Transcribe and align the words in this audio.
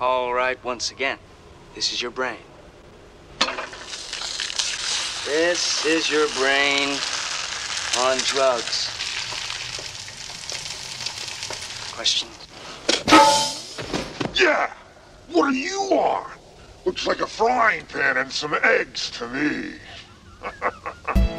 All 0.00 0.32
right, 0.32 0.62
once 0.64 0.90
again, 0.90 1.18
this 1.74 1.92
is 1.92 2.00
your 2.00 2.10
brain. 2.10 2.38
This 5.26 5.84
is 5.84 6.10
your 6.10 6.26
brain 6.38 6.96
on 7.98 8.16
drugs. 8.24 8.88
Questions? 11.92 12.30
Yeah! 14.34 14.72
What 15.28 15.48
are 15.48 15.52
you 15.52 15.78
on? 15.92 16.30
Looks 16.86 17.06
like 17.06 17.20
a 17.20 17.26
frying 17.26 17.84
pan 17.84 18.16
and 18.16 18.32
some 18.32 18.56
eggs 18.62 19.10
to 19.10 19.28
me. 19.28 19.74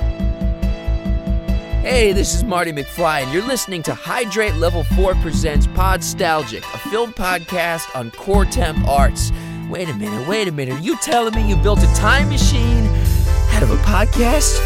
Hey, 1.81 2.13
this 2.13 2.35
is 2.35 2.43
Marty 2.43 2.71
McFly, 2.71 3.23
and 3.23 3.33
you're 3.33 3.41
listening 3.41 3.81
to 3.83 3.95
Hydrate 3.95 4.53
Level 4.53 4.83
4 4.83 5.15
Presents 5.15 5.65
Podstalgic, 5.65 6.59
a 6.59 6.77
film 6.91 7.13
podcast 7.13 7.95
on 7.95 8.11
Core 8.11 8.43
Temp 8.43 8.85
Arts. 8.85 9.31
Wait 9.69 9.87
a 9.87 9.93
minute, 9.93 10.27
wait 10.27 10.49
a 10.49 10.51
minute. 10.51 10.77
Are 10.77 10.81
you 10.81 10.97
telling 10.97 11.33
me 11.33 11.47
you 11.47 11.55
built 11.55 11.79
a 11.81 11.87
time 11.95 12.27
machine 12.27 12.85
out 13.53 13.63
of 13.63 13.71
a 13.71 13.77
podcast? 13.77 14.59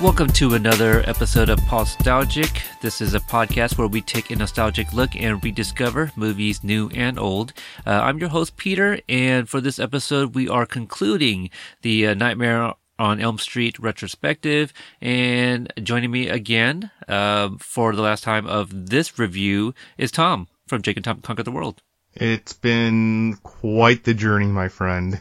Welcome 0.00 0.26
to 0.30 0.54
another 0.54 1.08
episode 1.08 1.48
of 1.48 1.60
Podstalgic. 1.60 2.62
This 2.80 3.00
is 3.00 3.14
a 3.14 3.20
podcast 3.20 3.78
where 3.78 3.86
we 3.86 4.00
take 4.00 4.32
a 4.32 4.34
nostalgic 4.34 4.92
look 4.92 5.14
and 5.14 5.42
rediscover 5.44 6.10
movies 6.16 6.64
new 6.64 6.90
and 6.92 7.16
old. 7.16 7.52
Uh, 7.86 7.90
I'm 7.90 8.18
your 8.18 8.30
host, 8.30 8.56
Peter, 8.56 8.98
and 9.08 9.48
for 9.48 9.60
this 9.60 9.78
episode, 9.78 10.34
we 10.34 10.48
are 10.48 10.66
concluding 10.66 11.48
the 11.82 12.08
uh, 12.08 12.14
Nightmare 12.14 12.74
on 12.98 13.20
Elm 13.20 13.38
Street 13.38 13.78
retrospective. 13.78 14.72
And 15.00 15.72
joining 15.82 16.10
me 16.10 16.28
again 16.28 16.90
uh, 17.08 17.50
for 17.58 17.94
the 17.94 18.02
last 18.02 18.24
time 18.24 18.46
of 18.46 18.88
this 18.90 19.18
review 19.18 19.74
is 19.98 20.10
Tom 20.10 20.48
from 20.66 20.82
Jake 20.82 20.96
and 20.96 21.04
Tom 21.04 21.20
Conquer 21.20 21.42
the 21.42 21.50
World. 21.50 21.82
It's 22.14 22.54
been 22.54 23.36
quite 23.42 24.04
the 24.04 24.14
journey, 24.14 24.46
my 24.46 24.68
friend. 24.68 25.20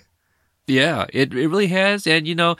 Yeah, 0.67 1.05
it, 1.13 1.33
it 1.33 1.47
really 1.49 1.67
has. 1.67 2.07
And, 2.07 2.25
you 2.27 2.35
know, 2.35 2.55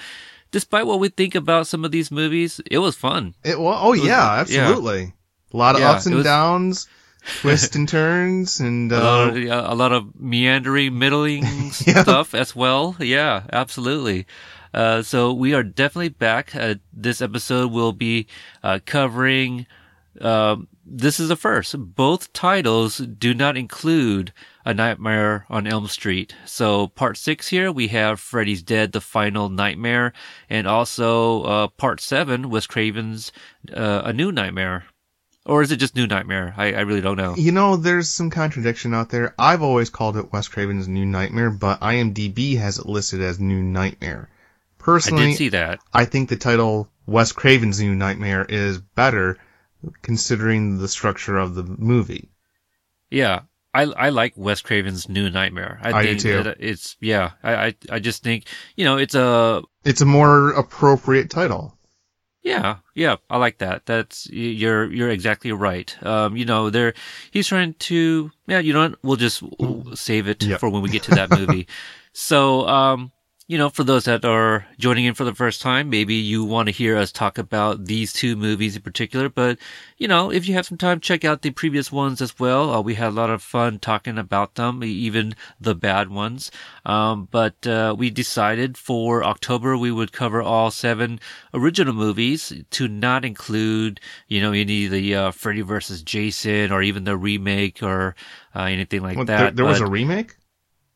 despite 0.52 0.86
what 0.86 1.00
we 1.00 1.09
think 1.09 1.36
about 1.36 1.67
some 1.67 1.86
of 1.86 1.92
these 1.92 2.11
movies, 2.11 2.59
it 2.70 2.80
was 2.80 2.95
fun. 2.95 3.34
It 3.44 3.59
well, 3.59 3.80
oh 3.82 3.92
was- 3.92 4.04
yeah, 4.06 4.34
absolutely. 4.39 5.14
A 5.54 5.58
lot 5.58 5.76
of 5.76 5.82
Yeah, 5.82 5.92
ups 5.92 6.06
and 6.06 6.16
was- 6.16 6.26
downs, 6.26 6.88
twists 7.42 7.76
and 7.76 7.88
turns, 7.88 8.59
and 8.59 8.92
a 8.92 9.00
lot, 9.04 9.30
of, 9.30 9.38
uh, 9.50 9.64
a 9.67 9.73
lot 9.76 9.92
of 9.94 10.20
meandering, 10.20 11.00
middling 11.00 11.44
Yeah. 11.88 12.04
stuff 12.04 12.36
as 12.36 12.56
well. 12.56 12.95
Yeah, 13.00 13.44
absolutely. 13.54 14.28
Uh, 14.76 15.02
so 15.02 15.31
we 15.31 15.54
are 15.54 15.64
definitely 15.64 16.09
back. 16.09 16.54
Uh, 16.54 16.76
this 16.92 17.22
episode 17.22 17.72
will 17.72 17.94
be 17.94 18.28
uh, 18.62 18.80
covering. 18.86 19.66
Um, 20.20 20.67
this 20.86 21.17
is 21.17 21.30
the 21.30 21.38
first. 21.38 21.73
Both 21.95 22.34
titles 22.34 22.98
do 22.98 23.34
not 23.34 23.56
include 23.56 24.34
A 24.66 24.73
Nightmare 24.73 25.45
on 25.50 25.66
Elm 25.66 25.88
Street. 25.88 26.36
So 26.45 26.88
part 26.88 27.16
six 27.16 27.48
here 27.48 27.72
we 27.72 27.88
have 27.88 28.20
Freddy's 28.20 28.62
Dead: 28.62 28.92
The 28.92 29.00
Final 29.00 29.48
Nightmare, 29.48 30.12
and 30.50 30.67
also 30.67 31.44
uh, 31.44 31.67
part 31.70 32.02
seven 32.02 32.50
Wes 32.50 32.67
Craven's 32.67 33.32
uh, 33.73 34.02
A 34.04 34.12
New 34.12 34.32
Nightmare. 34.32 34.84
Or 35.45 35.62
is 35.62 35.72
it 35.72 35.78
just 35.78 35.95
New 35.95 36.08
Nightmare? 36.08 36.54
I, 36.58 36.73
I 36.73 36.82
really 36.82 37.02
don't 37.02 37.17
know. 37.17 37.36
you 37.38 37.52
know, 37.54 37.78
there's 37.78 38.10
some 38.10 38.30
contradiction 38.30 38.94
out 38.94 39.10
there. 39.10 39.34
I've 39.39 39.62
always 39.62 39.89
called 39.89 40.17
it 40.17 40.34
Wes 40.34 40.50
Craven's 40.50 40.88
New 40.88 41.06
Nightmare, 41.06 41.52
but 41.52 41.80
IMDb 41.80 42.58
has 42.58 42.78
it 42.78 42.88
listed 42.88 43.22
as 43.22 43.39
New 43.39 43.62
Nightmare. 43.64 44.28
I 44.86 44.91
Personally, 44.94 45.28
did 45.31 45.38
see 45.38 45.50
that. 45.50 45.80
I 45.94 46.05
think 46.05 46.30
the 46.30 46.36
title 46.38 46.88
Wes 47.08 47.31
Craven's 47.31 47.80
New 47.81 47.95
Nightmare 47.95 48.45
is 48.47 48.78
better, 48.80 49.38
considering 50.02 50.77
the 50.77 50.88
structure 50.88 51.38
of 51.38 51.55
the 51.55 51.64
movie. 51.64 52.30
Yeah, 53.09 53.42
I 53.73 53.83
I 53.83 54.09
like 54.09 54.33
Wes 54.36 54.61
Craven's 54.61 55.08
New 55.09 55.30
Nightmare. 55.30 55.80
I, 55.81 55.92
I 55.92 56.03
do 56.03 56.19
too. 56.19 56.53
it's 56.59 56.97
yeah. 57.00 57.31
I, 57.44 57.55
I 57.67 57.75
I 57.92 58.00
just 58.00 58.23
think 58.23 58.45
you 58.75 58.86
know 58.86 58.97
it's 58.97 59.16
a 59.16 59.61
It's 59.83 60.02
a 60.02 60.05
more 60.05 60.52
appropriate 60.52 61.30
title. 61.30 61.77
yeah 62.43 62.77
yeah. 62.95 63.15
I 63.30 63.37
like 63.37 63.58
that. 63.60 63.86
That's 63.86 64.27
you're 64.31 64.92
you're 64.92 65.10
exactly 65.10 65.52
right. 65.52 65.95
Um, 66.04 66.37
you 66.37 66.45
know, 66.45 66.70
there 66.70 66.93
he's 67.31 67.48
trying 67.48 67.73
to 67.73 68.31
yeah. 68.48 68.60
You 68.60 68.73
know 68.73 68.89
what? 68.89 68.99
We'll 69.04 69.17
just 69.17 69.42
we'll 69.60 69.95
save 69.95 70.27
it 70.27 70.43
Yep. 70.43 70.60
for 70.60 70.70
when 70.70 70.81
we 70.81 70.89
get 70.89 71.04
to 71.04 71.11
that 71.15 71.30
movie. 71.39 71.67
so 72.14 72.67
um. 72.67 73.11
You 73.48 73.60
know, 73.60 73.70
for 73.70 73.83
those 73.83 74.06
that 74.06 74.26
are 74.26 74.66
joining 74.80 75.06
in 75.06 75.14
for 75.14 75.23
the 75.23 75.36
first 75.36 75.61
time, 75.61 75.88
maybe 75.88 76.16
you 76.16 76.44
want 76.44 76.66
to 76.66 76.72
hear 76.72 76.98
us 76.98 77.11
talk 77.11 77.38
about 77.38 77.86
these 77.86 78.11
two 78.11 78.36
movies 78.36 78.76
in 78.76 78.82
particular. 78.82 79.30
But, 79.30 79.60
you 80.00 80.08
know, 80.08 80.32
if 80.32 80.48
you 80.48 80.56
have 80.56 80.66
some 80.66 80.80
time, 80.80 81.00
check 81.00 81.23
out 81.23 81.44
the 81.44 81.52
previous 81.52 81.92
ones 81.92 82.22
as 82.22 82.39
well. 82.39 82.72
Uh, 82.73 82.82
we 82.82 82.95
had 82.95 83.10
a 83.10 83.11
lot 83.11 83.30
of 83.30 83.44
fun 83.44 83.78
talking 83.78 84.17
about 84.17 84.55
them, 84.55 84.84
even 84.84 85.36
the 85.61 85.76
bad 85.76 86.10
ones. 86.10 86.50
Um, 86.88 87.28
but, 87.30 87.67
uh, 87.67 87.94
we 87.95 88.10
decided 88.10 88.80
for 88.80 89.23
October 89.23 89.78
we 89.78 89.92
would 89.92 90.11
cover 90.11 90.42
all 90.42 90.72
seven 90.72 91.20
original 91.54 91.94
movies 91.94 92.52
to 92.72 92.88
not 92.88 93.23
include, 93.23 94.00
you 94.28 94.42
know, 94.42 94.54
any 94.54 94.86
of 94.86 94.92
the, 94.92 95.14
uh, 95.14 95.30
Freddy 95.30 95.61
versus 95.61 96.02
Jason 96.02 96.72
or 96.72 96.82
even 96.82 97.04
the 97.04 97.16
remake 97.16 97.84
or, 97.84 98.16
uh, 98.55 98.61
anything 98.64 99.04
like 99.04 99.17
Well, 99.17 99.26
that. 99.26 99.38
there, 99.38 99.52
there 99.52 99.66
was 99.66 99.78
But- 99.82 99.88
a 99.88 99.92
remake. 99.92 100.34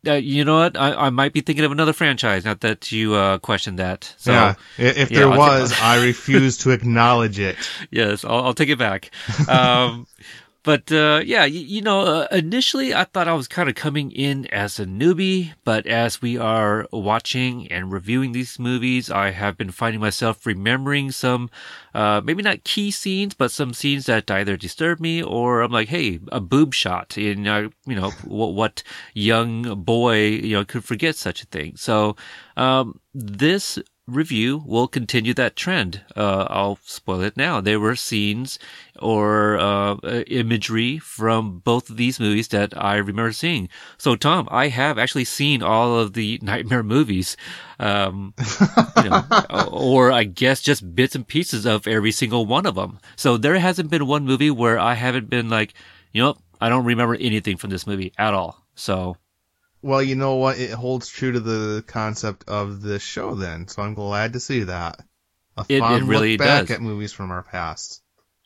Uh, 0.08 0.14
you 0.14 0.46
know 0.46 0.58
what? 0.58 0.78
I, 0.78 0.94
I 0.94 1.10
might 1.10 1.34
be 1.34 1.42
thinking 1.42 1.66
of 1.66 1.72
another 1.72 1.94
franchise. 1.94 2.46
Not 2.46 2.62
that 2.62 2.92
you 2.92 3.14
uh, 3.16 3.38
questioned 3.40 3.80
that. 3.80 4.14
So 4.18 4.32
yeah, 4.32 4.56
if 4.78 5.10
there 5.10 5.28
I'll 5.28 5.38
was, 5.38 5.74
I 5.82 6.04
refuse 6.06 6.58
to 6.60 6.72
acknowledge 6.72 7.40
it. 7.40 7.58
yes, 7.92 8.24
I'll, 8.24 8.46
I'll 8.46 8.54
take 8.54 8.70
it 8.70 8.80
back. 8.80 9.12
Um, 9.48 10.08
but 10.70 10.92
uh, 10.92 11.20
yeah, 11.26 11.46
you, 11.46 11.62
you 11.62 11.82
know, 11.82 12.02
uh, 12.02 12.28
initially 12.32 12.94
I 12.94 13.06
thought 13.06 13.28
I 13.28 13.34
was 13.34 13.48
kind 13.48 13.70
of 13.70 13.74
coming 13.74 14.12
in 14.12 14.46
as 14.54 14.80
a 14.80 14.86
newbie, 14.86 15.54
but 15.64 15.88
as 15.88 16.22
we 16.22 16.38
are 16.38 16.86
watching 16.92 17.68
and 17.72 17.92
reviewing 17.92 18.34
these 18.34 18.60
movies, 18.60 19.10
I 19.10 19.32
have 19.32 19.58
been 19.58 19.72
finding 19.72 20.00
myself 20.00 20.46
remembering 20.46 21.10
some, 21.10 21.50
uh, 21.96 22.22
maybe 22.24 22.44
not 22.44 22.66
key 22.66 22.92
scenes, 22.92 23.34
but 23.34 23.50
some 23.50 23.74
scenes 23.74 24.06
that 24.06 24.30
either 24.30 24.58
disturb 24.58 25.00
me 25.00 25.24
or 25.24 25.62
I'm 25.62 25.72
like, 25.72 25.88
hey, 25.88 26.20
a 26.32 26.40
boob 26.40 26.76
shot. 26.76 27.18
And 27.18 27.48
uh, 27.48 27.70
you 27.88 27.96
know, 27.96 28.12
what, 28.24 28.54
what 28.54 28.84
young 29.16 29.84
boy 29.84 30.28
you 30.28 30.54
know 30.54 30.66
could 30.66 30.84
forget 30.84 31.16
such 31.16 31.42
a 31.42 31.48
thing? 31.48 31.78
So 31.78 32.16
um, 32.58 33.00
this 33.16 33.80
review 34.16 34.64
will 34.66 34.88
continue 34.88 35.34
that 35.36 35.56
trend. 35.56 36.02
Uh, 36.16 36.48
I'll 36.50 36.80
spoil 36.84 37.22
it 37.22 37.38
now. 37.38 37.62
There 37.62 37.80
were 37.80 37.96
scenes 37.96 38.60
or 39.00 39.58
uh, 39.58 39.96
uh, 40.04 40.24
imagery 40.28 41.00
from 41.00 41.60
both 41.60 41.90
of 41.90 41.98
these 41.98 42.20
movies 42.20 42.50
that 42.50 42.74
I 42.76 42.98
remember 42.98 43.32
seeing. 43.32 43.70
So, 43.98 44.16
Tom, 44.16 44.48
I 44.52 44.68
have 44.68 44.98
actually 44.98 45.26
seen 45.26 45.64
all 45.64 45.98
of 45.98 46.14
the 46.14 46.40
Nightmare 46.44 46.84
movies, 46.84 47.38
um, 47.80 48.34
you 49.04 49.10
know, 49.10 49.24
or 49.72 50.12
I 50.12 50.24
guess 50.24 50.62
just 50.62 50.96
bits 50.96 51.16
and 51.16 51.28
pieces 51.28 51.66
of 51.66 51.88
every 51.88 52.12
single 52.12 52.46
one 52.46 52.66
of 52.66 52.76
them. 52.76 53.00
So 53.16 53.38
there 53.38 53.58
hasn't 53.58 53.90
been 53.90 54.08
one 54.08 54.26
movie 54.26 54.52
where 54.52 54.80
I 54.80 54.96
haven't 54.96 55.30
been 55.30 55.50
like, 55.50 55.74
you 56.12 56.22
know, 56.22 56.38
I 56.62 56.70
don't 56.70 56.86
remember 56.86 57.16
anything 57.16 57.58
from 57.58 57.70
this 57.70 57.88
movie 57.88 58.14
at 58.18 58.34
all. 58.34 58.66
So 58.76 59.18
Well, 59.82 60.02
you 60.04 60.16
know 60.16 60.36
what? 60.36 60.58
It 60.60 60.72
holds 60.72 61.08
true 61.08 61.32
to 61.32 61.40
the 61.40 61.84
concept 61.88 62.48
of 62.50 62.82
this 62.82 63.02
show 63.02 63.36
then, 63.36 63.68
so 63.68 63.82
I'm 63.82 63.94
glad 63.94 64.34
to 64.34 64.40
see 64.40 64.64
that. 64.64 65.00
A 65.58 65.66
It- 65.70 65.80
fond 65.80 66.04
it 66.04 66.08
really 66.08 66.32
look 66.38 66.40
back 66.46 66.68
does. 66.68 66.72
at 66.72 66.82
movies 66.82 67.14
from 67.14 67.32
our 67.32 67.44
past. 67.44 68.02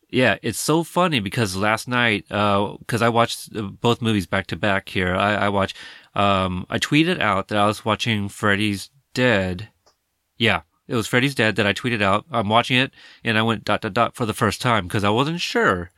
Yeah, 0.09 0.37
it's 0.43 0.59
so 0.59 0.83
funny 0.83 1.19
because 1.19 1.55
last 1.55 1.87
night, 1.87 2.25
because 2.27 3.01
I 3.01 3.09
watched 3.09 3.49
uh, 3.55 3.63
both 3.63 3.99
movies 3.99 4.27
back 4.27 4.45
to 4.47 4.55
back 4.55 4.89
here, 4.89 5.15
I, 5.15 5.33
I 5.45 5.49
watched, 5.49 5.75
um, 6.13 6.67
I 6.69 6.77
tweeted 6.77 7.19
out 7.19 7.47
that 7.47 7.57
I 7.57 7.65
was 7.65 7.83
watching 7.83 8.29
Freddy's 8.29 8.91
Dead. 9.15 9.69
Yeah, 10.37 10.61
it 10.87 10.93
was 10.95 11.07
Freddy's 11.07 11.33
Dead 11.33 11.55
that 11.55 11.65
I 11.65 11.73
tweeted 11.73 12.03
out. 12.03 12.25
I'm 12.31 12.47
watching 12.49 12.77
it 12.77 12.93
and 13.23 13.39
I 13.39 13.41
went 13.41 13.65
dot 13.65 13.81
dot 13.81 13.93
dot 13.95 14.15
for 14.15 14.27
the 14.27 14.33
first 14.35 14.61
time 14.61 14.83
because 14.85 15.03
I 15.03 15.09
wasn't 15.09 15.41
sure. 15.41 15.89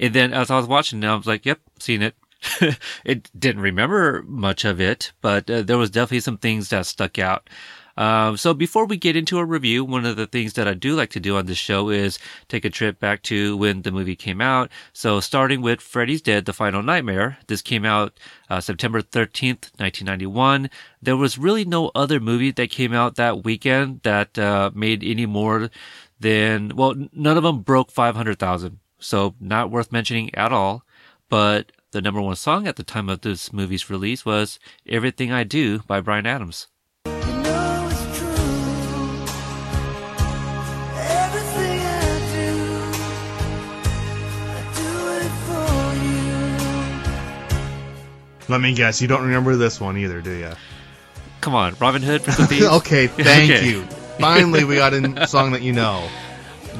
And 0.00 0.14
then 0.14 0.32
as 0.32 0.50
I 0.50 0.56
was 0.56 0.66
watching 0.66 1.00
it, 1.04 1.06
I 1.06 1.14
was 1.14 1.26
like, 1.26 1.46
yep, 1.46 1.60
seen 1.78 2.02
it. 2.02 2.16
it 3.04 3.30
didn't 3.38 3.62
remember 3.62 4.22
much 4.26 4.64
of 4.64 4.80
it, 4.80 5.12
but 5.20 5.50
uh, 5.50 5.62
there 5.62 5.78
was 5.78 5.90
definitely 5.90 6.20
some 6.20 6.38
things 6.38 6.68
that 6.70 6.86
stuck 6.86 7.18
out. 7.18 7.48
Um, 7.96 8.38
so 8.38 8.54
before 8.54 8.86
we 8.86 8.96
get 8.96 9.14
into 9.14 9.38
a 9.38 9.44
review, 9.44 9.84
one 9.84 10.06
of 10.06 10.16
the 10.16 10.26
things 10.26 10.54
that 10.54 10.66
I 10.66 10.72
do 10.72 10.94
like 10.94 11.10
to 11.10 11.20
do 11.20 11.36
on 11.36 11.44
this 11.44 11.58
show 11.58 11.90
is 11.90 12.18
take 12.48 12.64
a 12.64 12.70
trip 12.70 12.98
back 12.98 13.22
to 13.24 13.58
when 13.58 13.82
the 13.82 13.92
movie 13.92 14.16
came 14.16 14.40
out. 14.40 14.70
So 14.94 15.20
starting 15.20 15.60
with 15.60 15.82
Freddy's 15.82 16.22
Dead, 16.22 16.46
The 16.46 16.54
Final 16.54 16.82
Nightmare. 16.82 17.36
This 17.46 17.60
came 17.60 17.84
out 17.84 18.18
uh, 18.48 18.60
September 18.62 19.02
13th, 19.02 19.68
1991. 19.76 20.70
There 21.02 21.16
was 21.16 21.36
really 21.36 21.66
no 21.66 21.90
other 21.94 22.20
movie 22.20 22.52
that 22.52 22.70
came 22.70 22.94
out 22.94 23.16
that 23.16 23.44
weekend 23.44 24.00
that 24.02 24.38
uh, 24.38 24.70
made 24.74 25.04
any 25.04 25.26
more 25.26 25.70
than, 26.18 26.74
well, 26.74 26.94
none 27.12 27.36
of 27.36 27.42
them 27.42 27.60
broke 27.60 27.90
500,000. 27.90 28.78
So 28.98 29.34
not 29.40 29.70
worth 29.70 29.92
mentioning 29.92 30.34
at 30.34 30.52
all. 30.52 30.84
But 31.28 31.72
the 31.92 32.00
number 32.02 32.20
one 32.20 32.36
song 32.36 32.66
at 32.66 32.76
the 32.76 32.82
time 32.84 33.08
of 33.08 33.22
this 33.22 33.52
movie's 33.52 33.90
release 33.90 34.24
was 34.24 34.58
Everything 34.86 35.32
I 35.32 35.44
Do 35.44 35.80
by 35.80 36.00
Bryan 36.00 36.26
Adams. 36.26 36.66
You 37.06 37.12
know 37.12 37.88
it's 37.90 38.18
true. 38.18 38.28
Everything 40.96 41.80
I 41.80 42.18
do, 42.32 42.52
I 44.46 44.60
do 44.76 44.92
it 45.18 45.32
for 45.46 45.94
you. 48.46 48.52
Let 48.52 48.60
me 48.60 48.74
guess, 48.74 49.00
you 49.02 49.08
don't 49.08 49.22
remember 49.24 49.56
this 49.56 49.80
one 49.80 49.96
either, 49.96 50.20
do 50.20 50.32
you? 50.32 50.52
Come 51.40 51.54
on, 51.54 51.74
Robin 51.80 52.02
Hood, 52.02 52.22
Prince 52.22 52.38
of 52.38 52.48
Thieves. 52.48 52.66
okay, 52.66 53.06
thank 53.06 53.50
Okay. 53.54 53.66
you. 53.68 53.82
Finally, 54.18 54.64
we 54.64 54.74
got 54.76 54.92
a 54.92 55.26
song 55.26 55.52
that 55.52 55.62
you 55.62 55.72
know. 55.72 56.06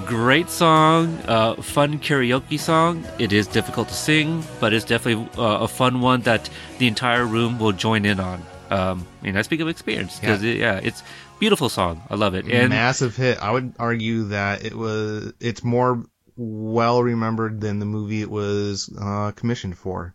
Great 0.07 0.51
song, 0.51 1.17
uh, 1.29 1.55
fun 1.63 1.99
karaoke 1.99 2.59
song. 2.59 3.05
It 3.19 3.33
is 3.33 3.47
difficult 3.47 3.89
to 3.89 3.95
sing, 3.95 4.43
but 4.59 4.73
it's 4.73 4.85
definitely 4.85 5.29
uh, 5.39 5.59
a 5.61 5.69
fun 5.69 6.01
one 6.01 6.23
that 6.23 6.51
the 6.79 6.87
entire 6.89 7.25
room 7.25 7.59
will 7.59 7.73
join 7.73 8.05
in 8.05 8.19
on. 8.19 8.43
Um, 8.71 9.07
and 9.23 9.39
I 9.39 9.43
speak 9.43 9.61
of 9.61 9.69
experience 9.69 10.19
because 10.19 10.43
Yeah. 10.43 10.51
it, 10.51 10.57
yeah, 10.59 10.81
it's 10.83 11.03
beautiful 11.39 11.69
song. 11.69 12.03
I 12.11 12.17
love 12.17 12.35
it. 12.35 12.47
And 12.49 12.71
Massive 12.71 13.17
hit. 13.17 13.39
I 13.43 13.51
would 13.53 13.75
argue 13.79 14.25
that 14.29 14.65
it 14.65 14.75
was. 14.75 15.33
It's 15.41 15.63
more 15.63 16.05
well 16.37 17.03
remembered 17.03 17.61
than 17.61 17.79
the 17.79 17.87
movie 17.87 18.23
it 18.23 18.31
was 18.31 18.91
uh, 19.01 19.33
commissioned 19.33 19.77
for. 19.79 20.15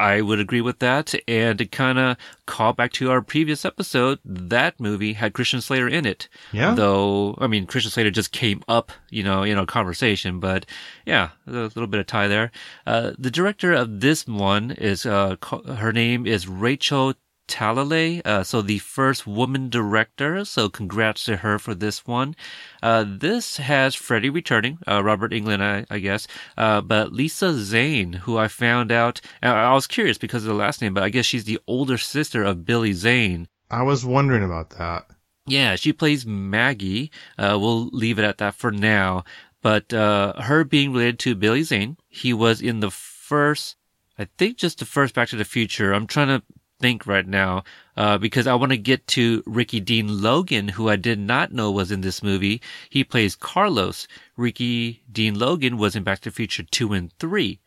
I 0.00 0.22
would 0.22 0.40
agree 0.40 0.62
with 0.62 0.78
that. 0.78 1.14
And 1.28 1.58
to 1.58 1.66
kind 1.66 1.98
of 1.98 2.16
call 2.46 2.72
back 2.72 2.92
to 2.92 3.10
our 3.10 3.20
previous 3.20 3.66
episode, 3.66 4.18
that 4.24 4.80
movie 4.80 5.12
had 5.12 5.34
Christian 5.34 5.60
Slater 5.60 5.88
in 5.88 6.06
it. 6.06 6.28
Yeah. 6.52 6.74
Though, 6.74 7.36
I 7.38 7.46
mean, 7.46 7.66
Christian 7.66 7.90
Slater 7.90 8.10
just 8.10 8.32
came 8.32 8.62
up, 8.66 8.92
you 9.10 9.22
know, 9.22 9.42
in 9.42 9.58
our 9.58 9.66
conversation, 9.66 10.40
but 10.40 10.64
yeah, 11.04 11.30
a 11.46 11.50
little 11.50 11.86
bit 11.86 12.00
of 12.00 12.06
tie 12.06 12.28
there. 12.28 12.50
Uh, 12.86 13.12
the 13.18 13.30
director 13.30 13.74
of 13.74 14.00
this 14.00 14.26
one 14.26 14.70
is, 14.70 15.04
uh, 15.04 15.36
her 15.76 15.92
name 15.92 16.26
is 16.26 16.48
Rachel 16.48 17.12
Talalay, 17.50 18.22
uh, 18.24 18.44
so 18.44 18.62
the 18.62 18.78
first 18.78 19.26
woman 19.26 19.68
director. 19.68 20.44
So 20.44 20.68
congrats 20.68 21.24
to 21.24 21.38
her 21.38 21.58
for 21.58 21.74
this 21.74 22.06
one. 22.06 22.34
Uh, 22.82 23.04
this 23.06 23.58
has 23.58 23.94
Freddy 23.94 24.30
returning, 24.30 24.78
uh, 24.88 25.02
Robert 25.02 25.32
Englund, 25.32 25.60
I, 25.60 25.84
I 25.90 25.98
guess, 25.98 26.26
uh, 26.56 26.80
but 26.80 27.12
Lisa 27.12 27.52
Zane, 27.52 28.12
who 28.12 28.38
I 28.38 28.48
found 28.48 28.90
out, 28.90 29.20
I 29.42 29.48
I 29.48 29.74
was 29.74 29.86
curious 29.86 30.16
because 30.16 30.44
of 30.44 30.48
the 30.48 30.54
last 30.54 30.80
name, 30.80 30.94
but 30.94 31.02
I 31.02 31.10
guess 31.10 31.26
she's 31.26 31.44
the 31.44 31.60
older 31.66 31.98
sister 31.98 32.42
of 32.42 32.64
Billy 32.64 32.92
Zane. 32.92 33.48
I 33.70 33.82
was 33.82 34.04
wondering 34.04 34.44
about 34.44 34.70
that. 34.78 35.06
Yeah, 35.46 35.76
she 35.76 35.92
plays 35.92 36.24
Maggie. 36.24 37.10
Uh, 37.36 37.58
we'll 37.60 37.88
leave 37.88 38.18
it 38.18 38.24
at 38.24 38.38
that 38.38 38.54
for 38.54 38.70
now. 38.70 39.24
But 39.62 39.92
uh, 39.92 40.40
her 40.40 40.64
being 40.64 40.92
related 40.92 41.18
to 41.20 41.34
Billy 41.34 41.62
Zane, 41.62 41.96
he 42.08 42.32
was 42.32 42.62
in 42.62 42.80
the 42.80 42.90
first, 42.90 43.76
I 44.18 44.26
think 44.38 44.56
just 44.56 44.78
the 44.78 44.86
first 44.86 45.14
Back 45.14 45.28
to 45.28 45.36
the 45.36 45.44
Future. 45.44 45.92
I'm 45.92 46.06
trying 46.06 46.28
to 46.28 46.42
think 46.80 47.06
right 47.06 47.26
now 47.26 47.62
uh, 47.96 48.18
because 48.18 48.46
I 48.46 48.54
want 48.54 48.72
to 48.72 48.78
get 48.78 49.06
to 49.08 49.42
Ricky 49.46 49.78
Dean 49.78 50.22
Logan, 50.22 50.68
who 50.68 50.88
I 50.88 50.96
did 50.96 51.18
not 51.18 51.52
know 51.52 51.70
was 51.70 51.92
in 51.92 52.00
this 52.00 52.22
movie. 52.22 52.60
He 52.88 53.04
plays 53.04 53.36
Carlos. 53.36 54.08
Ricky 54.36 55.02
Dean 55.12 55.38
Logan 55.38 55.76
was 55.76 55.94
in 55.94 56.02
Back 56.02 56.20
to 56.20 56.30
the 56.30 56.34
Future 56.34 56.62
2 56.62 56.92
and 56.94 57.12
3. 57.18 57.60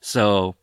So 0.00 0.56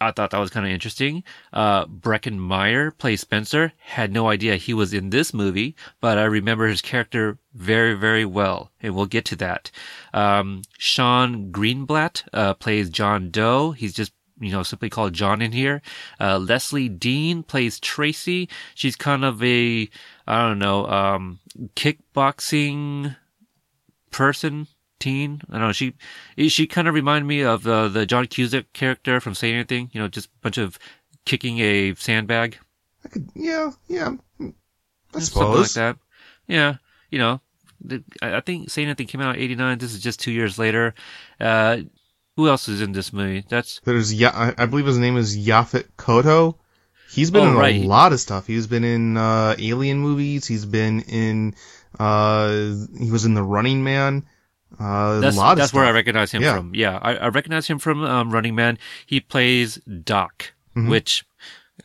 I 0.00 0.10
thought 0.10 0.30
that 0.30 0.38
was 0.38 0.50
kind 0.50 0.66
of 0.66 0.72
interesting. 0.72 1.22
Uh, 1.52 1.86
Breckin 1.86 2.38
Meyer 2.38 2.90
plays 2.90 3.20
Spencer. 3.20 3.72
Had 3.78 4.12
no 4.12 4.28
idea 4.28 4.56
he 4.56 4.74
was 4.74 4.92
in 4.92 5.10
this 5.10 5.32
movie, 5.32 5.76
but 6.00 6.18
I 6.18 6.24
remember 6.24 6.66
his 6.66 6.82
character 6.82 7.38
very, 7.54 7.94
very 7.94 8.24
well, 8.24 8.70
and 8.82 8.94
we'll 8.94 9.06
get 9.06 9.24
to 9.26 9.36
that. 9.36 9.70
Um, 10.12 10.62
Shon 10.78 11.52
Greenblatt 11.52 12.24
uh, 12.32 12.54
plays 12.54 12.90
John 12.90 13.30
Doe. 13.30 13.70
He's 13.70 13.94
just 13.94 14.12
you 14.40 14.50
know 14.50 14.62
simply 14.62 14.90
called 14.90 15.12
John 15.12 15.42
in 15.42 15.52
here. 15.52 15.82
Uh, 16.18 16.38
Lezlie 16.38 16.98
Deane 16.98 17.42
plays 17.42 17.80
Tracy. 17.80 18.48
She's 18.74 18.96
kind 18.96 19.24
of 19.24 19.42
a 19.42 19.88
I 20.26 20.48
don't 20.48 20.58
know 20.58 20.86
um, 20.86 21.40
kickboxing 21.76 23.16
person 24.10 24.66
teen. 25.00 25.42
I 25.50 25.58
don't 25.58 25.68
know. 25.68 25.72
She 25.72 25.94
she 26.48 26.66
kind 26.66 26.88
of 26.88 26.94
reminded 26.94 27.26
me 27.26 27.42
of 27.42 27.66
uh, 27.66 27.88
the 27.88 28.06
John 28.06 28.26
Cusack 28.26 28.72
character 28.72 29.20
from 29.20 29.34
Say 29.34 29.52
Anything. 29.52 29.90
You 29.92 30.00
know, 30.00 30.08
just 30.08 30.28
a 30.28 30.40
bunch 30.42 30.58
of 30.58 30.78
kicking 31.24 31.58
a 31.58 31.94
sandbag, 31.94 32.58
I 33.04 33.08
could, 33.08 33.30
yeah, 33.34 33.70
yeah. 33.88 34.12
I 34.40 35.20
suppose. 35.20 35.30
something 35.32 35.60
like 35.60 35.70
that. 35.72 35.96
Yeah, 36.46 36.76
you 37.10 37.18
know, 37.18 37.40
I 38.22 38.40
think 38.40 38.70
Say 38.70 38.82
Anything 38.82 39.06
came 39.06 39.20
out 39.20 39.36
in 39.36 39.42
'89. 39.42 39.78
This 39.78 39.94
is 39.94 40.00
just 40.00 40.20
two 40.20 40.32
years 40.32 40.58
later. 40.58 40.94
Uh, 41.40 41.78
who 42.36 42.48
else 42.48 42.68
is 42.68 42.80
in 42.80 42.92
this 42.92 43.12
movie? 43.12 43.44
That's 43.48 43.80
There's 43.84 44.12
ya- 44.12 44.32
I 44.34 44.54
I 44.58 44.66
believe 44.66 44.86
his 44.86 44.98
name 44.98 45.16
is 45.16 45.36
Yaphet 45.36 45.84
Kotto. 45.96 46.56
He's 47.10 47.30
been 47.30 47.42
Oh, 47.46 47.50
in 47.52 47.56
right. 47.56 47.76
a 47.82 47.86
lot 47.86 48.12
of 48.12 48.18
stuff. 48.20 48.46
He's 48.46 48.66
been 48.66 48.82
in 48.82 49.16
uh, 49.16 49.54
Alien 49.58 49.98
movies. 49.98 50.46
He's 50.46 50.66
been 50.66 51.00
in. 51.02 51.54
Uh, 51.98 52.74
he 52.98 53.10
was 53.10 53.24
in 53.24 53.34
The 53.34 53.42
Running 53.42 53.84
Man. 53.84 54.24
Uh, 54.80 55.20
that's 55.20 55.36
a 55.36 55.38
lot 55.38 55.52
of 55.52 55.58
that's 55.58 55.72
where 55.72 55.84
I 55.84 55.92
recognize 55.92 56.32
him 56.32 56.42
Yeah. 56.42 56.56
from. 56.56 56.74
Yeah, 56.74 56.98
I, 57.00 57.14
I 57.14 57.28
recognize 57.28 57.68
him 57.68 57.78
from 57.78 58.02
um, 58.02 58.30
Running 58.32 58.56
Man. 58.56 58.78
He 59.06 59.20
plays 59.20 59.76
Doc, 60.02 60.52
Mhm. 60.76 60.90
which 60.90 61.24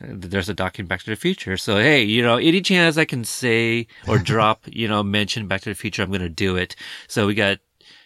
uh, 0.02 0.06
there's 0.10 0.48
a 0.48 0.54
Doc 0.54 0.80
in 0.80 0.86
Back 0.86 1.04
to 1.04 1.10
the 1.10 1.16
Future. 1.16 1.56
So 1.56 1.76
hey, 1.76 2.02
you 2.02 2.22
know, 2.22 2.36
any 2.38 2.60
chance 2.60 2.96
I 2.98 3.04
can 3.04 3.22
say 3.24 3.86
or 4.08 4.18
drop, 4.32 4.64
you 4.66 4.88
know, 4.88 5.04
mention 5.04 5.46
Back 5.46 5.60
to 5.60 5.68
the 5.70 5.76
Future, 5.76 6.02
I'm 6.02 6.10
gonna 6.10 6.28
do 6.28 6.56
it. 6.56 6.74
So 7.06 7.28
we 7.28 7.34
got, 7.34 7.58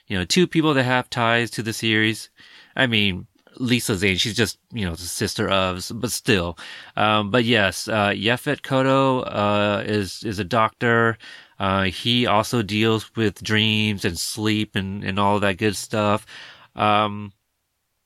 you 0.06 0.18
know, 0.18 0.24
two 0.24 0.46
people 0.46 0.74
that 0.74 0.84
have 0.84 1.10
ties 1.10 1.50
to 1.52 1.62
the 1.62 1.72
series. 1.72 2.30
I 2.76 2.86
mean. 2.86 3.26
Lisa 3.56 3.94
Zane, 3.94 4.16
she's 4.16 4.34
just, 4.34 4.58
you 4.72 4.84
know, 4.84 4.96
the 4.96 5.02
sister 5.02 5.48
of, 5.48 5.88
but 5.94 6.10
still. 6.10 6.58
Um, 6.96 7.30
but 7.30 7.44
yes, 7.44 7.86
uh, 7.86 8.08
Yaphet 8.08 8.62
Kotto, 8.62 9.22
uh, 9.24 9.84
is, 9.86 10.24
is 10.24 10.40
a 10.40 10.44
doctor. 10.44 11.16
Uh, 11.56 11.84
he 11.84 12.26
also 12.26 12.62
deals 12.62 13.14
with 13.14 13.44
dreams 13.44 14.04
and 14.04 14.18
sleep 14.18 14.74
and, 14.74 15.04
and 15.04 15.20
all 15.20 15.38
that 15.38 15.58
good 15.58 15.76
stuff. 15.76 16.26
Um, 16.74 17.32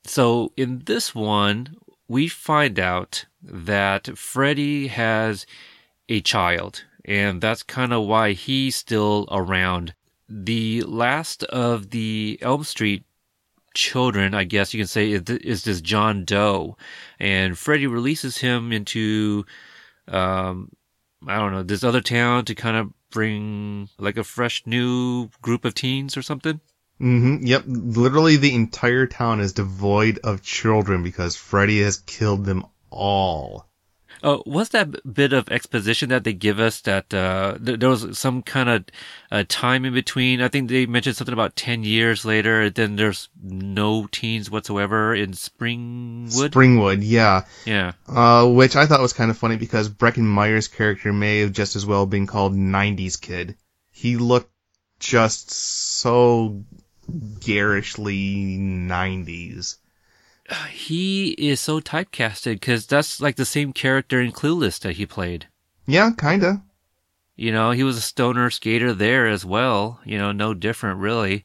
so 0.04 0.52
in 0.54 0.82
this 0.84 1.14
one, 1.14 1.76
we 2.08 2.28
find 2.28 2.78
out 2.78 3.24
that 3.42 4.18
Freddy 4.18 4.88
has 4.88 5.46
a 6.10 6.20
child, 6.20 6.84
and 7.06 7.40
that's 7.40 7.62
kind 7.62 7.94
of 7.94 8.04
why 8.04 8.32
he's 8.32 8.76
still 8.76 9.26
around. 9.30 9.94
The 10.28 10.82
last 10.82 11.44
of 11.44 11.90
the 11.90 12.38
Elm 12.42 12.64
Street 12.64 13.04
children, 13.74 14.34
I 14.34 14.44
guess 14.44 14.74
you 14.74 14.80
can 14.80 14.86
say, 14.86 15.12
is 15.12 15.22
is 15.28 15.64
this 15.64 15.80
John 15.80 16.24
Doe, 16.24 16.76
and 17.18 17.56
Freddy 17.56 17.86
releases 17.86 18.38
him 18.38 18.72
into, 18.72 19.46
um, 20.08 20.70
I 21.26 21.36
don't 21.36 21.52
know, 21.52 21.62
this 21.62 21.84
other 21.84 22.00
town 22.00 22.44
to 22.46 22.54
kind 22.54 22.76
of 22.76 22.92
bring 23.10 23.88
like 23.98 24.18
a 24.18 24.24
fresh 24.24 24.66
new 24.66 25.28
group 25.40 25.64
of 25.64 25.74
teens 25.74 26.16
or 26.16 26.22
something. 26.22 26.60
hmm 26.98 27.36
Yep. 27.40 27.64
Literally, 27.66 28.36
the 28.36 28.54
entire 28.54 29.06
town 29.06 29.40
is 29.40 29.52
devoid 29.52 30.18
of 30.24 30.42
children 30.42 31.02
because 31.02 31.36
Freddy 31.36 31.80
has 31.82 31.98
killed 31.98 32.44
them 32.44 32.64
all. 32.90 33.67
Oh, 34.22 34.42
what's 34.44 34.70
that 34.70 35.14
bit 35.14 35.32
of 35.32 35.48
exposition 35.48 36.08
that 36.08 36.24
they 36.24 36.32
give 36.32 36.58
us 36.58 36.80
that 36.82 37.12
uh, 37.14 37.56
th- 37.64 37.78
there 37.78 37.88
was 37.88 38.18
some 38.18 38.42
kind 38.42 38.68
of 38.68 38.84
uh, 39.30 39.44
time 39.48 39.84
in 39.84 39.94
between? 39.94 40.40
I 40.40 40.48
think 40.48 40.68
they 40.68 40.86
mentioned 40.86 41.16
something 41.16 41.32
about 41.32 41.56
10 41.56 41.84
years 41.84 42.24
later, 42.24 42.70
then 42.70 42.96
there's 42.96 43.28
no 43.42 44.08
teens 44.10 44.50
whatsoever 44.50 45.14
in 45.14 45.32
Springwood. 45.32 46.50
Springwood, 46.50 46.98
yeah. 47.02 47.44
yeah. 47.64 47.92
Uh, 48.08 48.46
which 48.48 48.76
I 48.76 48.86
thought 48.86 49.00
was 49.00 49.12
kind 49.12 49.30
of 49.30 49.38
funny 49.38 49.56
because 49.56 49.88
Breckin 49.88 50.24
Meyer's 50.24 50.68
character 50.68 51.12
may 51.12 51.40
have 51.40 51.52
just 51.52 51.76
as 51.76 51.86
well 51.86 52.06
been 52.06 52.26
called 52.26 52.54
90s 52.54 53.20
Kid. 53.20 53.56
He 53.90 54.16
looked 54.16 54.52
just 54.98 55.50
so 55.50 56.64
garishly 57.40 58.58
90s. 58.58 59.76
He 60.70 61.30
is 61.32 61.60
so 61.60 61.80
typecasted 61.80 62.54
because 62.54 62.86
that's 62.86 63.20
like 63.20 63.36
the 63.36 63.44
same 63.44 63.72
character 63.72 64.20
in 64.20 64.32
Clueless 64.32 64.78
that 64.80 64.96
he 64.96 65.04
played. 65.06 65.48
Yeah, 65.86 66.12
kinda. 66.12 66.62
You 67.36 67.52
know, 67.52 67.70
he 67.70 67.84
was 67.84 67.96
a 67.96 68.02
stoner 68.02 68.50
skater 68.50 68.92
there 68.92 69.26
as 69.26 69.44
well. 69.44 70.00
You 70.04 70.18
know, 70.18 70.32
no 70.32 70.54
different 70.54 71.00
really. 71.00 71.44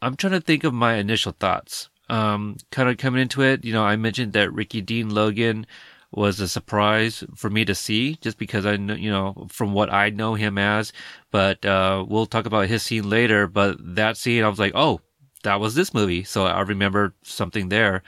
I'm 0.00 0.16
trying 0.16 0.32
to 0.34 0.40
think 0.40 0.64
of 0.64 0.72
my 0.72 0.94
initial 0.94 1.32
thoughts. 1.32 1.88
Um, 2.08 2.56
kind 2.70 2.88
of 2.88 2.96
coming 2.96 3.20
into 3.20 3.42
it, 3.42 3.64
you 3.64 3.72
know, 3.72 3.84
I 3.84 3.96
mentioned 3.96 4.32
that 4.32 4.52
Ricky 4.52 4.80
Dean 4.80 5.10
Logan 5.10 5.66
was 6.10 6.40
a 6.40 6.48
surprise 6.48 7.22
for 7.34 7.50
me 7.50 7.66
to 7.66 7.74
see 7.74 8.14
just 8.22 8.38
because 8.38 8.64
I 8.64 8.76
know, 8.76 8.94
you 8.94 9.10
know, 9.10 9.46
from 9.50 9.74
what 9.74 9.92
I 9.92 10.08
know 10.08 10.34
him 10.34 10.56
as, 10.56 10.92
but, 11.30 11.62
uh, 11.66 12.02
we'll 12.08 12.24
talk 12.24 12.46
about 12.46 12.68
his 12.68 12.82
scene 12.82 13.10
later, 13.10 13.46
but 13.46 13.76
that 13.80 14.16
scene, 14.16 14.42
I 14.42 14.48
was 14.48 14.58
like, 14.58 14.72
oh, 14.74 15.02
that 15.42 15.60
was 15.60 15.74
this 15.74 15.92
movie. 15.92 16.24
So 16.24 16.46
I 16.46 16.60
remember 16.62 17.14
something 17.22 17.68
there. 17.68 18.02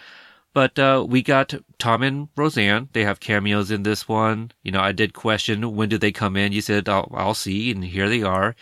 But 0.53 0.79
uh, 0.79 1.07
we 1.09 1.23
got 1.23 1.55
Tom 1.79 2.03
and 2.03 2.29
Roseanne. 2.37 2.89
They 2.93 3.05
have 3.05 3.21
cameos 3.21 3.71
in 3.71 3.85
this 3.85 4.09
one. 4.09 4.51
You 4.63 4.73
know, 4.73 4.81
I 4.81 4.93
did 4.93 5.15
question 5.15 5.77
when 5.77 5.89
did 5.89 6.01
they 6.01 6.13
come 6.13 6.37
in. 6.37 6.53
You 6.53 6.61
said 6.61 6.89
I'll, 6.89 7.11
I'll 7.15 7.35
see, 7.35 7.71
and 7.71 7.85
here 7.85 8.09
they 8.09 8.23
are. 8.23 8.57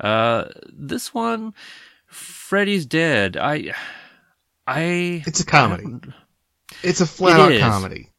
Uh, 0.00 0.46
this 0.72 1.12
one, 1.12 1.54
Freddy's 2.06 2.86
dead. 2.86 3.36
I, 3.36 3.74
I. 4.66 5.22
It's 5.26 5.40
a 5.40 5.46
comedy. 5.46 5.84
It's 6.82 7.00
a 7.00 7.06
flat 7.06 7.40
out 7.40 7.52
is. 7.52 7.60
comedy. 7.60 8.10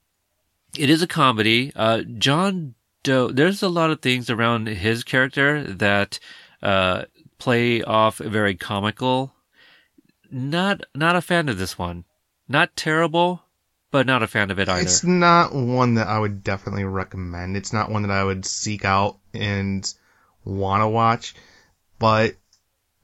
It 0.78 0.90
is 0.90 1.02
a 1.02 1.08
comedy. 1.08 1.72
Uh, 1.76 2.02
John 2.18 2.76
Doe. 3.04 3.32
There's 3.32 3.64
a 3.64 3.70
lot 3.70 3.90
of 3.90 4.02
things 4.02 4.30
around 4.30 4.68
his 4.68 5.04
character 5.04 5.64
that 5.64 6.20
uh, 6.62 7.06
play 7.40 7.82
off 7.82 8.18
very 8.18 8.56
comical. 8.56 9.34
Not 10.30 10.82
not 10.94 11.16
a 11.16 11.22
fan 11.22 11.50
of 11.50 11.58
this 11.58 11.78
one. 11.78 12.04
Not 12.48 12.76
terrible, 12.76 13.44
but 13.92 14.06
not 14.06 14.24
a 14.24 14.28
fan 14.28 14.52
of 14.52 14.60
it 14.60 14.70
either. 14.70 14.82
It's 14.82 15.04
not 15.04 15.54
one 15.54 15.96
that 15.96 16.08
I 16.08 16.20
would 16.20 16.44
definitely 16.44 16.86
recommend. 16.86 17.58
It's 17.58 17.74
not 17.74 17.92
one 17.92 18.04
that 18.04 18.12
I 18.12 18.24
would 18.24 18.46
seek 18.46 18.86
out 18.86 19.18
and 19.34 19.92
want 20.46 20.82
to 20.82 20.88
watch, 20.88 21.36
but 22.00 22.36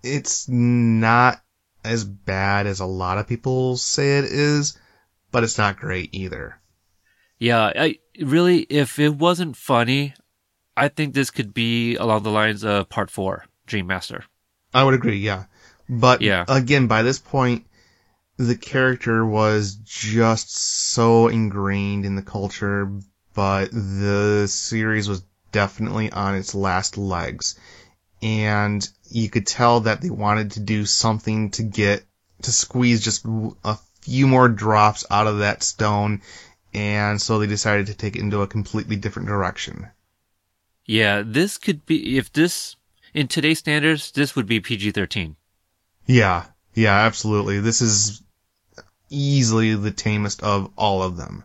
it's 0.01 0.47
not 0.47 1.41
as 1.83 2.03
bad 2.05 2.67
as 2.67 2.79
a 2.79 2.85
lot 2.85 3.17
of 3.17 3.27
people 3.27 3.75
say 3.75 4.19
it 4.19 4.25
is, 4.25 4.77
but 5.31 5.43
it's 5.43 5.57
not 5.57 5.77
great 5.77 6.09
either. 6.13 6.59
Yeah, 7.39 7.71
I 7.75 7.99
really, 8.21 8.59
if 8.69 8.99
it 8.99 9.15
wasn't 9.15 9.57
funny, 9.57 10.13
I 10.77 10.87
think 10.87 11.13
this 11.13 11.31
could 11.31 11.53
be 11.53 11.95
along 11.95 12.23
the 12.23 12.31
lines 12.31 12.63
of 12.63 12.87
Part 12.87 13.11
Four, 13.11 13.45
Dream 13.65 13.87
Master. 13.87 14.23
I 14.73 14.83
would 14.83 14.93
agree, 14.93 15.17
yeah. 15.17 15.45
But 15.89 16.21
Yeah. 16.21 16.45
again, 16.47 16.87
by 16.87 17.03
this 17.03 17.19
point, 17.19 17.65
the 18.37 18.55
character 18.55 19.25
was 19.25 19.75
just 19.75 20.55
so 20.55 21.27
ingrained 21.27 22.05
in 22.05 22.15
the 22.15 22.21
culture, 22.21 22.91
but 23.33 23.71
the 23.71 24.47
series 24.47 25.07
was 25.07 25.23
definitely 25.51 26.11
on 26.11 26.35
its 26.35 26.55
last 26.55 26.97
legs. 26.97 27.59
And 28.21 28.87
you 29.09 29.29
could 29.29 29.45
tell 29.45 29.81
that 29.81 30.01
they 30.01 30.09
wanted 30.09 30.51
to 30.51 30.59
do 30.61 30.85
something 30.85 31.51
to 31.51 31.63
get, 31.63 32.03
to 32.43 32.51
squeeze 32.51 33.03
just 33.03 33.25
a 33.63 33.77
few 34.01 34.27
more 34.27 34.49
drops 34.49 35.05
out 35.09 35.27
of 35.27 35.39
that 35.39 35.63
stone, 35.63 36.21
and 36.73 37.21
so 37.21 37.39
they 37.39 37.47
decided 37.47 37.87
to 37.87 37.93
take 37.93 38.15
it 38.15 38.21
into 38.21 38.41
a 38.41 38.47
completely 38.47 38.95
different 38.95 39.27
direction. 39.27 39.87
Yeah, 40.85 41.23
this 41.25 41.57
could 41.57 41.85
be 41.85 42.17
if 42.17 42.31
this 42.33 42.75
in 43.13 43.27
today's 43.27 43.59
standards, 43.59 44.11
this 44.11 44.35
would 44.35 44.47
be 44.47 44.59
PG 44.59 44.91
thirteen. 44.91 45.35
Yeah, 46.05 46.45
yeah, 46.73 46.95
absolutely. 46.95 47.59
This 47.59 47.81
is 47.81 48.22
easily 49.09 49.75
the 49.75 49.91
tamest 49.91 50.41
of 50.43 50.71
all 50.75 51.03
of 51.03 51.17
them. 51.17 51.43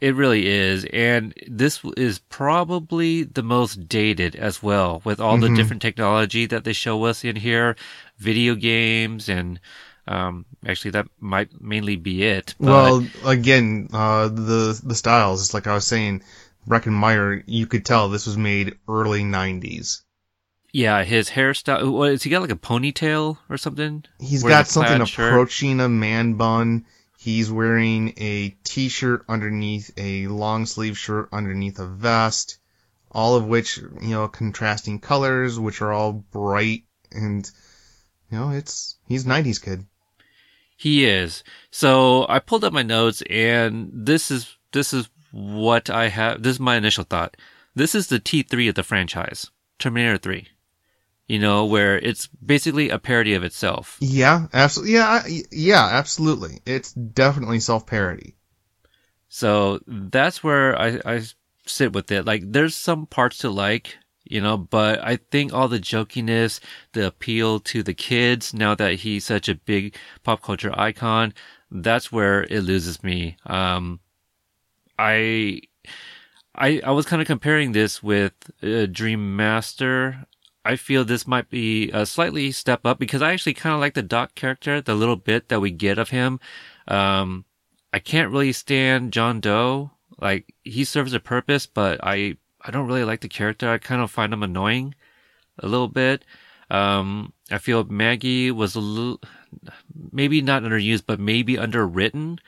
It 0.00 0.14
really 0.14 0.46
is, 0.46 0.84
and 0.92 1.34
this 1.48 1.80
is 1.96 2.20
probably 2.28 3.24
the 3.24 3.42
most 3.42 3.88
dated 3.88 4.36
as 4.36 4.62
well, 4.62 5.02
with 5.04 5.18
all 5.18 5.38
the 5.38 5.48
Mhm. 5.48 5.56
different 5.56 5.82
technology 5.82 6.46
that 6.46 6.62
they 6.62 6.72
show 6.72 7.02
us 7.04 7.24
in 7.24 7.34
here, 7.34 7.74
video 8.16 8.54
games, 8.54 9.28
and 9.28 9.58
um, 10.06 10.46
actually 10.64 10.92
that 10.92 11.06
might 11.20 11.60
mainly 11.60 11.96
be 11.96 12.22
it. 12.22 12.54
But 12.60 12.66
well, 12.68 13.06
again, 13.24 13.88
uh, 13.92 14.28
the 14.28 14.80
the 14.82 14.94
styles, 14.94 15.42
it's 15.42 15.52
like 15.52 15.66
I 15.66 15.74
was 15.74 15.86
saying, 15.86 16.22
Breckin 16.66 16.92
Meyer, 16.94 17.42
you 17.46 17.66
could 17.66 17.84
tell 17.84 18.08
this 18.08 18.26
was 18.26 18.36
made 18.38 18.78
early 18.88 19.24
'90s. 19.24 20.02
Yeah, 20.72 21.04
his 21.04 21.30
hairstyle. 21.30 21.90
What 21.90 22.12
is 22.12 22.22
he 22.22 22.30
got 22.30 22.42
like 22.42 22.50
a 22.50 22.56
ponytail 22.56 23.38
or 23.48 23.56
something? 23.56 24.04
He's 24.20 24.42
Wearing 24.42 24.58
got 24.58 24.66
something 24.68 25.04
shirt? 25.06 25.28
approaching 25.32 25.80
a 25.80 25.88
man 25.88 26.34
bun. 26.34 26.86
He's 27.18 27.50
wearing 27.50 28.14
a 28.16 28.50
t-shirt 28.62 29.24
underneath 29.28 29.90
a 29.96 30.28
long 30.28 30.66
sleeve 30.66 30.96
shirt 30.96 31.28
underneath 31.32 31.78
a 31.80 31.86
vest, 31.86 32.58
all 33.10 33.34
of 33.34 33.44
which, 33.46 33.78
you 33.78 34.10
know, 34.10 34.28
contrasting 34.28 35.00
colors, 35.00 35.58
which 35.58 35.82
are 35.82 35.92
all 35.92 36.12
bright 36.12 36.84
and, 37.10 37.50
you 38.30 38.38
know, 38.38 38.50
it's, 38.50 38.96
he's 39.08 39.24
90s 39.24 39.60
kid. 39.62 39.84
He 40.76 41.06
is. 41.06 41.42
So 41.72 42.24
I 42.28 42.38
pulled 42.38 42.62
up 42.62 42.72
my 42.72 42.84
notes 42.84 43.20
and 43.28 43.90
this 43.92 44.30
is, 44.30 44.56
this 44.72 44.92
is 44.92 45.08
what 45.32 45.90
I 45.90 46.08
have. 46.08 46.42
This 46.44 46.54
is 46.54 46.60
my 46.60 46.76
initial 46.76 47.02
thought. 47.04 47.36
This 47.74 47.96
is 47.96 48.06
the 48.06 48.20
T3 48.20 48.68
of 48.68 48.74
the 48.76 48.84
franchise. 48.84 49.50
Terminator 49.80 50.18
3. 50.18 50.46
You 51.28 51.38
know, 51.38 51.66
where 51.66 51.98
it's 51.98 52.26
basically 52.26 52.88
a 52.88 52.98
parody 52.98 53.34
of 53.34 53.44
itself. 53.44 53.98
Yeah, 54.00 54.46
absolutely. 54.54 54.94
Yeah, 54.94 55.22
yeah, 55.52 55.86
absolutely. 55.92 56.62
It's 56.64 56.92
definitely 56.94 57.60
self-parody. 57.60 58.34
So 59.28 59.80
that's 59.86 60.42
where 60.42 60.74
I, 60.80 60.98
I 61.04 61.22
sit 61.66 61.92
with 61.92 62.10
it. 62.10 62.24
Like, 62.24 62.50
there's 62.50 62.74
some 62.74 63.04
parts 63.04 63.36
to 63.38 63.50
like, 63.50 63.98
you 64.24 64.40
know, 64.40 64.56
but 64.56 65.04
I 65.04 65.16
think 65.16 65.52
all 65.52 65.68
the 65.68 65.78
jokiness, 65.78 66.60
the 66.92 67.06
appeal 67.08 67.60
to 67.60 67.82
the 67.82 67.92
kids, 67.92 68.54
now 68.54 68.74
that 68.76 69.00
he's 69.00 69.26
such 69.26 69.50
a 69.50 69.54
big 69.54 69.96
pop 70.22 70.40
culture 70.40 70.72
icon, 70.80 71.34
that's 71.70 72.10
where 72.10 72.44
it 72.44 72.62
loses 72.62 73.02
me. 73.04 73.36
Um, 73.44 74.00
I, 74.98 75.60
I, 76.54 76.80
I 76.82 76.90
was 76.92 77.04
kind 77.04 77.20
of 77.20 77.28
comparing 77.28 77.72
this 77.72 78.02
with 78.02 78.32
uh, 78.62 78.86
Dream 78.86 79.36
Master. 79.36 80.24
I 80.68 80.76
feel 80.76 81.02
this 81.02 81.26
might 81.26 81.48
be 81.48 81.90
a 81.92 82.04
slightly 82.04 82.52
step 82.52 82.84
up 82.84 82.98
because 82.98 83.22
I 83.22 83.32
actually 83.32 83.54
kind 83.54 83.74
of 83.74 83.80
like 83.80 83.94
the 83.94 84.02
Doc 84.02 84.34
character, 84.34 84.82
the 84.82 84.94
little 84.94 85.16
bit 85.16 85.48
that 85.48 85.62
we 85.62 85.70
get 85.70 85.98
of 85.98 86.10
him. 86.10 86.40
Um, 86.86 87.46
I 87.90 88.00
can't 88.00 88.30
really 88.30 88.52
stand 88.52 89.14
John 89.14 89.40
Doe. 89.40 89.92
Like 90.20 90.54
he 90.64 90.84
serves 90.84 91.14
a 91.14 91.20
purpose, 91.20 91.64
but 91.64 92.00
I 92.02 92.36
I 92.60 92.70
don't 92.70 92.86
really 92.86 93.04
like 93.04 93.22
the 93.22 93.30
character. 93.30 93.70
I 93.70 93.78
kind 93.78 94.02
of 94.02 94.10
find 94.10 94.30
him 94.30 94.42
annoying 94.42 94.94
a 95.58 95.66
little 95.66 95.88
bit. 95.88 96.26
Um, 96.70 97.32
I 97.50 97.56
feel 97.56 97.84
Maggie 97.84 98.50
was 98.50 98.74
a 98.74 98.80
little 98.80 99.22
maybe 100.12 100.42
not 100.42 100.64
underused, 100.64 101.04
but 101.06 101.18
maybe 101.18 101.56
underwritten. 101.56 102.40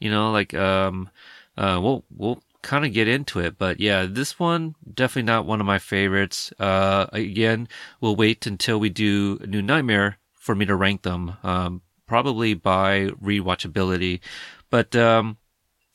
You 0.00 0.10
know, 0.10 0.32
like 0.32 0.52
um, 0.52 1.08
uh, 1.56 1.80
we'll 1.82 2.04
we'll 2.14 2.42
kind 2.64 2.84
of 2.84 2.92
get 2.92 3.06
into 3.06 3.38
it, 3.38 3.58
but 3.58 3.78
yeah, 3.78 4.06
this 4.10 4.40
one 4.40 4.74
definitely 4.92 5.30
not 5.30 5.46
one 5.46 5.60
of 5.60 5.66
my 5.66 5.78
favorites. 5.78 6.52
Uh, 6.58 7.06
again, 7.12 7.68
we'll 8.00 8.16
wait 8.16 8.46
until 8.46 8.80
we 8.80 8.88
do 8.88 9.38
a 9.42 9.46
New 9.46 9.62
Nightmare 9.62 10.18
for 10.34 10.54
me 10.54 10.64
to 10.64 10.74
rank 10.74 11.02
them. 11.02 11.36
Um, 11.44 11.82
probably 12.06 12.54
by 12.54 13.08
rewatchability, 13.22 14.20
but 14.70 14.96
um, 14.96 15.36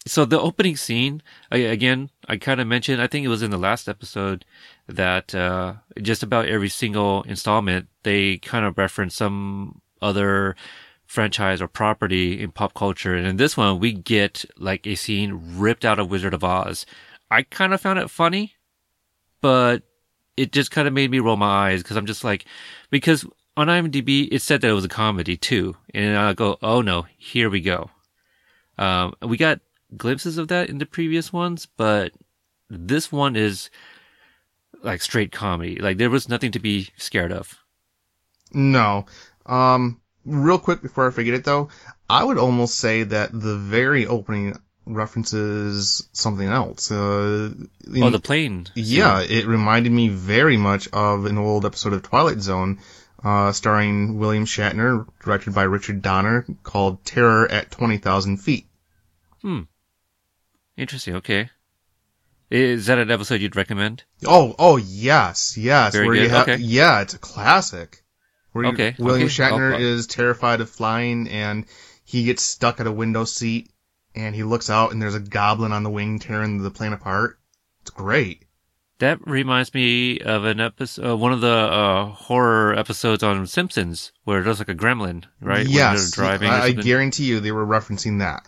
so 0.05 0.25
the 0.25 0.39
opening 0.39 0.77
scene 0.77 1.21
again, 1.51 2.09
I 2.27 2.37
kind 2.37 2.61
of 2.61 2.67
mentioned. 2.67 3.01
I 3.01 3.07
think 3.07 3.25
it 3.25 3.29
was 3.29 3.43
in 3.43 3.51
the 3.51 3.57
last 3.57 3.89
episode 3.89 4.45
that 4.87 5.35
uh, 5.35 5.73
just 6.01 6.23
about 6.23 6.47
every 6.47 6.69
single 6.69 7.23
installment 7.23 7.87
they 8.03 8.37
kind 8.37 8.65
of 8.65 8.77
reference 8.77 9.15
some 9.15 9.81
other 10.01 10.55
franchise 11.09 11.59
or 11.59 11.67
property 11.67 12.39
in 12.39 12.51
pop 12.51 12.75
culture. 12.75 13.15
And 13.15 13.25
in 13.25 13.37
this 13.37 13.57
one, 13.57 13.79
we 13.79 13.91
get 13.93 14.45
like 14.57 14.85
a 14.85 14.93
scene 14.93 15.41
ripped 15.55 15.83
out 15.83 15.97
of 15.97 16.11
Wizard 16.11 16.35
of 16.35 16.43
Oz. 16.43 16.85
I 17.31 17.41
kind 17.41 17.73
of 17.73 17.81
found 17.81 17.97
it 17.97 18.11
funny, 18.11 18.53
but 19.41 19.81
it 20.37 20.51
just 20.51 20.69
kind 20.69 20.87
of 20.87 20.93
made 20.93 21.09
me 21.09 21.17
roll 21.17 21.35
my 21.35 21.69
eyes 21.69 21.81
because 21.81 21.97
I'm 21.97 22.05
just 22.05 22.23
like, 22.23 22.45
because 22.91 23.25
on 23.57 23.67
IMDb 23.67 24.27
it 24.31 24.43
said 24.43 24.61
that 24.61 24.69
it 24.69 24.73
was 24.73 24.85
a 24.85 24.89
comedy 24.89 25.35
too, 25.35 25.75
and 25.95 26.15
I 26.15 26.33
go, 26.33 26.59
oh 26.61 26.81
no, 26.81 27.07
here 27.17 27.49
we 27.49 27.61
go. 27.61 27.89
Um, 28.77 29.15
we 29.23 29.35
got 29.35 29.61
glimpses 29.97 30.37
of 30.37 30.47
that 30.49 30.69
in 30.69 30.77
the 30.77 30.85
previous 30.85 31.33
ones, 31.33 31.65
but 31.65 32.13
this 32.69 33.11
one 33.11 33.35
is 33.35 33.71
like 34.83 35.01
straight 35.01 35.31
comedy. 35.31 35.77
Like 35.77 35.97
there 35.97 36.11
was 36.11 36.29
nothing 36.29 36.51
to 36.51 36.59
be 36.59 36.89
scared 36.97 37.31
of. 37.31 37.57
No. 38.53 39.07
Um, 39.47 39.99
real 40.25 40.59
quick 40.59 40.81
before 40.81 41.07
I 41.07 41.11
forget 41.11 41.33
it 41.33 41.43
though, 41.43 41.69
I 42.09 42.23
would 42.23 42.37
almost 42.37 42.77
say 42.79 43.03
that 43.03 43.31
the 43.31 43.55
very 43.57 44.05
opening 44.07 44.57
references 44.85 46.07
something 46.13 46.47
else. 46.47 46.91
Uh, 46.91 47.53
in- 47.93 48.03
oh, 48.03 48.09
the 48.09 48.19
plane. 48.19 48.67
yeah, 48.75 49.21
it 49.21 49.45
reminded 49.45 49.91
me 49.91 50.09
very 50.09 50.57
much 50.57 50.87
of 50.91 51.25
an 51.25 51.37
old 51.37 51.65
episode 51.65 51.93
of 51.93 52.03
Twilight 52.03 52.41
Zone, 52.41 52.79
uh, 53.23 53.51
starring 53.51 54.17
William 54.17 54.45
Shatner, 54.45 55.07
directed 55.23 55.53
by 55.53 55.63
Richard 55.63 56.01
Donner, 56.01 56.45
called 56.63 57.05
Terror 57.05 57.49
at 57.49 57.71
20,000 57.71 58.37
Feet. 58.37 58.65
Hmm. 59.41 59.61
Interesting. 60.75 61.15
Okay. 61.17 61.49
Is 62.49 62.87
that 62.87 62.97
an 62.97 63.11
episode 63.11 63.41
you'd 63.41 63.55
recommend? 63.55 64.03
Oh, 64.25 64.55
oh 64.57 64.77
yes, 64.77 65.55
yes. 65.55 65.93
Very 65.93 66.07
where 66.07 66.15
you 66.15 66.29
good, 66.29 66.49
okay. 66.49 66.57
yeah, 66.57 67.01
it's 67.01 67.13
a 67.13 67.19
classic. 67.19 68.03
Where 68.51 68.65
you- 68.65 68.93
William 68.97 69.27
okay. 69.27 69.43
Shatner 69.43 69.73
I'll- 69.73 69.81
is 69.81 70.07
terrified 70.07 70.61
of 70.61 70.69
flying, 70.69 71.27
and 71.29 71.65
he 72.03 72.23
gets 72.23 72.41
stuck 72.43 72.79
at 72.79 72.87
a 72.87 72.91
window 72.91 73.25
seat, 73.25 73.69
and 74.15 74.35
he 74.35 74.43
looks 74.43 74.69
out, 74.69 74.91
and 74.91 75.01
there's 75.01 75.15
a 75.15 75.19
goblin 75.19 75.71
on 75.71 75.83
the 75.83 75.89
wing 75.89 76.19
tearing 76.19 76.61
the 76.61 76.71
plane 76.71 76.93
apart. 76.93 77.39
It's 77.81 77.91
great. 77.91 78.43
That 78.99 79.25
reminds 79.25 79.73
me 79.73 80.19
of 80.19 80.43
an 80.43 80.59
episode, 80.59 81.11
uh, 81.11 81.15
one 81.15 81.31
of 81.31 81.39
the 81.39 81.47
uh, 81.47 82.05
horror 82.07 82.77
episodes 82.77 83.23
on 83.23 83.47
Simpsons, 83.47 84.11
where 84.25 84.43
there's 84.43 84.59
like 84.59 84.67
a 84.67 84.75
gremlin, 84.75 85.23
right? 85.39 85.65
Yes, 85.65 86.11
driving. 86.11 86.49
I, 86.49 86.63
I 86.63 86.71
guarantee 86.73 87.23
you 87.23 87.39
they 87.39 87.53
were 87.53 87.65
referencing 87.65 88.19
that. 88.19 88.45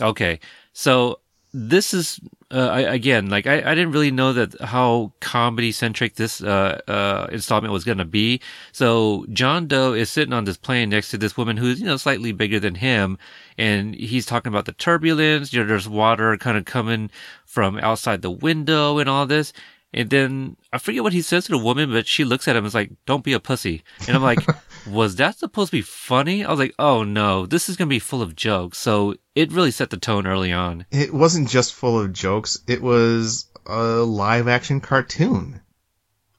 Okay, 0.00 0.40
so 0.74 1.20
this 1.52 1.94
is 1.94 2.20
uh, 2.50 2.68
I, 2.68 2.80
again 2.80 3.28
like 3.28 3.46
I, 3.46 3.56
I 3.58 3.74
didn't 3.74 3.92
really 3.92 4.10
know 4.10 4.32
that 4.32 4.60
how 4.60 5.12
comedy 5.20 5.72
centric 5.72 6.14
this 6.14 6.42
uh, 6.42 6.80
uh, 6.88 7.26
installment 7.30 7.72
was 7.72 7.84
going 7.84 7.98
to 7.98 8.04
be. 8.04 8.40
So 8.72 9.26
John 9.32 9.66
Doe 9.66 9.92
is 9.92 10.10
sitting 10.10 10.32
on 10.32 10.44
this 10.44 10.56
plane 10.56 10.90
next 10.90 11.10
to 11.10 11.18
this 11.18 11.36
woman 11.36 11.56
who's 11.56 11.80
you 11.80 11.86
know 11.86 11.96
slightly 11.96 12.32
bigger 12.32 12.60
than 12.60 12.76
him, 12.76 13.18
and 13.56 13.94
he's 13.94 14.26
talking 14.26 14.50
about 14.50 14.66
the 14.66 14.72
turbulence. 14.72 15.52
You 15.52 15.60
know, 15.60 15.66
there's 15.66 15.88
water 15.88 16.36
kind 16.36 16.56
of 16.56 16.64
coming 16.64 17.10
from 17.44 17.78
outside 17.78 18.22
the 18.22 18.30
window 18.30 18.98
and 18.98 19.08
all 19.08 19.26
this. 19.26 19.52
And 19.94 20.10
then 20.10 20.56
I 20.70 20.78
forget 20.78 21.02
what 21.02 21.14
he 21.14 21.22
says 21.22 21.46
to 21.46 21.52
the 21.52 21.58
woman, 21.58 21.90
but 21.90 22.06
she 22.06 22.22
looks 22.24 22.46
at 22.46 22.56
him 22.56 22.64
and 22.64 22.66
is 22.66 22.74
like, 22.74 22.92
"Don't 23.06 23.24
be 23.24 23.32
a 23.32 23.40
pussy." 23.40 23.82
And 24.06 24.14
I'm 24.16 24.22
like, 24.22 24.40
was 24.88 25.16
that 25.16 25.38
supposed 25.38 25.70
to 25.70 25.76
be 25.76 25.82
funny? 25.82 26.44
I 26.44 26.50
was 26.50 26.58
like, 26.58 26.74
oh 26.78 27.02
no, 27.02 27.46
this 27.46 27.68
is 27.68 27.76
going 27.76 27.88
to 27.88 27.94
be 27.94 27.98
full 27.98 28.22
of 28.22 28.36
jokes. 28.36 28.78
So 28.78 29.14
it 29.34 29.52
really 29.52 29.70
set 29.70 29.90
the 29.90 29.96
tone 29.96 30.26
early 30.26 30.52
on. 30.52 30.86
It 30.90 31.12
wasn't 31.12 31.48
just 31.48 31.74
full 31.74 32.00
of 32.00 32.12
jokes, 32.12 32.58
it 32.66 32.82
was 32.82 33.50
a 33.66 33.80
live 33.80 34.48
action 34.48 34.80
cartoon. 34.80 35.60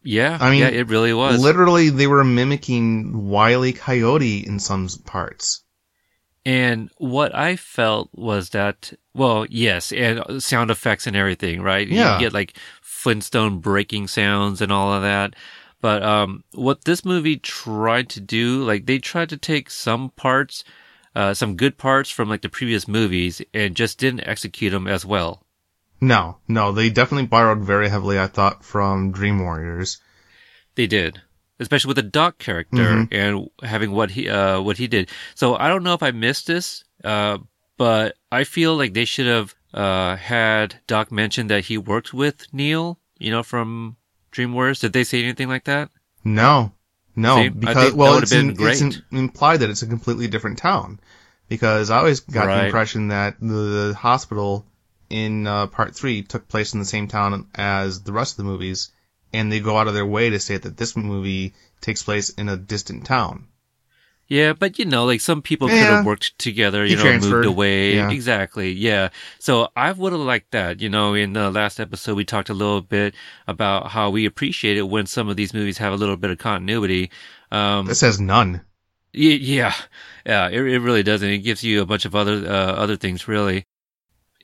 Yeah, 0.02 0.38
I 0.40 0.50
mean, 0.50 0.62
yeah, 0.62 0.70
it 0.70 0.88
really 0.88 1.14
was. 1.14 1.42
Literally, 1.42 1.90
they 1.90 2.08
were 2.08 2.24
mimicking 2.24 3.28
Wile 3.28 3.66
E. 3.66 3.74
Coyote 3.74 4.46
in 4.48 4.60
some 4.60 4.88
parts. 5.06 5.64
And 6.46 6.90
what 6.98 7.36
I 7.36 7.58
felt 7.58 8.10
was 8.14 8.52
that, 8.52 8.94
well, 9.14 9.46
yes, 9.50 9.92
and 9.92 10.42
sound 10.42 10.72
effects 10.72 11.06
and 11.06 11.16
everything, 11.16 11.62
right? 11.62 11.88
Yeah. 11.88 12.16
You 12.16 12.20
get 12.22 12.34
like 12.34 12.56
Flintstone 12.82 13.60
breaking 13.60 14.08
sounds 14.08 14.62
and 14.62 14.72
all 14.72 14.94
of 14.94 15.02
that. 15.02 15.36
But 15.82 16.04
um, 16.04 16.44
what 16.54 16.84
this 16.84 17.06
movie 17.06 17.38
tried 17.38 18.10
to 18.10 18.20
do, 18.20 18.64
like 18.64 18.86
they 18.86 19.00
tried 19.00 19.30
to 19.30 19.38
take 19.38 19.70
some 19.70 20.10
parts, 20.12 20.64
uh, 21.16 21.34
some 21.34 21.56
good 21.56 21.78
parts 21.78 22.10
from 22.10 22.30
like 22.30 22.42
the 22.42 22.50
previous 22.50 22.88
movies 22.88 23.42
and 23.54 23.76
just 23.76 23.98
didn't 23.98 24.28
execute 24.28 24.72
them 24.72 24.88
as 24.88 25.06
well. 25.06 25.46
No, 26.02 26.38
no, 26.48 26.72
they 26.72 26.90
definitely 26.90 27.28
borrowed 27.28 27.60
very 27.60 27.90
heavily, 27.90 28.20
I 28.20 28.28
thought, 28.28 28.64
from 28.64 29.12
Dream 29.12 29.40
Warriors. 29.40 30.00
They 30.76 30.88
did, 30.88 31.22
especially 31.60 31.90
with 31.90 31.98
the 31.98 32.04
Doc 32.04 32.38
character 32.40 33.08
and 33.12 33.50
having 33.64 33.92
what 33.92 34.12
he 34.12 34.30
uh 34.30 34.62
what 34.62 34.78
he 34.78 34.88
did. 34.88 35.10
So 35.36 35.56
I 35.56 35.68
don't 35.68 35.84
know 35.84 35.94
if 35.94 36.04
I 36.04 36.12
missed 36.12 36.48
this, 36.48 36.84
uh, 37.04 37.40
but 37.78 38.16
I 38.32 38.44
feel 38.44 38.76
like 38.76 38.94
they 38.94 39.06
should 39.06 39.28
have 39.28 39.56
uh 39.74 40.16
had 40.16 40.76
Doc 40.88 41.12
mention 41.12 41.48
that 41.48 41.66
he 41.66 41.78
worked 41.78 42.14
with 42.14 42.48
Neil, 42.54 43.00
you 43.18 43.32
know, 43.32 43.44
from 43.44 43.98
Dream 44.32 44.54
Warriors. 44.54 44.80
Did 44.80 44.94
they 44.94 45.04
say 45.04 45.24
anything 45.24 45.48
like 45.50 45.66
that? 45.66 45.90
No, 46.24 46.72
no, 47.16 47.36
See, 47.38 47.50
because 47.50 47.94
well, 47.94 48.18
it's, 48.18 48.32
been 48.32 48.52
in- 48.52 48.68
it's 48.68 48.82
in- 48.82 49.04
implied 49.12 49.58
that 49.62 49.70
it's 49.70 49.82
a 49.82 49.88
completely 49.88 50.28
different 50.28 50.58
town. 50.58 51.00
Because 51.48 51.90
I 51.90 51.98
always 51.98 52.20
got 52.20 52.46
Right. 52.46 52.60
the 52.60 52.66
impression 52.68 53.08
that 53.08 53.40
the 53.40 53.96
hospital 53.98 54.66
in 55.10 55.48
uh, 55.48 55.66
part 55.68 55.96
three 55.96 56.22
took 56.22 56.48
place 56.48 56.74
in 56.74 56.80
the 56.80 56.86
same 56.86 57.08
town 57.08 57.48
as 57.56 58.04
the 58.04 58.12
rest 58.12 58.34
of 58.34 58.38
the 58.38 58.52
movies, 58.52 58.92
and 59.34 59.52
they 59.52 59.60
go 59.60 59.78
out 59.78 59.88
of 59.88 59.96
their 59.96 60.06
way 60.06 60.30
to 60.30 60.40
say 60.40 60.58
that 60.58 60.78
this 60.78 60.96
movie 60.96 61.54
takes 61.82 62.04
place 62.04 62.30
in 62.30 62.50
a 62.50 62.56
distant 62.58 63.06
town. 63.06 63.48
Yeah, 64.30 64.54
but 64.54 64.78
you 64.78 64.86
know, 64.86 65.06
like 65.06 65.22
some 65.22 65.42
people 65.42 65.68
could 65.68 65.78
have 65.78 66.06
worked 66.06 66.38
together, 66.38 66.86
He 66.86 66.92
you 66.92 66.98
know, 66.98 67.02
transferred. 67.02 67.32
moved 67.32 67.46
away. 67.48 67.96
Yeah. 67.96 68.12
Exactly. 68.12 68.72
Yeah. 68.72 69.10
So 69.40 69.70
I 69.76 69.92
would 69.92 70.12
have 70.14 70.22
liked 70.22 70.52
that. 70.52 70.80
You 70.82 70.90
know, 70.90 71.16
in 71.16 71.34
the 71.34 71.50
last 71.50 71.80
episode, 71.80 72.16
we 72.16 72.26
talked 72.26 72.50
a 72.50 72.54
little 72.54 72.82
bit 72.82 73.16
about 73.48 73.90
how 73.90 74.12
we 74.12 74.26
appreciate 74.28 74.78
it 74.78 74.84
when 74.84 75.08
some 75.08 75.30
of 75.30 75.36
these 75.36 75.52
movies 75.52 75.80
have 75.80 75.94
a 75.94 75.98
little 75.98 76.16
bit 76.16 76.30
of 76.30 76.38
continuity. 76.38 77.10
Um, 77.52 77.88
This 77.88 78.02
has 78.02 78.20
none. 78.20 78.62
Yeah, 79.14 79.74
yeah, 80.24 80.48
it, 80.50 80.62
it 80.62 80.80
really 80.80 81.02
doesn't. 81.02 81.28
It 81.28 81.40
gives 81.40 81.64
you 81.64 81.82
a 81.82 81.86
bunch 81.88 82.06
of 82.06 82.14
other 82.16 82.46
uh, 82.46 82.74
other 82.74 82.96
things, 82.96 83.28
really. 83.28 83.64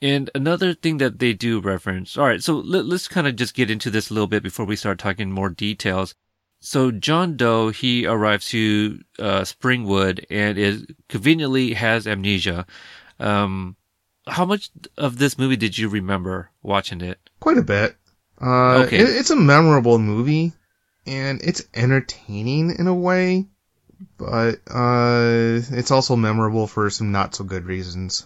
And 0.02 0.32
another 0.34 0.74
thing 0.74 0.98
that 0.98 1.20
they 1.20 1.34
do 1.34 1.60
reference. 1.60 2.18
All 2.18 2.26
right, 2.26 2.42
so 2.42 2.56
let, 2.56 2.86
let's 2.86 3.08
kind 3.08 3.28
of 3.28 3.36
just 3.36 3.54
get 3.54 3.70
into 3.70 3.92
this 3.92 4.10
a 4.10 4.14
little 4.16 4.28
bit 4.28 4.42
before 4.42 4.66
we 4.66 4.76
start 4.76 4.98
talking 4.98 5.32
more 5.32 5.50
details. 5.50 6.16
So 6.66 6.90
John 6.90 7.38
Doe 7.38 7.70
he 7.70 8.08
arrives 8.08 8.50
to 8.50 9.00
uh, 9.20 9.42
Springwood 9.42 10.26
and 10.32 10.58
is 10.58 10.86
conveniently 11.10 11.74
has 11.76 12.08
amnesia. 12.08 12.66
Um, 13.20 13.76
how 14.28 14.46
much 14.46 14.72
of 14.98 15.20
this 15.20 15.38
movie 15.38 15.58
did 15.58 15.78
you 15.78 15.90
remember 15.90 16.50
watching 16.64 17.02
it? 17.02 17.20
Quite 17.40 17.60
a 17.60 17.62
bit. 17.62 17.96
Uh, 18.42 18.84
Okay. 18.84 18.98
it- 18.98 19.16
it's 19.16 19.30
a 19.30 19.36
memorable 19.36 20.00
movie, 20.00 20.54
and 21.06 21.40
it's 21.44 21.62
entertaining 21.76 22.72
in 22.80 22.88
a 22.88 22.96
way, 22.96 23.46
but 24.18 24.56
uh, 24.68 25.62
it's 25.70 25.92
also 25.92 26.16
memorable 26.16 26.66
for 26.66 26.90
some 26.90 27.12
not 27.12 27.36
so 27.36 27.44
good 27.44 27.66
reasons. 27.66 28.26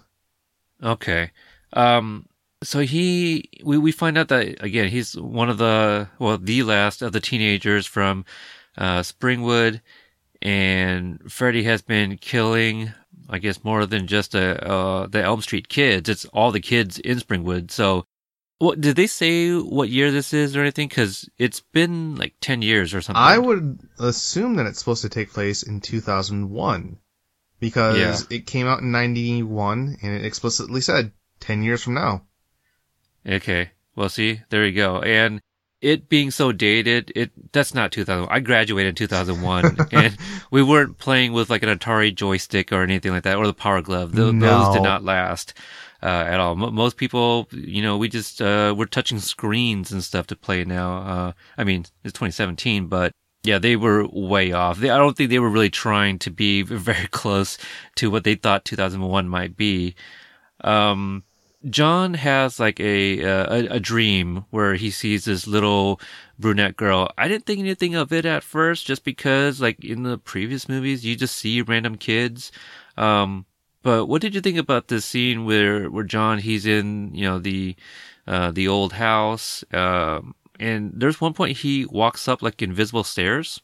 Okay. 0.82 1.32
Um, 1.74 2.26
so 2.64 2.80
he, 2.80 3.50
we, 3.64 3.78
we 3.78 3.92
find 3.92 4.18
out 4.18 4.28
that 4.30 4.62
again, 4.64 4.90
he's 4.90 5.16
one 5.16 5.50
of 5.50 5.58
the, 5.58 6.08
well, 6.20 6.38
the 6.38 6.64
last 6.64 7.02
of 7.02 7.12
the 7.14 7.20
teenagers 7.22 7.86
from, 7.86 8.26
uh, 8.78 9.00
Springwood 9.00 9.82
and 10.42 11.20
Freddy 11.32 11.64
has 11.64 11.82
been 11.82 12.18
killing, 12.18 12.92
I 13.30 13.40
guess, 13.40 13.64
more 13.64 13.86
than 13.86 14.08
just, 14.08 14.36
uh, 14.36 14.40
uh, 14.62 15.08
the 15.08 15.22
Elm 15.24 15.42
Street 15.42 15.70
kids. 15.70 16.10
It's 16.10 16.26
all 16.26 16.52
the 16.52 16.60
kids 16.62 17.00
in 17.00 17.18
Springwood. 17.20 17.72
So 17.72 18.06
what, 18.58 18.82
did 18.82 18.96
they 18.98 19.08
say 19.08 19.54
what 19.56 19.90
year 19.90 20.12
this 20.12 20.34
is 20.34 20.56
or 20.56 20.62
anything? 20.62 20.90
Cause 20.90 21.30
it's 21.38 21.62
been 21.62 22.16
like 22.16 22.36
10 22.42 22.62
years 22.62 22.94
or 22.94 23.02
something. 23.02 23.22
I 23.22 23.38
would 23.38 23.80
assume 24.00 24.56
that 24.56 24.66
it's 24.66 24.80
supposed 24.80 25.04
to 25.04 25.10
take 25.10 25.32
place 25.32 25.64
in 25.64 25.80
2001 25.82 26.98
because 27.60 27.98
Yeah. 27.98 28.38
it 28.38 28.46
came 28.48 28.68
out 28.68 28.82
in 28.82 28.92
91 28.92 29.98
and 30.02 30.14
it 30.14 30.26
explicitly 30.26 30.82
said 30.82 31.12
10 31.40 31.64
years 31.64 31.82
from 31.84 31.94
now. 31.94 32.26
Okay. 33.28 33.72
Well, 33.96 34.10
see, 34.10 34.42
there 34.50 34.66
you 34.66 34.74
go. 34.76 35.02
And 35.02 35.42
it 35.82 36.10
being 36.10 36.30
so 36.32 36.52
dated, 36.52 37.12
it 37.16 37.32
that's 37.52 37.74
not 37.74 37.92
2000. 37.92 38.28
I 38.30 38.40
graduated 38.40 38.90
in 38.90 38.96
2001, 38.96 39.78
and 39.92 40.18
we 40.52 40.62
weren't 40.62 40.98
playing 40.98 41.32
with 41.34 41.50
like 41.50 41.64
an 41.64 41.70
Atari 41.78 42.14
joystick 42.14 42.72
or 42.72 42.82
anything 42.84 43.12
like 43.12 43.24
that, 43.24 43.38
or 43.38 43.48
the 43.48 43.54
Power 43.54 43.82
Glove. 43.82 44.14
Tho- 44.14 44.32
Those 44.32 44.74
did 44.74 44.84
not 44.84 45.04
last 45.04 45.54
uh, 46.04 46.06
at 46.08 46.40
all. 46.40 46.52
M- 46.62 46.74
most 46.74 46.98
people, 46.98 47.48
you 47.52 47.82
know, 47.82 47.98
we 47.98 48.10
just 48.10 48.42
uh, 48.42 48.74
we're 48.78 48.86
touching 48.86 49.20
screens 49.20 49.92
and 49.92 50.04
stuff 50.04 50.28
to 50.28 50.36
play 50.36 50.64
now. 50.66 50.98
Uh, 50.98 51.32
I 51.58 51.64
mean, 51.64 51.82
it's 52.04 52.14
2017, 52.14 52.88
but 52.88 53.12
yeah, 53.44 53.58
they 53.58 53.78
were 53.78 54.06
way 54.08 54.52
off. 54.52 54.80
They, 54.80 54.90
I 54.90 54.98
don't 54.98 55.16
think 55.16 55.30
they 55.30 55.40
were 55.40 55.50
really 55.50 55.70
trying 55.70 56.20
to 56.20 56.30
be 56.30 56.62
very 56.64 57.08
close 57.08 57.58
to 57.96 58.12
what 58.12 58.24
they 58.26 58.36
thought 58.36 58.66
2001 58.66 59.30
might 59.30 59.56
be. 59.56 59.96
Um, 60.62 61.24
John 61.68 62.14
has 62.14 62.60
like 62.60 62.80
a, 62.80 63.24
uh, 63.24 63.56
a 63.56 63.76
a 63.76 63.80
dream 63.80 64.46
where 64.50 64.76
he 64.76 64.92
sees 64.92 65.26
this 65.26 65.46
little 65.46 66.00
brunette 66.38 66.78
girl. 66.78 67.12
I 67.18 67.28
didn't 67.28 67.46
think 67.46 67.60
anything 67.60 67.96
of 67.96 68.14
it 68.14 68.26
at 68.26 68.44
first, 68.44 68.86
just 68.86 69.04
because 69.04 69.60
like 69.60 69.84
in 69.84 70.04
the 70.04 70.18
previous 70.18 70.70
movies, 70.70 71.06
you 71.06 71.18
just 71.18 71.36
see 71.36 71.62
random 71.62 71.98
kids. 71.98 72.52
Um, 72.96 73.46
but 73.82 74.06
what 74.06 74.22
did 74.22 74.36
you 74.36 74.42
think 74.42 74.58
about 74.58 74.88
this 74.88 75.04
scene 75.04 75.44
where 75.44 75.90
where 75.90 76.06
John 76.06 76.40
he's 76.40 76.66
in 76.66 77.14
you 77.14 77.26
know 77.26 77.40
the 77.40 77.76
uh, 78.26 78.52
the 78.52 78.68
old 78.68 78.94
house, 78.94 79.66
um, 79.74 80.36
and 80.60 80.94
there's 80.96 81.20
one 81.20 81.34
point 81.34 81.58
he 81.58 81.86
walks 81.86 82.28
up 82.28 82.42
like 82.42 82.62
invisible 82.62 83.04
stairs. 83.04 83.62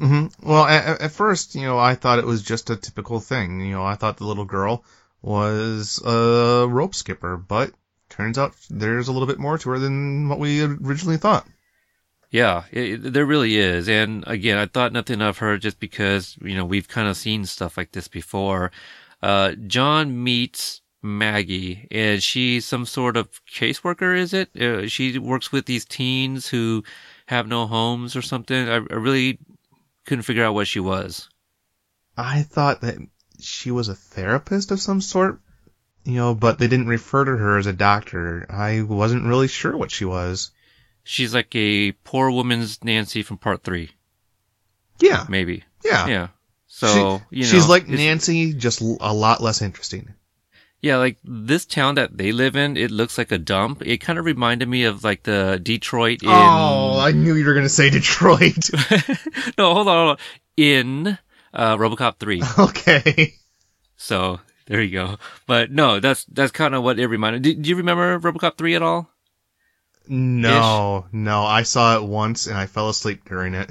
Mm-hmm. 0.00 0.48
Well, 0.48 0.64
at, 0.64 1.00
at 1.02 1.12
first, 1.12 1.54
you 1.54 1.62
know, 1.62 1.78
I 1.78 1.94
thought 1.94 2.18
it 2.18 2.24
was 2.26 2.42
just 2.42 2.70
a 2.70 2.76
typical 2.76 3.20
thing. 3.20 3.60
You 3.60 3.72
know, 3.72 3.84
I 3.84 3.96
thought 3.96 4.16
the 4.16 4.24
little 4.24 4.46
girl 4.46 4.84
was 5.22 6.02
a 6.04 6.66
rope 6.68 6.94
skipper, 6.94 7.36
but 7.36 7.72
turns 8.08 8.38
out 8.38 8.54
there's 8.68 9.08
a 9.08 9.12
little 9.12 9.28
bit 9.28 9.38
more 9.38 9.56
to 9.56 9.70
her 9.70 9.78
than 9.78 10.28
what 10.28 10.38
we 10.38 10.62
originally 10.62 11.16
thought. 11.16 11.46
Yeah, 12.30 12.64
it, 12.70 13.12
there 13.12 13.26
really 13.26 13.56
is. 13.56 13.88
And 13.88 14.24
again, 14.26 14.56
I 14.56 14.66
thought 14.66 14.92
nothing 14.92 15.20
of 15.20 15.38
her 15.38 15.58
just 15.58 15.78
because, 15.78 16.36
you 16.42 16.56
know, 16.56 16.64
we've 16.64 16.88
kind 16.88 17.06
of 17.06 17.16
seen 17.16 17.44
stuff 17.44 17.76
like 17.76 17.92
this 17.92 18.08
before. 18.08 18.72
Uh, 19.22 19.52
John 19.66 20.24
meets 20.24 20.80
Maggie 21.02 21.86
and 21.90 22.22
she's 22.22 22.64
some 22.64 22.86
sort 22.86 23.16
of 23.16 23.28
caseworker, 23.44 24.16
is 24.16 24.32
it? 24.32 24.56
Uh, 24.56 24.88
she 24.88 25.18
works 25.18 25.52
with 25.52 25.66
these 25.66 25.84
teens 25.84 26.48
who 26.48 26.82
have 27.26 27.46
no 27.46 27.66
homes 27.66 28.16
or 28.16 28.22
something. 28.22 28.68
I, 28.68 28.76
I 28.76 28.78
really 28.78 29.38
couldn't 30.06 30.22
figure 30.22 30.44
out 30.44 30.54
what 30.54 30.68
she 30.68 30.80
was. 30.80 31.28
I 32.16 32.42
thought 32.42 32.80
that 32.80 32.96
she 33.42 33.70
was 33.70 33.88
a 33.88 33.94
therapist 33.94 34.70
of 34.70 34.80
some 34.80 35.00
sort, 35.00 35.38
you 36.04 36.14
know, 36.14 36.34
but 36.34 36.58
they 36.58 36.68
didn't 36.68 36.86
refer 36.88 37.24
to 37.24 37.36
her 37.36 37.58
as 37.58 37.66
a 37.66 37.72
doctor. 37.72 38.46
I 38.50 38.82
wasn't 38.82 39.24
really 39.26 39.48
sure 39.48 39.76
what 39.76 39.90
she 39.90 40.04
was. 40.04 40.50
She's 41.04 41.34
like 41.34 41.54
a 41.54 41.92
poor 41.92 42.30
woman's 42.30 42.82
Nancy 42.84 43.22
from 43.22 43.38
part 43.38 43.64
three, 43.64 43.90
Yeah, 45.00 45.24
maybe. 45.28 45.64
yeah. 45.84 46.06
Yeah. 46.06 46.28
So, 46.68 47.18
She- 47.30 47.36
you 47.38 47.42
know. 47.44 47.48
she's 47.50 47.68
like 47.68 47.88
Nancy, 47.88 48.52
just 48.54 48.80
a 48.80 49.12
lot 49.12 49.40
less 49.42 49.60
interesting. 49.62 50.14
Yeah, 50.80 50.96
like 50.96 51.18
this 51.22 51.64
town 51.64 51.94
that 51.94 52.16
they 52.18 52.32
live 52.32 52.56
in, 52.56 52.76
it 52.76 52.90
looks 52.90 53.16
like 53.16 53.30
a 53.30 53.38
dump. 53.38 53.82
It 53.86 53.98
kind 53.98 54.18
of 54.18 54.24
reminded 54.24 54.68
me 54.68 54.82
of 54.84 55.04
like 55.04 55.22
the 55.22 55.60
Detroit 55.62 56.22
in. 56.24 56.28
Oh, 56.28 56.98
I 56.98 57.12
knew 57.12 57.34
you 57.36 57.44
were 57.44 57.52
going 57.54 57.64
to 57.66 57.68
say 57.68 57.88
Detroit. 57.90 58.56
no, 59.58 59.74
hold 59.74 59.86
on, 59.88 59.96
hold 59.96 60.10
on. 60.10 60.16
In 60.56 61.18
uh, 61.52 61.76
RoboCop 61.76 62.18
three. 62.18 62.42
okay. 62.58 63.34
so 63.96 64.40
there 64.66 64.82
you 64.82 64.92
go. 64.92 65.18
But 65.46 65.70
no, 65.70 66.00
that's 66.00 66.24
that's 66.26 66.52
kind 66.52 66.74
of 66.74 66.82
what 66.82 66.98
it 66.98 67.06
reminded. 67.06 67.42
Do, 67.42 67.54
do 67.54 67.70
you 67.70 67.76
remember 67.76 68.18
RoboCop 68.18 68.56
three 68.56 68.74
at 68.74 68.82
all? 68.82 69.10
No, 70.08 71.06
no, 71.12 71.44
I 71.44 71.62
saw 71.62 71.96
it 71.96 72.02
once 72.02 72.46
and 72.46 72.56
I 72.56 72.66
fell 72.66 72.88
asleep 72.88 73.24
during 73.24 73.54
it. 73.54 73.70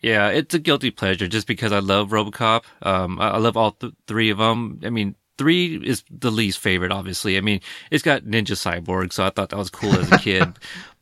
Yeah, 0.00 0.28
it's 0.28 0.54
a 0.54 0.60
guilty 0.60 0.90
pleasure 0.90 1.26
just 1.26 1.46
because 1.46 1.72
I 1.72 1.80
love 1.80 2.10
RoboCop. 2.10 2.64
Um, 2.82 3.20
I, 3.20 3.30
I 3.30 3.38
love 3.38 3.56
all 3.56 3.72
th- 3.72 3.92
three 4.06 4.30
of 4.30 4.38
them. 4.38 4.80
I 4.84 4.90
mean, 4.90 5.16
three 5.38 5.76
is 5.76 6.04
the 6.10 6.30
least 6.30 6.58
favorite, 6.58 6.92
obviously. 6.92 7.36
I 7.36 7.40
mean, 7.40 7.60
it's 7.90 8.02
got 8.02 8.22
Ninja 8.22 8.52
Cyborg, 8.52 9.12
so 9.12 9.24
I 9.24 9.30
thought 9.30 9.50
that 9.50 9.56
was 9.56 9.70
cool 9.70 9.92
as 9.94 10.10
a 10.10 10.18
kid. 10.20 10.52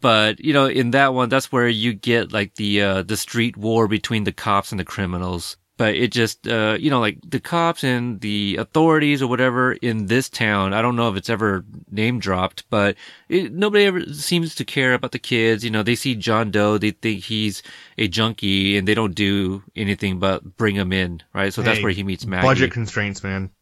but 0.00 0.40
you 0.40 0.52
know, 0.52 0.66
in 0.66 0.92
that 0.92 1.14
one, 1.14 1.28
that's 1.28 1.52
where 1.52 1.68
you 1.68 1.92
get 1.92 2.32
like 2.32 2.54
the 2.54 2.82
uh, 2.82 3.02
the 3.02 3.16
street 3.16 3.56
war 3.56 3.88
between 3.88 4.24
the 4.24 4.32
cops 4.32 4.70
and 4.72 4.80
the 4.80 4.84
criminals. 4.84 5.56
But 5.76 5.94
it 5.94 6.12
just, 6.12 6.46
uh, 6.46 6.76
you 6.78 6.88
know, 6.88 7.00
like 7.00 7.18
the 7.26 7.40
cops 7.40 7.82
and 7.82 8.20
the 8.20 8.56
authorities 8.56 9.20
or 9.20 9.26
whatever 9.26 9.72
in 9.72 10.06
this 10.06 10.28
town, 10.28 10.72
I 10.72 10.80
don't 10.80 10.94
know 10.94 11.10
if 11.10 11.16
it's 11.16 11.30
ever 11.30 11.64
name 11.90 12.20
dropped, 12.20 12.68
but 12.70 12.96
it, 13.28 13.52
nobody 13.52 13.84
ever 13.84 14.04
seems 14.12 14.54
to 14.54 14.64
care 14.64 14.94
about 14.94 15.12
the 15.12 15.18
kids. 15.18 15.64
You 15.64 15.70
know, 15.70 15.82
they 15.82 15.96
see 15.96 16.14
John 16.14 16.50
Doe, 16.50 16.78
they 16.78 16.92
think 16.92 17.24
he's 17.24 17.62
a 17.98 18.06
junkie 18.06 18.76
and 18.76 18.86
they 18.86 18.94
don't 18.94 19.14
do 19.14 19.64
anything 19.74 20.20
but 20.20 20.56
bring 20.56 20.76
him 20.76 20.92
in, 20.92 21.22
right? 21.32 21.52
So 21.52 21.62
that's 21.62 21.82
where 21.82 21.92
he 21.92 22.04
meets 22.04 22.24
Maggie. 22.24 22.46
Budget 22.46 22.70
constraints, 22.72 23.22
man. 23.22 23.50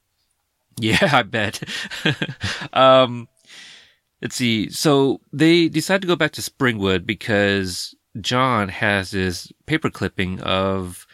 Yeah, 0.78 1.10
I 1.12 1.22
bet. 1.22 1.62
um, 2.72 3.28
let's 4.22 4.36
see. 4.36 4.70
So 4.70 5.20
they 5.30 5.68
decide 5.68 6.00
to 6.00 6.08
go 6.08 6.16
back 6.16 6.32
to 6.32 6.40
Springwood 6.40 7.04
because 7.04 7.94
John 8.20 8.70
has 8.70 9.10
this 9.10 9.52
paper 9.66 9.90
clipping 9.90 10.40
of 10.40 11.06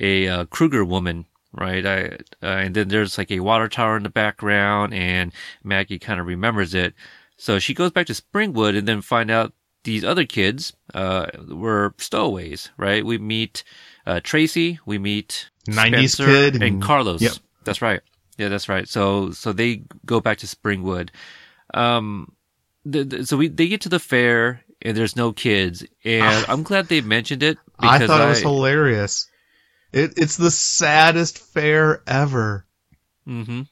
a 0.00 0.28
uh, 0.28 0.44
Krueger 0.46 0.84
woman, 0.84 1.26
right? 1.52 1.84
I, 1.84 2.04
uh, 2.42 2.46
and 2.46 2.74
then 2.74 2.88
there's 2.88 3.18
like 3.18 3.30
a 3.30 3.40
water 3.40 3.68
tower 3.68 3.96
in 3.96 4.02
the 4.02 4.08
background, 4.10 4.94
and 4.94 5.32
Maggie 5.64 5.98
kind 5.98 6.20
of 6.20 6.26
remembers 6.26 6.74
it. 6.74 6.94
So 7.36 7.58
she 7.58 7.74
goes 7.74 7.90
back 7.90 8.06
to 8.06 8.14
Springwood 8.14 8.76
and 8.76 8.86
then 8.88 9.00
find 9.00 9.30
out 9.30 9.52
these 9.84 10.04
other 10.04 10.24
kids 10.24 10.72
uh, 10.94 11.26
were 11.48 11.94
stowaways, 11.98 12.70
right? 12.76 13.04
We 13.04 13.18
meet 13.18 13.62
uh, 14.06 14.20
Tracy, 14.22 14.80
we 14.86 14.98
meet 14.98 15.50
90s 15.68 16.10
Spencer, 16.10 16.26
kid 16.26 16.62
and, 16.62 16.82
Carlos. 16.82 17.20
Yep. 17.22 17.32
That's 17.64 17.80
right. 17.82 18.00
Yeah, 18.38 18.48
that's 18.48 18.68
right. 18.68 18.88
So 18.88 19.30
so 19.32 19.52
they 19.52 19.82
go 20.06 20.20
back 20.20 20.38
to 20.38 20.46
Springwood. 20.46 21.10
Um, 21.74 22.32
the, 22.84 23.04
the- 23.04 23.26
so 23.26 23.36
we 23.36 23.48
they 23.48 23.68
get 23.68 23.80
to 23.82 23.88
the 23.88 23.98
fair 23.98 24.62
and 24.80 24.96
there's 24.96 25.16
no 25.16 25.32
kids, 25.32 25.84
and 26.04 26.44
I'm 26.48 26.62
glad 26.62 26.86
they 26.88 27.00
mentioned 27.00 27.42
it 27.42 27.58
I 27.78 27.98
because 27.98 28.08
thought 28.08 28.24
it 28.24 28.28
was 28.28 28.40
hilarious. 28.40 29.28
It, 29.92 30.14
it's 30.16 30.36
the 30.36 30.50
saddest 30.50 31.38
fair 31.38 32.02
ever. 32.06 32.66
Mm-hmm. 33.26 33.62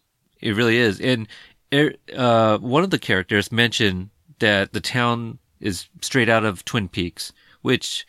It 0.41 0.57
really 0.57 0.77
is. 0.77 1.01
And 1.01 1.29
er, 1.73 1.95
uh, 2.15 2.59
one 2.59 2.85
of 2.85 2.91
the 2.91 2.99
characters 2.99 3.53
mentioned 3.53 4.11
that 4.39 4.73
the 4.73 4.81
town 4.81 5.39
is 5.61 5.89
straight 6.01 6.29
out 6.29 6.45
of 6.45 6.65
Twin 6.65 6.89
Peaks, 6.89 7.33
which 7.63 8.07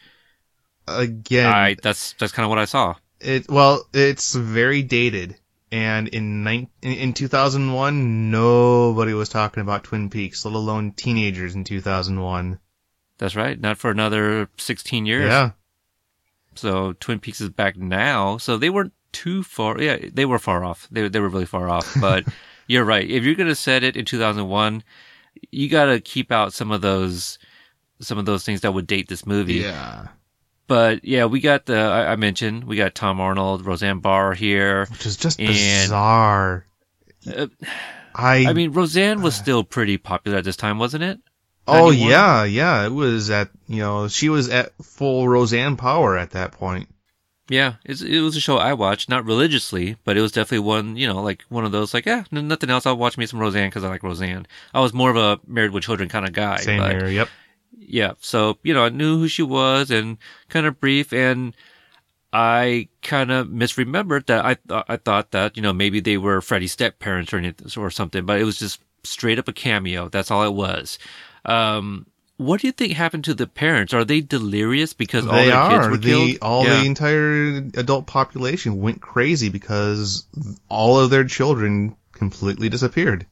Again, 0.88 1.48
I 1.48 1.76
that's 1.82 2.14
that's 2.14 2.32
kind 2.32 2.46
of 2.46 2.50
what 2.50 2.60
I 2.60 2.66
saw. 2.66 2.96
it 3.20 3.50
well, 3.50 3.86
it's 3.94 4.34
very 4.34 4.84
dated. 4.84 5.36
And 5.70 6.08
in, 6.08 6.46
nine, 6.46 6.70
in 6.82 6.94
in 6.94 7.14
2001, 7.14 8.32
nobody 8.32 9.14
was 9.14 9.28
talking 9.28 9.60
about 9.60 9.84
Twin 9.84 10.10
Peaks, 10.10 10.46
let 10.46 10.54
alone 10.54 10.94
teenagers 10.94 11.56
in 11.56 11.66
2001. 11.66 12.60
That's 13.18 13.36
right. 13.36 13.60
Not 13.60 13.78
for 13.78 13.92
another 13.92 14.50
16 14.58 15.06
years. 15.06 15.26
Yeah. 15.26 15.52
So 16.58 16.94
Twin 17.00 17.20
Peaks 17.20 17.42
is 17.42 17.50
back 17.50 17.78
now. 17.78 18.38
So 18.38 18.58
they 18.58 18.70
weren't 18.70 18.94
too 19.12 19.44
far. 19.44 19.80
Yeah, 19.82 19.98
they 20.14 20.26
were 20.26 20.40
far 20.40 20.64
off. 20.64 20.88
They 20.92 21.08
they 21.08 21.20
were 21.20 21.30
really 21.30 21.46
far 21.46 21.70
off. 21.70 21.96
But 22.02 22.26
you're 22.68 22.84
right. 22.86 23.10
If 23.10 23.24
you're 23.24 23.36
gonna 23.36 23.56
set 23.56 23.84
it 23.84 23.96
in 23.96 24.06
2001, 24.06 24.84
you 25.52 25.70
gotta 25.70 26.00
keep 26.00 26.32
out 26.32 26.54
some 26.54 26.72
of 26.72 26.82
those 26.82 27.40
some 28.00 28.18
of 28.18 28.26
those 28.26 28.44
things 28.44 28.62
that 28.62 28.74
would 28.74 28.88
date 28.88 29.08
this 29.08 29.26
movie. 29.26 29.56
Yeah. 29.56 30.08
But 30.68 31.06
yeah, 31.06 31.26
we 31.26 31.40
got 31.40 31.66
the 31.66 31.78
I, 31.80 32.12
I 32.12 32.16
mentioned 32.18 32.66
we 32.66 32.76
got 32.76 32.94
Tom 32.94 33.22
Arnold, 33.22 33.66
Roseanne 33.66 34.00
Barr 34.00 34.34
here. 34.34 34.86
Which 34.92 35.06
is 35.06 35.16
just 35.18 35.40
And- 35.40 35.48
bizarre. 35.50 36.66
Uh, 37.26 37.48
I, 38.14 38.48
I 38.48 38.54
mean, 38.54 38.72
Roseanne 38.72 39.22
was 39.22 39.36
still 39.36 39.64
pretty 39.64 39.98
popular 39.98 40.40
at 40.40 40.44
this 40.44 40.56
time, 40.58 40.80
wasn't 40.80 41.04
it? 41.04 41.20
Oh 41.68 41.90
91? 41.90 42.10
yeah, 42.10 42.44
yeah, 42.44 42.86
it 42.86 42.94
was 42.94 43.30
at, 43.30 43.50
you 43.68 43.80
know, 43.80 44.08
she 44.08 44.30
was 44.30 44.50
at 44.50 44.74
full 44.84 45.28
Roseanne 45.28 45.76
power 45.76 46.18
at 46.18 46.32
that 46.32 46.54
point. 46.54 46.88
Yeah, 47.50 47.76
it's, 47.86 48.02
it 48.02 48.20
was 48.20 48.36
a 48.36 48.42
show 48.42 48.58
I 48.58 48.74
watched, 48.74 49.10
not 49.10 49.26
religiously, 49.26 49.98
but 50.04 50.18
it 50.18 50.22
was 50.22 50.34
definitely 50.34 50.66
one, 50.68 50.98
you 50.98 51.08
know, 51.08 51.22
like 51.22 51.44
one 51.50 51.66
of 51.66 51.72
those, 51.72 51.94
like, 51.94 52.06
yeah, 52.06 52.24
nothing 52.32 52.70
else. 52.70 52.86
I'll 52.86 52.98
watch 52.98 53.18
me 53.18 53.26
some 53.26 53.40
Roseanne 53.40 53.70
because 53.70 53.84
I 53.84 53.90
like 53.90 54.04
Roseanne. 54.04 54.48
I 54.74 54.82
was 54.82 54.94
more 54.94 55.10
of 55.10 55.18
a 55.18 55.40
Married 55.48 55.72
with 55.72 55.84
Children 55.84 56.10
kind 56.10 56.26
of 56.26 56.34
guy. 56.34 56.58
Same 56.58 56.80
but, 56.80 56.92
here, 56.92 57.08
yep. 57.08 57.30
Yeah, 57.80 58.14
so 58.20 58.58
you 58.64 58.74
know, 58.74 58.84
I 58.84 58.90
knew 58.90 59.18
who 59.18 59.28
she 59.28 59.44
was 59.44 59.92
and 59.92 60.18
kind 60.50 60.66
of 60.66 60.80
brief, 60.80 61.14
and 61.14 61.56
I 62.34 62.90
kind 63.02 63.32
of 63.32 63.48
misremembered 63.48 64.26
that 64.26 64.46
I 64.46 64.56
th- 64.56 64.84
I 64.90 64.98
thought 64.98 65.32
that 65.32 65.56
you 65.56 65.64
know 65.64 65.74
maybe 65.74 66.00
they 66.00 66.18
were 66.18 66.42
Freddy's 66.42 66.74
step 66.74 67.00
parents 67.00 67.34
or 67.34 67.38
anything 67.38 67.82
or 67.82 67.90
something, 67.90 68.26
but 68.26 68.40
it 68.40 68.44
was 68.44 68.60
just 68.60 68.82
straight 69.04 69.40
up 69.40 69.48
a 69.48 69.54
cameo. 69.54 70.10
That's 70.10 70.32
all 70.32 70.44
it 70.44 70.54
was. 70.54 71.00
Um, 71.48 72.06
what 72.38 72.62
do 72.62 72.68
you 72.68 72.72
think 72.74 72.94
happened 72.94 73.24
to 73.26 73.34
the 73.34 73.48
parents? 73.48 73.94
Are 73.94 74.06
they 74.06 74.22
delirious 74.22 74.94
because 74.94 75.26
all 75.26 75.34
they 75.34 75.48
their 75.50 75.70
kids 75.70 75.88
were 75.88 75.98
the, 75.98 76.08
killed? 76.10 76.38
all 76.42 76.66
yeah. 76.66 76.82
the 76.82 76.86
entire 76.86 77.58
adult 77.76 78.06
population 78.06 78.80
went 78.80 79.02
crazy 79.02 79.50
because 79.50 80.26
all 80.70 81.00
of 81.00 81.10
their 81.10 81.24
children 81.24 81.96
completely 82.12 82.70
disappeared. 82.70 83.26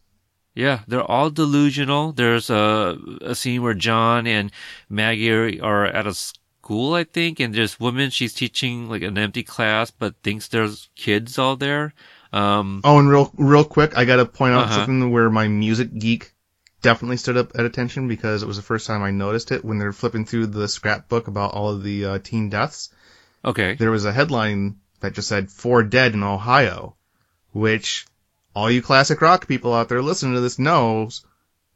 Yeah, 0.56 0.80
they're 0.88 1.04
all 1.04 1.30
delusional. 1.30 2.14
There's 2.14 2.50
a, 2.50 2.98
a 3.22 3.36
scene 3.36 3.62
where 3.62 3.74
John 3.74 4.26
and 4.26 4.52
Maggie 4.90 5.30
are, 5.30 5.52
are 5.62 5.86
at 5.86 6.08
a 6.08 6.14
school, 6.14 6.94
I 6.94 7.04
think, 7.04 7.40
and 7.42 7.54
there's 7.54 7.80
woman 7.80 8.10
she's 8.10 8.34
teaching 8.34 8.90
like 8.90 9.02
an 9.04 9.18
empty 9.18 9.44
class, 9.44 9.92
but 9.92 10.16
thinks 10.24 10.48
there's 10.48 10.90
kids 10.96 11.38
all 11.38 11.58
there. 11.58 11.94
Um, 12.32 12.82
Oh, 12.86 12.98
and 13.00 13.10
real, 13.10 13.32
real 13.38 13.66
quick, 13.66 13.98
I 13.98 14.06
gotta 14.06 14.26
point 14.26 14.54
out 14.56 14.64
Uh-huh. 14.64 14.76
something 14.78 15.12
where 15.12 15.30
my 15.30 15.48
music 15.50 15.94
geek 16.00 16.32
definitely 16.86 17.18
stood 17.18 17.36
up 17.36 17.52
at 17.58 17.66
attention 17.66 18.08
because 18.08 18.44
it 18.44 18.48
was 18.48 18.58
the 18.58 18.64
first 18.64 18.86
time 18.86 19.02
I 19.02 19.10
noticed 19.10 19.52
it 19.52 19.66
when 19.66 19.80
they're 19.80 19.92
flipping 19.92 20.24
through 20.24 20.48
the 20.48 20.68
scrapbook 20.68 21.28
about 21.28 21.56
all 21.56 21.70
of 21.70 21.82
the 21.82 22.06
uh, 22.06 22.20
teen 22.20 22.50
deaths. 22.50 22.94
okay. 23.44 23.74
There 23.74 23.90
was 23.90 24.06
a 24.06 24.14
headline 24.14 24.76
that 25.00 25.14
just 25.14 25.28
said 25.28 25.50
four 25.50 25.82
dead 25.82 26.14
in 26.14 26.22
Ohio, 26.22 26.96
which 27.54 28.06
all 28.56 28.70
you 28.70 28.84
classic 28.84 29.20
rock 29.20 29.48
people 29.48 29.74
out 29.74 29.90
there 29.90 30.04
listening 30.04 30.36
to 30.36 30.42
this 30.42 30.60
knows 30.60 31.26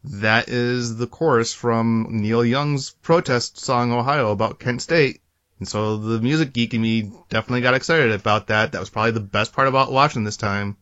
that 0.03 0.47
is 0.47 0.97
the 0.97 1.07
chorus 1.07 1.55
from 1.55 2.05
Neil 2.11 2.45
Young's 2.45 2.91
protest 3.01 3.57
song 3.57 3.91
Ohio 3.91 4.29
about 4.29 4.59
Kent 4.59 4.83
State. 4.83 5.21
And 5.57 5.67
so 5.67 5.97
the 5.97 6.21
music 6.21 6.53
geek 6.53 6.75
in 6.75 6.81
me 6.83 7.11
definitely 7.29 7.61
got 7.61 7.73
excited 7.73 8.11
about 8.11 8.47
that. 8.47 8.73
That 8.73 8.79
was 8.79 8.91
probably 8.91 9.11
the 9.11 9.19
best 9.21 9.53
part 9.53 9.67
about 9.67 9.91
watching 9.91 10.23
this 10.23 10.37
time. 10.37 10.77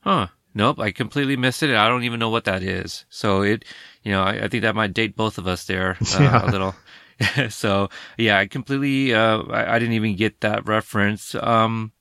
Huh. 0.00 0.26
Nope, 0.54 0.78
I 0.80 0.90
completely 0.90 1.36
missed 1.36 1.62
it. 1.62 1.74
I 1.74 1.88
don't 1.88 2.04
even 2.04 2.20
know 2.20 2.28
what 2.28 2.44
that 2.44 2.62
is. 2.62 3.04
So 3.08 3.42
it, 3.42 3.64
you 4.02 4.12
know, 4.12 4.22
I, 4.22 4.44
I 4.44 4.48
think 4.48 4.62
that 4.62 4.74
might 4.74 4.92
date 4.92 5.16
both 5.16 5.38
of 5.38 5.46
us 5.46 5.64
there 5.64 5.96
uh, 6.00 6.06
Yeah. 6.20 6.46
a 6.46 6.50
little. 6.50 6.74
so 7.50 7.88
yeah, 8.18 8.38
I 8.38 8.46
completely, 8.46 9.14
uh, 9.14 9.42
I, 9.44 9.76
I 9.76 9.78
didn't 9.78 9.94
even 9.94 10.16
get 10.16 10.40
that 10.40 10.66
reference. 10.66 11.34
Um, 11.34 11.92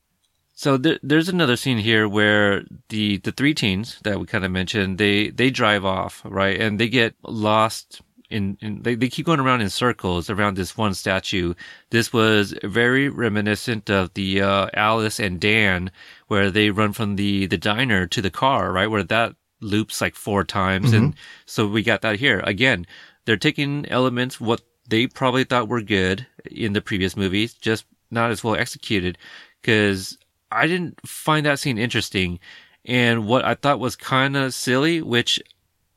so 0.54 0.78
there, 0.78 1.00
there's 1.02 1.30
another 1.30 1.56
scene 1.56 1.78
here 1.80 2.08
where 2.08 2.64
the, 2.90 3.18
the 3.18 3.32
three 3.32 3.54
teens 3.54 4.00
that 4.04 4.20
we 4.20 4.26
kind 4.28 4.46
of 4.46 4.52
mentioned, 4.52 4.98
they, 4.98 5.30
they 5.30 5.50
drive 5.50 5.86
off, 5.86 6.22
right? 6.26 6.60
And 6.60 6.80
they 6.80 6.90
get 6.90 7.16
lost 7.24 8.02
in, 8.32 8.58
in 8.62 8.82
they, 8.82 8.96
they 8.96 9.10
keep 9.10 9.26
going 9.26 9.40
around 9.40 9.62
in 9.62 9.70
circles 9.70 10.30
around 10.30 10.56
this 10.58 10.78
one 10.78 10.94
statue. 10.94 11.54
This 11.90 12.12
was 12.12 12.54
very 12.64 13.10
reminiscent 13.10 13.90
of 13.90 14.14
the, 14.14 14.42
uh, 14.42 14.70
Alice 14.74 15.20
and 15.20 15.40
Dan 15.40 15.92
where 16.28 16.50
they 16.50 16.70
run 16.70 16.94
from 16.94 17.16
the, 17.16 17.46
the 17.48 17.58
diner 17.58 18.08
to 18.08 18.22
the 18.22 18.32
car, 18.32 18.72
right? 18.72 18.88
Where 18.88 19.04
that 19.04 19.36
loops 19.60 20.02
like 20.02 20.16
four 20.16 20.44
times. 20.44 20.92
And 20.94 21.16
so 21.46 21.68
we 21.68 21.84
got 21.84 22.02
that 22.02 22.20
here. 22.20 22.42
Again, 22.44 22.88
they're 23.26 23.38
taking 23.38 23.86
elements, 23.90 24.42
what 24.42 24.62
they 24.88 25.08
probably 25.08 25.44
thought 25.44 25.68
were 25.68 25.82
good 25.82 26.26
in 26.50 26.74
the 26.74 26.82
previous 26.82 27.16
movies, 27.16 27.54
just 27.54 27.86
not 28.10 28.32
as 28.32 28.44
well 28.44 28.56
executed. 28.56 29.18
Cause 29.64 30.18
I 30.52 30.68
didn't 30.68 31.00
find 31.08 31.46
that 31.46 31.60
scene 31.60 31.78
interesting. 31.78 32.40
And 32.86 33.28
what 33.28 33.46
I 33.46 33.54
thought 33.56 33.80
was 33.80 33.96
kind 33.96 34.36
of 34.36 34.54
silly, 34.54 35.02
which, 35.02 35.40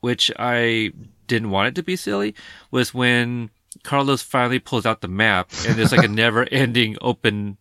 which 0.01 0.31
I 0.38 0.92
didn't 1.27 1.51
want 1.51 1.69
it 1.69 1.75
to 1.77 1.83
be 1.83 1.97
silly, 1.97 2.35
was 2.71 2.95
when 2.95 3.51
Carlos 3.83 4.23
finally 4.23 4.59
pulls 4.59 4.87
out 4.87 5.01
the 5.01 5.09
map 5.09 5.51
and 5.67 5.77
there's 5.77 5.93
like 5.93 6.05
a 6.05 6.09
never 6.23 6.45
ending 6.51 6.97
open 7.01 7.59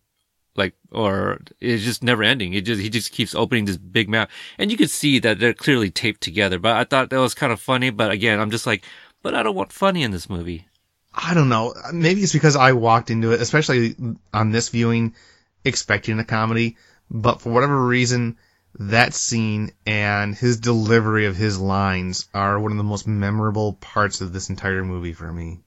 like 0.55 0.75
or 0.91 1.41
it's 1.59 1.83
just 1.83 2.03
never 2.03 2.23
ending. 2.23 2.53
It 2.53 2.61
just 2.61 2.81
he 2.81 2.89
just 2.89 3.11
keeps 3.11 3.35
opening 3.35 3.65
this 3.65 3.77
big 3.77 4.09
map, 4.09 4.29
and 4.57 4.71
you 4.71 4.77
can 4.77 4.87
see 4.87 5.19
that 5.19 5.39
they're 5.39 5.53
clearly 5.53 5.89
taped 5.89 6.21
together. 6.21 6.59
But 6.59 6.75
I 6.75 6.83
thought 6.83 7.09
that 7.09 7.17
was 7.17 7.33
kind 7.33 7.51
of 7.51 7.59
funny. 7.59 7.89
But 7.89 8.11
again, 8.11 8.39
I'm 8.39 8.51
just 8.51 8.67
like, 8.67 8.83
but 9.21 9.33
I 9.33 9.43
don't 9.43 9.55
want 9.55 9.71
funny 9.71 10.03
in 10.03 10.11
this 10.11 10.29
movie. 10.29 10.67
I 11.13 11.33
don't 11.33 11.49
know. 11.49 11.73
Maybe 11.91 12.21
it's 12.21 12.33
because 12.33 12.55
I 12.55 12.73
walked 12.73 13.11
into 13.11 13.31
it, 13.31 13.41
especially 13.41 13.95
on 14.33 14.51
this 14.51 14.69
viewing, 14.69 15.15
expecting 15.63 16.19
a 16.19 16.23
comedy. 16.23 16.77
But 17.09 17.41
for 17.41 17.51
whatever 17.51 17.85
reason, 17.85 18.37
that 18.79 19.13
scene 19.13 19.71
and 19.85 20.35
his 20.35 20.59
delivery 20.59 21.25
of 21.25 21.35
his 21.35 21.59
lines 21.59 22.27
are 22.33 22.59
one 22.59 22.71
of 22.71 22.77
the 22.77 22.83
most 22.83 23.07
memorable 23.07 23.73
parts 23.73 24.21
of 24.21 24.33
this 24.33 24.49
entire 24.49 24.83
movie 24.83 25.13
for 25.13 25.31
me. 25.31 25.61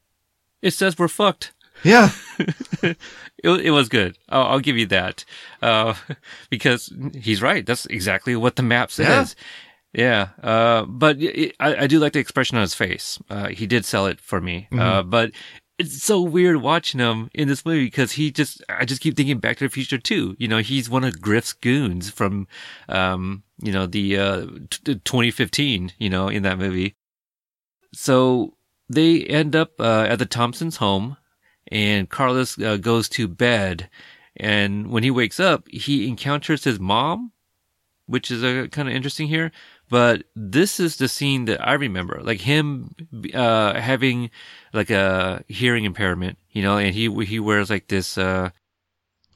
It 0.63 0.73
says 0.73 0.99
we're 0.99 1.09
fucked. 1.09 1.53
Yeah. 1.85 2.11
It, 3.45 3.67
it 3.67 3.71
was 3.71 3.89
good. 3.89 4.17
I'll, 4.29 4.45
I'll 4.45 4.61
give 4.61 4.79
you 4.79 4.87
that. 4.87 5.25
Uh, 5.63 5.95
because 6.51 6.93
he's 7.15 7.43
right. 7.43 7.65
That's 7.65 7.87
exactly 7.87 8.35
what 8.35 8.57
the 8.57 8.63
map 8.63 8.91
says. 8.91 9.37
Yeah. 9.93 10.29
Uh, 10.43 10.85
but 10.85 11.21
it, 11.21 11.55
I, 11.61 11.83
I 11.83 11.87
do 11.87 11.99
like 11.99 12.15
the 12.15 12.19
expression 12.19 12.57
on 12.57 12.63
his 12.63 12.75
face. 12.75 13.19
Uh, 13.29 13.49
he 13.49 13.67
did 13.67 13.85
sell 13.85 14.07
it 14.07 14.21
for 14.21 14.41
me. 14.41 14.69
Uh, 14.73 15.03
but 15.03 15.33
it's 15.79 16.03
so 16.03 16.21
weird 16.21 16.63
watching 16.63 17.01
him 17.01 17.31
in 17.35 17.49
this 17.49 17.65
movie 17.65 17.85
because 17.85 18.13
he 18.13 18.31
just, 18.31 18.63
I 18.69 18.85
just 18.85 19.01
keep 19.03 19.17
thinking 19.17 19.39
Back 19.39 19.59
to 19.59 19.65
the 19.65 19.71
Future 19.71 19.99
too. 19.99 20.35
You 20.39 20.49
know, 20.49 20.59
he's 20.59 20.89
one 20.89 21.05
of 21.05 21.21
Griff's 21.21 21.53
goons 21.53 22.09
from, 22.09 22.49
um, 22.89 23.43
you 23.63 23.73
know, 23.73 23.87
the, 23.87 24.19
uh, 24.19 24.47
t- 24.71 24.95
2015, 24.95 25.93
you 25.99 26.09
know, 26.09 26.29
in 26.29 26.43
that 26.45 26.59
movie. 26.59 26.97
So 27.93 28.57
they 28.89 29.23
end 29.25 29.55
up, 29.55 29.79
uh, 29.79 30.07
at 30.09 30.19
the 30.19 30.27
Thompsons 30.27 30.77
home 30.77 31.19
and 31.69 32.09
Carlos 32.09 32.59
uh, 32.59 32.79
goes 32.79 33.09
to 33.11 33.29
bed. 33.29 33.91
And 34.37 34.91
when 34.91 35.03
he 35.03 35.11
wakes 35.11 35.41
up, 35.41 35.69
he 35.69 36.09
encounters 36.09 36.65
his 36.65 36.81
mom, 36.81 37.33
which 38.07 38.31
is 38.31 38.43
uh, 38.43 38.69
kind 38.71 38.89
of 38.89 38.95
interesting 38.95 39.29
here. 39.29 39.53
But 39.89 40.25
this 40.35 40.81
is 40.81 40.97
the 40.97 41.09
scene 41.09 41.45
that 41.45 41.67
I 41.67 41.75
remember, 41.75 42.21
like 42.23 42.41
him 42.41 42.95
uh, 43.33 43.81
having 43.81 44.31
like 44.73 44.91
a 44.91 45.45
hearing 45.49 45.85
impairment, 45.85 46.39
you 46.51 46.63
know, 46.63 46.77
and 46.77 46.95
he 46.95 47.09
he 47.25 47.39
wears 47.39 47.71
like 47.71 47.87
this 47.87 48.19
uh, 48.19 48.51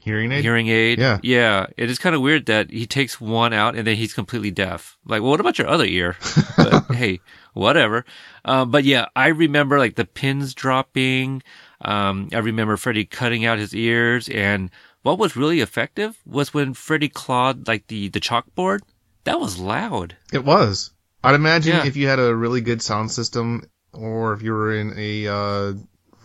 Hearing 0.01 0.31
aid? 0.31 0.43
hearing 0.43 0.67
aid. 0.67 0.97
Yeah. 0.97 1.19
yeah. 1.21 1.67
It 1.77 1.91
is 1.91 1.99
kind 1.99 2.15
of 2.15 2.21
weird 2.21 2.47
that 2.47 2.71
he 2.71 2.87
takes 2.87 3.21
one 3.21 3.53
out 3.53 3.75
and 3.75 3.85
then 3.85 3.95
he's 3.95 4.15
completely 4.15 4.49
deaf. 4.49 4.97
Like, 5.05 5.21
well, 5.21 5.29
what 5.29 5.39
about 5.39 5.59
your 5.59 5.67
other 5.67 5.85
ear? 5.85 6.17
But 6.57 6.95
hey, 6.95 7.19
whatever. 7.53 8.03
Um, 8.43 8.71
but 8.71 8.83
yeah, 8.83 9.07
I 9.15 9.27
remember 9.27 9.77
like 9.77 9.95
the 9.95 10.05
pins 10.05 10.55
dropping. 10.55 11.43
Um, 11.81 12.29
I 12.33 12.39
remember 12.39 12.77
Freddy 12.77 13.05
cutting 13.05 13.45
out 13.45 13.59
his 13.59 13.75
ears, 13.75 14.27
and 14.29 14.71
what 15.03 15.19
was 15.19 15.35
really 15.35 15.61
effective 15.61 16.19
was 16.25 16.53
when 16.53 16.73
Freddy 16.73 17.09
clawed 17.09 17.67
like 17.67 17.87
the 17.87 18.09
the 18.09 18.19
chalkboard. 18.19 18.79
That 19.23 19.39
was 19.39 19.59
loud. 19.59 20.15
It 20.33 20.43
was. 20.45 20.91
I'd 21.23 21.35
imagine 21.35 21.75
Yeah. 21.75 21.85
if 21.85 21.95
you 21.95 22.07
had 22.07 22.19
a 22.19 22.35
really 22.35 22.61
good 22.61 22.81
sound 22.81 23.11
system, 23.11 23.63
or 23.93 24.33
if 24.33 24.41
you 24.41 24.51
were 24.53 24.75
in 24.75 24.93
a 24.97 25.27
uh, 25.27 25.73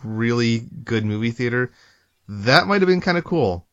really 0.03 0.61
good 0.85 1.05
movie 1.05 1.31
theater, 1.33 1.73
that 2.29 2.67
might 2.67 2.81
have 2.81 2.89
been 2.89 3.01
kind 3.03 3.19
of 3.19 3.25
cool. 3.25 3.67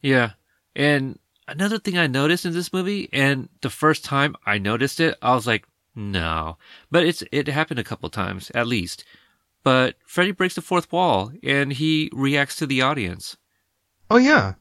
Yeah. 0.00 0.30
And 0.76 1.18
another 1.48 1.78
thing 1.78 1.98
I 1.98 2.06
noticed 2.06 2.44
in 2.44 2.52
this 2.52 2.72
movie, 2.72 3.08
and 3.12 3.48
the 3.60 3.70
first 3.70 4.04
time 4.04 4.36
I 4.46 4.58
noticed 4.58 5.00
it, 5.00 5.16
I 5.22 5.34
was 5.34 5.46
like, 5.46 5.66
no. 5.94 6.56
But 6.90 7.04
it's 7.04 7.22
it 7.32 7.48
happened 7.48 7.80
a 7.80 7.84
couple 7.84 8.08
times, 8.08 8.50
at 8.54 8.66
least. 8.66 9.04
But 9.64 9.96
Freddy 10.06 10.32
breaks 10.32 10.54
the 10.54 10.62
fourth 10.62 10.90
wall 10.90 11.30
and 11.42 11.72
he 11.72 12.10
reacts 12.12 12.56
to 12.56 12.66
the 12.66 12.82
audience. 12.82 13.36
Oh 14.10 14.16
yeah, 14.16 14.54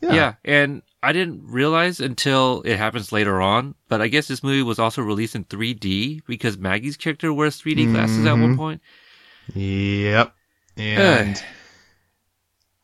Yeah. 0.00 0.12
Yeah. 0.12 0.34
And 0.44 0.82
I 1.02 1.12
didn't 1.12 1.42
realize 1.46 1.98
until 2.00 2.62
it 2.64 2.76
happens 2.76 3.10
later 3.10 3.40
on, 3.40 3.74
but 3.88 4.00
I 4.00 4.08
guess 4.08 4.28
this 4.28 4.42
movie 4.42 4.62
was 4.62 4.78
also 4.78 5.02
released 5.02 5.34
in 5.34 5.44
3D 5.44 6.22
because 6.26 6.56
Maggie's 6.58 6.96
character 6.96 7.32
wears 7.32 7.60
3D 7.60 7.90
glasses 7.92 8.24
at 8.24 8.38
one 8.38 8.54
Mhm. 8.54 8.56
point. 8.56 8.80
Yep. 9.54 10.34
And 10.76 11.42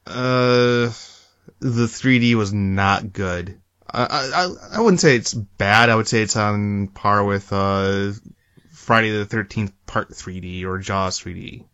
uh, 0.06 0.90
the 1.60 1.86
3D 1.86 2.34
was 2.34 2.52
not 2.52 3.12
good. 3.12 3.60
I, 3.90 4.04
I 4.34 4.76
I 4.76 4.80
wouldn't 4.80 5.00
say 5.00 5.16
it's 5.16 5.32
bad. 5.34 5.88
I 5.88 5.94
would 5.94 6.08
say 6.08 6.20
it's 6.22 6.36
on 6.36 6.88
par 6.88 7.24
with 7.24 7.52
uh 7.52 8.12
Friday 8.72 9.10
the 9.10 9.24
13th 9.26 9.72
Part 9.86 10.10
3D 10.10 10.64
or 10.64 10.78
Jaws 10.78 11.18
3D. 11.20 11.64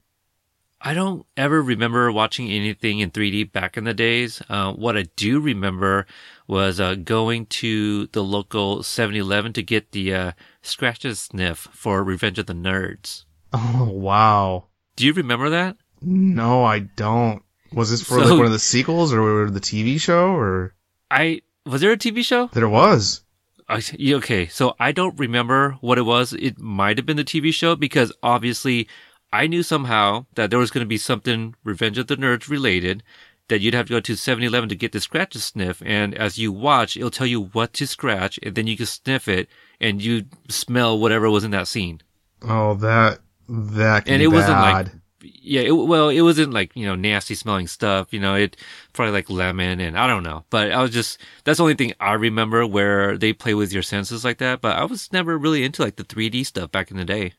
I 0.87 0.93
don't 0.93 1.25
ever 1.37 1.63
remember 1.63 2.13
watching 2.13 2.51
anything 2.51 2.99
in 3.01 3.11
3D 3.11 3.51
back 3.53 3.79
in 3.79 3.85
the 3.85 3.95
days. 3.95 4.43
Uh, 4.51 4.73
what 4.75 4.99
I 4.99 5.05
do 5.17 5.41
remember 5.41 6.07
was 6.47 6.79
uh, 6.79 6.95
going 6.95 7.47
to 7.47 8.07
the 8.09 8.23
local 8.23 8.81
7-Eleven 8.81 9.55
to 9.55 9.63
get 9.63 9.93
the 9.93 10.15
uh, 10.15 10.33
scratch 10.61 11.07
and 11.07 11.17
sniff 11.17 11.69
for 11.73 12.05
Revenge 12.05 12.39
of 12.39 12.47
the 12.47 12.53
Nerds. 12.55 13.25
Oh 13.57 13.89
wow. 13.89 14.65
Do 14.97 15.07
you 15.07 15.13
remember 15.13 15.51
that? 15.51 15.77
No, 16.03 16.65
I 16.65 16.81
don't. 16.81 17.43
Was 17.73 17.89
this 17.91 18.03
for 18.03 18.19
So- 18.23 18.29
like 18.31 18.37
one 18.37 18.47
of 18.47 18.53
the 18.53 18.59
sequels 18.59 19.13
or 19.15 19.49
the 19.49 19.61
TV 19.61 20.01
show 20.01 20.35
or 20.35 20.75
I 21.09 21.43
was 21.65 21.81
there 21.81 21.93
a 21.93 21.97
TV 21.97 22.25
show? 22.25 22.49
there 22.49 22.69
was? 22.69 23.23
I- 23.69 23.81
Okay, 24.15 24.49
so 24.49 24.75
I 24.81 24.91
don't 24.91 25.17
remember 25.21 25.79
what 25.81 25.99
it 25.99 26.03
was. 26.03 26.33
It 26.33 26.59
might 26.59 26.99
have 26.99 27.07
been 27.07 27.17
the 27.17 27.25
TV 27.25 27.55
show 27.55 27.77
because 27.77 28.13
obviously 28.25 28.89
I 29.35 29.49
knew 29.49 29.65
somehow 29.65 30.27
that 30.37 30.51
there 30.51 30.61
was 30.61 30.71
going 30.71 30.85
to 30.85 30.89
be 30.89 30.97
something 30.97 31.57
Revenge 31.65 31.99
of 31.99 32.07
the 32.07 32.17
Nerds 32.17 32.49
related 32.49 33.03
that 33.49 33.61
you'd 33.61 33.75
have 33.75 33.87
to 33.87 33.95
go 33.95 34.01
to 34.01 34.13
7-Eleven 34.13 34.69
to 34.69 34.77
get 34.77 34.93
the 34.93 35.01
scratch 35.01 35.33
to 35.33 35.41
sniff. 35.41 35.83
And 35.85 36.15
as 36.15 36.39
you 36.39 36.53
watch, 36.53 36.97
it'll 36.97 37.11
tell 37.11 37.27
you 37.27 37.47
what 37.47 37.73
to 37.75 37.87
scratch 37.89 38.39
and 38.45 38.55
then 38.55 38.69
you 38.69 38.77
can 38.77 38.87
sniff 38.87 39.27
it 39.27 39.49
and 39.81 40.01
you 40.01 40.27
smell 40.49 40.97
whatever 40.97 41.29
was 41.29 41.43
in 41.43 41.51
that 41.51 41.67
scene. 41.67 42.01
Oh, 42.43 42.75
that 42.75 43.19
that 43.49 44.05
can 44.05 44.15
And 44.15 44.21
be 44.21 44.25
it 44.25 44.29
wasn't 44.29 44.61
like, 44.61 44.87
yeah, 45.21 45.63
it, 45.63 45.73
well, 45.73 46.11
it 46.11 46.21
wasn't 46.21 46.53
like, 46.53 46.71
you 46.77 46.87
know, 46.87 46.95
nasty 46.95 47.35
smelling 47.35 47.67
stuff, 47.67 48.13
you 48.13 48.21
know, 48.21 48.37
it 48.37 48.57
probably 48.93 49.13
like 49.13 49.29
lemon 49.29 49.81
and 49.81 49.99
I 49.99 50.07
don't 50.07 50.23
know, 50.23 50.45
but 50.49 50.71
I 50.71 50.81
was 50.81 50.93
just, 50.93 51.19
that's 51.43 51.57
the 51.57 51.65
only 51.65 51.75
thing 51.75 51.93
I 51.99 52.13
remember 52.13 52.65
where 52.67 53.19
they 53.19 53.33
play 53.33 53.55
with 53.55 53.73
your 53.73 53.83
senses 53.83 54.25
like 54.25 54.39
that. 54.39 54.61
But 54.61 54.77
I 54.77 54.85
was 54.85 55.13
never 55.13 55.37
really 55.37 55.65
into 55.65 55.83
like 55.83 55.97
the 55.97 56.05
3D 56.05 56.47
stuff 56.47 56.71
back 56.71 56.93
in 56.93 56.97
the 56.99 57.05
day. 57.05 57.35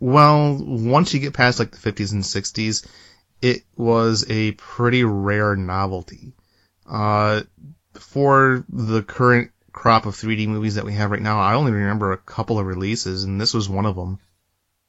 Well, 0.00 0.56
once 0.58 1.12
you 1.12 1.20
get 1.20 1.34
past 1.34 1.58
like 1.58 1.70
the 1.70 1.92
50s 1.92 2.12
and 2.12 2.22
60s, 2.22 2.86
it 3.42 3.62
was 3.76 4.24
a 4.28 4.52
pretty 4.52 5.04
rare 5.04 5.54
novelty. 5.56 6.32
Uh, 6.88 7.42
for 7.94 8.64
the 8.68 9.02
current 9.02 9.50
crop 9.72 10.06
of 10.06 10.16
3D 10.16 10.48
movies 10.48 10.74
that 10.74 10.84
we 10.84 10.94
have 10.94 11.10
right 11.10 11.22
now, 11.22 11.38
I 11.38 11.54
only 11.54 11.72
remember 11.72 12.12
a 12.12 12.18
couple 12.18 12.58
of 12.58 12.66
releases, 12.66 13.24
and 13.24 13.40
this 13.40 13.54
was 13.54 13.68
one 13.68 13.86
of 13.86 13.94
them. 13.94 14.18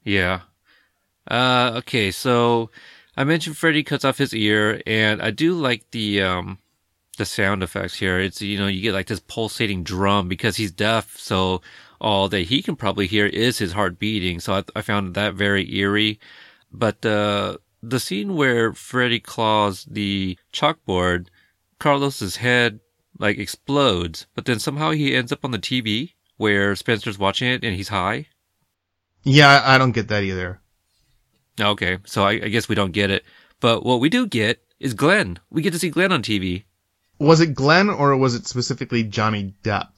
Yeah. 0.03 0.41
Uh, 1.29 1.73
okay. 1.77 2.11
So 2.11 2.71
I 3.15 3.23
mentioned 3.23 3.57
Freddy 3.57 3.83
cuts 3.83 4.05
off 4.05 4.17
his 4.17 4.33
ear 4.33 4.81
and 4.87 5.21
I 5.21 5.31
do 5.31 5.53
like 5.53 5.89
the, 5.91 6.23
um, 6.23 6.57
the 7.17 7.25
sound 7.25 7.63
effects 7.63 7.95
here. 7.95 8.19
It's, 8.19 8.41
you 8.41 8.57
know, 8.57 8.67
you 8.67 8.81
get 8.81 8.93
like 8.93 9.07
this 9.07 9.19
pulsating 9.19 9.83
drum 9.83 10.27
because 10.27 10.57
he's 10.57 10.71
deaf. 10.71 11.17
So 11.17 11.61
all 12.01 12.27
that 12.29 12.47
he 12.47 12.61
can 12.61 12.75
probably 12.75 13.07
hear 13.07 13.27
is 13.27 13.59
his 13.59 13.71
heart 13.71 13.99
beating. 13.99 14.39
So 14.39 14.55
I, 14.55 14.63
I 14.75 14.81
found 14.81 15.13
that 15.13 15.35
very 15.35 15.73
eerie. 15.73 16.19
But, 16.71 17.05
uh, 17.05 17.57
the 17.83 17.99
scene 17.99 18.35
where 18.35 18.73
Freddy 18.73 19.19
claws 19.19 19.85
the 19.85 20.37
chalkboard, 20.53 21.27
Carlos's 21.79 22.35
head 22.37 22.79
like 23.17 23.37
explodes, 23.37 24.27
but 24.35 24.45
then 24.45 24.59
somehow 24.59 24.91
he 24.91 25.15
ends 25.15 25.31
up 25.31 25.43
on 25.43 25.51
the 25.51 25.59
TV 25.59 26.13
where 26.37 26.75
Spencer's 26.75 27.19
watching 27.19 27.47
it 27.47 27.63
and 27.63 27.75
he's 27.75 27.89
high. 27.89 28.27
Yeah, 29.23 29.61
I 29.63 29.77
don't 29.77 29.91
get 29.91 30.07
that 30.07 30.23
either. 30.23 30.59
Okay, 31.59 31.99
so 32.05 32.23
I, 32.23 32.31
I 32.31 32.49
guess 32.49 32.67
we 32.67 32.75
don't 32.75 32.91
get 32.91 33.11
it. 33.11 33.23
But 33.59 33.85
what 33.85 33.99
we 33.99 34.09
do 34.09 34.25
get 34.25 34.63
is 34.79 34.95
Glenn. 34.95 35.37
We 35.51 35.61
get 35.61 35.73
to 35.73 35.79
see 35.79 35.89
Glenn 35.89 36.11
on 36.11 36.23
TV. 36.23 36.63
Was 37.19 37.39
it 37.39 37.53
Glenn 37.53 37.89
or 37.89 38.17
was 38.17 38.33
it 38.33 38.47
specifically 38.47 39.03
Johnny 39.03 39.53
Depp? 39.63 39.89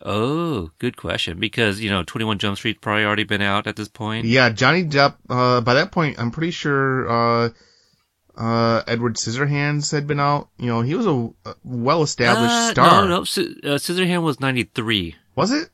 Oh, 0.00 0.70
good 0.78 0.96
question. 0.96 1.38
Because, 1.40 1.80
you 1.80 1.90
know, 1.90 2.02
21 2.04 2.38
Jump 2.38 2.56
Street's 2.56 2.78
probably 2.80 3.04
already 3.04 3.24
been 3.24 3.42
out 3.42 3.66
at 3.66 3.76
this 3.76 3.88
point. 3.88 4.26
Yeah, 4.26 4.50
Johnny 4.50 4.84
Depp, 4.84 5.14
uh, 5.28 5.60
by 5.60 5.74
that 5.74 5.90
point, 5.92 6.18
I'm 6.20 6.30
pretty 6.30 6.52
sure, 6.52 7.10
uh, 7.10 7.48
uh, 8.36 8.82
Edward 8.86 9.16
Scissorhands 9.16 9.90
had 9.90 10.06
been 10.06 10.20
out. 10.20 10.48
You 10.58 10.66
know, 10.66 10.82
he 10.82 10.94
was 10.94 11.06
a, 11.06 11.30
well-established 11.64 12.52
Uh, 12.54 12.70
star. 12.70 13.02
No, 13.02 13.08
no, 13.08 13.22
Sci- 13.24 13.56
uh, 13.64 13.78
Scissorhand 13.78 14.22
was 14.22 14.38
93. 14.40 15.16
Was 15.34 15.50
it? 15.50 15.68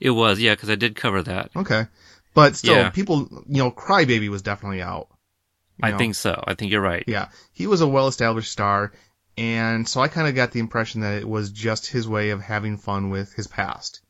It 0.00 0.10
was, 0.10 0.40
yeah, 0.40 0.54
because 0.54 0.70
I 0.70 0.74
did 0.76 0.96
cover 0.96 1.22
that. 1.24 1.50
Okay. 1.54 1.86
But 2.34 2.56
still, 2.56 2.74
Yeah. 2.76 2.90
people, 2.90 3.28
you 3.48 3.58
know, 3.62 3.70
Crybaby 3.70 4.28
was 4.28 4.42
definitely 4.42 4.80
out. 4.80 5.08
I 5.82 5.90
know? 5.92 5.98
think 5.98 6.14
so. 6.14 6.42
I 6.46 6.54
think 6.54 6.72
you're 6.72 6.80
right. 6.80 7.04
Yeah. 7.06 7.28
He 7.52 7.66
was 7.66 7.80
a 7.82 7.86
well-established 7.88 8.50
star, 8.50 8.92
and 9.38 9.88
so 9.88 10.00
I 10.00 10.08
kind 10.08 10.28
of 10.28 10.34
got 10.34 10.52
the 10.52 10.60
impression 10.60 11.00
that 11.02 11.14
it 11.14 11.28
was 11.28 11.50
just 11.50 11.86
his 11.86 12.08
way 12.08 12.30
of 12.30 12.40
having 12.40 12.76
fun 12.76 13.10
with 13.10 13.32
his 13.32 13.46
past. 13.46 14.00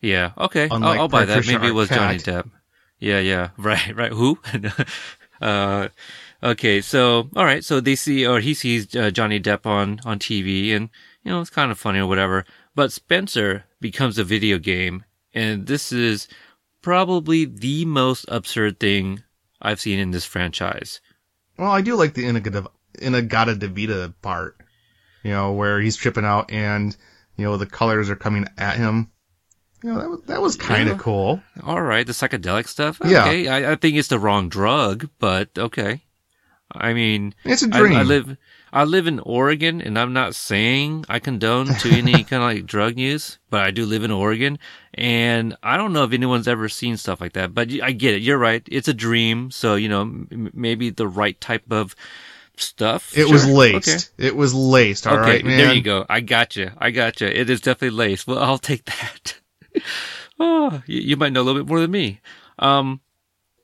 Yeah, 0.00 0.32
okay. 0.38 0.68
I'll, 0.70 0.84
I'll 0.84 1.08
buy 1.08 1.24
that. 1.26 1.46
Maybe 1.46 1.68
it 1.68 1.74
was 1.74 1.88
Johnny 1.88 2.18
Depp. 2.18 2.50
Yeah, 2.98 3.18
yeah. 3.20 3.50
Right, 3.58 3.94
right. 3.96 4.12
Who? 4.12 4.38
uh, 5.40 5.88
okay, 6.42 6.80
so, 6.80 7.28
alright, 7.36 7.64
so 7.64 7.80
they 7.80 7.96
see, 7.96 8.26
or 8.26 8.40
he 8.40 8.54
sees 8.54 8.94
uh, 8.94 9.10
Johnny 9.10 9.40
Depp 9.40 9.66
on, 9.66 10.00
on 10.04 10.18
TV, 10.18 10.74
and, 10.74 10.88
you 11.22 11.30
know, 11.30 11.40
it's 11.40 11.50
kind 11.50 11.70
of 11.70 11.78
funny 11.78 11.98
or 11.98 12.06
whatever. 12.06 12.44
But 12.74 12.92
Spencer 12.92 13.64
becomes 13.80 14.18
a 14.18 14.24
video 14.24 14.58
game, 14.58 15.04
and 15.34 15.66
this 15.66 15.92
is 15.92 16.28
probably 16.82 17.44
the 17.44 17.84
most 17.84 18.24
absurd 18.28 18.80
thing 18.80 19.22
I've 19.60 19.80
seen 19.80 19.98
in 19.98 20.12
this 20.12 20.24
franchise. 20.24 21.00
Well, 21.58 21.70
I 21.70 21.82
do 21.82 21.94
like 21.94 22.14
the 22.14 22.26
In-A-Gadda, 23.00 23.56
Inagata 23.56 23.58
Devita 23.58 24.14
part, 24.22 24.56
you 25.22 25.30
know, 25.30 25.52
where 25.52 25.80
he's 25.80 25.96
tripping 25.96 26.24
out 26.24 26.50
and, 26.50 26.96
you 27.36 27.44
know, 27.44 27.56
the 27.56 27.66
colors 27.66 28.10
are 28.10 28.16
coming 28.16 28.46
at 28.58 28.76
him. 28.76 29.10
You 29.82 29.92
know, 29.94 29.98
that 30.00 30.10
was, 30.10 30.20
that 30.26 30.42
was 30.42 30.56
kind 30.56 30.88
of 30.88 30.96
Yeah. 30.96 31.02
cool. 31.02 31.42
Alright, 31.62 32.06
the 32.06 32.12
psychedelic 32.12 32.68
stuff? 32.68 33.00
Yeah. 33.04 33.22
Okay, 33.24 33.48
I, 33.48 33.72
I 33.72 33.76
think 33.76 33.96
it's 33.96 34.08
the 34.08 34.18
wrong 34.18 34.48
drug, 34.48 35.08
but 35.18 35.48
okay. 35.56 36.02
I 36.72 36.92
mean, 36.92 37.34
It's 37.44 37.62
a 37.62 37.66
dream. 37.68 37.96
I 37.96 38.02
live, 38.04 38.36
I 38.72 38.84
live 38.84 39.08
in 39.08 39.18
Oregon, 39.20 39.80
and 39.80 39.98
I'm 39.98 40.12
not 40.12 40.36
saying 40.36 41.04
I 41.08 41.18
condone 41.18 41.66
to 41.66 41.90
any 41.90 42.12
kind 42.24 42.34
of 42.34 42.42
like 42.42 42.66
drug 42.66 42.96
use, 42.96 43.38
but 43.48 43.62
I 43.62 43.72
do 43.72 43.84
live 43.86 44.04
in 44.04 44.12
Oregon, 44.12 44.56
and 44.94 45.56
I 45.64 45.76
don't 45.76 45.92
know 45.92 46.04
if 46.04 46.12
anyone's 46.12 46.46
ever 46.46 46.68
seen 46.68 46.96
stuff 46.96 47.20
like 47.20 47.32
that. 47.32 47.54
But 47.54 47.72
I 47.82 47.90
get 47.90 48.14
it. 48.14 48.22
You're 48.22 48.38
right. 48.38 48.62
It's 48.70 48.86
a 48.86 48.94
dream, 48.94 49.50
so 49.50 49.74
you 49.74 49.88
know 49.88 50.02
m- 50.02 50.50
maybe 50.54 50.90
the 50.90 51.08
right 51.08 51.40
type 51.40 51.64
of 51.72 51.96
stuff. 52.56 53.16
It 53.16 53.28
was 53.28 53.44
Sure. 53.44 53.52
laced. 53.54 54.10
It 54.18 54.36
was 54.36 54.54
laced. 54.54 55.06
All 55.06 55.16
right, 55.18 55.36
okay, 55.40 55.48
man. 55.48 55.58
there 55.58 55.74
you 55.74 55.82
go. 55.82 56.04
I 56.08 56.20
got 56.20 56.56
you. 56.56 56.70
I 56.78 56.90
got 56.90 57.20
you. 57.20 57.26
It 57.28 57.48
is 57.50 57.60
definitely 57.60 57.96
laced. 57.96 58.26
Well, 58.26 58.38
I'll 58.38 58.58
take 58.58 58.84
that. 58.84 59.40
oh, 60.40 60.82
you, 60.86 61.00
you 61.00 61.16
might 61.16 61.32
know 61.32 61.40
a 61.40 61.44
little 61.44 61.62
bit 61.62 61.68
more 61.68 61.80
than 61.80 61.90
me. 61.90 62.20
Um, 62.58 63.00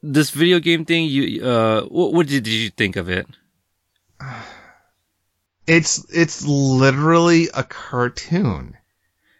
this 0.02 0.30
video 0.30 0.60
game 0.60 0.84
thing. 0.84 1.06
You 1.06 1.44
uh, 1.44 1.82
what, 1.84 2.12
what 2.12 2.26
did, 2.26 2.44
did 2.44 2.52
you 2.52 2.70
think 2.70 2.96
of 2.96 3.08
it? 3.08 3.26
It's 5.66 6.06
it's 6.14 6.46
literally 6.46 7.48
a 7.52 7.64
cartoon. 7.64 8.76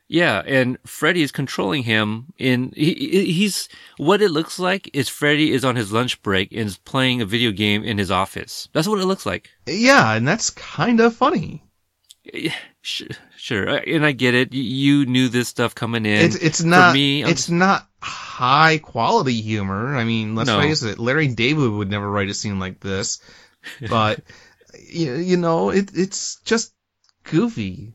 Yeah, 0.09 0.40
and 0.47 0.79
Freddy 0.87 1.23
is 1.23 1.33
controlling 1.33 1.83
him 1.83 2.27
in 2.38 2.73
he, 2.77 2.95
he- 2.95 3.33
he's 3.33 3.69
what 3.97 4.23
it 4.23 4.31
looks 4.31 4.59
like 4.59 4.88
is 4.95 5.09
Freddy 5.09 5.51
is 5.53 5.64
on 5.64 5.75
his 5.75 5.92
lunch 5.92 6.23
break 6.23 6.53
and 6.53 6.61
is 6.66 6.79
playing 6.79 7.21
a 7.21 7.27
video 7.27 7.51
game 7.51 7.83
in 7.83 7.99
his 7.99 8.11
office. 8.11 8.69
That's 8.73 8.87
what 8.87 9.01
it 9.01 9.07
looks 9.07 9.27
like. 9.27 9.51
Yeah, 9.66 10.14
and 10.14 10.27
that's 10.27 10.51
kind 10.51 11.01
of 11.01 11.14
funny. 11.16 11.64
Eh, 12.33 12.51
sh- 12.83 13.03
Sure, 13.37 13.69
and 13.69 14.05
I 14.05 14.11
get 14.12 14.35
it. 14.35 14.53
You 14.53 15.07
knew 15.07 15.29
this 15.29 15.49
stuff 15.49 15.75
coming 15.75 16.05
in. 16.07 16.25
It's 16.25 16.37
it's 16.37 16.62
not 16.62 16.90
For 16.90 16.95
me, 16.95 17.23
I'm 17.25 17.31
it's 17.31 17.49
not 17.49 17.87
high 18.01 18.79
quality 18.79 19.40
humor. 19.40 19.97
I 19.97 20.05
mean, 20.05 20.35
let's 20.35 20.49
No. 20.49 20.61
face 20.61 20.83
it. 20.83 20.99
Larry 20.99 21.29
David 21.29 21.71
would 21.71 21.90
never 21.90 22.11
write 22.11 22.29
a 22.29 22.35
scene 22.35 22.59
like 22.59 22.81
this. 22.81 23.21
But 23.88 24.21
you, 24.88 25.14
you 25.14 25.37
know, 25.37 25.71
it 25.71 25.90
it's 25.95 26.40
just 26.45 26.73
goofy. 27.25 27.92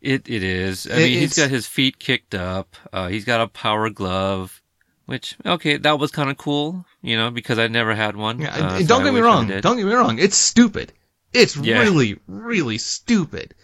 It 0.00 0.28
it 0.28 0.42
is. 0.42 0.86
I 0.86 0.94
It- 0.94 0.96
mean, 0.98 1.18
he's 1.18 1.36
got 1.36 1.50
his 1.50 1.66
feet 1.66 1.98
kicked 1.98 2.34
up. 2.34 2.76
Uh, 2.92 3.08
he's 3.08 3.24
got 3.24 3.40
a 3.40 3.48
power 3.48 3.90
glove, 3.90 4.62
which 5.06 5.36
okay, 5.44 5.76
that 5.78 5.98
was 5.98 6.10
kind 6.12 6.30
of 6.30 6.36
cool, 6.36 6.84
you 7.02 7.16
know, 7.16 7.30
because 7.30 7.58
I 7.58 7.66
never 7.68 7.94
had 7.94 8.14
one. 8.16 8.40
Yeah, 8.40 8.54
uh, 8.54 8.82
don't 8.82 9.02
I 9.02 9.04
get 9.04 9.14
me 9.14 9.20
wrong. 9.20 9.48
Don't 9.48 9.76
get 9.76 9.86
me 9.86 9.92
wrong. 9.92 10.18
It's 10.18 10.36
stupid. 10.36 10.92
It's 11.32 11.56
Yeah. 11.56 11.80
really, 11.80 12.18
really 12.26 12.78
stupid. 12.78 13.54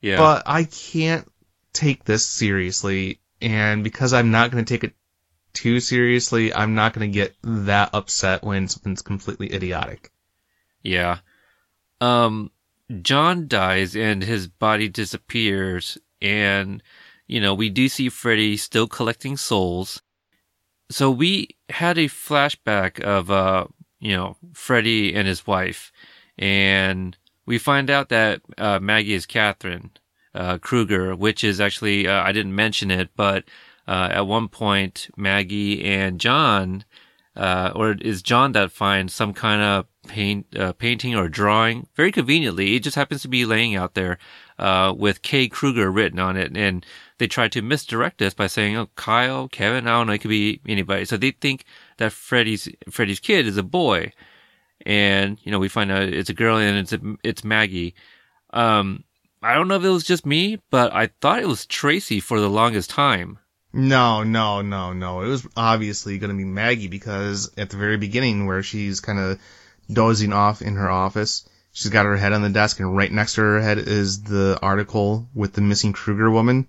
Yeah, 0.00 0.16
But 0.18 0.42
I 0.46 0.64
can't 0.64 1.30
take 1.72 2.04
this 2.04 2.24
seriously, 2.26 3.20
and 3.40 3.82
because 3.84 4.12
I'm 4.12 4.30
not 4.30 4.50
going 4.50 4.64
to 4.64 4.68
take 4.74 4.84
it 4.84 4.94
too 5.54 5.80
seriously, 5.80 6.52
I'm 6.54 6.74
not 6.74 6.92
going 6.92 7.10
to 7.10 7.14
get 7.14 7.34
that 7.42 7.90
upset 7.94 8.42
when 8.44 8.68
something's 8.68 9.02
completely 9.02 9.52
idiotic. 9.52 10.10
yeah. 10.82 11.18
Um, 12.00 12.50
John 13.02 13.48
dies 13.48 13.94
and 13.94 14.22
his 14.22 14.48
body 14.48 14.88
disappears, 14.88 15.98
and 16.22 16.82
you 17.26 17.40
know 17.40 17.54
we 17.54 17.70
do 17.70 17.88
see 17.88 18.08
Freddy 18.08 18.56
still 18.56 18.88
collecting 18.88 19.36
souls. 19.36 20.02
So 20.90 21.10
we 21.10 21.48
had 21.68 21.98
a 21.98 22.06
flashback 22.06 22.98
of 23.00 23.30
uh, 23.30 23.66
you 24.00 24.16
know, 24.16 24.36
Freddy 24.52 25.14
and 25.14 25.26
his 25.26 25.46
wife, 25.46 25.92
and 26.38 27.16
we 27.46 27.58
find 27.58 27.90
out 27.90 28.08
that 28.10 28.42
uh, 28.56 28.78
Maggie 28.78 29.14
is 29.14 29.26
Catherine 29.26 29.90
uh, 30.34 30.58
Krueger, 30.58 31.16
which 31.16 31.42
is 31.42 31.60
actually 31.60 32.06
uh, 32.06 32.22
I 32.22 32.32
didn't 32.32 32.54
mention 32.54 32.90
it, 32.90 33.10
but 33.16 33.44
uh, 33.86 34.08
at 34.12 34.26
one 34.26 34.48
point 34.48 35.08
Maggie 35.16 35.84
and 35.84 36.20
John, 36.20 36.84
uh, 37.34 37.72
or 37.74 37.92
is 37.92 38.22
John 38.22 38.52
that 38.52 38.70
finds 38.70 39.14
some 39.14 39.32
kind 39.32 39.62
of 39.62 39.86
paint 40.08 40.46
uh, 40.56 40.72
painting 40.72 41.14
or 41.14 41.28
drawing 41.28 41.86
very 41.94 42.10
conveniently. 42.10 42.74
It 42.74 42.82
just 42.82 42.96
happens 42.96 43.22
to 43.22 43.28
be 43.28 43.44
laying 43.44 43.76
out 43.76 43.94
there 43.94 44.18
uh, 44.58 44.92
with 44.96 45.22
K 45.22 45.48
Krueger 45.48 45.90
written 45.90 46.18
on 46.18 46.36
it, 46.36 46.56
and 46.56 46.84
they 47.18 47.28
try 47.28 47.48
to 47.48 47.62
misdirect 47.62 48.20
us 48.22 48.34
by 48.34 48.46
saying, 48.46 48.76
"Oh, 48.76 48.88
Kyle, 48.96 49.48
Kevin, 49.48 49.86
I 49.86 49.90
don't 49.92 50.06
know, 50.08 50.14
it 50.14 50.18
could 50.18 50.30
be 50.30 50.60
anybody." 50.66 51.04
So 51.04 51.16
they 51.16 51.30
think 51.30 51.64
that 51.98 52.12
Freddy's 52.12 52.68
Freddy's 52.90 53.20
kid 53.20 53.46
is 53.46 53.56
a 53.56 53.62
boy, 53.62 54.12
and 54.84 55.38
you 55.44 55.52
know 55.52 55.58
we 55.58 55.68
find 55.68 55.92
out 55.92 56.02
it's 56.02 56.30
a 56.30 56.34
girl 56.34 56.56
and 56.56 56.78
it's 56.78 56.94
it's 57.22 57.44
Maggie. 57.44 57.94
Um, 58.50 59.04
I 59.42 59.54
don't 59.54 59.68
know 59.68 59.76
if 59.76 59.84
it 59.84 59.90
was 59.90 60.04
just 60.04 60.26
me, 60.26 60.60
but 60.70 60.92
I 60.92 61.10
thought 61.20 61.42
it 61.42 61.48
was 61.48 61.66
Tracy 61.66 62.18
for 62.18 62.40
the 62.40 62.50
longest 62.50 62.90
time. 62.90 63.38
No, 63.72 64.22
no, 64.24 64.62
no, 64.62 64.92
no. 64.92 65.20
It 65.20 65.28
was 65.28 65.46
obviously 65.56 66.18
going 66.18 66.30
to 66.30 66.36
be 66.36 66.44
Maggie 66.44 66.88
because 66.88 67.52
at 67.56 67.70
the 67.70 67.76
very 67.76 67.98
beginning, 67.98 68.46
where 68.46 68.62
she's 68.62 69.00
kind 69.00 69.18
of 69.18 69.38
dozing 69.90 70.32
off 70.32 70.62
in 70.62 70.76
her 70.76 70.90
office, 70.90 71.48
she's 71.72 71.90
got 71.90 72.06
her 72.06 72.16
head 72.16 72.32
on 72.32 72.42
the 72.42 72.48
desk, 72.50 72.80
and 72.80 72.96
right 72.96 73.10
next 73.10 73.34
to 73.34 73.40
her 73.42 73.60
head 73.60 73.78
is 73.78 74.22
the 74.22 74.58
article 74.60 75.28
with 75.34 75.52
the 75.54 75.60
missing 75.60 75.92
Krueger 75.92 76.30
woman. 76.30 76.68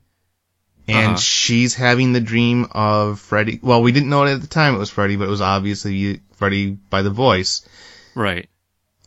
And 0.87 1.07
Uh-huh. 1.09 1.17
she's 1.17 1.75
having 1.75 2.13
the 2.13 2.19
dream 2.21 2.65
of 2.71 3.19
Freddy. 3.19 3.59
Well, 3.61 3.83
we 3.83 3.91
didn't 3.91 4.09
know 4.09 4.23
it 4.23 4.31
at 4.33 4.41
the 4.41 4.47
time 4.47 4.73
it 4.73 4.79
was 4.79 4.89
Freddy, 4.89 5.17
but 5.17 5.25
it 5.27 5.29
was 5.29 5.41
obviously 5.41 6.21
Freddy 6.33 6.71
by 6.89 7.03
the 7.03 7.11
voice. 7.11 7.67
Right. 8.15 8.49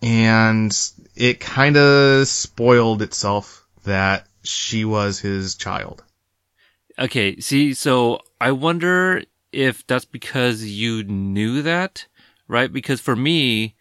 And 0.01 0.77
it 1.17 1.41
kind 1.41 1.77
of 1.77 2.29
spoiled 2.29 3.03
itself 3.03 3.67
that 3.85 4.27
she 4.45 4.85
was 4.85 5.19
his 5.19 5.55
child. 5.57 6.05
Okay, 6.99 7.41
see, 7.41 7.75
so 7.75 8.21
I 8.41 8.53
wonder 8.53 9.23
if 9.51 9.87
that's 9.87 10.05
because 10.05 10.65
you 10.65 11.03
knew 11.05 11.63
that, 11.63 12.07
right? 12.49 12.73
Because 12.73 13.01
for 13.01 13.17
me, 13.17 13.75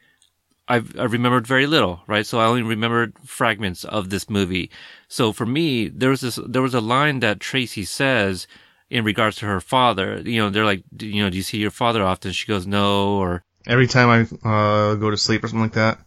I've, 0.75 0.99
I 0.99 1.03
remembered 1.03 1.45
very 1.47 1.67
little, 1.67 2.01
right? 2.07 2.25
So 2.25 2.39
I 2.39 2.45
only 2.45 2.63
remembered 2.63 3.13
fragments 3.25 3.83
of 3.83 4.09
this 4.09 4.29
movie. 4.29 4.69
So 5.07 5.31
for 5.33 5.45
me, 5.45 5.89
there 5.89 6.09
was 6.09 6.21
this, 6.21 6.39
there 6.47 6.61
was 6.61 6.73
a 6.73 6.81
line 6.81 7.19
that 7.19 7.39
Tracy 7.39 7.83
says 7.85 8.47
in 8.89 9.03
regards 9.03 9.35
to 9.37 9.45
her 9.45 9.61
father. 9.61 10.21
You 10.25 10.41
know, 10.41 10.49
they're 10.49 10.65
like, 10.65 10.83
"Do- 10.95 11.07
you 11.07 11.23
know, 11.23 11.29
do 11.29 11.37
you 11.37 11.43
see 11.43 11.57
your 11.57 11.71
father 11.71 12.03
often? 12.03 12.31
She 12.31 12.47
goes, 12.47 12.65
no, 12.65 13.17
or 13.17 13.43
Every 13.67 13.87
time 13.87 14.09
I 14.09 14.19
uh, 14.49 14.95
go 14.95 15.09
to 15.11 15.17
sleep 15.17 15.43
or 15.43 15.47
something 15.47 15.61
like 15.69 15.73
that. 15.73 15.99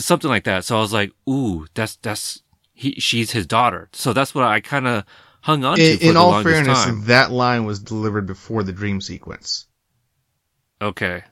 something 0.00 0.30
like 0.30 0.44
that. 0.44 0.64
So 0.64 0.76
I 0.76 0.80
was 0.80 0.92
like, 0.92 1.12
ooh, 1.28 1.66
that's, 1.74 1.96
that's, 1.96 2.42
he, 2.72 2.92
she's 3.00 3.30
his 3.32 3.46
daughter. 3.46 3.88
So 3.92 4.12
that's 4.12 4.34
what 4.34 4.44
I 4.44 4.60
kind 4.60 4.86
of 4.86 5.04
hung 5.42 5.64
on 5.64 5.76
to 5.78 5.92
In, 5.92 5.98
for 5.98 6.04
in 6.04 6.14
the 6.14 6.20
all 6.20 6.42
fairness, 6.42 6.84
time. 6.84 7.04
that 7.06 7.30
line 7.30 7.64
was 7.64 7.78
delivered 7.78 8.26
before 8.26 8.62
the 8.62 8.72
dream 8.72 9.00
sequence. 9.00 9.66
Okay. 10.80 11.24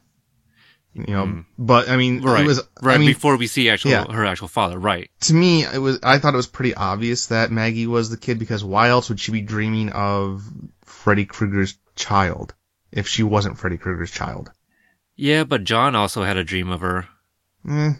You 0.96 1.14
know, 1.14 1.44
but 1.58 1.88
I 1.90 1.96
mean, 1.96 2.22
Mm. 2.22 2.24
Right. 2.24 2.44
it 2.44 2.46
was. 2.46 2.62
right 2.80 2.94
I 2.94 2.98
mean, 2.98 3.08
before 3.08 3.36
we 3.36 3.46
see 3.48 3.68
actual 3.68 3.90
yeah. 3.90 4.10
her 4.10 4.24
actual 4.24 4.48
father. 4.48 4.78
Right. 4.78 5.10
to 5.22 5.34
me, 5.34 5.62
it 5.64 5.78
was. 5.78 5.98
I 6.02 6.18
thought 6.18 6.32
it 6.32 6.38
was 6.38 6.46
pretty 6.46 6.74
obvious 6.74 7.26
that 7.26 7.50
Maggie 7.50 7.86
was 7.86 8.08
the 8.08 8.16
kid 8.16 8.38
because 8.38 8.64
why 8.64 8.88
else 8.88 9.08
would 9.10 9.20
she 9.20 9.30
be 9.32 9.42
dreaming 9.42 9.90
of 9.90 10.42
Freddy 10.86 11.26
Krueger's 11.26 11.76
child 11.96 12.54
if 12.92 13.06
she 13.08 13.22
wasn't 13.22 13.58
Freddy 13.58 13.76
Krueger's 13.76 14.10
child? 14.10 14.50
Yeah, 15.16 15.44
but 15.44 15.64
John 15.64 15.94
also 15.94 16.22
had 16.22 16.36
a 16.38 16.44
dream 16.44 16.70
of 16.70 16.80
her. 16.80 17.06
Eh, 17.68 17.92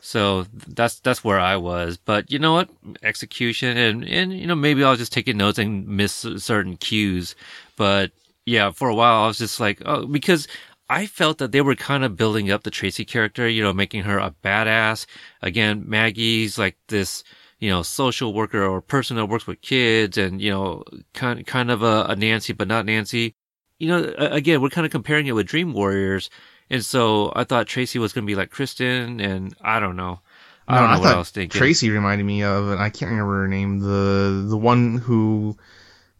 So 0.00 0.46
that's 0.68 1.00
that's 1.00 1.22
where 1.24 1.40
I 1.40 1.56
was. 1.56 1.96
But 1.98 2.30
you 2.32 2.38
know 2.38 2.52
what? 2.54 2.68
Execution 3.02 3.76
and 3.76 4.04
and 4.08 4.32
you 4.32 4.46
know 4.46 4.54
maybe 4.54 4.82
I 4.84 4.90
was 4.90 4.98
just 4.98 5.12
taking 5.12 5.36
notes 5.36 5.58
and 5.58 5.86
miss 5.86 6.24
certain 6.38 6.76
cues. 6.76 7.34
But 7.76 8.12
yeah, 8.46 8.70
for 8.70 8.88
a 8.88 8.94
while 8.94 9.24
I 9.24 9.26
was 9.26 9.38
just 9.38 9.60
like, 9.60 9.82
oh, 9.86 10.06
because 10.06 10.46
I 10.88 11.06
felt 11.06 11.38
that 11.38 11.52
they 11.52 11.60
were 11.60 11.74
kind 11.74 12.04
of 12.04 12.16
building 12.16 12.50
up 12.50 12.62
the 12.62 12.70
Tracy 12.70 13.04
character, 13.04 13.48
you 13.48 13.62
know, 13.62 13.72
making 13.72 14.02
her 14.02 14.18
a 14.18 14.34
badass. 14.42 15.06
Again, 15.40 15.84
Maggie's 15.86 16.58
like 16.58 16.76
this, 16.88 17.24
you 17.58 17.70
know, 17.70 17.82
social 17.82 18.34
worker 18.34 18.62
or 18.64 18.80
person 18.80 19.16
that 19.16 19.26
works 19.26 19.46
with 19.46 19.62
kids 19.62 20.18
and, 20.18 20.40
you 20.40 20.50
know, 20.50 20.84
kind, 21.14 21.46
kind 21.46 21.70
of 21.70 21.82
a, 21.82 22.06
a 22.10 22.16
Nancy, 22.16 22.52
but 22.52 22.68
not 22.68 22.86
Nancy. 22.86 23.34
You 23.78 23.88
know, 23.88 24.14
again, 24.18 24.60
we're 24.60 24.68
kind 24.68 24.84
of 24.84 24.92
comparing 24.92 25.26
it 25.26 25.32
with 25.32 25.46
Dream 25.46 25.72
Warriors. 25.72 26.28
And 26.70 26.84
so 26.84 27.32
I 27.34 27.44
thought 27.44 27.66
Tracy 27.66 27.98
was 27.98 28.12
going 28.12 28.24
to 28.24 28.30
be 28.30 28.36
like 28.36 28.50
Kristen 28.50 29.20
and 29.20 29.54
I 29.60 29.80
don't 29.80 29.96
know. 29.96 30.20
I 30.66 30.80
don't 30.80 30.90
know 30.90 31.00
what 31.00 31.08
thought 31.08 31.16
I 31.16 31.18
was 31.18 31.30
thinking. 31.30 31.58
Tracy 31.58 31.90
reminded 31.90 32.24
me 32.24 32.42
of, 32.42 32.68
and 32.68 32.80
I 32.80 32.88
can't 32.88 33.10
remember 33.10 33.42
her 33.42 33.48
name. 33.48 33.80
The 33.80 34.46
the 34.48 34.56
one 34.56 34.96
who, 34.96 35.58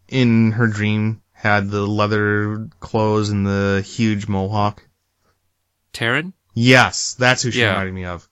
in 0.09 0.53
her 0.53 0.67
dream, 0.67 1.23
had 1.45 1.71
the 1.71 1.87
leather 1.87 2.69
clothes 2.81 3.29
and 3.29 3.47
the 3.47 3.85
huge 3.87 4.27
mohawk. 4.27 4.83
Taryn? 5.93 6.33
Yes, 6.55 7.15
that's 7.15 7.43
who 7.43 7.51
she 7.51 7.61
Yeah. 7.61 7.71
reminded 7.73 7.95
me 7.95 8.05
of. 8.07 8.29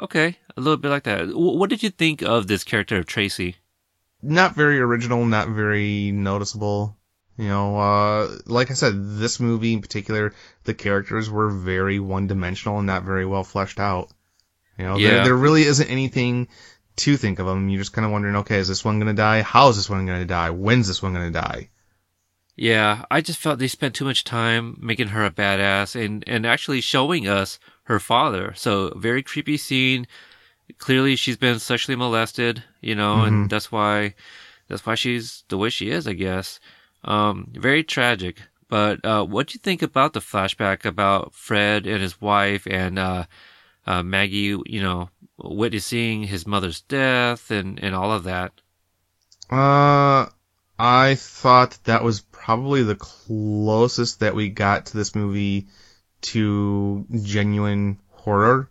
Okay. 0.00 0.38
A 0.56 0.60
little 0.60 0.76
bit 0.76 0.88
like 0.90 1.02
that. 1.04 1.26
What 1.36 1.68
did 1.68 1.82
you 1.82 1.90
think 1.90 2.22
of 2.22 2.46
this 2.46 2.64
character 2.64 2.96
of 2.98 3.06
Tracy? 3.06 3.56
not 4.26 4.54
very 4.54 4.80
original, 4.80 5.22
not 5.26 5.48
very 5.50 6.10
noticeable. 6.10 6.96
You 7.36 7.48
know, 7.48 7.76
uh, 7.78 8.34
like 8.46 8.70
I 8.70 8.74
said, 8.74 8.94
this 9.18 9.38
movie 9.38 9.74
in 9.74 9.82
particular, 9.82 10.32
the 10.62 10.72
characters 10.72 11.28
were 11.28 11.50
very 11.50 12.00
one-dimensional 12.00 12.78
and 12.78 12.86
not 12.86 13.02
very 13.02 13.26
well 13.26 13.44
fleshed 13.44 13.78
out. 13.78 14.08
You 14.78 14.84
know, 14.86 14.96
Yeah. 14.96 15.10
there, 15.10 15.24
there 15.24 15.36
really 15.36 15.64
isn't 15.64 15.90
anything 15.90 16.48
to 16.96 17.18
think 17.18 17.38
of 17.38 17.44
them. 17.46 17.68
You're 17.68 17.82
just 17.82 17.92
kind 17.92 18.06
of 18.06 18.12
wondering, 18.12 18.36
okay, 18.36 18.56
is 18.60 18.68
this 18.68 18.82
one 18.82 18.98
gonna 18.98 19.12
die? 19.12 19.42
How 19.42 19.68
is 19.68 19.76
this 19.76 19.90
one 19.90 20.06
gonna 20.06 20.24
die? 20.24 20.48
When's 20.48 20.88
this 20.88 21.02
one 21.02 21.12
gonna 21.12 21.30
die? 21.30 21.68
Yeah, 22.56 23.04
I 23.10 23.20
just 23.20 23.38
felt 23.40 23.58
they 23.58 23.68
spent 23.68 23.94
too 23.94 24.04
much 24.04 24.22
time 24.22 24.78
making 24.80 25.08
her 25.08 25.24
a 25.24 25.30
badass 25.30 25.96
and, 26.02 26.22
and 26.26 26.46
actually 26.46 26.80
showing 26.80 27.26
us 27.26 27.58
her 27.84 27.98
father. 27.98 28.52
So 28.56 28.92
very 28.96 29.22
creepy 29.22 29.56
scene. 29.56 30.06
clearly 30.78 31.16
she's 31.16 31.36
been 31.36 31.58
sexually 31.58 31.96
molested, 31.96 32.62
you 32.80 32.94
know, 32.94 33.22
and 33.22 33.50
that's 33.50 33.72
why 33.72 34.14
that's 34.68 34.86
why 34.86 34.94
she's 34.94 35.44
the 35.48 35.58
way 35.58 35.68
she 35.70 35.90
is, 35.90 36.06
I 36.06 36.14
guess. 36.14 36.60
Um, 37.04 37.50
very 37.52 37.84
tragic. 37.84 38.40
But 38.68 39.04
uh, 39.04 39.24
what 39.24 39.48
do 39.48 39.54
you 39.54 39.60
think 39.60 39.82
about 39.82 40.14
the 40.14 40.20
flashback 40.20 40.84
about 40.84 41.34
Fred 41.34 41.86
and 41.86 42.00
his 42.00 42.20
wife 42.20 42.66
and 42.66 42.98
uh, 42.98 43.24
uh, 43.86 44.02
Maggie? 44.02 44.56
You 44.64 44.82
know, 44.82 45.10
witnessing 45.38 46.24
his 46.24 46.46
mother's 46.46 46.80
death 46.80 47.50
and 47.50 47.78
and 47.82 47.94
all 47.94 48.12
of 48.12 48.24
that. 48.24 48.52
Uh, 49.50 50.26
I 50.78 51.14
thought 51.14 51.78
that 51.84 52.02
was 52.02 52.20
probably 52.20 52.82
the 52.82 52.96
closest 52.96 54.20
that 54.20 54.34
we 54.34 54.48
got 54.48 54.86
to 54.86 54.96
this 54.96 55.14
movie 55.14 55.68
to 56.22 57.06
genuine 57.22 57.98
horror. 58.10 58.70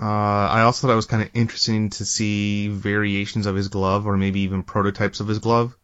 Uh, 0.00 0.04
I 0.04 0.62
also 0.62 0.86
thought 0.86 0.92
it 0.92 0.96
was 0.96 1.06
kind 1.06 1.22
of 1.22 1.30
interesting 1.34 1.90
to 1.90 2.04
see 2.04 2.68
variations 2.68 3.46
of 3.46 3.56
his 3.56 3.68
glove, 3.68 4.06
or 4.06 4.16
maybe 4.16 4.40
even 4.40 4.62
prototypes 4.62 5.20
of 5.20 5.28
his 5.28 5.40
glove, 5.40 5.76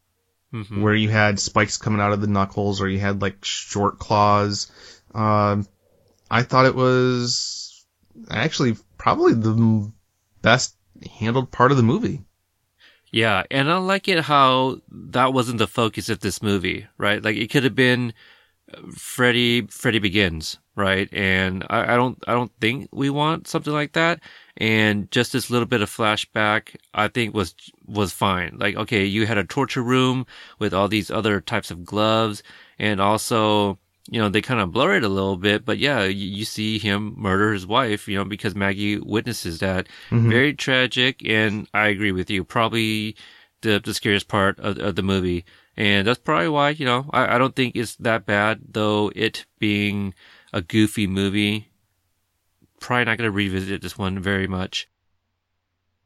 Mhm. 0.52 0.80
where 0.80 0.94
you 0.94 1.10
had 1.10 1.40
spikes 1.40 1.76
coming 1.76 2.00
out 2.00 2.12
of 2.12 2.20
the 2.20 2.26
knuckles, 2.28 2.80
or 2.80 2.88
you 2.88 2.98
had 3.00 3.20
like 3.20 3.44
short 3.44 3.98
claws. 3.98 4.70
Um, 5.14 5.66
I 6.30 6.44
thought 6.44 6.66
it 6.66 6.74
was 6.74 7.84
actually 8.30 8.76
probably 8.96 9.34
the 9.34 9.50
m- 9.54 9.92
best 10.40 10.76
handled 11.18 11.50
part 11.50 11.72
of 11.72 11.76
the 11.76 11.82
movie. 11.82 12.24
Yeah, 13.16 13.44
and 13.50 13.70
I 13.72 13.78
like 13.78 14.08
it 14.08 14.20
how 14.24 14.82
that 14.90 15.32
wasn't 15.32 15.56
the 15.56 15.66
focus 15.66 16.10
of 16.10 16.20
this 16.20 16.42
movie, 16.42 16.86
right? 16.98 17.22
Like 17.22 17.36
it 17.36 17.50
could 17.50 17.64
have 17.64 17.74
been 17.74 18.12
uh, 18.74 18.90
Freddy, 18.92 19.68
Freddy 19.68 20.00
Begins, 20.00 20.58
right? 20.76 21.08
And 21.14 21.64
I, 21.70 21.94
I 21.94 21.96
don't, 21.96 22.18
I 22.28 22.34
don't 22.34 22.52
think 22.60 22.90
we 22.92 23.10
want 23.10 23.48
something 23.48 23.72
like 23.72 23.92
that. 23.94 24.20
And 24.58 25.10
just 25.12 25.32
this 25.32 25.50
little 25.50 25.66
bit 25.66 25.82
of 25.82 25.90
flashback, 25.90 26.76
I 26.94 27.08
think 27.08 27.34
was 27.34 27.54
was 27.86 28.12
fine. 28.12 28.58
Like, 28.58 28.76
okay, 28.76 29.06
you 29.06 29.26
had 29.26 29.38
a 29.38 29.44
torture 29.44 29.82
room 29.82 30.26
with 30.58 30.74
all 30.74 30.88
these 30.88 31.10
other 31.10 31.40
types 31.40 31.70
of 31.70 31.84
gloves, 31.86 32.42
and 32.78 33.00
also, 33.00 33.78
you 34.08 34.20
know, 34.20 34.28
they 34.28 34.40
kind 34.40 34.60
of 34.60 34.72
blur 34.72 34.96
it 34.96 35.04
a 35.04 35.08
little 35.08 35.36
bit. 35.36 35.64
But 35.64 35.78
yeah, 35.78 36.04
you, 36.04 36.28
you 36.28 36.44
see 36.44 36.78
him 36.78 37.14
murder 37.16 37.52
his 37.52 37.66
wife, 37.66 38.08
you 38.08 38.16
know, 38.16 38.24
because 38.24 38.54
Maggie 38.54 38.98
witnesses 38.98 39.58
that. 39.60 39.88
Very 40.30 40.54
tragic, 40.54 41.22
and 41.26 41.68
I 41.74 41.88
agree 41.88 42.12
with 42.12 42.30
you. 42.30 42.44
Probably 42.44 43.16
the 43.62 43.80
the 43.82 43.94
scariest 43.94 44.28
part 44.28 44.58
of, 44.60 44.78
of 44.78 44.96
the 44.96 45.02
movie, 45.02 45.44
and 45.76 46.06
that's 46.06 46.18
probably 46.18 46.48
why 46.48 46.70
you 46.70 46.84
know 46.84 47.08
I, 47.12 47.34
I 47.34 47.38
don't 47.38 47.56
think 47.56 47.74
it's 47.74 47.96
that 47.96 48.26
bad. 48.26 48.60
Though 48.70 49.10
it 49.14 49.46
being 49.58 50.14
a 50.52 50.62
goofy 50.62 51.06
movie, 51.06 51.70
probably 52.80 53.04
not 53.04 53.18
going 53.18 53.28
to 53.28 53.32
revisit 53.32 53.82
this 53.82 53.98
one 53.98 54.18
very 54.20 54.46
much. 54.46 54.88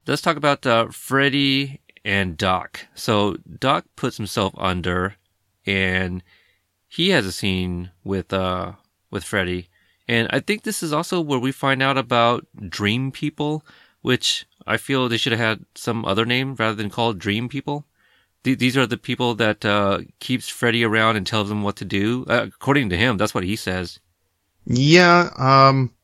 Let's 0.06 0.22
talk 0.22 0.36
about 0.36 0.66
uh, 0.66 0.88
Freddy 0.88 1.80
and 2.04 2.36
Doc. 2.36 2.86
So 2.94 3.36
Doc 3.58 3.84
puts 3.96 4.16
himself 4.16 4.54
under, 4.56 5.16
and 5.66 6.22
he 6.90 7.10
has 7.10 7.24
a 7.24 7.32
scene 7.32 7.90
with 8.04 8.32
uh 8.32 8.72
with 9.10 9.24
Freddy. 9.24 9.68
And 10.08 10.28
I 10.30 10.40
think 10.40 10.62
this 10.62 10.82
is 10.82 10.92
also 10.92 11.20
where 11.20 11.38
we 11.38 11.52
find 11.52 11.80
out 11.82 11.96
about 11.96 12.44
dream 12.68 13.12
people, 13.12 13.64
which 14.02 14.44
I 14.66 14.76
feel 14.76 15.08
they 15.08 15.16
should 15.16 15.32
have 15.32 15.40
had 15.40 15.64
some 15.76 16.04
other 16.04 16.26
name 16.26 16.56
rather 16.56 16.74
than 16.74 16.90
called 16.90 17.20
dream 17.20 17.48
people. 17.48 17.86
Th- 18.42 18.58
These 18.58 18.76
are 18.76 18.88
the 18.88 18.96
people 18.96 19.36
that 19.36 19.64
uh, 19.64 20.00
keeps 20.18 20.48
Freddy 20.48 20.82
around 20.82 21.16
and 21.16 21.24
tells 21.24 21.48
him 21.48 21.62
what 21.62 21.76
to 21.76 21.84
do. 21.84 22.26
Uh, 22.28 22.46
according 22.48 22.90
to 22.90 22.96
him, 22.96 23.18
that's 23.18 23.34
what 23.34 23.44
he 23.44 23.54
says. 23.54 24.00
Yeah, 24.66 25.30
um, 25.38 25.94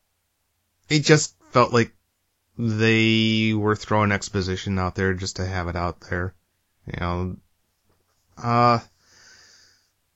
it 0.89 1.01
just 1.01 1.35
felt 1.51 1.73
like 1.73 1.93
they 2.57 3.53
were 3.55 3.75
throwing 3.75 4.13
exposition 4.13 4.79
out 4.79 4.95
there 4.95 5.15
just 5.15 5.37
to 5.37 5.45
have 5.45 5.67
it 5.67 5.77
out 5.77 6.01
there. 6.09 6.33
You 6.87 7.01
know, 7.01 7.37
uh, 8.39 8.79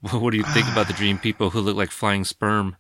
What 0.12 0.30
do 0.30 0.36
you 0.38 0.44
think 0.44 0.66
about 0.68 0.86
the 0.86 0.94
dream 0.94 1.18
people 1.18 1.50
who 1.50 1.60
look 1.60 1.76
like 1.76 1.90
flying 1.90 2.24
sperm? 2.24 2.76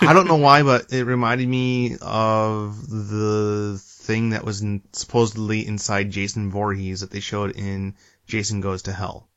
I 0.00 0.12
don't 0.12 0.26
know 0.26 0.36
why, 0.36 0.62
but 0.62 0.92
it 0.92 1.04
reminded 1.04 1.46
me 1.48 1.96
of 2.00 2.88
the 2.88 3.78
thing 3.80 4.30
that 4.30 4.44
was 4.44 4.62
in, 4.62 4.82
supposedly 4.92 5.66
inside 5.66 6.10
Jason 6.10 6.50
Voorhees 6.50 7.00
that 7.00 7.10
they 7.10 7.20
showed 7.20 7.52
in 7.52 7.94
Jason 8.26 8.60
Goes 8.60 8.82
to 8.82 8.92
Hell. 8.92 9.28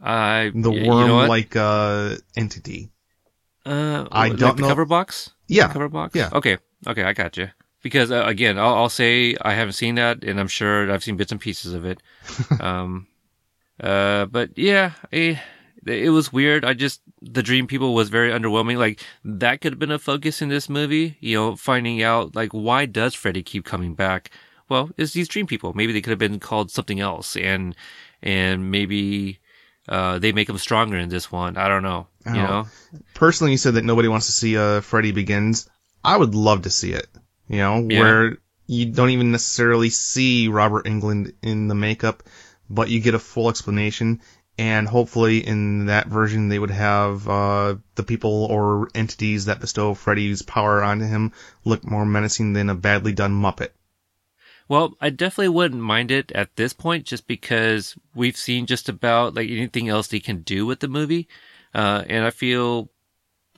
I 0.00 0.52
The 0.54 0.70
y- 0.70 0.76
you 0.76 0.84
know 0.86 1.16
worm-like, 1.16 1.56
uh, 1.56 2.16
entity. 2.36 2.90
Uh, 3.64 4.06
I 4.12 4.28
like 4.28 4.38
don't 4.38 4.56
the 4.56 4.62
know- 4.62 4.68
cover 4.68 4.84
box. 4.84 5.30
Yeah. 5.48 5.68
cover 5.72 5.88
box. 5.88 6.14
yeah. 6.14 6.30
Okay. 6.32 6.58
Okay, 6.86 7.02
I 7.02 7.12
got 7.12 7.36
you. 7.36 7.48
Because 7.82 8.10
uh, 8.10 8.22
again, 8.26 8.58
I'll, 8.58 8.74
I'll 8.74 8.88
say 8.88 9.36
I 9.40 9.52
haven't 9.54 9.74
seen 9.74 9.96
that, 9.96 10.22
and 10.24 10.38
I'm 10.40 10.48
sure 10.48 10.90
I've 10.90 11.04
seen 11.04 11.16
bits 11.16 11.32
and 11.32 11.40
pieces 11.40 11.72
of 11.74 11.84
it. 11.84 12.00
um, 12.60 13.06
uh, 13.80 14.26
but 14.26 14.56
yeah, 14.58 14.92
eh, 15.12 15.36
it 15.88 16.10
was 16.10 16.32
weird. 16.32 16.64
I 16.64 16.74
just 16.74 17.00
the 17.22 17.42
Dream 17.42 17.66
People 17.66 17.94
was 17.94 18.08
very 18.08 18.30
underwhelming. 18.30 18.76
Like 18.78 19.02
that 19.24 19.60
could 19.60 19.72
have 19.72 19.78
been 19.78 19.90
a 19.90 19.98
focus 19.98 20.42
in 20.42 20.48
this 20.48 20.68
movie. 20.68 21.16
You 21.20 21.36
know, 21.36 21.56
finding 21.56 22.02
out 22.02 22.34
like 22.34 22.52
why 22.52 22.86
does 22.86 23.14
Freddy 23.14 23.42
keep 23.42 23.64
coming 23.64 23.94
back? 23.94 24.30
Well, 24.68 24.90
it's 24.96 25.12
these 25.12 25.28
Dream 25.28 25.46
People. 25.46 25.72
Maybe 25.74 25.92
they 25.92 26.00
could 26.00 26.10
have 26.10 26.18
been 26.18 26.40
called 26.40 26.70
something 26.70 26.98
else, 27.00 27.36
and 27.36 27.74
and 28.22 28.70
maybe 28.70 29.38
uh, 29.88 30.18
they 30.18 30.32
make 30.32 30.48
them 30.48 30.58
stronger 30.58 30.96
in 30.96 31.08
this 31.08 31.30
one. 31.30 31.56
I 31.56 31.68
don't 31.68 31.82
know. 31.84 32.08
You 32.26 32.32
Oh. 32.32 32.46
know. 32.46 32.66
personally 33.14 33.52
you 33.52 33.58
said 33.58 33.74
that 33.74 33.84
nobody 33.84 34.08
wants 34.08 34.26
to 34.26 34.32
see 34.32 34.56
uh 34.56 34.80
Freddy 34.80 35.12
Begins. 35.12 35.68
I 36.04 36.16
would 36.16 36.34
love 36.34 36.62
to 36.62 36.70
see 36.70 36.92
it. 36.92 37.06
You 37.48 37.58
know, 37.58 37.86
Yeah. 37.88 38.00
where 38.00 38.38
you 38.66 38.86
don't 38.86 39.10
even 39.10 39.30
necessarily 39.30 39.90
see 39.90 40.48
Robert 40.48 40.86
Englund 40.86 41.34
in 41.42 41.68
the 41.68 41.76
makeup, 41.76 42.24
but 42.68 42.90
you 42.90 42.98
get 43.00 43.14
a 43.14 43.20
full 43.20 43.48
explanation. 43.48 44.20
And 44.58 44.88
hopefully 44.88 45.46
in 45.46 45.86
that 45.86 46.06
version 46.06 46.48
they 46.48 46.58
would 46.58 46.70
have 46.70 47.28
uh 47.28 47.76
the 47.94 48.02
people 48.02 48.46
or 48.46 48.88
entities 48.94 49.44
that 49.44 49.60
bestow 49.60 49.94
Freddy's 49.94 50.42
power 50.42 50.82
onto 50.82 51.04
him 51.06 51.32
look 51.64 51.84
more 51.84 52.06
menacing 52.06 52.54
than 52.54 52.70
a 52.70 52.74
badly 52.74 53.12
done 53.12 53.32
Muppet. 53.32 53.70
Well, 54.68 54.96
I 55.00 55.10
definitely 55.10 55.50
wouldn't 55.50 55.82
mind 55.82 56.10
it 56.10 56.32
at 56.32 56.56
this 56.56 56.72
point 56.72 57.06
just 57.06 57.26
because 57.26 57.96
we've 58.14 58.36
seen 58.36 58.66
just 58.66 58.88
about 58.88 59.34
like 59.34 59.48
anything 59.48 59.88
else 59.88 60.08
they 60.08 60.20
can 60.20 60.42
do 60.42 60.66
with 60.66 60.80
the 60.80 60.88
movie. 60.88 61.28
Uh, 61.72 62.04
and 62.08 62.24
I 62.24 62.30
feel, 62.30 62.90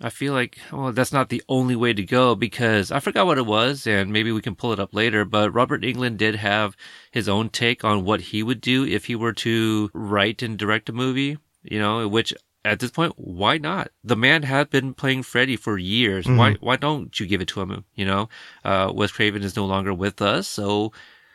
I 0.00 0.10
feel 0.10 0.32
like, 0.32 0.58
well, 0.72 0.92
that's 0.92 1.12
not 1.12 1.28
the 1.28 1.42
only 1.48 1.74
way 1.74 1.92
to 1.92 2.04
go 2.04 2.34
because 2.34 2.92
I 2.92 3.00
forgot 3.00 3.26
what 3.26 3.38
it 3.38 3.46
was 3.46 3.86
and 3.86 4.12
maybe 4.12 4.30
we 4.30 4.40
can 4.40 4.54
pull 4.54 4.72
it 4.72 4.78
up 4.78 4.94
later, 4.94 5.24
but 5.24 5.52
Robert 5.52 5.82
Englund 5.82 6.18
did 6.18 6.36
have 6.36 6.76
his 7.10 7.28
own 7.28 7.48
take 7.48 7.84
on 7.84 8.04
what 8.04 8.20
he 8.20 8.42
would 8.42 8.60
do 8.60 8.84
if 8.84 9.06
he 9.06 9.16
were 9.16 9.32
to 9.34 9.90
write 9.92 10.42
and 10.42 10.56
direct 10.56 10.88
a 10.88 10.92
movie, 10.92 11.38
you 11.62 11.78
know, 11.80 12.06
which 12.06 12.32
at 12.64 12.80
this 12.80 12.90
point, 12.90 13.14
why 13.16 13.58
not? 13.58 13.90
The 14.04 14.16
man 14.16 14.42
had 14.42 14.70
been 14.70 14.92
playing 14.94 15.22
Freddy 15.22 15.56
for 15.56 15.78
years. 15.78 16.26
Why, 16.36 16.54
why 16.60 16.76
don't 16.76 17.18
you 17.18 17.26
give 17.26 17.40
it 17.40 17.48
to 17.48 17.60
him? 17.60 17.84
You 17.94 18.04
know, 18.04 18.28
uh, 18.64 18.92
Wes 18.94 19.12
Craven 19.12 19.42
is 19.42 19.56
no 19.56 19.64
longer 19.64 19.94
with 19.94 20.20
us, 20.20 20.46
so 20.48 20.92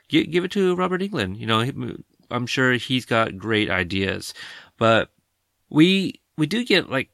gi- 0.09 0.27
give 0.27 0.43
it 0.43 0.51
to 0.51 0.75
Robert 0.75 1.01
Englund. 1.01 1.39
You 1.39 1.47
know, 1.47 1.95
I'm 2.29 2.45
sure 2.45 2.73
he's 2.73 3.05
got 3.05 3.37
great 3.37 3.69
ideas, 3.69 4.33
but 4.77 5.09
we 5.69 6.21
we 6.37 6.45
do 6.45 6.63
get 6.65 6.89
like 6.89 7.09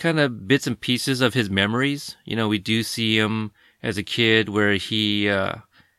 kind 0.00 0.18
of 0.18 0.48
bits 0.48 0.66
and 0.66 0.80
pieces 0.80 1.20
of 1.20 1.34
his 1.34 1.48
memories. 1.48 2.16
You 2.24 2.34
know, 2.34 2.48
we 2.48 2.58
do 2.58 2.82
see 2.82 3.16
him 3.16 3.52
as 3.82 3.96
a 3.96 4.02
kid 4.02 4.48
where 4.48 4.74
he 4.74 5.28
uh, 5.28 5.56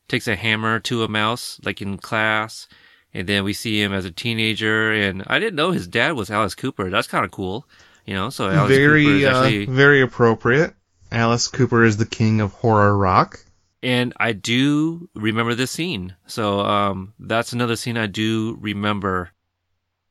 takes 0.10 0.28
a 0.28 0.36
hammer 0.36 0.80
to 0.82 1.04
a 1.04 1.08
mouse, 1.08 1.60
like 1.64 1.82
in 1.82 1.98
class, 1.98 2.68
and 3.14 3.28
then 3.28 3.44
we 3.46 3.54
see 3.54 3.82
him 3.82 3.94
as 3.94 4.04
a 4.04 4.12
teenager. 4.12 4.92
And 4.92 5.24
I 5.28 5.40
didn't 5.40 5.56
know 5.56 5.72
his 5.72 5.88
dad 5.88 6.14
was 6.14 6.30
Alice 6.30 6.56
Cooper. 6.56 6.90
That's 6.90 7.08
kind 7.08 7.24
of 7.24 7.32
cool. 7.32 7.66
You 8.06 8.16
know, 8.16 8.30
so 8.30 8.50
Alice 8.50 8.70
Cooper 8.70 8.70
very 8.70 9.24
is 9.24 9.26
uh, 9.26 9.44
actually. 9.44 9.66
very 9.68 10.02
appropriate. 10.02 10.74
Alice 11.12 11.48
Cooper 11.48 11.86
is 11.86 11.98
the 11.98 12.06
king 12.06 12.42
of 12.42 12.54
horror 12.54 12.98
rock. 12.98 13.40
and 13.84 14.14
I 14.18 14.34
do 14.34 15.10
remember 15.14 15.56
this 15.56 15.72
scene. 15.72 16.16
So 16.26 16.62
um, 16.62 17.14
that's 17.20 17.54
another 17.54 17.76
scene 17.76 17.98
I 17.98 18.08
do 18.08 18.58
remember. 18.60 19.32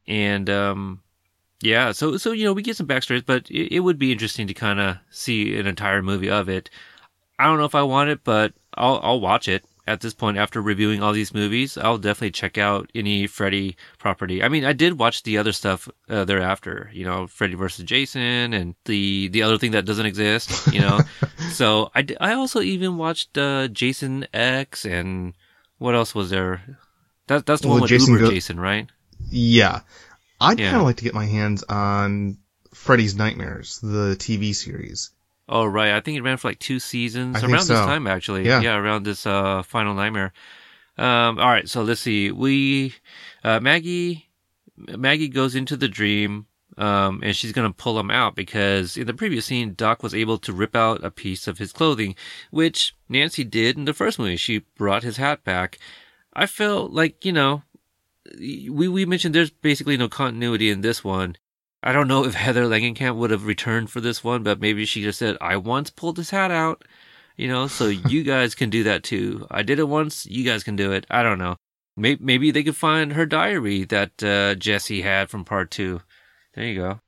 And 0.07 0.51
um, 0.51 1.03
yeah, 1.63 1.93
so 1.93 2.17
so 2.17 2.33
you 2.33 2.45
know 2.45 2.53
we 2.53 2.63
get 2.63 2.77
some 2.77 2.87
backstories, 2.87 3.25
but 3.25 3.51
it, 3.51 3.75
it 3.77 3.81
would 3.81 3.99
be 3.99 4.13
interesting 4.13 4.47
to 4.47 4.55
kind 4.55 4.81
of 4.81 4.97
see 5.11 5.57
an 5.59 5.67
entire 5.67 6.03
movie 6.03 6.31
of 6.31 6.49
it. 6.49 6.71
I 7.39 7.45
don't 7.45 7.59
know 7.59 7.65
if 7.65 7.75
I 7.75 7.83
want 7.83 8.11
it, 8.11 8.21
but 8.25 8.53
I'll 8.75 9.01
I'll 9.03 9.21
watch 9.21 9.49
it 9.49 9.65
at 9.87 10.03
this 10.03 10.15
point 10.15 10.37
after 10.39 10.61
reviewing 10.63 11.03
all 11.03 11.13
these 11.13 11.35
movies. 11.35 11.77
I'll 11.77 11.99
definitely 11.99 12.31
check 12.31 12.59
out 12.59 12.91
any 12.95 13.27
Freddy 13.27 13.77
property. 13.99 14.43
I 14.43 14.49
mean, 14.49 14.65
I 14.65 14.73
did 14.73 14.99
watch 14.99 15.23
the 15.25 15.37
other 15.39 15.53
stuff 15.53 15.89
uh, 16.09 16.25
thereafter. 16.25 16.91
You 16.93 17.05
know, 17.05 17.27
Freddy 17.27 17.55
versus 17.55 17.85
Jason 17.85 18.53
and 18.55 18.75
the 18.85 19.29
the 19.29 19.43
other 19.43 19.59
thing 19.59 19.73
that 19.73 19.85
doesn't 19.87 20.07
exist. 20.07 20.73
You 20.73 20.81
know, 20.81 21.01
so 21.51 21.91
I 21.95 22.07
I 22.21 22.35
also 22.35 22.61
even 22.61 22.97
watched 22.99 23.37
uh, 23.37 23.69
Jason 23.69 24.27
X 24.33 24.85
and 24.85 25.35
what 25.79 25.95
else 25.95 26.15
was 26.15 26.31
there? 26.31 26.79
That 27.27 27.47
that's 27.47 27.63
the 27.63 27.69
Well, 27.69 27.77
one 27.77 27.83
with 27.83 27.91
Jason 27.91 28.13
Uber 28.15 28.25
Go- 28.27 28.31
Jason, 28.31 28.61
right? 28.61 28.89
Yeah. 29.31 29.81
I'd 30.41 30.59
Yeah. 30.59 30.71
kind 30.71 30.81
of 30.81 30.85
like 30.87 30.97
to 30.97 31.05
get 31.05 31.15
my 31.15 31.27
hands 31.27 31.63
on 31.69 32.39
Freddy's 32.73 33.15
Nightmares, 33.17 33.79
the 33.83 34.17
TV 34.19 34.55
series. 34.55 35.11
Oh 35.49 35.65
right, 35.65 35.93
I 35.93 36.01
think 36.01 36.17
it 36.17 36.23
ran 36.23 36.37
for 36.37 36.49
like 36.49 36.61
two 36.61 36.79
seasons 36.79 37.37
I 37.37 37.41
around 37.41 37.51
think 37.51 37.69
this 37.69 37.79
time 37.81 38.07
actually. 38.07 38.47
Yeah. 38.47 38.77
around 38.77 39.05
this 39.05 39.27
uh 39.27 39.63
Final 39.65 39.95
Nightmare. 39.95 40.33
Um, 40.99 41.39
all 41.39 41.49
right, 41.49 41.69
so 41.69 41.83
let's 41.83 42.01
see. 42.01 42.31
We 42.31 42.95
uh, 43.45 43.59
Maggie 43.61 44.29
Maggie 44.77 45.29
goes 45.29 45.55
into 45.55 45.77
the 45.77 45.89
dream. 45.89 46.47
Um, 46.79 47.21
and 47.23 47.37
she's 47.37 47.53
gonna 47.53 47.73
pull 47.73 47.99
him 47.99 48.11
out 48.11 48.35
because 48.35 48.97
in 48.97 49.07
the 49.07 49.13
previous 49.13 49.45
scene, 49.47 49.75
Doc 49.75 50.03
was 50.03 50.15
able 50.15 50.39
to 50.39 50.53
rip 50.53 50.75
out 50.75 51.05
a 51.05 51.11
piece 51.11 51.47
of 51.47 51.59
his 51.59 51.73
clothing, 51.73 52.15
which 52.51 52.95
Nancy 53.09 53.45
did 53.45 53.77
in 53.77 53.85
the 53.85 53.93
first 53.93 54.19
movie. 54.19 54.37
She 54.37 54.61
brought 54.79 55.03
his 55.03 55.19
hat 55.19 55.45
back. 55.45 55.79
I 56.33 56.47
felt 56.47 56.93
like, 56.93 57.25
you 57.25 57.33
know, 57.33 57.65
we, 58.39 58.89
we 58.89 59.05
mentioned 59.05 59.35
there's 59.35 59.51
basically 59.51 59.97
no 59.97 60.09
continuity 60.09 60.71
in 60.71 60.81
this 60.81 61.03
one. 61.05 61.37
I 61.83 61.93
don't 61.93 62.09
know 62.09 62.25
if 62.25 62.35
Heather 62.35 62.65
Langenkamp 62.65 63.17
would 63.17 63.31
have 63.31 63.47
returned 63.47 63.91
for 63.91 64.01
this 64.01 64.23
one, 64.23 64.43
but 64.43 64.61
maybe 64.61 64.85
she 64.85 65.03
just 65.03 65.19
said, 65.19 65.37
I 65.41 65.57
once 65.57 65.91
pulled 65.91 66.17
this 66.17 66.31
hat 66.31 66.51
out, 66.51 66.85
you 67.37 67.49
know, 67.49 67.69
so 67.69 67.87
you 68.09 68.23
guys 68.23 68.55
can 68.55 68.71
do 68.71 68.83
that 68.85 69.03
too. 69.03 69.47
I 69.51 69.63
did 69.63 69.79
it 69.79 69.89
once, 69.89 70.27
you 70.27 70.45
guys 70.45 70.63
can 70.63 70.77
do 70.77 70.93
it. 70.93 71.07
I 71.11 71.23
don't 71.23 71.39
know. 71.39 71.57
Maybe, 71.97 72.23
maybe 72.23 72.51
they 72.51 72.63
could 72.63 72.77
find 72.77 73.13
her 73.13 73.27
diary 73.27 73.85
that 73.85 74.23
uh, 74.23 74.55
Jesse 74.55 75.03
had 75.03 75.31
from 75.31 75.45
part 75.45 75.71
two. 75.71 76.03
There 76.55 76.65
you 76.65 76.77
go. 76.77 77.01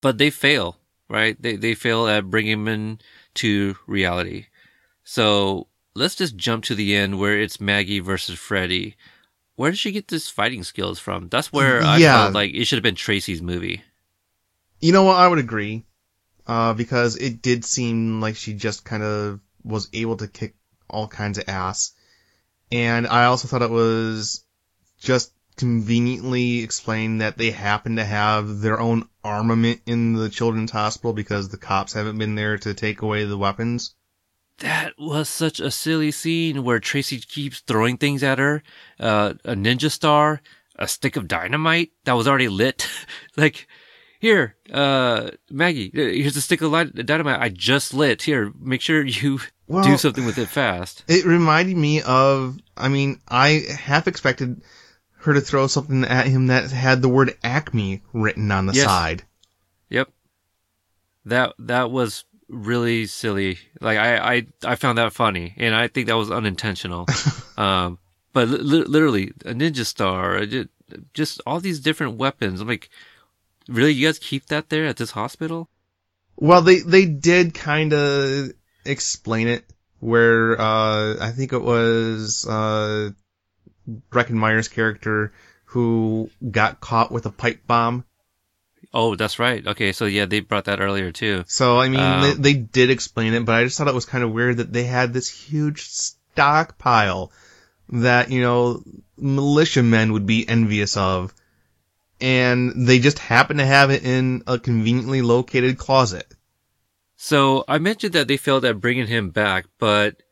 But 0.00 0.18
they 0.18 0.30
fail, 0.30 0.76
right? 1.08 1.40
They, 1.40 1.56
they 1.56 1.74
fail 1.74 2.06
at 2.06 2.30
bringing 2.30 2.52
him 2.52 2.68
in 2.68 3.00
to 3.34 3.76
reality. 3.86 4.46
So 5.04 5.66
let's 5.94 6.14
just 6.14 6.36
jump 6.36 6.64
to 6.64 6.74
the 6.74 6.94
end 6.94 7.18
where 7.18 7.38
it's 7.38 7.60
Maggie 7.60 8.00
versus 8.00 8.38
Freddy. 8.38 8.96
Where 9.60 9.72
did 9.72 9.78
she 9.78 9.92
get 9.92 10.08
this 10.08 10.30
fighting 10.30 10.64
skills 10.64 10.98
from? 10.98 11.28
That's 11.28 11.52
where 11.52 11.82
I 11.82 11.98
Yeah. 11.98 12.22
felt 12.22 12.34
like 12.34 12.54
it 12.54 12.64
should 12.64 12.78
have 12.78 12.82
been 12.82 12.94
Tracy's 12.94 13.42
movie. 13.42 13.82
You 14.80 14.92
know 14.94 15.02
what? 15.02 15.18
I 15.18 15.28
would 15.28 15.38
agree, 15.38 15.84
uh, 16.46 16.72
because 16.72 17.16
it 17.16 17.42
did 17.42 17.66
seem 17.66 18.22
like 18.22 18.36
she 18.36 18.54
just 18.54 18.86
kind 18.86 19.02
of 19.02 19.38
was 19.62 19.90
able 19.92 20.16
to 20.16 20.28
kick 20.28 20.54
all 20.88 21.08
kinds 21.08 21.36
of 21.36 21.44
ass, 21.46 21.92
and 22.72 23.06
I 23.06 23.26
also 23.26 23.48
thought 23.48 23.60
it 23.60 23.68
was 23.68 24.46
just 24.98 25.30
conveniently 25.56 26.60
explained 26.60 27.20
that 27.20 27.36
they 27.36 27.50
happen 27.50 27.96
to 27.96 28.04
have 28.06 28.60
their 28.60 28.80
own 28.80 29.10
armament 29.22 29.82
in 29.84 30.14
the 30.14 30.30
children's 30.30 30.70
hospital 30.70 31.12
because 31.12 31.50
the 31.50 31.58
cops 31.58 31.92
haven't 31.92 32.16
been 32.16 32.34
there 32.34 32.56
to 32.56 32.72
take 32.72 33.02
away 33.02 33.26
the 33.26 33.36
weapons. 33.36 33.94
That 34.60 34.92
was 34.98 35.28
such 35.28 35.58
a 35.60 35.70
silly 35.70 36.10
scene 36.10 36.64
where 36.64 36.78
Tracy 36.80 37.18
keeps 37.18 37.60
throwing 37.60 37.96
things 37.96 38.22
at 38.22 38.38
her. 38.38 38.62
Uh, 38.98 39.34
a 39.44 39.54
ninja 39.54 39.90
star, 39.90 40.40
a 40.76 40.86
stick 40.86 41.16
of 41.16 41.28
dynamite 41.28 41.90
that 42.04 42.12
was 42.12 42.28
already 42.28 42.48
lit. 42.48 42.86
like, 43.36 43.66
here, 44.20 44.56
uh, 44.70 45.30
Maggie, 45.50 45.90
here's 45.94 46.36
a 46.36 46.42
stick 46.42 46.60
of 46.60 46.70
light, 46.72 46.94
dynamite 46.94 47.40
I 47.40 47.48
just 47.48 47.94
lit. 47.94 48.22
Here, 48.22 48.52
make 48.60 48.82
sure 48.82 49.02
you 49.04 49.40
Well- 49.66 49.82
do 49.84 49.96
something 49.96 50.26
with 50.26 50.36
it 50.38 50.48
fast. 50.48 51.04
It 51.08 51.24
reminded 51.24 51.76
me 51.76 52.02
of, 52.02 52.58
I 52.76 52.88
mean, 52.88 53.20
I 53.28 53.64
half 53.78 54.06
expected 54.08 54.60
her 55.22 55.32
to 55.32 55.40
throw 55.40 55.66
something 55.68 56.04
at 56.04 56.26
him 56.26 56.48
that 56.48 56.70
had 56.70 57.00
the 57.02 57.08
word 57.08 57.34
Acme 57.42 58.02
written 58.12 58.50
on 58.50 58.66
the 58.66 58.72
Yes. 58.74 58.84
side. 58.84 59.24
Yep. 59.88 60.10
That 61.26 61.54
that 61.58 61.90
was 61.90 62.24
really 62.50 63.06
silly. 63.06 63.58
Like 63.80 63.98
I 63.98 64.36
I 64.36 64.46
I 64.64 64.74
found 64.74 64.98
that 64.98 65.12
funny, 65.12 65.54
and 65.56 65.74
I 65.74 65.88
think 65.88 66.06
that 66.08 66.16
was 66.16 66.30
unintentional. 66.30 67.06
um, 67.56 67.98
but 68.32 68.48
li- 68.48 68.58
li- 68.58 68.84
literally 68.84 69.32
a 69.44 69.54
ninja 69.54 69.86
star, 69.86 70.36
uh, 70.38 70.46
ju- 70.46 70.68
just 71.14 71.40
all 71.46 71.60
these 71.60 71.80
different 71.80 72.16
weapons. 72.18 72.60
I'm 72.60 72.68
like, 72.68 72.90
really, 73.68 73.92
you 73.92 74.06
guys 74.06 74.18
keep 74.18 74.46
that 74.46 74.68
there 74.68 74.86
at 74.86 74.96
this 74.96 75.12
hospital? 75.12 75.68
Well, 76.36 76.62
they 76.62 76.80
they 76.80 77.06
did 77.06 77.54
kind 77.54 77.92
of 77.92 78.52
explain 78.84 79.48
it 79.48 79.64
where 80.00 80.58
uh 80.60 81.16
I 81.20 81.30
think 81.32 81.52
it 81.52 81.62
was 81.62 82.46
uh 82.48 83.10
Breckin 84.10 84.30
Meyer's 84.36 84.68
character 84.68 85.32
who 85.66 86.30
got 86.50 86.80
caught 86.80 87.12
with 87.12 87.26
a 87.26 87.30
pipe 87.30 87.66
bomb. 87.66 88.04
Oh, 88.92 89.14
that's 89.14 89.38
right. 89.38 89.64
Okay, 89.64 89.92
so 89.92 90.06
yeah, 90.06 90.26
they 90.26 90.40
brought 90.40 90.64
that 90.64 90.80
earlier 90.80 91.12
too. 91.12 91.44
So 91.46 91.78
I 91.78 91.88
mean, 91.88 92.00
Um, 92.00 92.22
they, 92.22 92.34
they 92.34 92.58
did 92.58 92.90
explain 92.90 93.34
it, 93.34 93.44
but 93.44 93.54
I 93.54 93.64
just 93.64 93.78
thought 93.78 93.88
it 93.88 93.94
was 93.94 94.06
kind 94.06 94.24
of 94.24 94.32
weird 94.32 94.56
that 94.56 94.72
they 94.72 94.84
had 94.84 95.12
this 95.12 95.28
huge 95.28 95.86
stockpile 95.88 97.30
that 97.90 98.30
you 98.30 98.40
know 98.40 98.82
militiamen 99.16 100.12
would 100.12 100.26
be 100.26 100.48
envious 100.48 100.96
of, 100.96 101.32
and 102.20 102.88
they 102.88 102.98
just 102.98 103.18
happen 103.18 103.58
to 103.58 103.66
have 103.66 103.90
it 103.90 104.04
in 104.04 104.42
a 104.46 104.58
conveniently 104.58 105.22
located 105.22 105.78
closet. 105.78 106.26
So 107.16 107.64
I 107.68 107.78
mentioned 107.78 108.14
that 108.14 108.28
they 108.28 108.38
failed 108.38 108.64
at 108.64 108.80
bringing 108.80 109.06
him 109.06 109.30
back, 109.30 109.66
but 109.78 110.22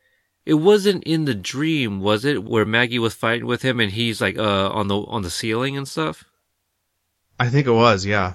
it 0.45 0.55
wasn't 0.55 1.03
in 1.03 1.25
the 1.25 1.35
dream, 1.35 2.01
was 2.01 2.25
it? 2.25 2.43
Where 2.43 2.65
Maggie 2.65 2.99
was 2.99 3.13
fighting 3.13 3.45
with 3.45 3.61
him 3.61 3.79
and 3.79 3.91
he's 3.91 4.19
like 4.19 4.37
uh 4.37 4.69
on 4.69 4.87
the 4.87 4.97
on 4.97 5.21
the 5.21 5.29
ceiling 5.29 5.77
and 5.77 5.87
stuff. 5.87 6.25
I 7.39 7.47
think 7.47 7.67
it 7.67 7.71
was, 7.71 8.05
yeah. 8.05 8.33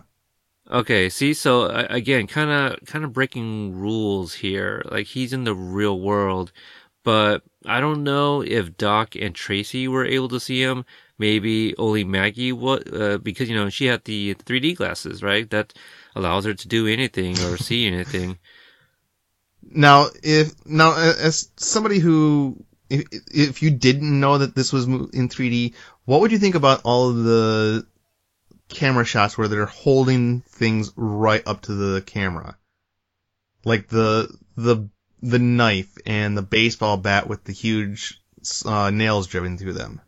Okay, 0.75 1.09
see, 1.09 1.35
so 1.35 1.67
uh, 1.67 1.87
again, 1.89 2.27
kind 2.27 2.51
of, 2.51 2.85
kind 2.85 3.05
of 3.05 3.13
breaking 3.13 3.79
rules 3.79 4.35
here. 4.35 4.83
Like 4.91 5.07
he's 5.07 5.33
in 5.33 5.45
the 5.45 5.55
real 5.55 6.01
world, 6.01 6.51
but 7.05 7.45
I 7.65 7.79
don't 7.79 8.03
know 8.03 8.43
if 8.43 8.77
Doc 8.77 9.15
and 9.15 9.37
Tracy 9.37 9.87
were 9.87 10.05
able 10.05 10.29
to 10.31 10.41
see 10.41 10.61
him. 10.61 10.85
Maybe 11.17 11.77
only 11.79 12.03
Maggie 12.03 12.51
was, 12.51 12.83
uh, 12.93 13.19
because 13.19 13.49
you 13.49 13.55
know 13.55 13.71
she 13.71 13.87
had 13.87 14.03
the 14.05 14.35
3D 14.35 14.75
glasses, 14.75 15.23
right? 15.23 15.49
That 15.49 15.75
allows 16.17 16.45
her 16.45 16.55
to 16.55 16.69
do 16.69 16.89
anything 16.89 17.39
or 17.43 17.57
see 17.57 17.87
anything. 17.93 18.39
Now, 19.63 20.09
if 20.25 20.55
now 20.67 20.97
as 20.97 21.51
somebody 21.57 22.01
who, 22.01 22.65
if, 22.91 23.05
if 23.33 23.63
you 23.63 23.71
didn't 23.71 24.19
know 24.19 24.39
that 24.39 24.57
this 24.57 24.73
was 24.73 24.87
in 24.87 25.29
3D, 25.29 25.75
what 26.05 26.21
would 26.21 26.33
you 26.33 26.39
think 26.39 26.57
about 26.57 26.81
all 26.83 27.11
of 27.11 27.23
the 27.23 27.87
camera 28.75 29.05
shots 29.05 29.39
where 29.39 29.49
they're 29.49 29.67
holding 29.67 30.43
things 30.43 30.93
right 30.97 31.43
up 31.47 31.63
to 31.63 31.75
the 31.75 32.03
camera, 32.03 32.59
like 33.65 33.89
the 33.89 34.29
the 34.57 34.89
the 35.23 35.39
knife 35.39 35.97
and 36.05 36.37
the 36.37 36.43
baseball 36.43 36.99
bat 36.99 37.29
with 37.29 37.45
the 37.45 37.53
huge 37.53 38.21
uh, 38.67 38.91
nails 38.91 39.27
driven 39.27 39.57
through 39.57 39.73
them? 39.73 40.01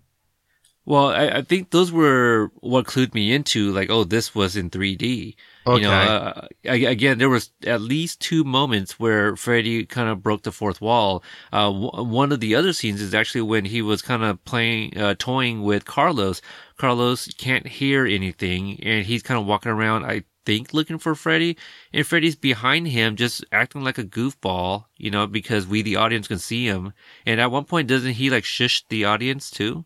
Well, 0.84 1.08
I, 1.08 1.28
I 1.28 1.42
think 1.42 1.70
those 1.70 1.90
were 1.90 2.52
what 2.60 2.86
clued 2.86 3.14
me 3.14 3.32
into, 3.32 3.72
like, 3.72 3.90
oh, 3.90 4.04
this 4.04 4.34
was 4.34 4.56
in 4.56 4.70
3D. 4.70 5.34
You 5.66 5.80
know, 5.80 5.92
Okay. 5.92 6.46
uh, 6.70 6.86
again, 6.92 7.18
there 7.18 7.28
was 7.28 7.50
at 7.66 7.80
least 7.80 8.20
two 8.20 8.44
moments 8.44 9.00
where 9.00 9.34
Freddy 9.34 9.84
kind 9.84 10.08
of 10.08 10.22
broke 10.22 10.42
the 10.42 10.52
fourth 10.52 10.80
wall. 10.80 11.24
Uh, 11.52 11.72
w- 11.72 12.04
one 12.04 12.30
of 12.30 12.38
the 12.38 12.54
other 12.54 12.72
scenes 12.72 13.00
is 13.00 13.14
actually 13.14 13.42
when 13.42 13.64
he 13.64 13.82
was 13.82 14.00
kind 14.00 14.22
of 14.22 14.44
playing, 14.44 14.96
uh, 14.96 15.16
toying 15.18 15.62
with 15.62 15.84
Carlos. 15.84 16.40
Carlos 16.76 17.26
can't 17.36 17.66
hear 17.66 18.06
anything 18.06 18.78
and 18.80 19.04
he's 19.04 19.24
kind 19.24 19.40
of 19.40 19.46
walking 19.46 19.72
around, 19.72 20.04
I 20.04 20.22
think, 20.44 20.72
looking 20.72 20.98
for 20.98 21.16
Freddy. 21.16 21.56
And 21.92 22.06
Freddy's 22.06 22.36
behind 22.36 22.86
him, 22.86 23.16
just 23.16 23.44
acting 23.50 23.82
like 23.82 23.98
a 23.98 24.04
goofball, 24.04 24.84
you 24.96 25.10
know, 25.10 25.26
because 25.26 25.66
we, 25.66 25.82
the 25.82 25.96
audience, 25.96 26.28
can 26.28 26.38
see 26.38 26.64
him. 26.66 26.92
And 27.26 27.40
at 27.40 27.50
one 27.50 27.64
point, 27.64 27.88
doesn't 27.88 28.12
he 28.12 28.30
like 28.30 28.44
shush 28.44 28.84
the 28.88 29.04
audience 29.04 29.50
too? 29.50 29.84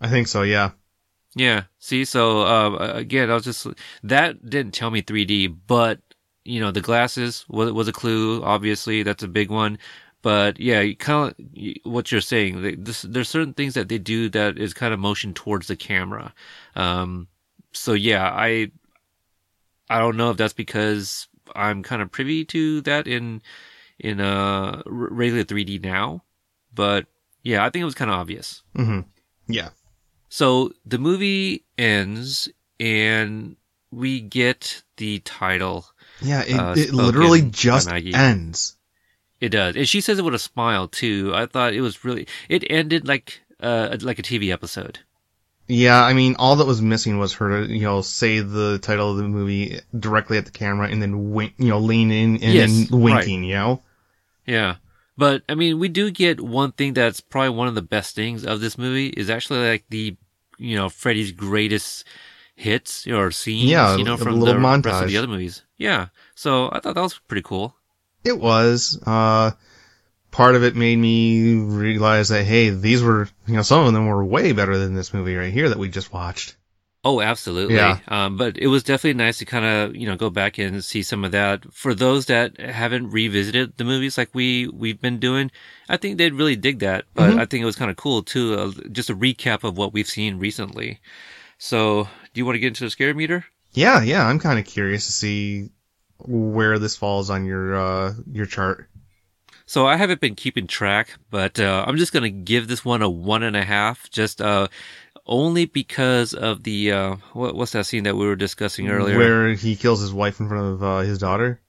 I 0.00 0.08
think 0.08 0.26
so. 0.26 0.42
Yeah. 0.42 0.72
Yeah. 1.34 1.64
See, 1.78 2.04
so 2.04 2.42
uh, 2.42 2.92
again, 2.94 3.30
I 3.30 3.34
was 3.34 3.44
just 3.44 3.66
that 4.02 4.48
didn't 4.48 4.74
tell 4.74 4.90
me 4.90 5.02
3D, 5.02 5.54
but 5.66 6.00
you 6.44 6.60
know, 6.60 6.70
the 6.70 6.80
glasses 6.80 7.44
was 7.48 7.72
was 7.72 7.88
a 7.88 7.92
clue. 7.92 8.42
Obviously, 8.42 9.02
that's 9.02 9.22
a 9.22 9.28
big 9.28 9.50
one. 9.50 9.78
But 10.22 10.60
yeah, 10.60 10.80
you 10.80 10.96
kind 10.96 11.30
of 11.30 11.90
what 11.90 12.12
you're 12.12 12.20
saying. 12.20 12.84
This, 12.84 13.02
there's 13.02 13.28
certain 13.28 13.54
things 13.54 13.74
that 13.74 13.88
they 13.88 13.98
do 13.98 14.28
that 14.30 14.58
is 14.58 14.72
kind 14.74 14.94
of 14.94 15.00
motion 15.00 15.34
towards 15.34 15.66
the 15.66 15.76
camera. 15.76 16.32
Um, 16.76 17.28
so 17.72 17.92
yeah, 17.92 18.30
I 18.30 18.70
I 19.90 19.98
don't 19.98 20.16
know 20.16 20.30
if 20.30 20.36
that's 20.36 20.52
because 20.52 21.28
I'm 21.56 21.82
kind 21.82 22.02
of 22.02 22.10
privy 22.12 22.44
to 22.46 22.80
that 22.82 23.06
in 23.06 23.42
in 23.98 24.20
uh 24.20 24.82
regular 24.86 25.44
3D 25.44 25.82
now, 25.82 26.24
but 26.74 27.06
yeah, 27.42 27.64
I 27.64 27.70
think 27.70 27.82
it 27.82 27.86
was 27.86 27.94
kind 27.94 28.10
of 28.10 28.16
obvious. 28.18 28.62
hmm 28.76 29.00
Yeah. 29.48 29.70
So 30.32 30.72
the 30.86 30.96
movie 30.96 31.66
ends 31.76 32.48
and 32.80 33.54
we 33.90 34.22
get 34.22 34.82
the 34.96 35.18
title. 35.18 35.84
Yeah. 36.22 36.40
It, 36.40 36.58
Uh, 36.58 36.74
it 36.74 36.94
literally 36.94 37.42
just 37.42 37.90
ends. 37.92 38.78
It 39.42 39.50
does. 39.50 39.76
And 39.76 39.86
she 39.86 40.00
says 40.00 40.18
it 40.18 40.24
with 40.24 40.34
a 40.34 40.38
smile 40.38 40.88
too. 40.88 41.32
I 41.34 41.44
thought 41.44 41.74
it 41.74 41.82
was 41.82 42.02
really, 42.02 42.26
it 42.48 42.64
ended 42.70 43.06
like, 43.06 43.42
uh, 43.60 43.98
like 44.00 44.18
a 44.18 44.22
TV 44.22 44.50
episode. 44.50 45.00
Yeah, 45.68 46.02
I 46.02 46.14
mean, 46.14 46.36
all 46.38 46.56
that 46.56 46.66
was 46.66 46.80
missing 46.80 47.18
was 47.18 47.34
her 47.34 47.66
to, 47.66 47.70
you 47.70 47.82
know, 47.82 48.00
say 48.00 48.40
the 48.40 48.78
title 48.78 49.10
of 49.10 49.18
the 49.18 49.24
movie 49.24 49.80
directly 49.98 50.38
at 50.38 50.46
the 50.46 50.50
camera 50.50 50.88
and 50.88 51.02
then 51.02 51.32
wink, 51.32 51.52
you 51.58 51.68
know, 51.68 51.78
lean 51.78 52.10
in 52.10 52.42
and 52.42 52.54
Yes, 52.54 52.90
winking, 52.90 53.44
you 53.44 53.54
know? 53.54 53.82
Yeah. 54.46 54.76
But 55.16 55.42
I 55.48 55.54
mean, 55.54 55.78
we 55.78 55.88
do 55.88 56.10
get 56.10 56.40
one 56.40 56.72
thing 56.72 56.94
that's 56.94 57.20
probably 57.20 57.50
one 57.50 57.68
of 57.68 57.74
the 57.74 57.82
best 57.82 58.14
things 58.14 58.46
of 58.46 58.60
this 58.60 58.78
movie 58.78 59.08
is 59.08 59.28
actually 59.28 59.68
like 59.68 59.84
the, 59.90 60.16
you 60.62 60.76
know, 60.76 60.88
Freddy's 60.88 61.32
greatest 61.32 62.04
hits 62.54 63.06
or 63.06 63.30
scenes, 63.30 63.70
Yeah, 63.70 63.96
you 63.96 64.04
know, 64.04 64.14
a 64.14 64.18
from 64.18 64.38
little 64.40 64.54
the 64.54 64.80
rest 64.88 65.02
of 65.02 65.08
the 65.08 65.16
other 65.16 65.26
movies. 65.26 65.62
Yeah. 65.76 66.08
So 66.34 66.70
I 66.72 66.80
thought 66.80 66.94
that 66.94 67.02
was 67.02 67.18
pretty 67.18 67.42
cool. 67.42 67.74
It 68.24 68.38
was. 68.38 69.02
Uh, 69.04 69.52
part 70.30 70.54
of 70.54 70.64
it 70.64 70.74
made 70.74 70.96
me 70.96 71.54
realize 71.54 72.30
that 72.30 72.44
hey, 72.44 72.70
these 72.70 73.02
were 73.02 73.28
you 73.46 73.54
know 73.54 73.62
some 73.62 73.86
of 73.86 73.92
them 73.92 74.06
were 74.06 74.24
way 74.24 74.52
better 74.52 74.78
than 74.78 74.94
this 74.94 75.12
movie 75.14 75.36
right 75.36 75.52
here 75.52 75.68
that 75.68 75.78
we 75.78 75.88
just 75.88 76.12
watched. 76.12 76.56
Oh, 77.04 77.20
absolutely. 77.20 77.74
Yeah. 77.74 77.98
Um, 78.06 78.36
but 78.36 78.56
it 78.56 78.68
was 78.68 78.84
definitely 78.84 79.14
nice 79.18 79.38
to 79.38 79.44
kind 79.44 79.64
of, 79.64 79.96
you 79.96 80.06
know, 80.06 80.14
go 80.16 80.30
back 80.30 80.56
and 80.58 80.84
see 80.84 81.02
some 81.02 81.24
of 81.24 81.32
that. 81.32 81.64
For 81.72 81.94
those 81.94 82.26
that 82.26 82.60
haven't 82.60 83.10
revisited 83.10 83.76
the 83.76 83.84
movies 83.84 84.16
like 84.16 84.30
we, 84.34 84.68
we've 84.68 85.00
been 85.00 85.18
doing, 85.18 85.50
I 85.88 85.96
think 85.96 86.16
they'd 86.16 86.32
really 86.34 86.54
dig 86.54 86.78
that. 86.78 87.06
But 87.14 87.34
Mhm. 87.34 87.40
I 87.40 87.44
think 87.46 87.62
it 87.62 87.66
was 87.66 87.74
kind 87.76 87.90
of 87.90 87.96
cool 87.96 88.22
too, 88.22 88.54
uh, 88.54 88.70
just 88.92 89.10
a 89.10 89.16
recap 89.16 89.64
of 89.64 89.76
what 89.76 89.92
we've 89.92 90.08
seen 90.08 90.38
recently. 90.38 91.00
So, 91.58 92.04
do 92.32 92.38
you 92.40 92.46
want 92.46 92.54
to 92.54 92.60
get 92.60 92.68
into 92.68 92.84
the 92.84 92.90
scare 92.90 93.14
meter? 93.14 93.46
Yeah, 93.72 94.02
yeah, 94.02 94.24
I'm 94.26 94.38
kind 94.38 94.58
of 94.60 94.64
curious 94.64 95.06
to 95.06 95.12
see 95.12 95.70
where 96.18 96.78
this 96.78 96.94
falls 96.96 97.30
on 97.30 97.44
your 97.44 97.74
uh 97.74 98.14
your 98.30 98.46
chart. 98.46 98.88
So 99.66 99.86
I 99.86 99.96
haven't 99.96 100.20
been 100.20 100.34
keeping 100.34 100.66
track, 100.66 101.14
but 101.30 101.58
uh, 101.58 101.84
I'm 101.86 101.96
just 101.96 102.12
gonna 102.12 102.30
give 102.30 102.68
this 102.68 102.84
one 102.84 103.00
a 103.02 103.08
one 103.08 103.42
and 103.42 103.56
a 103.56 103.64
half, 103.64 104.10
just 104.10 104.40
uh, 104.42 104.68
only 105.26 105.66
because 105.66 106.34
of 106.34 106.64
the 106.64 106.92
uh, 106.92 107.16
what, 107.32 107.54
what's 107.54 107.72
that 107.72 107.86
scene 107.86 108.04
that 108.04 108.16
we 108.16 108.26
were 108.26 108.36
discussing 108.36 108.88
earlier? 108.88 109.16
Where 109.16 109.54
he 109.54 109.76
kills 109.76 110.00
his 110.00 110.12
wife 110.12 110.40
in 110.40 110.48
front 110.48 110.74
of 110.74 110.82
uh, 110.82 110.98
his 111.00 111.18
daughter. 111.18 111.60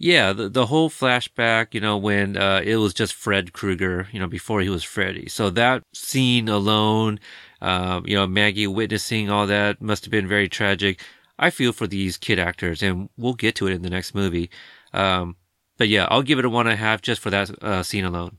Yeah, 0.00 0.32
the 0.32 0.48
the 0.48 0.66
whole 0.66 0.90
flashback, 0.90 1.74
you 1.74 1.80
know, 1.80 1.96
when 1.96 2.36
uh, 2.36 2.60
it 2.64 2.76
was 2.76 2.94
just 2.94 3.14
Fred 3.14 3.52
Krueger, 3.52 4.08
you 4.12 4.20
know, 4.20 4.28
before 4.28 4.60
he 4.60 4.68
was 4.68 4.84
Freddy. 4.84 5.28
So 5.28 5.50
that 5.50 5.82
scene 5.92 6.48
alone, 6.48 7.18
um, 7.60 8.06
you 8.06 8.14
know, 8.14 8.26
Maggie 8.26 8.68
witnessing 8.68 9.28
all 9.28 9.46
that 9.48 9.82
must 9.82 10.04
have 10.04 10.12
been 10.12 10.28
very 10.28 10.48
tragic. 10.48 11.00
I 11.36 11.50
feel 11.50 11.72
for 11.72 11.86
these 11.86 12.16
kid 12.16 12.38
actors, 12.38 12.82
and 12.82 13.08
we'll 13.16 13.34
get 13.34 13.56
to 13.56 13.66
it 13.66 13.72
in 13.72 13.82
the 13.82 13.90
next 13.90 14.14
movie. 14.14 14.50
Um, 14.92 15.36
but 15.76 15.88
yeah, 15.88 16.06
I'll 16.10 16.22
give 16.22 16.38
it 16.38 16.44
a 16.44 16.50
one 16.50 16.66
and 16.66 16.74
a 16.74 16.76
half 16.76 17.02
just 17.02 17.20
for 17.20 17.30
that 17.30 17.50
uh, 17.62 17.82
scene 17.82 18.04
alone. 18.04 18.38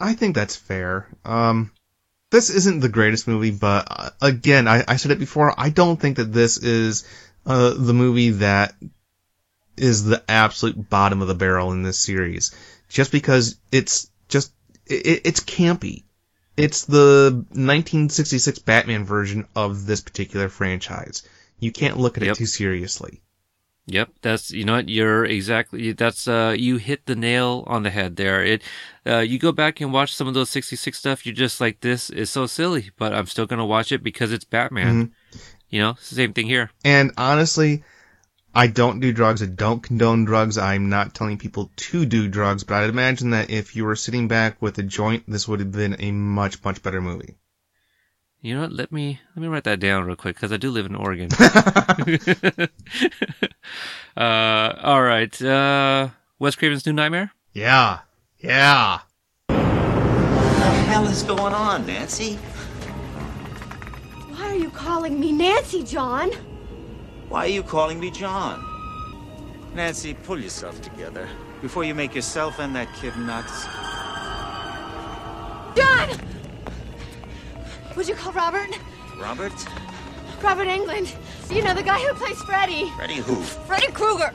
I 0.00 0.14
think 0.14 0.34
that's 0.34 0.56
fair. 0.56 1.08
Um, 1.24 1.72
this 2.30 2.50
isn't 2.50 2.80
the 2.80 2.88
greatest 2.88 3.28
movie, 3.28 3.50
but 3.50 3.86
uh, 3.90 4.10
again, 4.20 4.66
I, 4.68 4.84
I 4.86 4.96
said 4.96 5.12
it 5.12 5.18
before. 5.18 5.54
I 5.56 5.70
don't 5.70 5.98
think 6.00 6.16
that 6.16 6.32
this 6.32 6.58
is 6.58 7.06
uh, 7.44 7.74
the 7.76 7.94
movie 7.94 8.30
that 8.30 8.74
is 9.76 10.04
the 10.04 10.22
absolute 10.28 10.88
bottom 10.90 11.22
of 11.22 11.28
the 11.28 11.34
barrel 11.34 11.72
in 11.72 11.82
this 11.82 11.98
series, 11.98 12.54
just 12.88 13.12
because 13.12 13.56
it's 13.70 14.10
just 14.28 14.52
it, 14.86 15.22
it's 15.24 15.40
campy. 15.40 16.02
It's 16.56 16.86
the 16.86 17.30
1966 17.50 18.60
Batman 18.60 19.04
version 19.04 19.46
of 19.54 19.84
this 19.84 20.00
particular 20.00 20.48
franchise. 20.48 21.22
You 21.60 21.70
can't 21.70 21.98
look 21.98 22.16
at 22.16 22.24
Yep. 22.24 22.32
it 22.32 22.38
too 22.38 22.46
seriously. 22.46 23.20
Yep, 23.88 24.10
that's 24.20 24.50
you 24.50 24.64
know 24.64 24.74
what 24.74 24.88
you're 24.88 25.24
exactly 25.24 25.92
that's 25.92 26.26
uh 26.26 26.56
you 26.58 26.76
hit 26.76 27.06
the 27.06 27.14
nail 27.14 27.62
on 27.68 27.84
the 27.84 27.90
head 27.90 28.16
there. 28.16 28.44
It 28.44 28.62
uh 29.06 29.18
you 29.18 29.38
go 29.38 29.52
back 29.52 29.80
and 29.80 29.92
watch 29.92 30.12
some 30.12 30.26
of 30.26 30.34
those 30.34 30.50
66 30.50 30.98
stuff 30.98 31.24
you're 31.24 31.34
just 31.34 31.60
like 31.60 31.80
this 31.80 32.10
is 32.10 32.28
so 32.28 32.46
silly, 32.46 32.90
but 32.98 33.14
I'm 33.14 33.26
still 33.26 33.46
going 33.46 33.60
to 33.60 33.64
watch 33.64 33.92
it 33.92 34.02
because 34.02 34.32
it's 34.32 34.44
Batman. 34.44 35.12
You 35.70 35.80
know, 35.80 35.94
same 36.00 36.32
thing 36.32 36.46
here. 36.46 36.70
And 36.84 37.12
honestly, 37.16 37.84
I 38.54 38.68
don't 38.68 39.00
do 39.00 39.12
drugs. 39.12 39.42
I 39.42 39.46
don't 39.46 39.82
condone 39.82 40.24
drugs. 40.24 40.58
I'm 40.58 40.88
not 40.88 41.14
telling 41.14 41.38
people 41.38 41.70
to 41.76 42.06
do 42.06 42.28
drugs, 42.28 42.64
but 42.64 42.82
I'd 42.82 42.90
imagine 42.90 43.30
that 43.30 43.50
if 43.50 43.76
you 43.76 43.84
were 43.84 43.96
sitting 43.96 44.28
back 44.28 44.62
with 44.62 44.78
a 44.78 44.82
joint, 44.82 45.24
this 45.28 45.46
would 45.46 45.60
have 45.60 45.72
been 45.72 45.96
a 45.98 46.10
much, 46.10 46.64
much 46.64 46.82
better 46.82 47.00
movie. 47.00 47.36
You 48.46 48.54
know 48.54 48.60
what? 48.60 48.72
Let 48.72 48.92
me 48.92 49.18
let 49.34 49.42
me 49.42 49.48
write 49.48 49.64
that 49.64 49.80
down 49.80 50.04
real 50.04 50.14
quick 50.14 50.36
cuz 50.36 50.52
I 50.52 50.56
do 50.56 50.70
live 50.70 50.86
in 50.86 50.94
Oregon. 50.94 51.28
uh 54.16 54.72
all 54.84 55.02
right. 55.02 55.42
Uh 55.42 56.10
Wes 56.38 56.54
Craven's 56.54 56.86
New 56.86 56.92
Nightmare? 56.92 57.32
Yeah. 57.52 58.02
Yeah. 58.38 59.00
What 59.48 59.56
the 59.56 60.70
hell 60.86 61.08
is 61.08 61.24
going 61.24 61.54
on, 61.54 61.86
Nancy? 61.88 62.34
Why 64.36 64.44
are 64.46 64.54
you 64.54 64.70
calling 64.70 65.18
me 65.18 65.32
Nancy, 65.32 65.82
John? 65.82 66.30
Why 67.28 67.46
are 67.46 67.54
you 67.58 67.64
calling 67.64 67.98
me 67.98 68.12
John? 68.12 68.64
Nancy, 69.74 70.14
pull 70.14 70.38
yourself 70.38 70.80
together 70.82 71.28
before 71.60 71.82
you 71.82 71.96
make 71.96 72.14
yourself 72.14 72.60
and 72.60 72.76
that 72.76 72.94
kid 72.94 73.16
nuts. 73.16 73.66
John! 75.76 76.35
Would 77.96 78.08
you 78.08 78.14
call 78.14 78.32
Robert? 78.32 78.78
Robert? 79.18 79.52
Robert 80.42 80.68
Englund. 80.68 81.14
You 81.50 81.64
know, 81.64 81.72
the 81.72 81.82
guy 81.82 81.98
who 82.00 82.12
plays 82.14 82.40
Freddy. 82.42 82.90
Freddy 82.90 83.14
who? 83.14 83.36
Freddy 83.36 83.90
Krueger. 83.90 84.34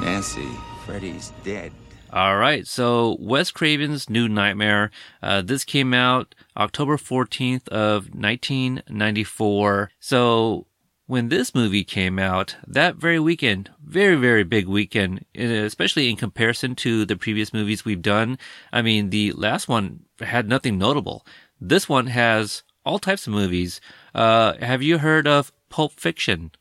Nancy, 0.00 0.48
Freddy's 0.86 1.32
dead. 1.42 1.72
All 2.12 2.36
right, 2.36 2.66
so 2.66 3.16
Wes 3.18 3.50
Craven's 3.50 4.08
New 4.08 4.28
Nightmare. 4.28 4.90
Uh, 5.22 5.42
this 5.42 5.64
came 5.64 5.92
out 5.94 6.34
October 6.56 6.96
14th 6.96 7.66
of 7.68 8.14
1994. 8.14 9.90
So 9.98 10.66
when 11.06 11.28
this 11.28 11.54
movie 11.54 11.84
came 11.84 12.18
out, 12.18 12.56
that 12.66 12.96
very 12.96 13.18
weekend, 13.18 13.70
very, 13.84 14.14
very 14.14 14.44
big 14.44 14.68
weekend, 14.68 15.24
especially 15.34 16.08
in 16.08 16.16
comparison 16.16 16.76
to 16.76 17.04
the 17.04 17.16
previous 17.16 17.52
movies 17.52 17.84
we've 17.84 18.02
done. 18.02 18.38
I 18.72 18.82
mean, 18.82 19.10
the 19.10 19.32
last 19.32 19.68
one 19.68 20.04
had 20.20 20.48
nothing 20.48 20.78
notable. 20.78 21.26
This 21.60 21.88
one 21.88 22.08
has 22.08 22.62
all 22.84 22.98
types 22.98 23.26
of 23.26 23.32
movies. 23.32 23.80
Uh, 24.14 24.54
have 24.60 24.82
you 24.82 24.98
heard 24.98 25.26
of 25.26 25.52
Pulp 25.68 25.92
Fiction? 25.92 26.52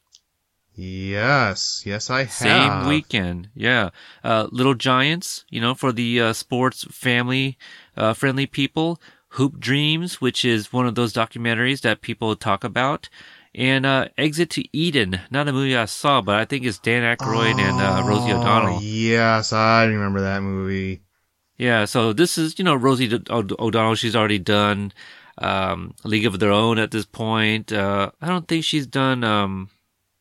Yes. 0.73 1.83
Yes, 1.85 2.09
I 2.09 2.21
have. 2.21 2.31
Same 2.31 2.87
weekend, 2.87 3.49
yeah. 3.53 3.89
Uh, 4.23 4.47
Little 4.51 4.73
Giants, 4.73 5.45
you 5.49 5.59
know, 5.61 5.73
for 5.73 5.91
the 5.91 6.21
uh, 6.21 6.33
sports 6.33 6.85
family 6.85 7.57
uh, 7.97 8.13
friendly 8.13 8.45
people. 8.45 9.01
Hoop 9.35 9.59
Dreams, 9.59 10.19
which 10.19 10.43
is 10.43 10.73
one 10.73 10.85
of 10.87 10.95
those 10.95 11.13
documentaries 11.13 11.81
that 11.81 12.01
people 12.01 12.35
talk 12.35 12.65
about, 12.65 13.07
and 13.55 13.85
uh, 13.85 14.09
Exit 14.17 14.49
to 14.51 14.77
Eden. 14.77 15.21
Not 15.29 15.47
a 15.47 15.53
movie 15.53 15.77
I 15.77 15.85
saw, 15.85 16.19
but 16.19 16.35
I 16.35 16.43
think 16.43 16.65
it's 16.65 16.79
Dan 16.79 17.03
Aykroyd 17.03 17.57
and 17.57 17.79
uh, 17.79 18.03
Rosie 18.05 18.33
Oh, 18.33 18.41
O'Donnell. 18.41 18.81
Yes, 18.81 19.53
I 19.53 19.85
remember 19.85 20.19
that 20.19 20.41
movie. 20.41 21.03
Yeah, 21.57 21.85
so 21.85 22.11
this 22.11 22.37
is, 22.37 22.59
you 22.59 22.65
know, 22.65 22.75
Rosie 22.75 23.09
O'Donnell, 23.29 23.95
she's 23.95 24.17
already 24.17 24.39
done 24.39 24.91
um, 25.37 25.93
League 26.03 26.25
of 26.25 26.39
Their 26.39 26.51
Own 26.51 26.77
at 26.79 26.91
this 26.91 27.05
point. 27.05 27.71
Uh, 27.71 28.11
I 28.21 28.27
don't 28.27 28.47
think 28.47 28.63
she's 28.65 28.87
done, 28.87 29.23
um, 29.23 29.69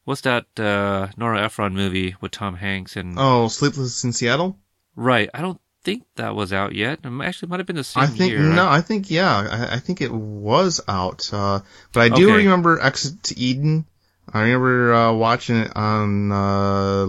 what's 0.04 0.22
that 0.22 0.46
uh, 0.58 1.08
Nora 1.16 1.44
Ephron 1.44 1.74
movie 1.74 2.14
with 2.20 2.32
Tom 2.32 2.56
Hanks 2.56 2.96
and. 2.96 3.14
Oh, 3.18 3.48
Sleepless 3.48 4.04
in 4.04 4.12
Seattle? 4.12 4.56
Right. 4.96 5.28
I 5.34 5.40
don't 5.40 5.60
think 5.82 6.04
that 6.16 6.34
was 6.34 6.52
out 6.52 6.74
yet. 6.74 7.00
It 7.04 7.12
actually 7.22 7.48
might 7.48 7.60
have 7.60 7.66
been 7.66 7.76
the 7.76 7.84
same 7.84 8.02
I 8.02 8.06
think, 8.06 8.30
year. 8.32 8.40
no, 8.40 8.68
I 8.68 8.80
think, 8.82 9.10
yeah, 9.10 9.34
I, 9.70 9.76
I 9.76 9.78
think 9.78 10.00
it 10.00 10.12
was 10.12 10.80
out. 10.86 11.28
Uh, 11.32 11.60
but 11.92 12.00
I 12.00 12.08
do 12.14 12.28
Okay. 12.30 12.36
remember 12.44 12.78
Exit 12.80 13.22
to 13.24 13.38
Eden. 13.38 13.86
I 14.32 14.42
remember, 14.42 14.94
uh, 14.94 15.12
watching 15.12 15.56
it 15.56 15.72
on, 15.74 16.30
uh, 16.30 17.06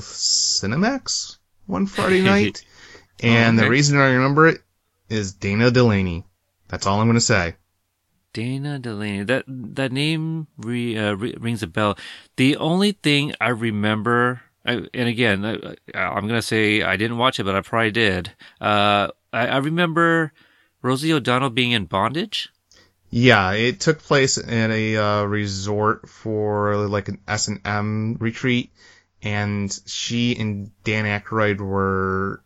Cinemax 0.00 1.36
one 1.66 1.86
Friday 1.86 2.22
night. 2.34 2.64
and 3.20 3.58
okay. 3.58 3.64
the 3.66 3.70
reason 3.70 3.98
I 3.98 4.12
remember 4.12 4.48
it 4.48 4.60
is 5.08 5.32
Dana 5.34 5.70
Delany. 5.70 6.24
That's 6.68 6.86
all 6.86 7.00
I'm 7.00 7.06
gonna 7.06 7.20
say. 7.20 7.56
Dana 8.32 8.78
Delany. 8.78 9.24
That 9.24 9.44
that 9.48 9.92
name 9.92 10.46
re, 10.58 10.96
uh, 10.96 11.14
re, 11.14 11.34
rings 11.38 11.62
a 11.62 11.66
bell. 11.66 11.98
The 12.36 12.56
only 12.56 12.92
thing 12.92 13.34
I 13.40 13.48
remember, 13.48 14.42
I, 14.64 14.86
and 14.94 15.08
again, 15.08 15.44
I, 15.44 15.98
I'm 15.98 16.28
gonna 16.28 16.42
say 16.42 16.82
I 16.82 16.96
didn't 16.96 17.18
watch 17.18 17.40
it, 17.40 17.44
but 17.44 17.56
I 17.56 17.62
probably 17.62 17.90
did. 17.90 18.30
Uh, 18.60 19.08
I, 19.32 19.46
I 19.48 19.56
remember 19.58 20.32
Rosie 20.82 21.12
O'Donnell 21.12 21.50
being 21.50 21.72
in 21.72 21.86
bondage. 21.86 22.50
Yeah, 23.10 23.52
it 23.52 23.80
took 23.80 24.00
place 24.00 24.36
in 24.36 24.70
a 24.70 24.96
uh, 24.96 25.22
resort 25.24 26.08
for 26.08 26.86
like 26.86 27.08
an 27.08 27.18
S 27.26 27.48
and 27.48 27.60
M 27.64 28.16
retreat, 28.20 28.70
and 29.22 29.76
she 29.86 30.36
and 30.38 30.70
Dan 30.84 31.06
Aykroyd 31.06 31.58
were 31.60 32.42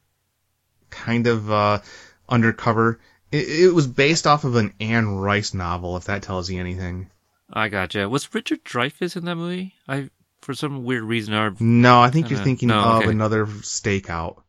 kind 0.90 1.26
of 1.26 1.50
uh, 1.50 1.80
undercover. 2.28 3.00
It, 3.32 3.48
it 3.64 3.74
was 3.74 3.86
based 3.86 4.26
off 4.26 4.44
of 4.44 4.54
an 4.56 4.72
Anne 4.78 5.16
Rice 5.16 5.54
novel, 5.54 5.96
if 5.96 6.04
that 6.04 6.22
tells 6.22 6.50
you 6.50 6.60
anything. 6.60 7.10
I 7.52 7.68
gotcha. 7.68 8.08
Was 8.08 8.32
Richard 8.34 8.64
Dreyfuss 8.64 9.16
in 9.16 9.24
that 9.24 9.36
movie? 9.36 9.74
I 9.88 10.10
for 10.40 10.54
some 10.54 10.84
weird 10.84 11.04
reason 11.04 11.34
I 11.34 11.50
No, 11.60 12.00
I 12.00 12.10
think 12.10 12.28
you're 12.30 12.40
Uh, 12.40 12.44
thinking 12.44 12.68
no, 12.68 12.78
of 12.80 13.02
okay. 13.02 13.10
another 13.10 13.46
stakeout. 13.46 14.42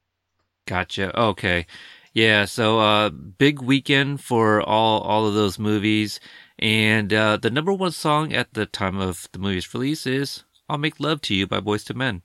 Gotcha. 0.65 1.17
Okay. 1.19 1.65
Yeah. 2.13 2.45
So, 2.45 2.79
uh, 2.79 3.09
big 3.09 3.61
weekend 3.61 4.21
for 4.21 4.61
all, 4.61 5.01
all 5.01 5.27
of 5.27 5.34
those 5.34 5.59
movies. 5.59 6.19
And, 6.59 7.11
uh, 7.13 7.38
the 7.38 7.49
number 7.51 7.73
one 7.73 7.91
song 7.91 8.34
at 8.34 8.53
the 8.53 8.65
time 8.65 8.97
of 8.97 9.27
the 9.34 9.39
movie's 9.39 9.73
release 9.73 10.07
is 10.07 10.43
I'll 10.69 10.77
Make 10.77 10.99
Love 10.99 11.21
to 11.23 11.36
You 11.36 11.45
by 11.47 11.59
Boyz 11.59 11.89
II 11.91 11.97
Men. 11.97 12.21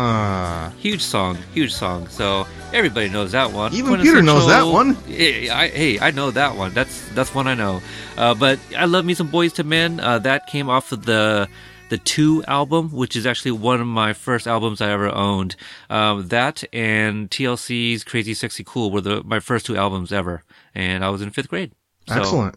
The 0.00 0.06
night. 0.06 0.22
I'll 0.22 0.32
make 0.32 0.64
love 0.64 0.72
to 0.72 0.72
you. 0.72 0.72
Ah, 0.72 0.72
huge 0.78 1.02
song, 1.02 1.38
huge 1.54 1.72
song. 1.72 2.08
So 2.08 2.46
everybody 2.72 3.08
knows 3.08 3.32
that 3.32 3.52
one. 3.52 3.72
Even 3.74 4.00
Peter 4.00 4.22
knows 4.22 4.46
that 4.46 4.62
one. 4.62 4.96
Yeah, 5.06 5.56
I, 5.56 5.68
hey, 5.68 5.98
I 5.98 6.10
know 6.10 6.30
that 6.30 6.56
one. 6.56 6.72
That's 6.74 7.08
that's 7.10 7.34
one 7.34 7.46
I 7.46 7.54
know. 7.54 7.82
Uh, 8.16 8.34
but 8.34 8.58
I 8.76 8.84
love 8.86 9.04
me 9.04 9.14
some 9.14 9.28
Boyz 9.28 9.58
II 9.58 9.64
Men. 9.66 10.00
Uh, 10.00 10.18
that 10.20 10.46
came 10.46 10.68
off 10.68 10.92
of 10.92 11.04
the 11.04 11.48
the 11.90 11.98
Two 11.98 12.44
album, 12.44 12.92
which 12.92 13.16
is 13.16 13.26
actually 13.26 13.50
one 13.50 13.80
of 13.80 13.86
my 13.86 14.12
first 14.12 14.46
albums 14.46 14.80
I 14.80 14.90
ever 14.90 15.08
owned. 15.08 15.56
Um, 15.90 16.28
that 16.28 16.62
and 16.72 17.30
TLC's 17.30 18.04
Crazy 18.04 18.34
Sexy 18.34 18.64
Cool 18.64 18.90
were 18.90 19.00
the 19.00 19.22
my 19.24 19.40
first 19.40 19.66
two 19.66 19.76
albums 19.76 20.12
ever, 20.12 20.44
and 20.74 21.04
I 21.04 21.10
was 21.10 21.20
in 21.20 21.30
fifth 21.30 21.48
grade. 21.48 21.72
So, 22.08 22.14
Excellent. 22.14 22.56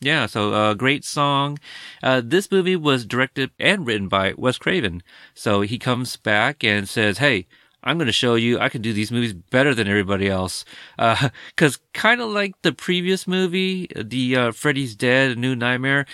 Yeah, 0.00 0.26
so 0.26 0.52
uh, 0.52 0.74
great 0.74 1.04
song. 1.04 1.58
Uh, 2.02 2.20
this 2.24 2.50
movie 2.50 2.76
was 2.76 3.06
directed 3.06 3.50
and 3.58 3.86
written 3.86 4.08
by 4.08 4.34
Wes 4.36 4.58
Craven. 4.58 5.02
So 5.34 5.62
he 5.62 5.78
comes 5.78 6.16
back 6.16 6.62
and 6.62 6.88
says, 6.88 7.18
"Hey, 7.18 7.46
I'm 7.82 7.96
going 7.96 8.06
to 8.06 8.12
show 8.12 8.34
you 8.34 8.58
I 8.58 8.68
can 8.68 8.82
do 8.82 8.92
these 8.92 9.12
movies 9.12 9.32
better 9.32 9.74
than 9.74 9.88
everybody 9.88 10.28
else." 10.28 10.64
Because 11.48 11.78
kind 11.92 12.20
of 12.20 12.30
like 12.30 12.60
the 12.62 12.72
previous 12.72 13.26
movie, 13.26 13.88
the 13.96 14.36
uh, 14.36 14.52
Freddy's 14.52 14.94
Dead: 14.94 15.32
A 15.32 15.40
New 15.40 15.56
Nightmare. 15.56 16.06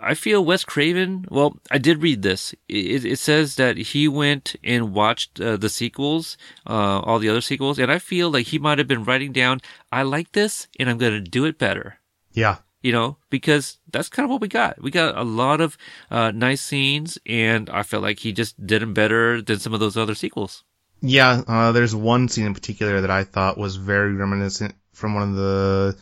I 0.00 0.14
feel 0.14 0.44
Wes 0.44 0.64
Craven. 0.64 1.26
Well, 1.30 1.58
I 1.70 1.76
did 1.76 2.00
read 2.00 2.22
this. 2.22 2.54
It, 2.66 3.04
it 3.04 3.18
says 3.18 3.56
that 3.56 3.76
he 3.76 4.08
went 4.08 4.56
and 4.64 4.94
watched 4.94 5.38
uh, 5.38 5.58
the 5.58 5.68
sequels, 5.68 6.38
uh, 6.66 7.00
all 7.00 7.18
the 7.18 7.28
other 7.28 7.42
sequels, 7.42 7.78
and 7.78 7.92
I 7.92 7.98
feel 7.98 8.30
like 8.30 8.46
he 8.46 8.58
might 8.58 8.78
have 8.78 8.88
been 8.88 9.04
writing 9.04 9.32
down, 9.32 9.60
"I 9.92 10.02
like 10.02 10.32
this, 10.32 10.68
and 10.78 10.88
I'm 10.88 10.98
going 10.98 11.12
to 11.12 11.30
do 11.30 11.44
it 11.44 11.58
better." 11.58 11.98
Yeah. 12.32 12.58
You 12.82 12.92
know, 12.92 13.16
because 13.30 13.78
that's 13.90 14.08
kind 14.08 14.24
of 14.24 14.30
what 14.30 14.40
we 14.40 14.48
got. 14.48 14.80
We 14.80 14.90
got 14.90 15.16
a 15.16 15.22
lot 15.22 15.60
of 15.60 15.76
uh, 16.10 16.30
nice 16.30 16.62
scenes, 16.62 17.18
and 17.26 17.68
I 17.70 17.82
felt 17.82 18.02
like 18.02 18.20
he 18.20 18.32
just 18.32 18.64
did 18.64 18.82
them 18.82 18.94
better 18.94 19.42
than 19.42 19.58
some 19.58 19.74
of 19.74 19.80
those 19.80 19.96
other 19.96 20.14
sequels. 20.14 20.64
Yeah, 21.00 21.42
uh, 21.46 21.72
there's 21.72 21.94
one 21.94 22.28
scene 22.28 22.46
in 22.46 22.54
particular 22.54 23.00
that 23.02 23.10
I 23.10 23.24
thought 23.24 23.58
was 23.58 23.76
very 23.76 24.14
reminiscent 24.14 24.74
from 24.92 25.14
one 25.14 25.30
of 25.30 25.34
the 25.36 25.98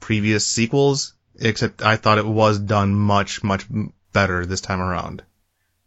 previous 0.00 0.46
sequels, 0.46 1.14
except 1.38 1.82
I 1.82 1.96
thought 1.96 2.18
it 2.18 2.26
was 2.26 2.58
done 2.58 2.94
much, 2.94 3.44
much 3.44 3.66
better 4.12 4.44
this 4.46 4.60
time 4.60 4.80
around. 4.80 5.22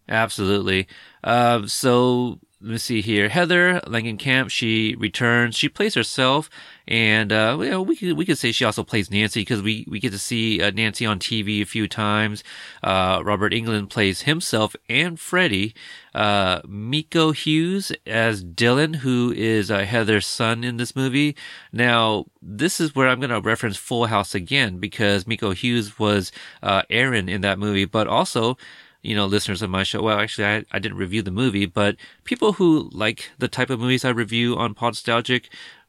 Absolutely. 0.08 0.88
Uh, 1.24 1.68
so 1.68 2.40
let 2.62 2.72
me 2.72 2.78
see 2.78 3.02
here. 3.02 3.30
Heather 3.30 3.80
Langenkamp, 3.88 4.50
she 4.50 4.94
returns. 5.00 5.56
She 5.56 5.70
plays 5.70 5.94
herself, 5.94 6.50
and 6.90 7.32
uh, 7.32 7.56
well, 7.58 7.86
we 7.86 7.96
could 7.96 8.18
we 8.18 8.26
could 8.26 8.38
say 8.38 8.52
she 8.52 8.66
also 8.66 8.84
plays 8.84 9.10
Nancy 9.10 9.42
because 9.42 9.62
we 9.62 9.86
we 9.88 9.98
get 10.00 10.12
to 10.12 10.20
see 10.20 10.62
uh, 10.62 10.70
Nancy 10.72 11.06
on 11.06 11.20
TV 11.20 11.62
a 11.62 11.66
few 11.66 11.88
times. 11.88 12.44
Uh, 12.84 13.22
Robert 13.24 13.54
Englund 13.54 13.90
plays 13.90 14.24
himself 14.24 14.76
and 14.90 15.18
Freddy. 15.18 15.74
Uh, 16.14 16.60
Miko 16.68 17.32
Hughes 17.32 17.94
as 18.06 18.44
Dylan, 18.44 18.98
who 18.98 19.32
is 19.32 19.72
uh, 19.72 19.86
Heather's 19.86 20.28
son 20.28 20.66
in 20.66 20.76
this 20.76 20.98
movie. 20.98 21.38
Now, 21.72 22.26
this 22.42 22.82
is 22.82 22.94
where 22.94 23.08
I'm 23.08 23.22
going 23.22 23.30
to 23.30 23.40
reference 23.40 23.78
Full 23.78 24.08
House 24.08 24.36
again 24.36 24.80
because 24.80 25.28
Miko 25.28 25.52
Hughes 25.52 25.98
was 25.98 26.34
uh, 26.62 26.82
Aaron 26.90 27.30
in 27.30 27.40
that 27.42 27.60
movie, 27.60 27.86
but 27.86 28.08
also 28.08 28.58
you 29.02 29.16
know, 29.16 29.26
listeners 29.26 29.62
of 29.62 29.70
my 29.70 29.84
show. 29.84 30.02
Well, 30.02 30.20
actually, 30.20 30.46
I, 30.46 30.66
I 30.72 30.80
didn't 30.80 30.98
review 30.98 31.22
the 31.22 31.32
movie, 31.32 31.66
but 31.66 31.96
people 32.24 32.54
who 32.54 32.90
like 32.94 33.32
the 33.38 33.48
type 33.48 33.70
of 33.70 33.80
movies 33.80 34.04
I 34.06 34.10
review 34.10 34.56
on 34.58 34.76
Podstalgic 34.76 35.46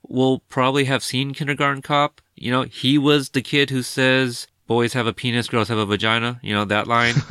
will 0.08 0.40
probably 0.48 0.84
have 0.84 1.02
seen 1.02 1.34
Kindergarten 1.34 1.82
Cop. 1.82 2.20
You 2.34 2.50
know, 2.50 2.62
he 2.62 2.96
was 2.98 3.30
the 3.30 3.42
kid 3.42 3.70
who 3.70 3.82
says, 3.82 4.46
boys 4.66 4.92
have 4.94 5.06
a 5.06 5.12
penis, 5.12 5.48
girls 5.48 5.68
have 5.68 5.78
a 5.78 5.86
vagina. 5.86 6.38
You 6.42 6.54
know, 6.54 6.64
that 6.66 6.86
line. 6.86 7.14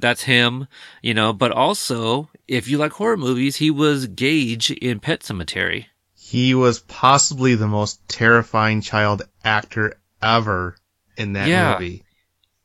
That's 0.00 0.22
him, 0.22 0.68
you 1.02 1.12
know, 1.12 1.32
but 1.32 1.50
also, 1.50 2.28
if 2.46 2.68
you 2.68 2.78
like 2.78 2.92
horror 2.92 3.16
movies, 3.16 3.56
he 3.56 3.68
was 3.68 4.06
Gage 4.06 4.70
in 4.70 5.00
Pet 5.00 5.22
Sematary. 5.22 5.86
He 6.14 6.54
was 6.54 6.78
possibly 6.78 7.56
the 7.56 7.66
most 7.66 8.06
terrifying 8.08 8.80
child 8.80 9.22
actor 9.44 9.98
ever 10.22 10.76
in 11.16 11.32
that 11.32 11.48
Yeah. 11.48 11.72
movie. 11.72 12.04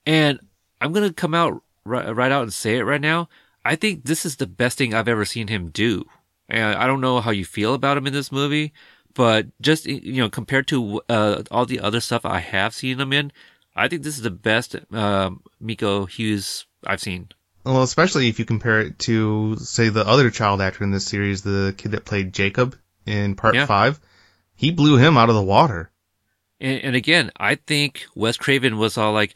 And 0.05 0.39
I'm 0.79 0.93
going 0.93 1.07
to 1.07 1.13
come 1.13 1.33
out 1.33 1.63
right, 1.85 2.15
right 2.15 2.31
out 2.31 2.43
and 2.43 2.53
say 2.53 2.77
it 2.77 2.83
right 2.83 3.01
now. 3.01 3.29
I 3.65 3.75
think 3.75 4.05
this 4.05 4.25
is 4.25 4.35
the 4.37 4.47
best 4.47 4.77
thing 4.77 4.93
I've 4.93 5.07
ever 5.07 5.25
seen 5.25 5.47
him 5.47 5.69
do. 5.69 6.05
And 6.49 6.75
I 6.75 6.87
don't 6.87 7.01
know 7.01 7.21
how 7.21 7.31
you 7.31 7.45
feel 7.45 7.73
about 7.73 7.97
him 7.97 8.07
in 8.07 8.13
this 8.13 8.31
movie, 8.31 8.73
but 9.13 9.47
just, 9.61 9.85
you 9.85 10.21
know, 10.21 10.29
compared 10.29 10.67
to 10.67 11.01
uh, 11.07 11.43
all 11.49 11.65
the 11.65 11.79
other 11.79 12.01
stuff 12.01 12.25
I 12.25 12.39
have 12.39 12.73
seen 12.73 12.99
him 12.99 13.13
in, 13.13 13.31
I 13.75 13.87
think 13.87 14.03
this 14.03 14.17
is 14.17 14.23
the 14.23 14.29
best 14.29 14.75
um, 14.91 15.41
Miko 15.59 16.05
Hughes 16.05 16.65
I've 16.85 17.01
seen. 17.01 17.29
Well, 17.63 17.81
especially 17.83 18.27
if 18.27 18.39
you 18.39 18.45
compare 18.45 18.81
it 18.81 18.99
to, 18.99 19.55
say, 19.55 19.87
the 19.87 20.05
other 20.05 20.29
child 20.29 20.61
actor 20.61 20.83
in 20.83 20.91
this 20.91 21.05
series, 21.05 21.41
the 21.43 21.73
kid 21.77 21.91
that 21.91 22.03
played 22.03 22.33
Jacob 22.33 22.77
in 23.05 23.35
part 23.35 23.55
Yeah. 23.55 23.65
five. 23.65 23.99
He 24.55 24.71
blew 24.71 24.97
him 24.97 25.17
out 25.17 25.29
of 25.29 25.35
the 25.35 25.41
water. 25.41 25.89
And, 26.59 26.81
and 26.81 26.95
again, 26.95 27.31
I 27.37 27.55
think 27.55 28.05
Wes 28.15 28.35
Craven 28.37 28.77
was 28.77 28.97
all 28.97 29.13
like, 29.13 29.33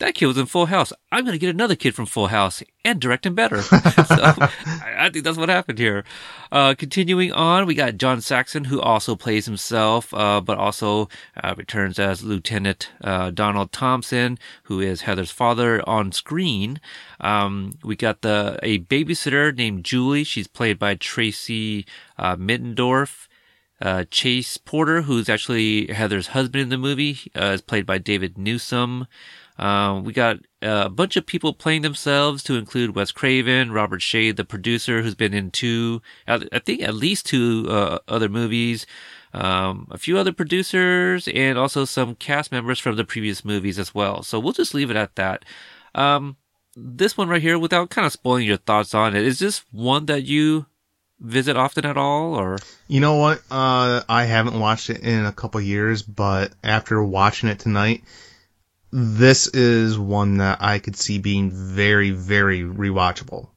that 0.00 0.14
kid 0.14 0.26
was 0.26 0.38
in 0.38 0.46
Full 0.46 0.66
House. 0.66 0.92
I'm 1.12 1.24
going 1.24 1.34
to 1.34 1.38
get 1.38 1.54
another 1.54 1.76
kid 1.76 1.94
from 1.94 2.06
Full 2.06 2.28
House 2.28 2.62
and 2.84 3.00
direct 3.00 3.26
him 3.26 3.34
better. 3.34 3.62
so 3.62 3.74
I, 3.78 4.50
I 4.96 5.10
think 5.10 5.24
that's 5.24 5.36
what 5.36 5.50
happened 5.50 5.78
here. 5.78 6.04
Uh, 6.50 6.74
continuing 6.76 7.32
on, 7.32 7.66
we 7.66 7.74
got 7.74 7.98
John 7.98 8.22
Saxon, 8.22 8.64
who 8.64 8.80
also 8.80 9.14
plays 9.14 9.44
himself, 9.44 10.12
uh, 10.14 10.40
but 10.40 10.58
also 10.58 11.08
uh, 11.42 11.54
returns 11.56 11.98
as 11.98 12.22
Lieutenant 12.22 12.90
uh, 13.04 13.30
Donald 13.30 13.72
Thompson, 13.72 14.38
who 14.64 14.80
is 14.80 15.02
Heather's 15.02 15.30
father 15.30 15.86
on 15.88 16.12
screen. 16.12 16.80
Um, 17.20 17.78
we 17.84 17.94
got 17.94 18.22
the 18.22 18.58
a 18.62 18.78
babysitter 18.80 19.54
named 19.54 19.84
Julie. 19.84 20.24
She's 20.24 20.48
played 20.48 20.78
by 20.78 20.94
Tracy 20.94 21.86
uh, 22.18 22.36
Middendorf. 22.36 23.28
Uh, 23.82 24.04
Chase 24.10 24.58
Porter, 24.58 25.02
who's 25.02 25.28
actually 25.30 25.86
Heather's 25.86 26.28
husband 26.28 26.62
in 26.62 26.68
the 26.68 26.76
movie, 26.76 27.18
uh, 27.34 27.46
is 27.46 27.62
played 27.62 27.86
by 27.86 27.96
David 27.96 28.36
Newsom. 28.36 29.06
Uh, 29.60 30.00
we 30.00 30.14
got 30.14 30.38
a 30.62 30.88
bunch 30.88 31.18
of 31.18 31.26
people 31.26 31.52
playing 31.52 31.82
themselves 31.82 32.42
to 32.42 32.54
include 32.54 32.96
Wes 32.96 33.12
Craven, 33.12 33.72
Robert 33.72 34.00
Shaye, 34.00 34.34
the 34.34 34.42
producer, 34.42 35.02
who's 35.02 35.14
been 35.14 35.34
in 35.34 35.50
two, 35.50 36.00
I 36.26 36.40
I 36.50 36.60
think 36.60 36.80
at 36.80 36.94
least 36.94 37.26
two 37.26 37.66
uh, 37.68 37.98
other 38.08 38.30
movies, 38.30 38.86
um, 39.34 39.86
a 39.90 39.98
few 39.98 40.16
other 40.16 40.32
producers, 40.32 41.28
and 41.28 41.58
also 41.58 41.84
some 41.84 42.14
cast 42.14 42.50
members 42.50 42.78
from 42.78 42.96
the 42.96 43.04
previous 43.04 43.44
movies 43.44 43.78
as 43.78 43.94
well. 43.94 44.22
So 44.22 44.40
we'll 44.40 44.54
just 44.54 44.72
leave 44.72 44.90
it 44.90 44.96
at 44.96 45.16
that. 45.16 45.44
Um, 45.94 46.38
this 46.74 47.18
one 47.18 47.28
right 47.28 47.42
here, 47.42 47.58
without 47.58 47.90
kind 47.90 48.06
of 48.06 48.12
spoiling 48.12 48.46
your 48.46 48.56
thoughts 48.56 48.94
on 48.94 49.14
it, 49.14 49.26
is 49.26 49.40
this 49.40 49.62
one 49.72 50.06
that 50.06 50.22
you 50.22 50.64
visit 51.20 51.58
often 51.58 51.84
at 51.84 51.98
all, 51.98 52.34
or? 52.34 52.56
You 52.88 53.00
know 53.00 53.16
what? 53.16 53.42
Uh, 53.50 54.00
I 54.08 54.24
haven't 54.24 54.58
watched 54.58 54.88
it 54.88 55.02
in 55.02 55.26
a 55.26 55.32
couple 55.32 55.60
years, 55.60 56.00
but 56.00 56.52
after 56.64 57.04
watching 57.04 57.50
it 57.50 57.58
tonight, 57.58 58.04
this 58.92 59.46
is 59.48 59.98
one 59.98 60.38
that 60.38 60.58
I 60.60 60.78
could 60.78 60.96
see 60.96 61.18
being 61.18 61.50
very, 61.50 62.10
very 62.10 62.62
rewatchable. 62.62 63.48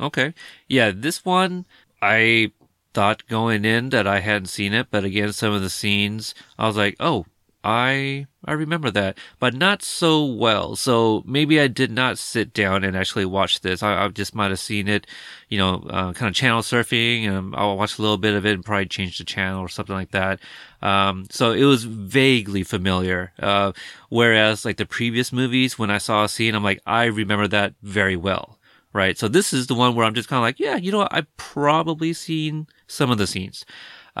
Okay. 0.00 0.34
Yeah, 0.68 0.92
this 0.94 1.24
one 1.24 1.66
I 2.02 2.52
thought 2.92 3.26
going 3.28 3.64
in 3.64 3.90
that 3.90 4.06
I 4.06 4.20
hadn't 4.20 4.46
seen 4.46 4.72
it, 4.72 4.88
but 4.90 5.04
again, 5.04 5.32
some 5.32 5.52
of 5.52 5.62
the 5.62 5.70
scenes 5.70 6.34
I 6.58 6.66
was 6.66 6.76
like, 6.76 6.96
oh, 6.98 7.26
I 7.62 8.26
I 8.44 8.52
remember 8.52 8.90
that, 8.90 9.18
but 9.38 9.54
not 9.54 9.82
so 9.82 10.24
well. 10.24 10.74
So 10.76 11.22
maybe 11.26 11.60
I 11.60 11.66
did 11.66 11.90
not 11.90 12.18
sit 12.18 12.54
down 12.54 12.84
and 12.84 12.96
actually 12.96 13.26
watch 13.26 13.60
this. 13.60 13.82
I, 13.82 14.04
I 14.04 14.08
just 14.08 14.34
might 14.34 14.50
have 14.50 14.58
seen 14.58 14.88
it, 14.88 15.06
you 15.50 15.58
know, 15.58 15.86
uh, 15.90 16.12
kind 16.14 16.30
of 16.30 16.34
channel 16.34 16.62
surfing, 16.62 17.24
and 17.24 17.54
I'll 17.54 17.76
watch 17.76 17.98
a 17.98 18.02
little 18.02 18.16
bit 18.16 18.34
of 18.34 18.46
it 18.46 18.54
and 18.54 18.64
probably 18.64 18.86
change 18.86 19.18
the 19.18 19.24
channel 19.24 19.60
or 19.60 19.68
something 19.68 19.94
like 19.94 20.12
that. 20.12 20.40
Um, 20.80 21.26
so 21.30 21.52
it 21.52 21.64
was 21.64 21.84
vaguely 21.84 22.62
familiar. 22.62 23.32
Uh, 23.38 23.72
whereas 24.08 24.64
like 24.64 24.78
the 24.78 24.86
previous 24.86 25.30
movies, 25.32 25.78
when 25.78 25.90
I 25.90 25.98
saw 25.98 26.24
a 26.24 26.28
scene, 26.28 26.54
I'm 26.54 26.64
like, 26.64 26.80
I 26.86 27.04
remember 27.04 27.46
that 27.48 27.74
very 27.82 28.16
well 28.16 28.56
right? 28.92 29.16
So 29.18 29.28
this 29.28 29.52
is 29.52 29.66
the 29.66 29.74
one 29.74 29.94
where 29.94 30.04
I'm 30.04 30.14
just 30.14 30.28
kind 30.28 30.38
of 30.38 30.42
like, 30.42 30.58
yeah, 30.58 30.76
you 30.76 30.90
know 30.90 30.98
what? 30.98 31.14
I've 31.14 31.36
probably 31.36 32.12
seen 32.12 32.66
some 32.86 33.10
of 33.10 33.18
the 33.18 33.26
scenes. 33.26 33.64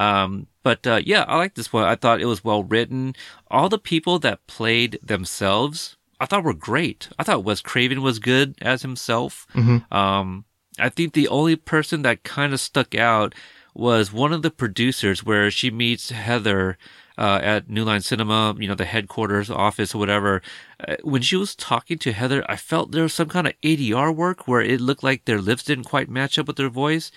Um, 0.00 0.46
but, 0.62 0.86
uh, 0.86 1.00
yeah, 1.04 1.24
I 1.28 1.36
like 1.36 1.54
this 1.54 1.72
one. 1.72 1.84
I 1.84 1.94
thought 1.94 2.20
it 2.20 2.26
was 2.26 2.42
well 2.44 2.62
written. 2.64 3.14
All 3.50 3.68
the 3.68 3.78
people 3.78 4.18
that 4.20 4.46
played 4.46 4.98
themselves, 5.02 5.96
I 6.18 6.26
thought 6.26 6.44
were 6.44 6.54
great. 6.54 7.08
I 7.18 7.22
thought 7.22 7.44
Wes 7.44 7.60
Craven 7.60 8.02
was 8.02 8.18
good 8.18 8.54
as 8.60 8.82
himself. 8.82 9.46
Um, 9.90 10.44
I 10.78 10.88
think 10.88 11.12
the 11.12 11.28
only 11.28 11.56
person 11.56 12.02
that 12.02 12.22
kind 12.24 12.52
of 12.52 12.60
stuck 12.60 12.94
out 12.94 13.34
was 13.74 14.12
one 14.12 14.32
of 14.32 14.42
the 14.42 14.50
producers 14.50 15.22
where 15.24 15.50
she 15.50 15.70
meets 15.70 16.10
Heather 16.10 16.76
uh, 17.18 17.38
at 17.42 17.68
New 17.68 17.84
Line 17.84 18.00
Cinema, 18.00 18.56
you 18.58 18.66
know, 18.68 18.74
the 18.74 18.84
headquarters 18.86 19.50
office 19.50 19.94
or 19.94 19.98
whatever. 19.98 20.40
Uh, 20.86 20.96
when 21.02 21.22
she 21.22 21.36
was 21.36 21.54
talking 21.54 21.98
to 21.98 22.12
Heather, 22.12 22.42
I 22.48 22.56
felt 22.56 22.92
there 22.92 23.02
was 23.02 23.14
some 23.14 23.28
kind 23.28 23.46
of 23.46 23.52
ADR 23.62 24.14
work 24.14 24.48
where 24.48 24.62
it 24.62 24.80
looked 24.80 25.02
like 25.02 25.24
their 25.24 25.40
lips 25.40 25.64
didn't 25.64 25.84
quite 25.84 26.08
match 26.08 26.38
up 26.38 26.46
with 26.46 26.56
their 26.56 26.70
voice. 26.70 27.12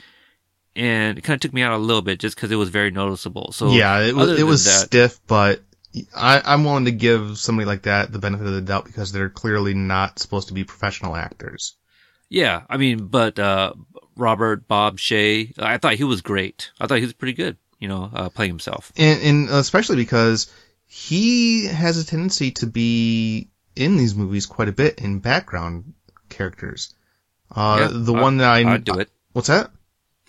And 0.75 1.17
it 1.17 1.21
kind 1.21 1.35
of 1.35 1.41
took 1.41 1.53
me 1.53 1.61
out 1.61 1.73
a 1.73 1.77
little 1.77 2.01
bit 2.01 2.19
just 2.19 2.35
because 2.35 2.51
it 2.51 2.55
was 2.55 2.69
very 2.69 2.89
noticeable. 2.91 3.51
So 3.51 3.71
yeah, 3.71 3.99
it 4.01 4.15
was 4.15 4.39
it 4.39 4.43
was 4.43 4.65
that- 4.65 4.85
stiff, 4.87 5.19
but 5.27 5.61
I, 6.15 6.41
I'm 6.43 6.63
willing 6.63 6.85
to 6.85 6.91
give 6.91 7.37
somebody 7.37 7.67
like 7.67 7.83
that 7.83 8.11
the 8.11 8.17
benefit 8.17 8.47
of 8.47 8.53
the 8.53 8.61
doubt 8.61 8.85
because 8.85 9.11
they're 9.11 9.29
clearly 9.29 9.75
not 9.75 10.17
supposed 10.17 10.47
to 10.47 10.53
be 10.55 10.63
professional 10.63 11.15
actors. 11.15 11.75
Yeah, 12.29 12.63
I 12.67 12.77
mean, 12.77 13.05
but 13.07 13.37
uh, 13.37 13.73
Robert 14.15 14.67
Bob 14.67 14.97
Shaye, 14.97 15.53
I 15.59 15.77
thought 15.77 15.93
he 15.93 16.03
was 16.03 16.21
great. 16.23 16.71
I 16.79 16.87
thought 16.87 16.97
he 16.97 17.03
was 17.05 17.13
pretty 17.13 17.33
good. 17.33 17.57
You 17.79 17.89
know, 17.89 18.09
uh, 18.13 18.29
playing 18.29 18.49
himself. 18.51 18.91
and, 18.97 19.21
and 19.21 19.49
especially 19.49 19.97
because 19.97 20.49
he 20.87 21.65
has 21.65 21.97
a 21.97 22.05
tendency 22.05 22.51
to 22.51 22.65
be 22.65 23.49
in 23.75 23.97
these 23.97 24.15
movies 24.15 24.45
quite 24.45 24.69
a 24.69 24.71
bit 24.71 24.99
in 24.99 25.19
background 25.19 25.93
characters. 26.29 26.95
Uh, 27.53 27.77
Yeah, 27.81 27.89
the 27.91 28.13
I- 28.13 28.21
one 28.21 28.37
that 28.37 28.49
I 28.49 28.73
I'd 28.73 28.83
do 28.85 28.99
it. 28.99 29.09
What's 29.33 29.49
that? 29.49 29.69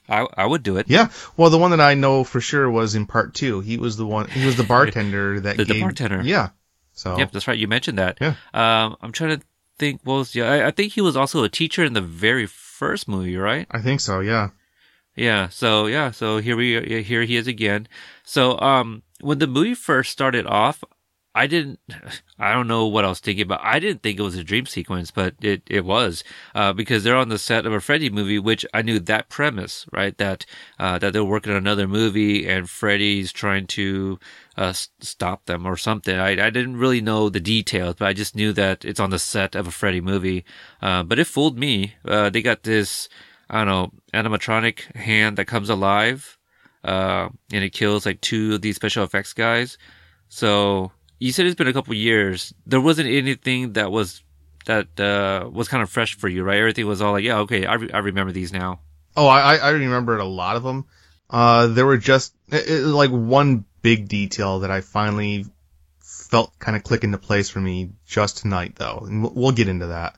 I 0.08 0.26
I 0.36 0.46
would 0.46 0.62
do 0.62 0.76
it. 0.76 0.86
Yeah. 0.88 1.08
Well, 1.36 1.50
the 1.50 1.58
one 1.58 1.70
that 1.70 1.80
I 1.80 1.94
know 1.94 2.24
for 2.24 2.40
sure 2.40 2.70
was 2.70 2.94
in 2.94 3.06
part 3.06 3.34
two. 3.34 3.60
He 3.60 3.76
was 3.78 3.96
the 3.96 4.06
one. 4.06 4.28
He 4.28 4.44
was 4.46 4.56
the 4.56 4.64
bartender 4.74 5.40
that 5.40 5.56
The- 5.56 5.64
the 5.64 5.80
bartender. 5.80 6.22
Yeah. 6.22 6.50
So. 6.92 7.18
Yep, 7.18 7.32
that's 7.32 7.48
right. 7.48 7.58
You 7.58 7.66
mentioned 7.68 7.98
that. 7.98 8.18
Yeah. 8.20 8.34
Um, 8.52 8.96
I'm 9.02 9.10
trying 9.12 9.38
to 9.40 9.44
think. 9.78 10.00
What 10.04 10.14
was 10.14 10.34
yeah? 10.34 10.50
I, 10.50 10.66
I 10.68 10.70
think 10.70 10.92
he 10.92 11.00
was 11.00 11.16
also 11.16 11.42
a 11.42 11.48
teacher 11.48 11.82
in 11.84 11.92
the 11.94 12.00
very 12.00 12.46
first 12.46 13.08
movie, 13.08 13.36
right? 13.36 13.66
I 13.70 13.80
think 13.80 14.00
so. 14.00 14.20
Yeah. 14.20 14.50
Yeah. 15.16 15.48
So 15.48 15.86
yeah. 15.86 16.10
So 16.12 16.38
here 16.38 16.56
we 16.56 16.76
are. 16.76 17.02
Here 17.02 17.22
he 17.24 17.36
is 17.36 17.46
again. 17.46 17.88
So 18.24 18.58
um, 18.60 19.02
when 19.20 19.38
the 19.38 19.46
movie 19.46 19.74
first 19.74 20.12
started 20.12 20.46
off, 20.46 20.84
I 21.34 21.46
didn't. 21.48 21.80
I 22.38 22.52
don't 22.52 22.68
know 22.68 22.86
what 22.86 23.04
I 23.04 23.08
was 23.08 23.20
thinking 23.20 23.42
about. 23.42 23.60
I 23.62 23.78
didn't 23.78 24.02
think 24.02 24.18
it 24.18 24.22
was 24.22 24.36
a 24.36 24.44
dream 24.44 24.66
sequence, 24.66 25.10
but 25.10 25.34
it 25.40 25.62
it 25.66 25.84
was 25.84 26.22
uh, 26.54 26.72
because 26.72 27.02
they're 27.02 27.16
on 27.16 27.28
the 27.28 27.38
set 27.38 27.66
of 27.66 27.72
a 27.72 27.80
Freddy 27.80 28.08
movie, 28.08 28.38
which 28.38 28.64
I 28.72 28.82
knew 28.82 29.00
that 29.00 29.28
premise, 29.28 29.86
right? 29.92 30.16
That 30.18 30.46
uh, 30.78 30.98
that 30.98 31.12
they're 31.12 31.24
working 31.24 31.52
on 31.52 31.58
another 31.58 31.88
movie 31.88 32.46
and 32.46 32.70
Freddy's 32.70 33.32
trying 33.32 33.66
to 33.68 34.18
uh, 34.56 34.72
stop 34.72 35.46
them 35.46 35.66
or 35.66 35.76
something. 35.76 36.16
I 36.16 36.46
I 36.46 36.50
didn't 36.50 36.76
really 36.76 37.00
know 37.00 37.28
the 37.28 37.40
details, 37.40 37.96
but 37.98 38.06
I 38.06 38.12
just 38.12 38.36
knew 38.36 38.52
that 38.52 38.84
it's 38.84 39.00
on 39.00 39.10
the 39.10 39.18
set 39.18 39.54
of 39.54 39.66
a 39.66 39.72
Freddy 39.72 40.00
movie. 40.00 40.44
Uh, 40.80 41.02
but 41.02 41.18
it 41.18 41.26
fooled 41.26 41.58
me. 41.58 41.94
Uh, 42.04 42.30
they 42.30 42.42
got 42.42 42.62
this. 42.62 43.08
I 43.50 43.62
don't 43.62 43.66
know, 43.66 43.92
animatronic 44.14 44.96
hand 44.96 45.36
that 45.36 45.44
comes 45.44 45.68
alive, 45.68 46.38
uh, 46.82 47.28
and 47.52 47.62
it 47.62 47.74
kills 47.74 48.06
like 48.06 48.22
two 48.22 48.54
of 48.54 48.62
these 48.62 48.76
special 48.76 49.04
effects 49.04 49.34
guys. 49.34 49.76
So 50.28 50.92
you 51.24 51.32
said 51.32 51.46
it's 51.46 51.54
been 51.54 51.68
a 51.68 51.72
couple 51.72 51.94
years. 51.94 52.52
There 52.66 52.80
wasn't 52.80 53.08
anything 53.08 53.72
that 53.74 53.90
was 53.90 54.22
that 54.66 54.86
uh, 55.00 55.48
was 55.50 55.68
kind 55.68 55.82
of 55.82 55.90
fresh 55.90 56.16
for 56.16 56.28
you, 56.28 56.42
right? 56.44 56.58
Everything 56.58 56.86
was 56.86 57.00
all 57.02 57.12
like, 57.12 57.24
yeah, 57.24 57.38
okay, 57.44 57.64
I, 57.66 57.74
re- 57.74 57.90
I 57.92 57.98
remember 57.98 58.32
these 58.32 58.52
now. 58.52 58.80
Oh, 59.16 59.26
I 59.26 59.56
I 59.56 59.70
remembered 59.70 60.20
a 60.20 60.24
lot 60.42 60.56
of 60.56 60.62
them. 60.62 60.84
Uh, 61.30 61.68
there 61.68 61.86
were 61.86 61.96
just 61.98 62.34
it, 62.48 62.68
it- 62.68 62.86
like 62.86 63.10
one 63.10 63.64
big 63.82 64.08
detail 64.08 64.60
that 64.60 64.70
I 64.70 64.80
finally 64.82 65.46
felt 66.00 66.58
kind 66.58 66.76
of 66.76 66.82
click 66.82 67.04
into 67.04 67.18
place 67.18 67.48
for 67.48 67.60
me 67.60 67.90
just 68.06 68.38
tonight, 68.38 68.74
though, 68.76 69.04
and 69.06 69.22
we'll, 69.22 69.32
we'll 69.34 69.52
get 69.52 69.68
into 69.68 69.86
that. 69.86 70.16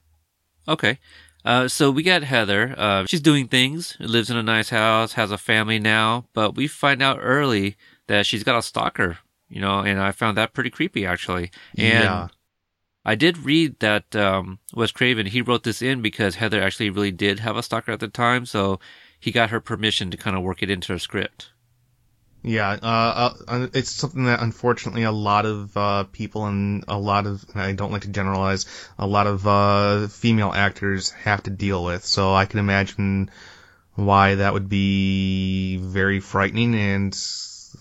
Okay. 0.69 0.99
Uh, 1.45 1.69
so 1.69 1.91
we 1.93 2.03
got 2.03 2.25
Heather. 2.25 2.75
Uh, 2.77 3.07
she's 3.07 3.21
doing 3.21 3.47
things, 3.47 3.97
lives 4.01 4.31
in 4.31 4.37
a 4.37 4.43
nice 4.43 4.71
house, 4.71 5.13
has 5.13 5.31
a 5.31 5.39
family 5.39 5.79
now, 5.79 6.27
but 6.35 6.57
we 6.57 6.67
find 6.67 7.01
out 7.01 7.19
early 7.23 7.77
that 8.09 8.27
she's 8.27 8.43
got 8.43 8.59
a 8.59 8.63
stalker, 8.63 9.19
you 9.49 9.61
know, 9.61 9.81
and 9.81 10.01
I 10.01 10.13
found 10.13 10.37
that 10.37 10.53
pretty 10.53 10.71
creepy 10.71 11.07
actually. 11.07 11.51
And 11.77 12.05
yeah. 12.05 12.29
I 13.05 13.15
did 13.15 13.39
read 13.39 13.79
that 13.81 14.17
um, 14.17 14.59
Wes 14.75 14.91
Craven 14.91 15.27
he 15.27 15.43
wrote 15.43 15.63
this 15.63 15.83
in 15.83 16.03
because 16.03 16.35
Heather 16.35 16.63
actually 16.63 16.91
really 16.91 17.13
did 17.13 17.41
have 17.41 17.57
a 17.57 17.63
stalker 17.63 17.93
at 17.93 18.01
the 18.01 18.09
time, 18.09 18.47
so 18.47 18.81
he 19.21 19.31
got 19.31 19.51
her 19.51 19.61
permission 19.61 20.11
to 20.11 20.17
kind 20.17 20.37
of 20.37 20.43
work 20.43 20.63
it 20.63 20.71
into 20.71 20.93
her 20.93 20.99
script. 20.99 21.51
Yeah, 22.43 22.71
uh, 22.81 23.35
uh, 23.49 23.67
it's 23.73 23.91
something 23.91 24.27
that 24.27 24.41
unfortunately 24.41 25.03
a 25.03 25.11
lot 25.11 25.47
of 25.47 25.77
uh, 25.77 26.05
people 26.05 26.47
and 26.47 26.85
a 26.87 26.97
lot 26.97 27.27
of 27.27 27.45
I 27.57 27.73
don't 27.73 27.91
like 27.91 28.03
to 28.03 28.09
generalize 28.09 28.67
a 28.99 29.07
lot 29.07 29.27
of 29.27 29.47
uh, 29.47 30.07
female 30.07 30.53
actors 30.55 31.11
have 31.11 31.43
to 31.45 31.51
deal 31.51 31.83
with. 31.85 32.05
So 32.05 32.35
I 32.35 32.45
can 32.47 32.61
imagine 32.61 33.31
why 33.95 34.37
that 34.37 34.53
would 34.53 34.69
be 34.69 35.79
very 35.79 36.21
frightening 36.21 36.77
and 36.77 37.13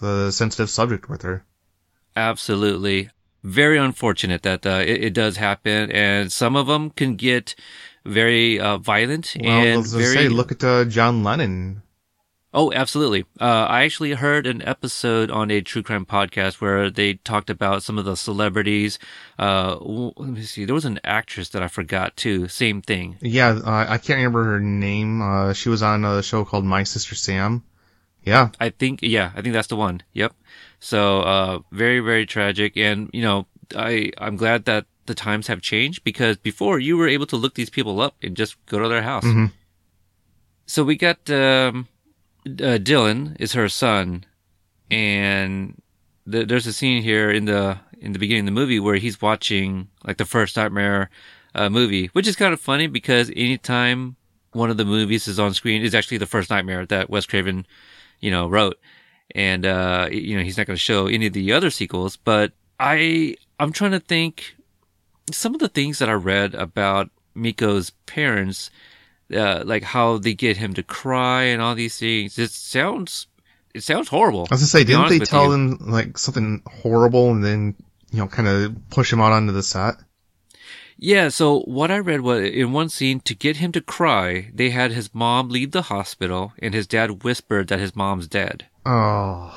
a 0.02 0.32
sensitive 0.32 0.70
subject 0.70 1.10
with 1.10 1.22
her. 1.22 1.46
Absolutely, 2.16 3.10
very 3.44 3.78
unfortunate 3.78 4.44
that 4.44 4.66
uh, 4.66 4.84
it, 4.86 5.06
it 5.06 5.14
does 5.14 5.38
happen, 5.38 5.92
and 5.92 6.32
some 6.32 6.56
of 6.56 6.68
them 6.68 6.90
can 6.92 7.16
get 7.16 7.56
very 8.06 8.60
uh, 8.60 8.78
violent 8.78 9.36
Well, 9.40 9.50
and 9.52 9.86
very 9.88 10.16
say, 10.16 10.30
look 10.30 10.52
at 10.52 10.64
uh, 10.64 10.86
John 10.86 11.24
Lennon. 11.24 11.82
Oh, 12.54 12.72
absolutely. 12.72 13.26
Uh, 13.42 13.68
I 13.68 13.84
actually 13.84 14.14
heard 14.14 14.48
an 14.48 14.62
episode 14.62 15.30
on 15.30 15.52
a 15.52 15.60
true 15.60 15.84
crime 15.84 16.06
podcast 16.06 16.62
where 16.62 16.90
they 16.90 17.16
talked 17.16 17.50
about 17.50 17.84
some 17.84 17.98
of 17.98 18.06
the 18.06 18.16
celebrities. 18.16 18.98
Uh, 19.38 19.76
let 19.76 20.30
me 20.30 20.42
see. 20.44 20.64
There 20.64 20.74
was 20.74 20.86
an 20.86 21.02
actress 21.04 21.50
that 21.50 21.62
I 21.62 21.68
forgot 21.68 22.16
too. 22.16 22.48
Same 22.48 22.82
thing. 22.82 23.18
Yeah, 23.20 23.50
uh, 23.50 23.86
I 23.90 23.98
can't 23.98 24.18
remember 24.18 24.46
her 24.46 24.62
name. 24.62 25.22
Uh, 25.22 25.52
she 25.52 25.68
was 25.68 25.84
on 25.84 26.06
a 26.06 26.24
show 26.24 26.46
called 26.46 26.64
My 26.64 26.84
Sister 26.84 27.14
Sam. 27.14 27.62
Yeah, 28.24 28.52
I 28.58 28.70
think, 28.70 29.02
yeah, 29.02 29.32
I 29.36 29.42
think 29.42 29.52
that's 29.52 29.68
the 29.68 29.76
one. 29.76 30.02
Yep. 30.14 30.34
So, 30.80 31.22
uh, 31.22 31.60
very, 31.72 32.00
very 32.00 32.26
tragic. 32.26 32.78
And, 32.78 33.10
you 33.14 33.22
know, 33.22 33.48
I, 33.76 34.12
I'm 34.18 34.36
glad 34.36 34.66
that 34.66 34.86
the 35.06 35.16
times 35.16 35.48
have 35.48 35.62
changed 35.62 36.04
because 36.04 36.38
before 36.38 36.80
you 36.80 36.98
were 36.98 37.08
able 37.08 37.26
to 37.28 37.36
look 37.36 37.56
these 37.56 37.70
people 37.70 38.02
up 38.02 38.16
and 38.22 38.36
just 38.36 38.56
go 38.66 38.80
to 38.80 38.88
their 38.88 39.04
house. 39.04 39.24
Mhm. 39.24 39.52
So 40.66 40.84
we 40.84 40.96
got, 40.96 41.30
um, 41.30 41.88
uh, 42.48 42.78
Dylan 42.82 43.36
is 43.40 43.54
her 43.54 43.70
son 43.70 44.26
and 44.90 45.82
th- 46.32 46.48
there's 46.48 46.68
a 46.68 46.74
scene 46.74 47.02
here 47.04 47.30
in 47.32 47.46
the, 47.46 47.78
in 48.00 48.14
the 48.14 48.20
beginning 48.20 48.42
of 48.42 48.54
the 48.54 48.60
movie 48.60 48.80
where 48.80 48.96
he's 48.96 49.22
watching 49.22 49.88
like 50.06 50.18
the 50.18 50.26
first 50.26 50.58
nightmare, 50.58 51.10
uh, 51.54 51.70
movie, 51.70 52.08
which 52.14 52.28
is 52.28 52.36
kind 52.36 52.54
of 52.54 52.60
funny 52.60 52.88
because 52.88 53.30
anytime 53.36 54.16
one 54.52 54.70
of 54.70 54.78
the 54.78 54.86
movies 54.86 55.28
is 55.28 55.40
on 55.40 55.54
screen 55.54 55.82
is 55.82 55.94
actually 55.96 56.18
the 56.18 56.26
first 56.26 56.50
nightmare 56.50 56.86
that 56.86 57.10
Wes 57.10 57.26
Craven, 57.26 57.66
you 58.20 58.32
know, 58.32 58.48
wrote. 58.48 58.78
And, 59.34 59.66
uh, 59.66 60.08
you 60.12 60.38
know, 60.38 60.44
he's 60.44 60.58
not 60.58 60.68
going 60.68 60.76
to 60.76 60.82
show 60.82 61.08
any 61.08 61.28
of 61.28 61.34
the 61.34 61.52
other 61.54 61.70
sequels, 61.70 62.16
but 62.16 62.54
I, 62.80 63.36
I'm 63.60 63.72
trying 63.72 63.92
to 63.92 64.00
think 64.00 64.56
some 65.32 65.54
of 65.54 65.60
the 65.60 65.68
things 65.68 66.00
that 66.00 66.10
I 66.10 66.14
read 66.14 66.54
about 66.54 67.10
Miko's 67.36 67.90
parents, 68.06 68.70
uh, 69.34 69.64
like 69.66 69.84
how 69.84 70.18
they 70.18 70.34
get 70.34 70.58
him 70.58 70.74
to 70.76 70.84
cry 70.84 71.44
and 71.44 71.62
all 71.62 71.76
these 71.76 71.98
things. 71.98 72.38
It 72.38 72.52
sounds, 72.52 73.28
it 73.74 73.84
sounds 73.84 74.08
horrible. 74.08 74.48
I 74.52 74.54
was 74.54 74.62
gonna 74.62 74.68
say, 74.68 74.80
to 74.80 74.86
didn't 74.86 75.10
they 75.10 75.20
tell 75.20 75.48
you. 75.48 75.54
him 75.54 75.78
like 75.82 76.18
something 76.18 76.62
horrible 76.66 77.32
and 77.32 77.44
then 77.44 77.76
you 78.12 78.20
know 78.20 78.28
kind 78.28 78.48
of 78.48 78.90
push 78.90 79.12
him 79.12 79.20
out 79.20 79.34
onto 79.34 79.52
the 79.52 79.64
set? 79.64 79.96
Yeah, 80.98 81.28
so 81.28 81.60
what 81.62 81.92
I 81.92 81.98
read 81.98 82.22
was 82.22 82.50
in 82.50 82.72
one 82.72 82.88
scene 82.88 83.20
to 83.22 83.36
get 83.36 83.58
him 83.58 83.74
to 83.74 83.82
cry, 83.82 84.50
they 84.54 84.70
had 84.70 84.92
his 84.92 85.14
mom 85.14 85.50
leave 85.50 85.72
the 85.72 85.84
hospital 85.84 86.54
and 86.60 86.74
his 86.74 86.88
dad 86.88 87.24
whispered 87.24 87.68
that 87.68 87.80
his 87.80 87.96
mom's 87.96 88.28
dead. 88.30 88.68
Oh, 88.86 89.52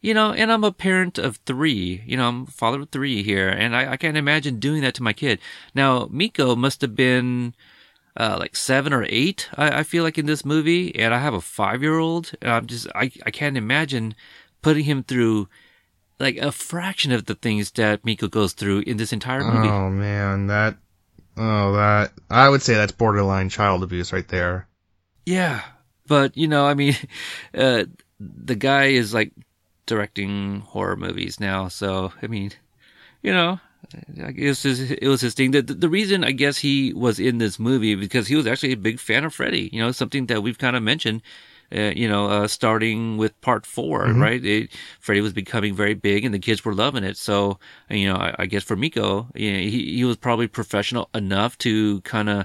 You 0.00 0.14
know, 0.14 0.32
and 0.32 0.50
I'm 0.50 0.64
a 0.64 0.72
parent 0.72 1.18
of 1.18 1.36
three. 1.46 2.02
You 2.06 2.16
know, 2.16 2.28
I'm 2.28 2.42
a 2.42 2.46
father 2.46 2.80
of 2.80 2.90
three 2.90 3.22
here, 3.22 3.48
and 3.48 3.76
I, 3.76 3.92
I 3.92 3.96
can't 3.96 4.16
imagine 4.16 4.58
doing 4.58 4.82
that 4.82 4.94
to 4.94 5.02
my 5.02 5.12
kid. 5.12 5.38
Now, 5.74 6.08
Miko 6.10 6.56
must 6.56 6.80
have 6.80 6.96
been 6.96 7.54
uh, 8.16 8.36
like 8.38 8.56
seven 8.56 8.92
or 8.92 9.06
eight, 9.08 9.48
I, 9.56 9.80
I 9.80 9.82
feel 9.84 10.02
like, 10.02 10.18
in 10.18 10.26
this 10.26 10.44
movie, 10.44 10.94
and 10.96 11.14
I 11.14 11.18
have 11.18 11.34
a 11.34 11.40
five 11.40 11.82
year 11.82 11.98
old, 11.98 12.32
and 12.42 12.50
I'm 12.50 12.66
just, 12.66 12.86
I, 12.94 13.10
I 13.24 13.30
can't 13.30 13.56
imagine 13.56 14.14
putting 14.60 14.84
him 14.84 15.02
through 15.02 15.48
like 16.18 16.36
a 16.36 16.52
fraction 16.52 17.10
of 17.12 17.26
the 17.26 17.34
things 17.34 17.70
that 17.72 18.04
Miko 18.04 18.28
goes 18.28 18.52
through 18.52 18.80
in 18.86 18.96
this 18.96 19.12
entire 19.12 19.42
movie. 19.44 19.68
oh 19.68 19.88
man, 19.90 20.46
that 20.48 20.76
oh 21.36 21.72
that 21.74 22.12
I 22.30 22.48
would 22.48 22.62
say 22.62 22.74
that's 22.74 22.92
borderline 22.92 23.48
child 23.48 23.82
abuse 23.82 24.12
right 24.12 24.28
there. 24.28 24.68
Yeah, 25.26 25.62
but 26.06 26.36
you 26.36 26.46
know, 26.48 26.64
I 26.66 26.74
mean, 26.74 26.94
uh, 27.54 27.84
the 28.44 28.54
guy 28.54 28.86
is 28.86 29.14
like 29.14 29.32
directing 29.86 30.60
horror 30.60 30.96
movies 30.96 31.40
now, 31.40 31.68
so 31.68 32.12
I 32.22 32.26
mean, 32.26 32.52
you 33.22 33.32
know, 33.32 33.60
I 34.22 34.32
guess 34.32 34.64
it 34.64 35.06
was 35.06 35.20
his 35.20 35.34
thing. 35.34 35.50
The, 35.50 35.62
the 35.62 35.88
reason 35.88 36.24
I 36.24 36.32
guess 36.32 36.58
he 36.58 36.92
was 36.92 37.18
in 37.18 37.38
this 37.38 37.58
movie 37.58 37.94
because 37.94 38.28
he 38.28 38.36
was 38.36 38.46
actually 38.46 38.72
a 38.72 38.76
big 38.76 39.00
fan 39.00 39.24
of 39.24 39.34
Freddy. 39.34 39.70
You 39.72 39.82
know, 39.82 39.92
something 39.92 40.26
that 40.26 40.42
we've 40.42 40.58
kind 40.58 40.76
of 40.76 40.82
mentioned. 40.82 41.22
Uh, 41.74 41.90
you 41.96 42.06
know, 42.06 42.26
uh, 42.26 42.46
starting 42.46 43.16
with 43.16 43.40
part 43.40 43.64
4 43.64 44.12
right? 44.20 44.44
It, 44.44 44.70
Freddy 45.00 45.22
was 45.22 45.32
becoming 45.32 45.74
very 45.74 45.94
big, 45.94 46.22
and 46.22 46.34
the 46.34 46.38
kids 46.38 46.62
were 46.66 46.74
loving 46.74 47.02
it. 47.02 47.16
So, 47.16 47.58
you 47.88 48.12
know, 48.12 48.16
I, 48.16 48.34
I 48.40 48.44
guess 48.44 48.62
for 48.62 48.76
Miko, 48.76 49.28
you 49.34 49.50
know, 49.50 49.58
he 49.58 49.96
he 49.96 50.04
was 50.04 50.18
probably 50.18 50.48
professional 50.48 51.08
enough 51.14 51.56
to 51.58 52.02
kind 52.02 52.28
of 52.28 52.44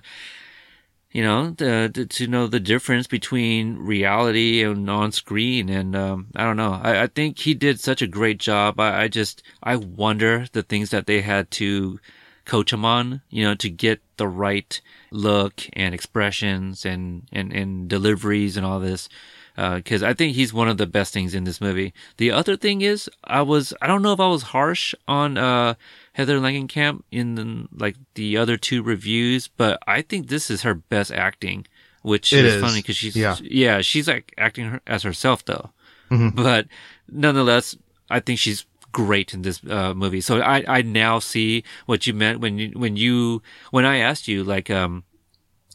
you 1.18 1.24
know, 1.24 1.50
to, 1.58 1.90
to, 1.90 2.28
know 2.28 2.46
the 2.46 2.60
difference 2.60 3.08
between 3.08 3.80
reality 3.80 4.62
and 4.62 4.88
on 4.88 5.12
screen. 5.12 5.68
And, 5.68 5.96
um, 5.96 6.28
I 6.36 6.44
don't 6.44 6.58
know. 6.58 6.80
I, 6.80 7.02
I 7.02 7.08
think 7.08 7.40
he 7.40 7.56
did 7.56 7.80
such 7.80 8.04
a 8.04 8.08
great 8.08 8.38
job. 8.38 8.80
I, 8.80 9.02
I 9.02 9.08
just, 9.08 9.42
I 9.64 9.78
wonder 9.78 10.46
the 10.52 10.62
things 10.62 10.92
that 10.92 11.08
they 11.08 11.22
had 11.22 11.50
to 11.54 12.00
coach 12.46 12.72
him 12.72 12.86
on, 12.86 13.22
you 13.32 13.44
know, 13.44 13.56
to 13.56 13.68
get 13.68 14.00
the 14.18 14.28
right 14.28 14.80
look 15.10 15.68
and 15.74 15.96
expressions 15.96 16.86
and, 16.86 17.24
and, 17.32 17.52
and 17.52 17.90
deliveries 17.90 18.56
and 18.56 18.64
all 18.64 18.80
this. 18.80 19.10
because 19.56 20.04
I 20.04 20.14
think 20.14 20.36
he's 20.36 20.54
one 20.54 20.70
of 20.70 20.78
the 20.78 20.86
best 20.86 21.14
things 21.14 21.34
in 21.34 21.46
this 21.46 21.60
movie. 21.60 21.96
The 22.18 22.30
other 22.30 22.56
thing 22.56 22.82
is, 22.82 23.10
I 23.24 23.42
was 23.42 23.74
I 23.82 23.88
don't 23.88 24.04
know 24.04 24.14
if 24.14 24.20
I 24.20 24.28
was 24.28 24.44
harsh 24.44 24.94
on 25.08 25.40
uh, 25.40 25.74
Heather 26.18 26.40
Langenkamp 26.40 27.02
in 27.12 27.36
the, 27.36 27.68
like 27.86 27.96
the 28.16 28.38
other 28.38 28.58
two 28.58 28.82
reviews, 28.84 29.48
but 29.48 29.78
I 29.88 30.02
think 30.02 30.28
this 30.28 30.50
is 30.50 30.64
her 30.64 30.74
best 30.74 31.12
acting, 31.12 31.68
which 32.02 32.34
It 32.34 32.44
is, 32.46 32.56
is. 32.56 32.62
funny 32.62 32.82
because 32.82 32.98
she's 32.98 33.16
Yeah. 33.16 33.36
yeah 33.42 33.82
she's 33.82 34.08
like 34.08 34.34
acting 34.38 34.66
her, 34.72 34.82
as 34.88 35.04
herself 35.04 35.46
though, 35.46 35.70
Mhm. 36.10 36.36
but 36.36 36.66
nonetheless, 37.08 37.76
I 38.10 38.20
think 38.20 38.40
she's 38.40 38.66
great 38.92 39.34
in 39.34 39.42
this 39.44 39.62
uh, 39.70 39.94
movie. 39.94 40.22
So 40.22 40.42
I 40.42 40.64
I 40.68 40.82
now 40.82 41.20
see 41.20 41.64
what 41.86 42.08
you 42.08 42.14
meant 42.14 42.40
when 42.40 42.58
you 42.58 42.72
when 42.74 42.96
you 42.98 43.42
when 43.72 43.86
I 43.86 43.98
asked 43.98 44.28
you 44.28 44.44
like 44.44 44.70
um 44.72 45.04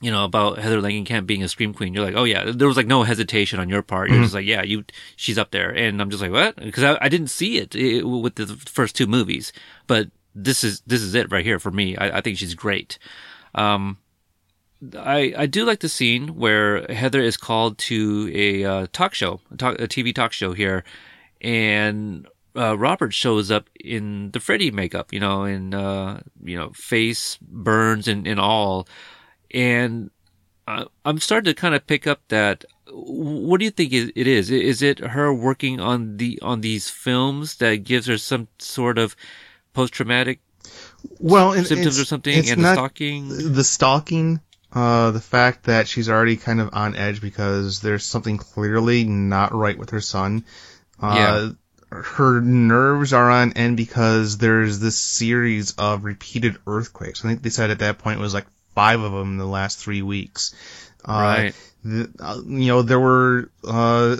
you 0.00 0.10
know, 0.10 0.24
about 0.24 0.58
Heather 0.58 0.80
Langenkamp 0.82 1.26
being 1.26 1.44
a 1.44 1.48
scream 1.48 1.72
queen. 1.72 1.94
You're 1.94 2.04
like, 2.04 2.16
oh 2.16 2.24
yeah, 2.24 2.50
there 2.50 2.66
was 2.66 2.76
like 2.76 2.88
no 2.88 3.04
hesitation 3.04 3.60
on 3.60 3.68
your 3.68 3.82
part. 3.82 4.10
You're 4.10 4.18
Mhm. 4.18 4.22
just 4.24 4.34
like, 4.34 4.46
yeah, 4.46 4.64
you, 4.64 4.82
she's 5.14 5.38
up 5.38 5.52
there. 5.52 5.70
And 5.70 6.02
I'm 6.02 6.10
just 6.10 6.20
like, 6.20 6.32
what? 6.32 6.56
Because 6.56 6.82
I, 6.82 6.98
I 7.00 7.08
didn't 7.08 7.30
see 7.30 7.58
it, 7.58 7.76
eh, 7.76 8.02
with 8.02 8.34
the 8.34 8.48
first 8.66 8.96
two 8.96 9.06
movies, 9.06 9.52
but 9.86 10.10
this 10.34 10.64
is 10.64 10.82
this 10.86 11.02
is 11.02 11.14
it 11.14 11.30
right 11.30 11.44
here 11.44 11.58
for 11.58 11.70
me. 11.70 11.96
I, 11.96 12.18
I 12.18 12.20
think 12.20 12.38
she's 12.38 12.54
great. 12.54 12.98
Um, 13.54 13.98
I 14.96 15.34
I 15.36 15.46
do 15.46 15.64
like 15.64 15.80
the 15.80 15.88
scene 15.88 16.36
where 16.36 16.86
Heather 16.92 17.20
is 17.20 17.36
called 17.36 17.78
to 17.78 18.30
a 18.34 18.64
uh, 18.64 18.86
talk 18.92 19.14
show, 19.14 19.40
a, 19.50 19.56
talk, 19.56 19.80
a 19.80 19.86
TV 19.88 20.14
talk 20.14 20.32
show 20.32 20.52
here, 20.52 20.84
and 21.40 22.26
uh, 22.56 22.76
Robert 22.76 23.14
shows 23.14 23.50
up 23.50 23.68
in 23.82 24.30
the 24.32 24.40
Freddy 24.40 24.70
makeup, 24.70 25.12
you 25.12 25.20
know, 25.20 25.44
in 25.44 25.74
uh, 25.74 26.20
you 26.42 26.56
know 26.56 26.70
face 26.70 27.38
burns 27.40 28.08
and, 28.08 28.26
and 28.26 28.40
all, 28.40 28.88
and 29.52 30.10
uh, 30.66 30.84
I'm 31.04 31.18
starting 31.18 31.52
to 31.54 31.60
kind 31.60 31.74
of 31.74 31.86
pick 31.86 32.06
up 32.06 32.20
that. 32.28 32.64
What 32.94 33.58
do 33.58 33.64
you 33.64 33.70
think 33.70 33.92
it 33.92 34.26
is? 34.26 34.50
Is 34.50 34.82
it 34.82 34.98
her 34.98 35.32
working 35.32 35.80
on 35.80 36.16
the 36.18 36.38
on 36.42 36.60
these 36.60 36.90
films 36.90 37.56
that 37.56 37.84
gives 37.84 38.06
her 38.06 38.18
some 38.18 38.48
sort 38.58 38.98
of 38.98 39.16
post 39.72 39.92
traumatic 39.92 40.40
well, 41.18 41.52
symptoms 41.64 41.98
or 41.98 42.04
something, 42.04 42.48
and 42.48 42.64
the 42.64 42.72
stalking? 42.74 43.28
the 43.28 43.64
stalking, 43.64 44.40
uh, 44.72 45.10
the 45.10 45.20
fact 45.20 45.64
that 45.64 45.88
she's 45.88 46.08
already 46.08 46.36
kind 46.36 46.60
of 46.60 46.70
on 46.72 46.96
edge 46.96 47.20
because 47.20 47.80
there's 47.80 48.04
something 48.04 48.36
clearly 48.36 49.04
not 49.04 49.52
right 49.52 49.76
with 49.76 49.90
her 49.90 50.00
son. 50.00 50.44
Uh, 51.00 51.50
Her 51.90 52.40
nerves 52.40 53.12
are 53.12 53.30
on 53.30 53.52
end 53.52 53.76
because 53.76 54.38
there's 54.38 54.78
this 54.78 54.96
series 54.96 55.72
of 55.72 56.04
repeated 56.04 56.56
earthquakes. 56.66 57.22
I 57.22 57.28
think 57.28 57.42
they 57.42 57.50
said 57.50 57.70
at 57.70 57.80
that 57.80 57.98
point 57.98 58.18
it 58.18 58.22
was 58.22 58.32
like 58.32 58.46
five 58.74 59.00
of 59.00 59.12
them 59.12 59.32
in 59.32 59.36
the 59.36 59.46
last 59.46 59.78
three 59.78 60.00
weeks. 60.00 60.54
Uh, 61.04 61.12
Right. 61.12 61.54
the, 61.84 62.10
uh, 62.20 62.40
you 62.46 62.68
know, 62.68 62.82
there 62.82 63.00
were 63.00 63.50
uh, 63.66 64.16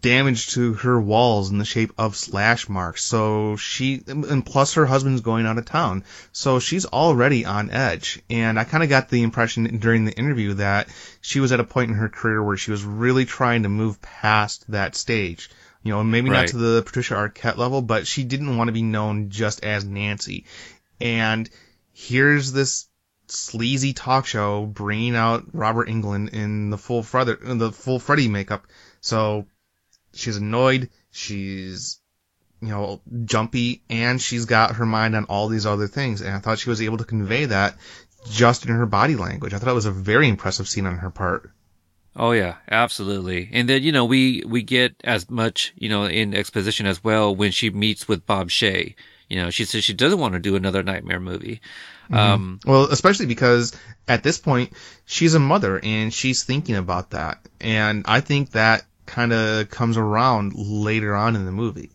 damage 0.00 0.48
to 0.50 0.74
her 0.74 1.00
walls 1.00 1.50
in 1.50 1.58
the 1.58 1.64
shape 1.64 1.92
of 1.96 2.14
slash 2.14 2.68
marks. 2.68 3.04
So 3.04 3.56
she, 3.56 4.02
and 4.06 4.44
plus 4.44 4.74
her 4.74 4.84
husband's 4.84 5.22
going 5.22 5.46
out 5.46 5.56
of 5.56 5.64
town. 5.64 6.04
So 6.32 6.58
she's 6.58 6.84
already 6.84 7.46
on 7.46 7.70
edge. 7.70 8.22
And 8.28 8.58
I 8.58 8.64
kind 8.64 8.82
of 8.82 8.90
got 8.90 9.08
the 9.08 9.22
impression 9.22 9.78
during 9.78 10.04
the 10.04 10.12
interview 10.12 10.54
that 10.54 10.88
she 11.22 11.40
was 11.40 11.52
at 11.52 11.60
a 11.60 11.64
point 11.64 11.90
in 11.90 11.96
her 11.96 12.10
career 12.10 12.42
where 12.42 12.58
she 12.58 12.70
was 12.70 12.84
really 12.84 13.24
trying 13.24 13.62
to 13.62 13.68
move 13.70 14.02
past 14.02 14.70
that 14.70 14.94
stage. 14.94 15.50
You 15.82 15.92
know, 15.92 16.02
maybe 16.04 16.30
not 16.30 16.48
to 16.48 16.56
the 16.56 16.82
Patricia 16.82 17.14
Arquette 17.14 17.56
level, 17.56 17.80
but 17.80 18.06
she 18.06 18.24
didn't 18.24 18.56
want 18.56 18.68
to 18.68 18.72
be 18.72 18.82
known 18.82 19.30
just 19.30 19.64
as 19.64 19.84
Nancy. 19.84 20.44
And 21.00 21.48
here's 21.92 22.52
this 22.52 22.85
sleazy 23.28 23.92
talk 23.92 24.26
show 24.26 24.66
bringing 24.66 25.16
out 25.16 25.44
Robert 25.52 25.88
Englund 25.88 26.32
in 26.32 26.70
the 26.70 26.78
full 26.78 27.02
Freddy, 27.02 27.34
the 27.40 27.72
full 27.72 27.98
Freddy 27.98 28.28
makeup. 28.28 28.66
So 29.00 29.46
she's 30.14 30.36
annoyed, 30.36 30.90
she's 31.10 32.00
you 32.60 32.68
know 32.68 33.00
jumpy, 33.24 33.82
and 33.90 34.20
she's 34.20 34.46
got 34.46 34.76
her 34.76 34.86
mind 34.86 35.14
on 35.14 35.24
all 35.24 35.48
these 35.48 35.66
other 35.66 35.88
things. 35.88 36.20
And 36.20 36.34
I 36.34 36.38
thought 36.38 36.58
she 36.58 36.70
was 36.70 36.82
able 36.82 36.98
to 36.98 37.04
convey 37.04 37.46
that 37.46 37.76
just 38.30 38.66
in 38.66 38.74
her 38.74 38.86
body 38.86 39.16
language. 39.16 39.54
I 39.54 39.58
thought 39.58 39.70
it 39.70 39.74
was 39.74 39.86
a 39.86 39.92
very 39.92 40.28
impressive 40.28 40.68
scene 40.68 40.86
on 40.86 40.98
her 40.98 41.10
part. 41.10 41.50
Oh 42.14 42.32
yeah, 42.32 42.56
absolutely. 42.70 43.50
And 43.52 43.68
then 43.68 43.82
you 43.82 43.92
know 43.92 44.04
we 44.04 44.42
we 44.46 44.62
get 44.62 44.94
as 45.04 45.30
much 45.30 45.74
you 45.76 45.88
know 45.88 46.04
in 46.04 46.34
exposition 46.34 46.86
as 46.86 47.04
well 47.04 47.34
when 47.34 47.50
she 47.50 47.70
meets 47.70 48.08
with 48.08 48.26
Bob 48.26 48.48
Shaye. 48.48 48.94
You 49.28 49.42
know, 49.42 49.50
she 49.50 49.64
says 49.64 49.82
she 49.82 49.92
doesn't 49.92 50.20
want 50.20 50.34
to 50.34 50.40
do 50.40 50.54
another 50.54 50.84
nightmare 50.84 51.18
movie. 51.18 51.60
Um, 52.10 52.60
Well, 52.64 52.84
especially 52.84 53.26
because 53.26 53.72
at 54.06 54.22
this 54.22 54.38
point 54.38 54.72
she's 55.04 55.34
a 55.34 55.40
mother 55.40 55.80
and 55.82 56.12
she's 56.12 56.44
thinking 56.44 56.76
about 56.76 57.10
that, 57.10 57.40
and 57.60 58.04
I 58.06 58.20
think 58.20 58.52
that 58.52 58.84
kind 59.06 59.32
of 59.32 59.70
comes 59.70 59.96
around 59.96 60.54
later 60.56 61.14
on 61.14 61.36
in 61.36 61.46
the 61.46 61.52
movie. 61.52 61.92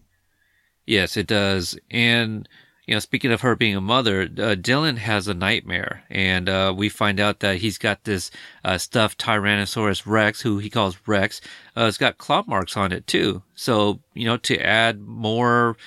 Yes, 0.86 1.18
it 1.18 1.28
does. 1.28 1.78
And, 1.91 2.47
you 2.86 2.95
know, 2.95 2.99
speaking 2.99 3.32
of 3.32 3.41
her 3.41 3.55
being 3.55 3.76
a 3.76 3.82
mother, 3.82 4.24
uh, 4.24 4.55
Dylan 4.55 4.97
has 4.97 5.28
a 5.28 5.34
nightmare. 5.34 6.03
And, 6.09 6.49
uh, 6.49 6.74
we 6.76 6.89
find 6.89 7.20
out 7.20 7.41
that 7.41 7.57
he's 7.57 7.78
got 7.78 8.05
this, 8.05 8.32
uh, 8.64 8.78
stuffed 8.78 9.20
Tyrannosaurus 9.20 10.03
Rex, 10.05 10.41
who 10.41 10.57
he 10.57 10.70
calls 10.70 10.97
Rex. 11.05 11.41
Uh, 11.78 11.86
it's 11.86 11.97
got 11.97 12.18
claw 12.18 12.43
marks 12.47 12.76
on 12.76 12.91
it 12.91 13.07
too. 13.07 13.43
So, 13.55 13.99
you 14.14 14.26
know, 14.26 14.38
to 14.38 14.57
add 14.57 15.01
more 15.01 15.78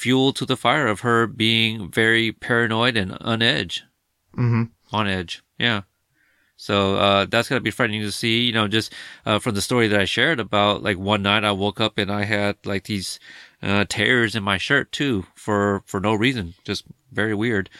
fuel 0.00 0.32
to 0.32 0.46
the 0.46 0.56
fire 0.56 0.86
of 0.86 1.00
her 1.00 1.26
being 1.26 1.90
very 1.90 2.32
paranoid 2.32 2.96
and 2.96 3.12
on 3.20 3.42
edge. 3.42 3.84
hmm 4.34 4.64
On 4.92 5.06
edge. 5.06 5.42
Yeah. 5.58 5.82
So, 6.56 6.96
uh, 6.96 7.26
that's 7.26 7.48
to 7.48 7.60
be 7.60 7.70
frightening 7.70 8.02
to 8.02 8.12
see, 8.12 8.44
you 8.44 8.52
know, 8.52 8.68
just, 8.68 8.92
uh, 9.24 9.38
from 9.38 9.54
the 9.54 9.62
story 9.62 9.88
that 9.88 10.00
I 10.00 10.04
shared 10.06 10.40
about, 10.40 10.82
like, 10.82 10.98
one 10.98 11.22
night 11.22 11.44
I 11.44 11.52
woke 11.52 11.80
up 11.80 11.98
and 11.98 12.10
I 12.10 12.24
had, 12.24 12.56
like, 12.64 12.84
these, 12.84 13.18
uh, 13.62 13.84
tears 13.88 14.34
in 14.34 14.42
my 14.42 14.58
shirt 14.58 14.90
too, 14.92 15.26
for, 15.34 15.82
for 15.86 16.00
no 16.00 16.14
reason. 16.14 16.54
Just 16.64 16.84
very 17.12 17.34
weird. 17.34 17.70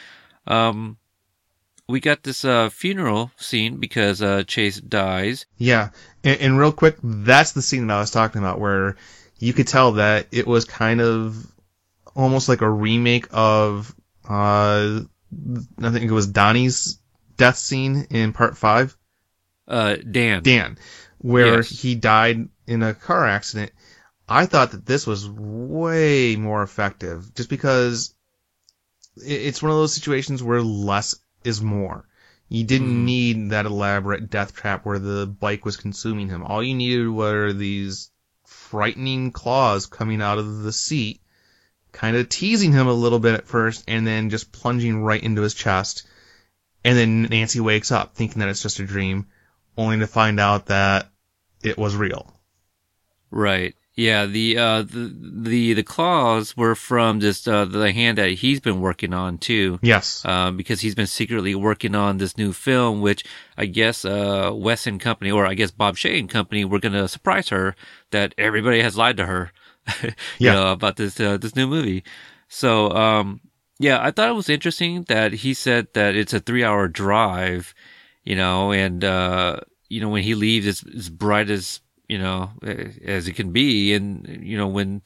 Um, 0.47 0.97
we 1.89 2.01
got 2.01 2.23
this, 2.23 2.45
uh, 2.45 2.69
funeral 2.71 3.33
scene 3.37 3.77
because, 3.77 4.23
uh, 4.23 4.45
Chase 4.45 4.81
dies. 4.81 5.47
Yeah, 5.59 5.91
and, 6.25 6.41
and 6.41 6.59
real 6.59 6.73
quick, 6.73 6.97
that's 7.03 7.53
the 7.53 7.63
scene 7.63 7.87
that 7.87 7.97
I 7.97 8.01
was 8.01 8.11
talking 8.11 8.41
about 8.43 8.61
where 8.61 8.97
you 9.39 9.53
could 9.53 9.69
tell 9.69 9.93
that 9.93 10.27
it 10.33 10.47
was 10.47 10.65
kind 10.65 11.01
of 11.01 11.47
almost 12.15 12.49
like 12.49 12.61
a 12.61 12.71
remake 12.71 13.27
of 13.31 13.95
uh, 14.29 15.01
I 15.83 15.91
think 15.91 16.05
it 16.05 16.13
was 16.13 16.27
Donnie's 16.27 16.99
death 17.37 17.57
scene 17.57 18.07
in 18.11 18.33
part 18.33 18.57
five. 18.57 18.97
Uh, 19.67 19.97
Dan. 19.97 20.43
Dan, 20.43 20.79
where 21.19 21.57
Yes. 21.59 21.69
he 21.69 21.95
died 21.95 22.49
in 22.67 22.83
a 22.83 22.95
car 22.95 23.27
accident. 23.27 23.73
I 24.29 24.47
thought 24.47 24.73
that 24.73 24.87
this 24.87 25.07
was 25.07 25.29
way 25.29 26.37
more 26.37 26.63
effective, 26.63 27.35
just 27.35 27.49
because 27.49 28.15
it's 29.17 29.63
one 29.63 29.71
of 29.71 29.77
those 29.77 29.95
situations 29.95 30.43
where 30.43 30.63
less 30.63 31.17
is 31.45 31.61
more. 31.61 32.07
You 32.49 32.65
didn't 32.65 33.03
Mhm. 33.03 33.05
need 33.05 33.51
that 33.51 33.67
elaborate 33.67 34.31
death 34.31 34.55
trap 34.55 34.85
where 34.85 34.99
the 34.99 35.27
bike 35.27 35.65
was 35.65 35.77
consuming 35.77 36.29
him. 36.29 36.43
All 36.43 36.63
you 36.63 36.75
needed 36.75 37.09
were 37.09 37.53
these 37.53 38.11
frightening 38.45 39.31
claws 39.31 39.87
coming 39.87 40.21
out 40.21 40.39
of 40.39 40.63
the 40.63 40.73
seat, 40.73 41.21
kind 41.93 42.17
of 42.17 42.29
teasing 42.29 42.73
him 42.73 42.87
a 42.87 42.93
little 42.93 43.19
bit 43.19 43.35
at 43.35 43.47
first, 43.47 43.85
and 43.89 44.07
then 44.07 44.31
just 44.31 44.53
plunging 44.53 45.03
right 45.03 45.23
into 45.23 45.43
his 45.43 45.55
chest. 45.55 46.07
And 46.85 46.97
then 46.97 47.23
Nancy 47.23 47.61
wakes 47.61 47.93
up 47.93 48.15
thinking 48.15 48.41
that 48.41 48.49
it's 48.49 48.63
just 48.63 48.81
a 48.81 48.87
dream, 48.87 49.27
only 49.77 49.99
to 49.99 50.07
find 50.07 50.41
out 50.41 50.67
that 50.67 51.11
it 51.63 51.77
was 51.77 51.95
real. 51.95 52.33
Right. 53.31 53.75
Yeah. 53.95 54.25
The, 54.25 54.57
uh, 54.57 54.83
the, 54.83 55.15
the, 55.21 55.75
the 55.75 55.83
claws 55.83 56.57
were 56.57 56.75
from 56.75 57.21
just, 57.21 57.47
uh, 57.47 57.67
the 57.67 57.93
hand 57.93 58.17
that 58.17 58.31
he's 58.31 58.61
been 58.61 58.81
working 58.81 59.13
on 59.13 59.37
too. 59.37 59.79
Yes. 59.83 60.25
um, 60.25 60.57
because 60.57 60.81
he's 60.81 60.95
been 60.95 61.07
secretly 61.07 61.55
working 61.55 61.95
on 61.95 62.17
this 62.17 62.39
new 62.39 62.55
film, 62.55 63.03
which 63.03 63.25
I 63.59 63.67
guess 63.67 64.07
uh, 64.07 64.53
Wes 64.55 64.87
and 64.87 65.01
Company, 65.01 65.31
or 65.31 65.45
I 65.45 65.53
guess 65.53 65.71
Bob 65.71 65.97
Shaye 65.97 66.19
and 66.19 66.31
Company, 66.31 66.65
were 66.65 66.79
going 66.79 66.95
to 66.95 67.09
surprise 67.09 67.51
her 67.51 67.77
that 68.11 68.35
everybody 68.39 68.81
has 68.81 68.97
lied 68.97 69.19
to 69.19 69.27
her, 69.27 69.53
Yeah. 70.39 70.55
know, 70.55 70.73
about 70.73 70.97
this 70.97 71.19
uh, 71.21 71.37
this 71.37 71.57
new 71.57 71.67
movie. 71.67 72.05
So, 72.49 72.91
um, 72.91 73.41
yeah, 73.79 74.03
I 74.03 74.11
thought 74.11 74.29
it 74.29 74.35
was 74.35 74.49
interesting 74.49 75.05
that 75.09 75.33
he 75.33 75.55
said 75.55 75.89
that 75.95 76.15
it's 76.17 76.33
a 76.35 76.41
three 76.41 76.65
hour 76.65 76.89
drive, 76.89 77.75
you 78.25 78.37
know, 78.37 78.73
and 78.73 79.05
uh, 79.05 79.61
you 79.89 80.01
know 80.01 80.09
when 80.09 80.23
he 80.23 80.35
leaves, 80.35 80.67
it's 80.67 80.85
as 80.95 81.09
bright 81.09 81.51
as 81.51 81.81
you 82.09 82.19
know 82.19 82.51
as 83.05 83.29
it 83.29 83.35
can 83.35 83.53
be, 83.53 83.95
and 83.95 84.27
you 84.43 84.57
know 84.59 84.67
when 84.69 85.03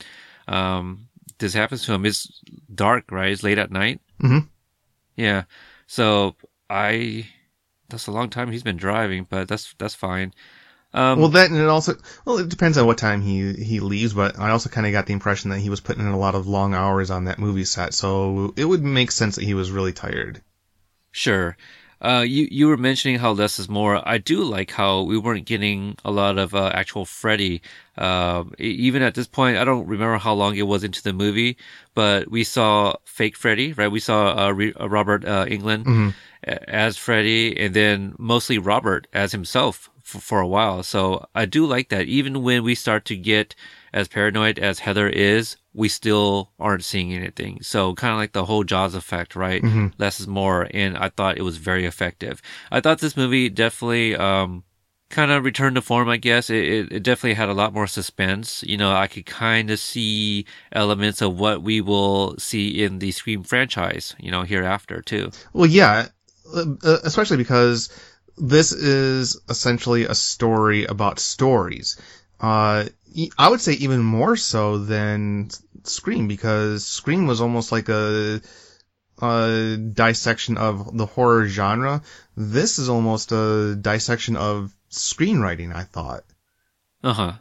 um, 0.48 1.08
this 1.38 1.54
happens 1.54 1.84
to 1.84 1.92
him, 1.92 2.04
it's 2.06 2.40
dark, 2.74 3.10
right? 3.10 3.30
It's 3.32 3.42
late 3.42 3.58
at 3.58 3.70
night. 3.70 4.00
Mhm. 4.22 4.48
Yeah. 5.16 5.44
So 5.86 6.36
I, 6.70 7.28
that's 7.88 8.06
a 8.06 8.12
long 8.12 8.30
time 8.30 8.50
he's 8.50 8.62
been 8.62 8.76
driving, 8.76 9.26
but 9.28 9.48
that's, 9.48 9.74
that's 9.78 9.94
fine. 9.94 10.32
Um, 10.94 11.18
well, 11.18 11.28
that 11.30 11.50
and 11.50 11.58
it 11.58 11.68
also 11.68 11.96
well, 12.24 12.38
it 12.38 12.48
depends 12.48 12.78
on 12.78 12.86
what 12.86 12.98
time 12.98 13.20
he 13.20 13.52
he 13.52 13.80
leaves, 13.80 14.14
but 14.14 14.38
I 14.38 14.50
also 14.50 14.70
kind 14.70 14.86
of 14.86 14.92
got 14.92 15.06
the 15.06 15.12
impression 15.12 15.50
that 15.50 15.58
he 15.58 15.68
was 15.68 15.80
putting 15.80 16.06
in 16.06 16.12
a 16.12 16.18
lot 16.18 16.36
of 16.36 16.46
long 16.46 16.72
hours 16.72 17.10
on 17.10 17.24
that 17.24 17.40
movie 17.40 17.64
set, 17.64 17.94
so 17.94 18.54
it 18.56 18.64
would 18.64 18.82
make 18.84 19.10
sense 19.10 19.34
that 19.34 19.44
he 19.44 19.54
was 19.54 19.72
really 19.72 19.92
tired. 19.92 20.40
sure. 21.10 21.56
Uh, 22.00 22.20
you 22.20 22.46
you 22.50 22.68
were 22.68 22.76
mentioning 22.76 23.18
how 23.18 23.32
less 23.32 23.58
is 23.58 23.68
more. 23.68 24.06
I 24.06 24.18
do 24.18 24.44
like 24.44 24.70
how 24.70 25.02
we 25.02 25.16
weren't 25.16 25.46
getting 25.46 25.96
a 26.04 26.10
lot 26.10 26.38
of 26.38 26.54
uh, 26.54 26.70
actual 26.74 27.06
Freddy. 27.06 27.62
Uh, 27.96 28.44
even 28.58 29.00
at 29.02 29.14
this 29.14 29.26
point, 29.26 29.56
I 29.56 29.64
don't 29.64 29.86
remember 29.86 30.18
how 30.18 30.34
long 30.34 30.54
it 30.56 30.66
was 30.66 30.84
into 30.84 31.02
the 31.02 31.12
movie, 31.14 31.56
but 31.94 32.30
we 32.30 32.44
saw 32.44 32.94
fake 33.04 33.36
Freddy, 33.36 33.72
right? 33.72 33.88
We 33.90 34.00
saw 34.00 34.46
uh, 34.46 34.50
Re- 34.50 34.74
uh, 34.78 34.88
Robert 34.88 35.24
uh, 35.24 35.46
Englund 35.46 35.86
a- 36.46 36.70
as 36.70 36.98
Freddy, 36.98 37.58
and 37.58 37.72
then 37.74 38.14
mostly 38.18 38.58
Robert 38.58 39.06
as 39.12 39.32
himself 39.32 39.88
for, 40.04 40.20
for 40.20 40.40
a 40.40 40.46
while. 40.46 40.84
So 40.84 41.26
I 41.34 41.46
do 41.46 41.66
like 41.66 41.88
that. 41.88 42.06
Even 42.06 42.44
when 42.44 42.62
we 42.62 42.76
start 42.76 43.04
to 43.06 43.16
get 43.16 43.56
as 43.92 44.06
paranoid 44.06 44.60
as 44.60 44.78
Heather 44.78 45.08
is, 45.08 45.56
we 45.72 45.88
still 45.88 46.52
aren't 46.60 46.84
seeing 46.84 47.12
anything. 47.12 47.58
So 47.62 47.94
kind 47.94 48.12
of 48.12 48.18
like 48.18 48.32
the 48.32 48.44
whole 48.44 48.62
Jaws 48.62 48.94
effect, 48.94 49.34
right? 49.34 49.64
Less 49.98 50.20
is 50.20 50.28
more. 50.28 50.68
And 50.72 50.96
I 50.96 51.08
thought 51.08 51.38
it 51.38 51.42
was 51.42 51.56
very 51.56 51.84
effective. 51.86 52.40
I 52.70 52.80
thought 52.80 53.00
this 53.00 53.16
movie 53.16 53.48
definitely, 53.48 54.14
um, 54.14 54.62
kind 55.10 55.30
of 55.30 55.44
returned 55.44 55.76
to 55.76 55.82
form, 55.82 56.08
I 56.08 56.16
guess. 56.16 56.50
It, 56.50 56.64
it, 56.64 56.92
it 56.92 57.02
definitely 57.02 57.34
had 57.34 57.48
a 57.48 57.54
lot 57.54 57.72
more 57.72 57.86
suspense. 57.86 58.64
You 58.66 58.76
know, 58.76 58.92
I 58.92 59.06
could 59.06 59.26
kind 59.26 59.70
of 59.70 59.78
see 59.78 60.46
elements 60.72 61.22
of 61.22 61.38
what 61.38 61.62
we 61.62 61.80
will 61.80 62.36
see 62.38 62.82
in 62.82 62.98
the 62.98 63.12
Scream 63.12 63.44
franchise, 63.44 64.16
you 64.18 64.30
know, 64.30 64.42
hereafter 64.42 65.02
too. 65.02 65.30
Well, 65.52 65.66
yeah, 65.66 66.08
uh, 66.54 66.64
uh, 66.82 66.98
especially 67.04 67.36
because 67.36 67.90
this 68.36 68.72
is 68.72 69.40
essentially 69.48 70.04
a 70.04 70.14
story 70.14 70.84
about 70.84 71.18
stories. 71.18 71.96
Uh, 72.40 72.86
I 73.38 73.48
would 73.48 73.60
say 73.60 73.72
even 73.74 74.02
more 74.02 74.36
so 74.36 74.78
than 74.78 75.50
Scream 75.84 76.26
because 76.28 76.84
Scream 76.84 77.26
was 77.26 77.40
almost 77.40 77.70
like 77.70 77.88
a, 77.88 78.40
a 79.22 79.76
dissection 79.76 80.56
of 80.56 80.96
the 80.96 81.06
horror 81.06 81.46
genre. 81.46 82.02
This 82.36 82.78
is 82.78 82.88
almost 82.88 83.30
a 83.32 83.76
dissection 83.76 84.36
of 84.36 84.74
screenwriting, 84.90 85.74
I 85.74 85.84
thought. 85.84 86.24
Uh 87.02 87.12
huh. 87.12 87.32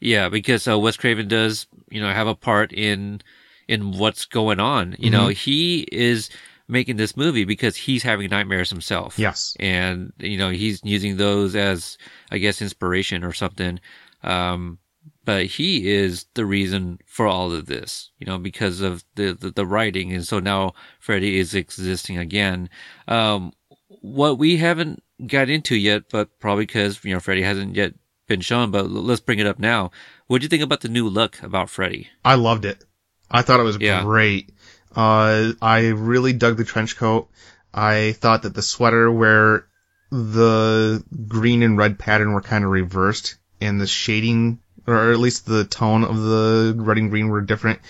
Yeah, 0.00 0.28
because 0.28 0.66
uh, 0.68 0.78
Wes 0.78 0.96
Craven 0.96 1.28
does, 1.28 1.66
you 1.90 2.00
know, 2.00 2.12
have 2.12 2.26
a 2.26 2.34
part 2.34 2.72
in 2.72 3.20
in 3.68 3.92
what's 3.92 4.26
going 4.26 4.60
on. 4.60 4.96
You 4.98 5.10
know, 5.10 5.28
he 5.28 5.86
is 5.90 6.30
making 6.68 6.96
this 6.96 7.16
movie 7.16 7.44
because 7.44 7.76
he's 7.76 8.02
having 8.02 8.30
nightmares 8.30 8.70
himself. 8.70 9.18
Yes. 9.18 9.56
and 9.60 10.12
you 10.18 10.38
know 10.38 10.50
he's 10.50 10.80
using 10.84 11.16
those 11.16 11.54
as, 11.54 11.98
I 12.30 12.38
guess, 12.38 12.62
inspiration 12.62 13.22
or 13.24 13.32
something. 13.32 13.80
Um, 14.22 14.78
but 15.26 15.46
he 15.46 15.90
is 15.90 16.26
the 16.34 16.46
reason 16.46 16.98
for 17.06 17.26
all 17.26 17.52
of 17.52 17.66
this, 17.66 18.10
you 18.18 18.26
know, 18.26 18.38
because 18.38 18.80
of 18.80 19.04
the 19.14 19.34
the, 19.38 19.50
the 19.50 19.66
writing, 19.66 20.12
and 20.12 20.26
so 20.26 20.38
now 20.38 20.72
Freddy 21.00 21.38
is 21.38 21.54
existing 21.54 22.16
again. 22.18 22.70
Um, 23.08 23.52
what 24.00 24.38
we 24.38 24.56
haven't 24.56 25.02
got 25.26 25.48
into 25.50 25.76
yet, 25.76 26.04
but 26.10 26.38
probably 26.40 26.64
because 26.66 27.04
you 27.04 27.12
know 27.12 27.20
Freddy 27.20 27.42
hasn't 27.42 27.76
yet 27.76 27.92
been 28.26 28.40
shown. 28.40 28.70
But 28.70 28.90
let's 28.90 29.20
bring 29.20 29.38
it 29.38 29.46
up 29.46 29.58
now. 29.58 29.90
What 30.26 30.40
do 30.40 30.44
you 30.44 30.48
think 30.48 30.62
about 30.62 30.80
the 30.80 30.88
new 30.88 31.06
look 31.08 31.42
about 31.42 31.68
Freddy? 31.68 32.08
I 32.24 32.34
loved 32.36 32.64
it. 32.64 32.82
I 33.30 33.42
thought 33.42 33.60
it 33.60 33.64
was 33.64 33.78
Yeah. 33.78 34.02
great. 34.02 34.52
Uh, 34.96 35.52
I 35.60 35.88
really 35.88 36.32
dug 36.32 36.56
the 36.56 36.64
trench 36.64 36.96
coat. 36.96 37.28
I 37.72 38.12
thought 38.12 38.42
that 38.42 38.54
the 38.54 38.62
sweater 38.62 39.10
where 39.10 39.66
the 40.10 41.02
green 41.26 41.62
and 41.62 41.76
red 41.76 41.98
pattern 41.98 42.32
were 42.32 42.40
kind 42.40 42.64
of 42.64 42.70
reversed 42.70 43.36
and 43.60 43.80
the 43.80 43.86
shading, 43.86 44.60
or 44.86 45.10
at 45.10 45.18
least 45.18 45.46
the 45.46 45.64
tone 45.64 46.04
of 46.04 46.16
the 46.16 46.74
red 46.76 46.98
and 46.98 47.10
green 47.10 47.28
were 47.28 47.40
different. 47.40 47.80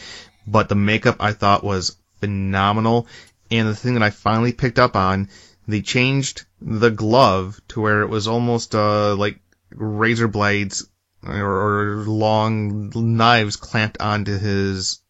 But 0.46 0.68
the 0.68 0.74
makeup 0.74 1.16
I 1.20 1.32
thought 1.32 1.64
was 1.64 1.96
phenomenal. 2.20 3.06
And 3.50 3.68
the 3.68 3.76
thing 3.76 3.94
that 3.94 4.02
I 4.02 4.10
finally 4.10 4.52
picked 4.52 4.78
up 4.78 4.96
on, 4.96 5.28
they 5.68 5.82
changed 5.82 6.46
the 6.60 6.90
glove 6.90 7.60
to 7.68 7.80
where 7.80 8.00
it 8.00 8.08
was 8.08 8.26
almost, 8.26 8.74
uh, 8.74 9.14
like 9.14 9.40
razor 9.70 10.28
blades 10.28 10.88
or, 11.26 11.34
or 11.34 12.04
long 12.04 12.90
knives 12.94 13.56
clamped 13.56 14.00
onto 14.00 14.38
his 14.38 15.00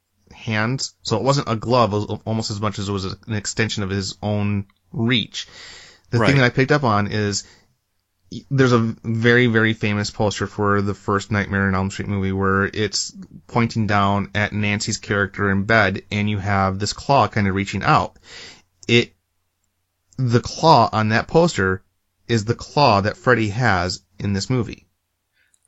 hands. 0.45 0.95
So 1.03 1.17
it 1.17 1.23
wasn't 1.23 1.49
a 1.49 1.57
glove, 1.57 1.93
was 1.93 2.05
almost 2.25 2.51
as 2.51 2.61
much 2.61 2.79
as 2.79 2.89
it 2.89 2.93
was 2.93 3.05
an 3.05 3.35
extension 3.35 3.83
of 3.83 3.91
his 3.91 4.17
own 4.23 4.67
reach. 4.93 5.47
The 6.11 6.19
Right. 6.19 6.29
thing 6.29 6.37
that 6.39 6.45
I 6.45 6.51
picked 6.51 6.73
up 6.73 6.85
on 6.85 7.09
is 7.09 7.45
there's 8.51 8.73
a 8.73 8.95
very, 9.05 9.47
very 9.47 9.75
famous 9.75 10.11
poster 10.11 10.47
for 10.47 10.83
the 10.83 10.95
first 10.95 11.31
Nightmare 11.31 11.69
on 11.69 11.75
Elm 11.75 11.91
Street 11.91 12.09
movie 12.09 12.33
where 12.33 12.65
it's 12.65 13.15
pointing 13.47 13.87
down 13.87 14.31
at 14.35 14.53
Nancy's 14.53 14.99
character 14.99 15.51
in 15.51 15.65
bed 15.65 16.03
and 16.11 16.29
you 16.29 16.39
have 16.39 16.79
this 16.79 16.93
claw 16.93 17.29
kind 17.29 17.47
of 17.49 17.55
reaching 17.55 17.83
out. 17.83 18.17
It, 18.89 19.15
the 20.17 20.41
claw 20.41 20.89
on 20.93 21.11
that 21.11 21.27
poster 21.29 21.83
is 22.29 22.45
the 22.45 22.55
claw 22.55 23.01
that 23.03 23.17
Freddy 23.17 23.51
has 23.51 24.03
in 24.19 24.33
this 24.33 24.51
movie. 24.51 24.87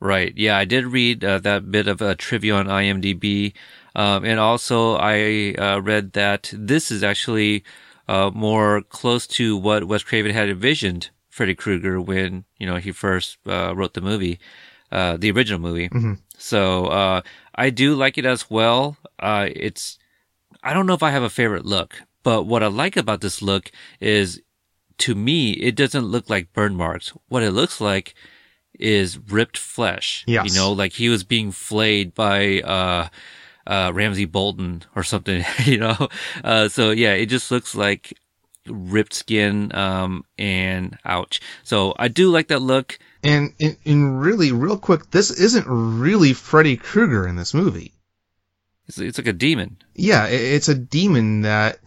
Right. 0.00 0.32
Yeah, 0.36 0.56
I 0.58 0.64
did 0.66 0.86
read 0.86 1.24
uh, 1.24 1.38
that 1.40 1.70
bit 1.70 1.88
of 1.88 2.02
a 2.02 2.14
trivia 2.14 2.54
on 2.56 2.66
IMDb, 2.66 3.54
um, 3.96 4.24
and 4.24 4.38
also 4.38 4.94
I 4.94 5.54
uh, 5.58 5.80
read 5.80 6.12
that 6.12 6.52
this 6.54 6.90
is 6.90 7.02
actually 7.02 7.64
uh, 8.06 8.30
more 8.32 8.82
close 8.82 9.26
to 9.38 9.56
what 9.56 9.88
Wes 9.88 10.04
Craven 10.04 10.32
had 10.32 10.48
envisioned 10.48 11.10
Freddy 11.28 11.54
Krueger 11.54 12.00
when 12.00 12.44
you 12.58 12.66
know 12.66 12.76
he 12.76 12.92
first 12.92 13.38
uh, 13.46 13.74
wrote 13.74 13.94
the 13.94 14.00
movie, 14.00 14.38
uh, 14.92 15.16
the 15.16 15.30
original 15.32 15.58
movie. 15.58 15.88
So 16.38 16.86
uh, 16.86 17.22
I 17.54 17.70
do 17.70 17.94
like 17.96 18.18
it 18.18 18.26
as 18.26 18.50
well. 18.50 18.96
Uh, 19.18 19.48
it's 19.50 19.98
I 20.62 20.72
don't 20.72 20.86
know 20.86 20.94
if 20.94 21.02
I 21.02 21.10
have 21.10 21.22
a 21.22 21.30
favorite 21.30 21.64
look, 21.64 22.02
but 22.22 22.44
what 22.44 22.62
I 22.62 22.66
like 22.66 22.96
about 22.96 23.20
this 23.20 23.40
look 23.40 23.70
is, 24.00 24.42
to 24.98 25.14
me, 25.14 25.52
it 25.52 25.76
doesn't 25.76 26.04
look 26.04 26.28
like 26.28 26.52
burn 26.52 26.74
marks. 26.74 27.12
What 27.28 27.42
it 27.42 27.52
looks 27.52 27.80
like 27.80 28.14
is 28.78 29.18
ripped 29.18 29.58
flesh. 29.58 30.24
Yes. 30.26 30.46
You 30.46 30.58
know, 30.58 30.72
like 30.72 30.92
he 30.94 31.08
was 31.08 31.24
being 31.24 31.52
flayed 31.52 32.14
by, 32.14 32.60
uh, 32.62 33.08
uh, 33.66 33.90
Ramsay 33.94 34.24
Bolton 34.26 34.82
or 34.94 35.02
something, 35.02 35.44
you 35.64 35.78
know? 35.78 36.08
Uh, 36.44 36.68
so 36.68 36.90
yeah, 36.90 37.12
it 37.14 37.26
just 37.26 37.50
looks 37.50 37.74
like 37.74 38.18
ripped 38.68 39.14
skin, 39.14 39.74
um, 39.76 40.24
and 40.38 40.98
ouch. 41.04 41.40
So 41.62 41.94
I 41.98 42.08
do 42.08 42.30
like 42.30 42.48
that 42.48 42.62
look. 42.62 42.98
And 43.22 43.52
in, 43.58 43.76
in 43.84 44.16
really, 44.18 44.52
real 44.52 44.76
quick, 44.78 45.10
this 45.10 45.30
isn't 45.30 45.66
really 45.68 46.32
Freddy 46.32 46.76
Krueger 46.76 47.26
in 47.28 47.36
this 47.36 47.54
movie. 47.54 47.92
It's, 48.88 48.98
it's 48.98 49.18
like 49.18 49.26
a 49.26 49.32
demon. 49.32 49.78
Yeah, 49.94 50.24
i- 50.24 50.28
it's 50.30 50.68
a 50.68 50.74
demon 50.74 51.42
that 51.42 51.78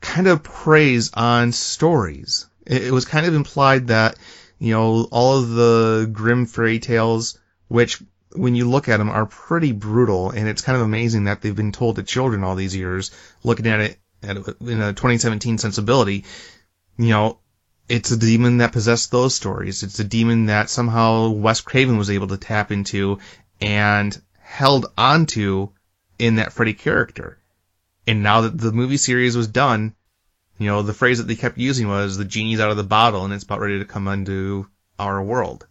kind 0.00 0.26
of 0.28 0.42
preys 0.42 1.10
on 1.14 1.52
stories. 1.52 2.46
It, 2.66 2.84
it 2.86 2.90
was 2.92 3.04
kind 3.04 3.26
of 3.26 3.34
implied 3.34 3.88
that, 3.88 4.16
you 4.58 4.72
know, 4.72 5.08
all 5.10 5.38
of 5.38 5.50
the 5.50 6.08
Grimm 6.12 6.46
fairy 6.46 6.78
tales, 6.78 7.38
which 7.68 8.02
when 8.36 8.54
you 8.54 8.68
look 8.68 8.88
at 8.88 8.98
them 8.98 9.10
are 9.10 9.26
pretty 9.26 9.72
brutal, 9.72 10.30
and 10.30 10.48
it's 10.48 10.62
kind 10.62 10.76
of 10.76 10.82
amazing 10.82 11.24
that 11.24 11.40
they've 11.40 11.56
been 11.56 11.72
told 11.72 11.96
to 11.96 12.02
children 12.02 12.44
all 12.44 12.54
these 12.54 12.74
years, 12.74 13.10
looking 13.42 13.66
at 13.66 13.80
it 13.80 13.98
at, 14.22 14.36
in 14.36 14.80
a 14.80 14.92
2017 14.92 15.58
sensibility, 15.58 16.24
you 16.98 17.08
know, 17.08 17.38
it's 17.88 18.10
a 18.10 18.16
demon 18.16 18.58
that 18.58 18.72
possessed 18.72 19.10
those 19.10 19.34
stories. 19.34 19.82
It's 19.82 20.00
a 20.00 20.04
demon 20.04 20.46
that 20.46 20.70
somehow 20.70 21.28
Wes 21.30 21.60
Craven 21.60 21.98
was 21.98 22.10
able 22.10 22.28
to 22.28 22.36
tap 22.36 22.72
into 22.72 23.18
and 23.60 24.20
held 24.38 24.86
onto 24.98 25.68
in 26.18 26.36
that 26.36 26.52
Freddy 26.52 26.74
character. 26.74 27.38
And 28.06 28.22
now 28.22 28.42
that 28.42 28.58
the 28.58 28.72
movie 28.72 28.96
series 28.96 29.36
was 29.36 29.48
done, 29.48 29.94
you 30.58 30.66
know, 30.66 30.82
the 30.82 30.94
phrase 30.94 31.18
that 31.18 31.24
they 31.24 31.36
kept 31.36 31.58
using 31.58 31.88
was 31.88 32.16
the 32.16 32.24
genie's 32.24 32.60
out 32.60 32.70
of 32.70 32.76
the 32.76 32.84
bottle 32.84 33.24
and 33.24 33.34
it's 33.34 33.44
about 33.44 33.60
ready 33.60 33.78
to 33.78 33.84
come 33.84 34.08
into 34.08 34.68
our 34.98 35.22
world. 35.22 35.66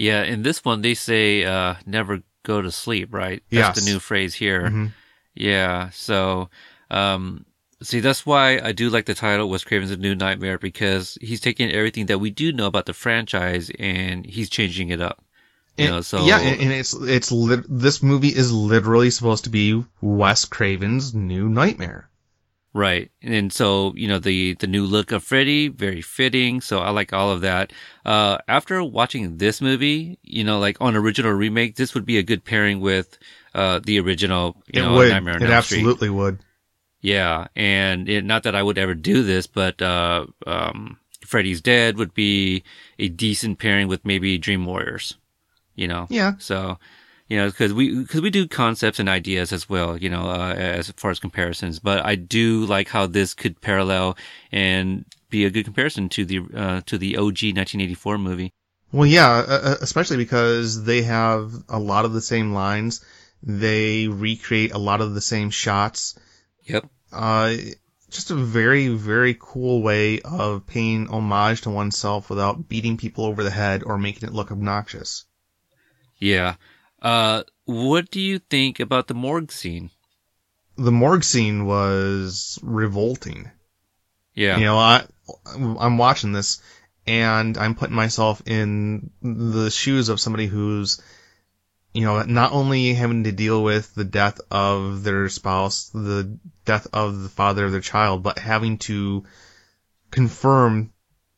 Yeah. 0.00 0.22
In 0.22 0.42
this 0.42 0.64
one, 0.64 0.82
they 0.82 0.94
say, 0.94 1.44
uh, 1.44 1.74
never 1.86 2.22
go 2.42 2.62
to 2.62 2.70
sleep, 2.72 3.12
right? 3.12 3.42
That's 3.50 3.76
Yes. 3.76 3.84
the 3.84 3.90
new 3.90 3.98
phrase 3.98 4.34
here. 4.34 4.62
Mhm. 4.70 4.92
Yeah. 5.34 5.90
So, 5.90 6.48
um, 6.90 7.44
see, 7.82 8.00
that's 8.00 8.24
why 8.26 8.58
I 8.62 8.72
do 8.72 8.90
like 8.90 9.06
the 9.06 9.14
title 9.14 9.48
Wes 9.48 9.64
Craven's 9.64 9.90
A 9.90 9.96
New 9.96 10.14
Nightmare 10.14 10.58
because 10.58 11.16
he's 11.20 11.40
taking 11.40 11.70
everything 11.70 12.06
that 12.06 12.18
we 12.18 12.30
do 12.30 12.52
know 12.52 12.66
about 12.66 12.86
the 12.86 12.92
franchise 12.94 13.70
and 13.78 14.24
he's 14.26 14.50
changing 14.50 14.88
it 14.90 15.00
up. 15.00 15.22
You 15.78 15.86
know, 15.88 16.00
so 16.02 16.26
yeah, 16.26 16.40
and, 16.40 16.60
and 16.60 16.72
it's 16.72 16.92
it's 16.92 17.32
lit, 17.32 17.64
this 17.66 18.02
movie 18.02 18.28
is 18.28 18.52
literally 18.52 19.08
supposed 19.10 19.44
to 19.44 19.50
be 19.50 19.82
Wes 20.02 20.44
Craven's 20.44 21.14
new 21.14 21.48
nightmare. 21.48 22.09
Right. 22.72 23.10
And 23.20 23.52
so, 23.52 23.92
you 23.96 24.06
know, 24.06 24.20
the, 24.20 24.54
the 24.54 24.68
new 24.68 24.84
look 24.84 25.10
of 25.10 25.24
Freddy, 25.24 25.66
very 25.66 26.00
fitting. 26.00 26.60
So 26.60 26.78
I 26.78 26.90
like 26.90 27.12
all 27.12 27.32
of 27.32 27.40
that. 27.40 27.72
Uh, 28.06 28.38
after 28.46 28.82
watching 28.84 29.38
this 29.38 29.60
movie, 29.60 30.18
you 30.22 30.44
know, 30.44 30.60
like 30.60 30.76
on 30.80 30.94
original 30.94 31.32
remake, 31.32 31.74
this 31.74 31.94
would 31.94 32.06
be 32.06 32.18
a 32.18 32.22
good 32.22 32.44
pairing 32.44 32.80
with, 32.80 33.18
uh, 33.56 33.80
the 33.84 33.98
original, 33.98 34.62
you 34.72 34.82
it 34.82 34.86
know, 34.86 34.94
would. 34.94 35.10
Nightmare 35.10 35.34
on 35.34 35.42
It 35.42 35.50
Elm 35.50 35.62
Street. 35.62 35.78
absolutely 35.78 36.10
would. 36.10 36.38
Yeah. 37.00 37.48
And 37.56 38.08
it, 38.08 38.24
not 38.24 38.44
that 38.44 38.54
I 38.54 38.62
would 38.62 38.78
ever 38.78 38.94
do 38.94 39.24
this, 39.24 39.48
but, 39.48 39.82
uh, 39.82 40.26
um, 40.46 40.98
Freddy's 41.26 41.60
Dead 41.60 41.96
would 41.96 42.14
be 42.14 42.62
a 43.00 43.08
decent 43.08 43.58
pairing 43.58 43.88
with 43.88 44.04
maybe 44.04 44.38
Dream 44.38 44.64
Warriors, 44.64 45.16
you 45.74 45.88
know? 45.88 46.06
Yeah. 46.08 46.34
So, 46.38 46.78
You 47.30 47.36
know, 47.36 47.46
because 47.46 47.72
we 47.72 47.94
because 47.94 48.20
we 48.20 48.30
do 48.30 48.48
concepts 48.48 48.98
and 48.98 49.08
ideas 49.08 49.52
as 49.52 49.68
well. 49.68 49.96
You 49.96 50.10
know, 50.10 50.28
uh, 50.28 50.52
as 50.52 50.90
far 50.96 51.12
as 51.12 51.20
comparisons. 51.20 51.78
But 51.78 52.04
I 52.04 52.16
do 52.16 52.66
like 52.66 52.88
how 52.88 53.06
this 53.06 53.34
could 53.34 53.60
parallel 53.60 54.18
and 54.50 55.04
be 55.30 55.44
a 55.44 55.50
good 55.50 55.64
comparison 55.64 56.08
to 56.10 56.24
the 56.24 56.40
uh, 56.54 56.80
to 56.86 56.98
the 56.98 57.16
OG 57.16 57.54
1984 57.54 58.18
movie. 58.18 58.52
Well, 58.92 59.06
yeah, 59.06 59.30
uh, 59.30 59.76
especially 59.80 60.16
because 60.16 60.82
they 60.82 61.02
have 61.02 61.52
a 61.68 61.78
lot 61.78 62.04
of 62.04 62.12
the 62.12 62.20
same 62.20 62.52
lines. 62.52 63.04
They 63.44 64.08
recreate 64.08 64.72
a 64.72 64.78
lot 64.78 65.00
of 65.00 65.14
the 65.14 65.20
same 65.20 65.50
shots. 65.50 66.18
Yep. 66.64 66.86
Uh, 67.12 67.54
just 68.10 68.32
a 68.32 68.34
very, 68.34 68.88
very 68.88 69.36
cool 69.38 69.82
way 69.82 70.20
of 70.20 70.66
paying 70.66 71.06
homage 71.06 71.62
to 71.62 71.70
oneself 71.70 72.28
without 72.28 72.68
beating 72.68 72.96
people 72.96 73.24
over 73.24 73.44
the 73.44 73.50
head 73.50 73.84
or 73.84 73.98
making 73.98 74.28
it 74.28 74.34
look 74.34 74.50
obnoxious. 74.50 75.24
Yeah. 76.18 76.56
Uh, 77.00 77.42
what 77.64 78.10
do 78.10 78.20
you 78.20 78.38
think 78.38 78.80
about 78.80 79.06
the 79.06 79.14
morgue 79.14 79.52
scene? 79.52 79.90
The 80.76 80.92
morgue 80.92 81.24
scene 81.24 81.66
was 81.66 82.58
revolting. 82.62 83.50
Yeah. 84.34 84.58
You 84.58 84.64
know, 84.64 84.78
I, 84.78 85.04
I'm 85.54 85.98
watching 85.98 86.32
this 86.32 86.62
and 87.06 87.56
I'm 87.58 87.74
putting 87.74 87.96
myself 87.96 88.42
in 88.46 89.10
the 89.22 89.70
shoes 89.70 90.08
of 90.08 90.20
somebody 90.20 90.46
who's, 90.46 91.02
you 91.92 92.04
know, 92.04 92.22
not 92.22 92.52
only 92.52 92.94
having 92.94 93.24
to 93.24 93.32
deal 93.32 93.62
with 93.62 93.94
the 93.94 94.04
death 94.04 94.40
of 94.50 95.02
their 95.02 95.28
spouse, 95.28 95.90
the 95.90 96.38
death 96.64 96.86
of 96.92 97.22
the 97.22 97.28
father 97.28 97.64
of 97.64 97.72
their 97.72 97.80
child, 97.80 98.22
but 98.22 98.38
having 98.38 98.78
to 98.78 99.24
confirm 100.10 100.92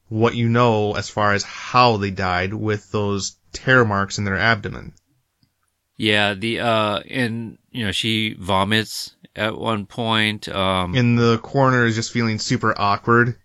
what 0.08 0.34
you 0.34 0.48
know 0.48 0.92
as 0.94 1.08
far 1.08 1.32
as 1.32 1.42
how 1.42 1.96
they 1.96 2.10
died 2.10 2.52
with 2.52 2.90
those 2.92 3.36
tear 3.52 3.84
marks 3.84 4.18
in 4.18 4.24
their 4.24 4.36
abdomen. 4.36 4.92
Yeah. 6.02 6.34
The 6.34 6.60
uh, 6.60 7.00
and 7.08 7.58
you 7.70 7.84
know 7.86 7.92
she 7.92 8.34
vomits 8.34 9.14
at 9.36 9.56
one 9.56 9.86
point. 9.86 10.48
Um. 10.48 10.94
And 10.94 11.18
the 11.18 11.38
coroner 11.38 11.86
is 11.86 11.94
just 11.94 12.12
feeling 12.12 12.38
super 12.38 12.74
awkward. 12.76 13.36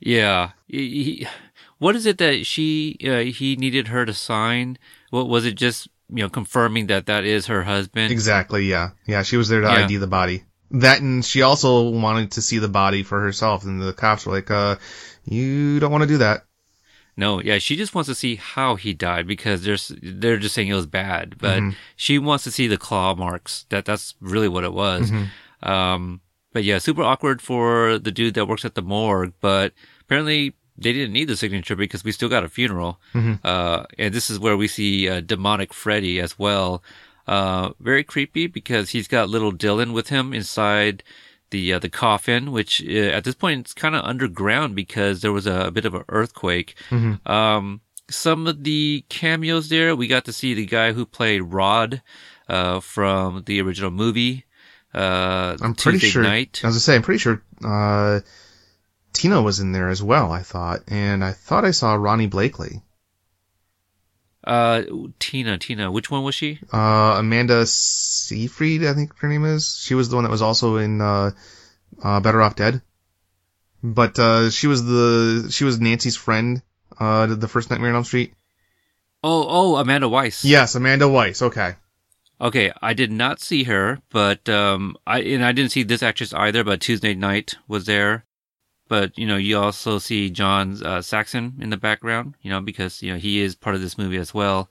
Yeah. 0.00 0.50
He, 0.66 1.04
he- 1.04 1.26
what 1.78 1.94
is 1.94 2.06
it 2.06 2.16
that 2.18 2.46
she 2.46 2.96
uh, 3.04 3.18
he 3.20 3.54
needed 3.56 3.88
her 3.88 4.06
to 4.06 4.14
sign? 4.14 4.78
What 5.10 5.28
was 5.28 5.44
it? 5.44 5.54
Just 5.56 5.88
you 6.08 6.22
know, 6.22 6.30
confirming 6.30 6.86
that 6.86 7.04
that 7.06 7.24
is 7.24 7.46
her 7.46 7.64
husband. 7.64 8.10
Exactly, 8.12 8.64
yeah. 8.64 8.90
Yeah, 9.06 9.22
she 9.22 9.36
was 9.36 9.48
there 9.48 9.60
to 9.60 9.66
Yeah. 9.66 9.84
ID 9.84 9.98
the 9.98 10.06
body. 10.06 10.44
That 10.70 11.00
and 11.02 11.22
she 11.24 11.42
also 11.42 11.90
wanted 11.90 12.30
to 12.32 12.42
see 12.42 12.58
the 12.58 12.68
body 12.68 13.02
for 13.02 13.20
herself 13.20 13.64
and 13.64 13.80
the 13.80 13.92
cops 13.92 14.24
were 14.24 14.32
like, 14.32 14.50
uh, 14.50 14.76
you 15.24 15.78
don't 15.78 15.92
want 15.92 16.02
to 16.02 16.08
do 16.08 16.18
that. 16.18 16.45
No, 17.16 17.40
yeah, 17.40 17.58
she 17.58 17.76
just 17.76 17.94
wants 17.94 18.08
to 18.08 18.14
see 18.14 18.36
how 18.36 18.76
he 18.76 18.92
died 18.92 19.26
because 19.26 19.64
there's 19.64 19.90
they're 20.02 20.36
just 20.36 20.54
saying 20.54 20.68
it 20.68 20.74
was 20.74 20.86
bad, 20.86 21.36
but 21.38 21.62
she 21.96 22.18
wants 22.18 22.44
to 22.44 22.50
see 22.50 22.66
the 22.66 22.76
claw 22.76 23.14
marks. 23.14 23.64
That 23.70 23.84
that's 23.86 24.14
really 24.20 24.48
what 24.48 24.64
it 24.64 24.72
was. 24.74 25.10
Um, 25.62 26.20
but 26.52 26.64
yeah, 26.64 26.78
super 26.78 27.02
awkward 27.02 27.40
for 27.42 27.98
the 27.98 28.10
dude 28.12 28.34
that 28.34 28.46
works 28.48 28.64
at 28.64 28.74
the 28.74 28.82
morgue. 28.82 29.32
But 29.40 29.72
apparently 30.02 30.54
they 30.76 30.92
didn't 30.92 31.12
need 31.14 31.28
the 31.28 31.36
signature 31.36 31.74
because 31.76 32.04
we 32.04 32.12
still 32.12 32.28
got 32.28 32.44
a 32.44 32.48
funeral. 32.48 33.00
Uh, 33.42 33.84
and 33.98 34.12
this 34.12 34.28
is 34.28 34.38
where 34.38 34.56
we 34.56 34.68
see 34.68 35.08
uh, 35.08 35.20
demonic 35.20 35.72
Freddy 35.72 36.20
as 36.20 36.38
well. 36.38 36.82
Uh, 37.26 37.70
very 37.80 38.04
creepy 38.04 38.46
because 38.46 38.90
he's 38.90 39.08
got 39.08 39.28
little 39.30 39.52
Dylan 39.52 39.92
with 39.92 40.08
him 40.10 40.32
inside 40.34 41.02
the 41.50 41.74
uh, 41.74 41.78
the 41.78 41.88
coffin, 41.88 42.52
which 42.52 42.82
uh, 42.82 42.92
at 42.92 43.24
this 43.24 43.34
point 43.34 43.60
it's 43.60 43.74
kind 43.74 43.94
of 43.94 44.04
underground 44.04 44.74
because 44.74 45.20
there 45.20 45.32
was 45.32 45.46
a, 45.46 45.66
a 45.66 45.70
bit 45.70 45.84
of 45.84 45.94
an 45.94 46.04
earthquake. 46.08 46.74
Um, 47.24 47.80
some 48.08 48.46
of 48.46 48.64
the 48.64 49.04
cameos 49.08 49.68
there, 49.68 49.96
we 49.96 50.06
got 50.06 50.24
to 50.26 50.32
see 50.32 50.54
the 50.54 50.66
guy 50.66 50.92
who 50.92 51.04
played 51.06 51.40
Rod 51.42 52.02
uh, 52.48 52.80
from 52.80 53.42
the 53.46 53.60
original 53.60 53.90
movie. 53.90 54.44
Uh, 54.94 55.56
I'm 55.60 55.74
pretty 55.74 55.98
Tuesday 55.98 56.12
sure. 56.12 56.22
Knight. 56.22 56.60
As 56.64 56.76
I 56.76 56.78
say, 56.78 56.94
I'm 56.94 57.02
pretty 57.02 57.18
sure 57.18 57.42
uh, 57.64 58.20
Tina 59.12 59.42
was 59.42 59.60
in 59.60 59.72
there 59.72 59.88
as 59.88 60.02
well. 60.02 60.32
I 60.32 60.42
thought, 60.42 60.80
and 60.88 61.24
I 61.24 61.32
thought 61.32 61.64
I 61.64 61.72
saw 61.72 61.96
Ronee 61.96 62.30
Blakley, 62.30 62.82
Uh, 64.46 64.82
Tina, 65.18 65.58
Tina, 65.58 65.90
which 65.90 66.10
one 66.10 66.22
was 66.22 66.34
she? 66.34 66.60
uh, 66.72 67.16
Amanda 67.18 67.66
Seyfried, 67.66 68.84
I 68.84 68.94
think 68.94 69.16
her 69.18 69.28
name 69.28 69.44
is. 69.44 69.76
She 69.76 69.94
was 69.94 70.08
the 70.08 70.14
one 70.16 70.24
that 70.24 70.30
was 70.30 70.42
also 70.42 70.76
in 70.76 71.00
uh, 71.00 71.32
uh, 72.02 72.20
Better 72.20 72.40
Off 72.42 72.54
Dead. 72.54 72.80
But 73.82 74.18
uh, 74.18 74.50
she 74.50 74.66
was 74.66 74.84
the 74.84 75.48
she 75.50 75.64
was 75.64 75.80
Nancy's 75.80 76.16
friend. 76.16 76.62
Uh, 76.98 77.26
the 77.26 77.48
first 77.48 77.70
Nightmare 77.70 77.90
on 77.90 77.96
Elm 77.96 78.04
Street. 78.04 78.34
Oh, 79.22 79.46
oh, 79.48 79.76
Amanda 79.76 80.08
Wyss. 80.08 80.44
Yes, 80.44 80.74
Amanda 80.76 81.08
Wyss. 81.08 81.42
Okay. 81.42 81.74
Okay, 82.40 82.70
I 82.82 82.92
did 82.92 83.10
not 83.10 83.40
see 83.40 83.64
her, 83.64 84.00
but 84.10 84.46
um, 84.48 84.96
I 85.06 85.20
and 85.20 85.44
I 85.44 85.52
didn't 85.52 85.72
see 85.72 85.82
this 85.82 86.02
actress 86.02 86.34
either. 86.34 86.62
But 86.64 86.80
Tuesday 86.82 87.14
Knight 87.14 87.54
was 87.66 87.86
there. 87.86 88.25
But 88.88 89.18
you 89.18 89.26
know, 89.26 89.36
you 89.36 89.58
also 89.58 89.98
see 89.98 90.30
John 90.30 90.80
uh, 90.84 91.02
Saxon 91.02 91.54
in 91.60 91.70
the 91.70 91.76
background. 91.76 92.34
You 92.42 92.50
know, 92.50 92.60
because 92.60 93.02
you 93.02 93.12
know 93.12 93.18
he 93.18 93.40
is 93.40 93.54
part 93.54 93.74
of 93.74 93.82
this 93.82 93.98
movie 93.98 94.18
as 94.18 94.32
well. 94.34 94.68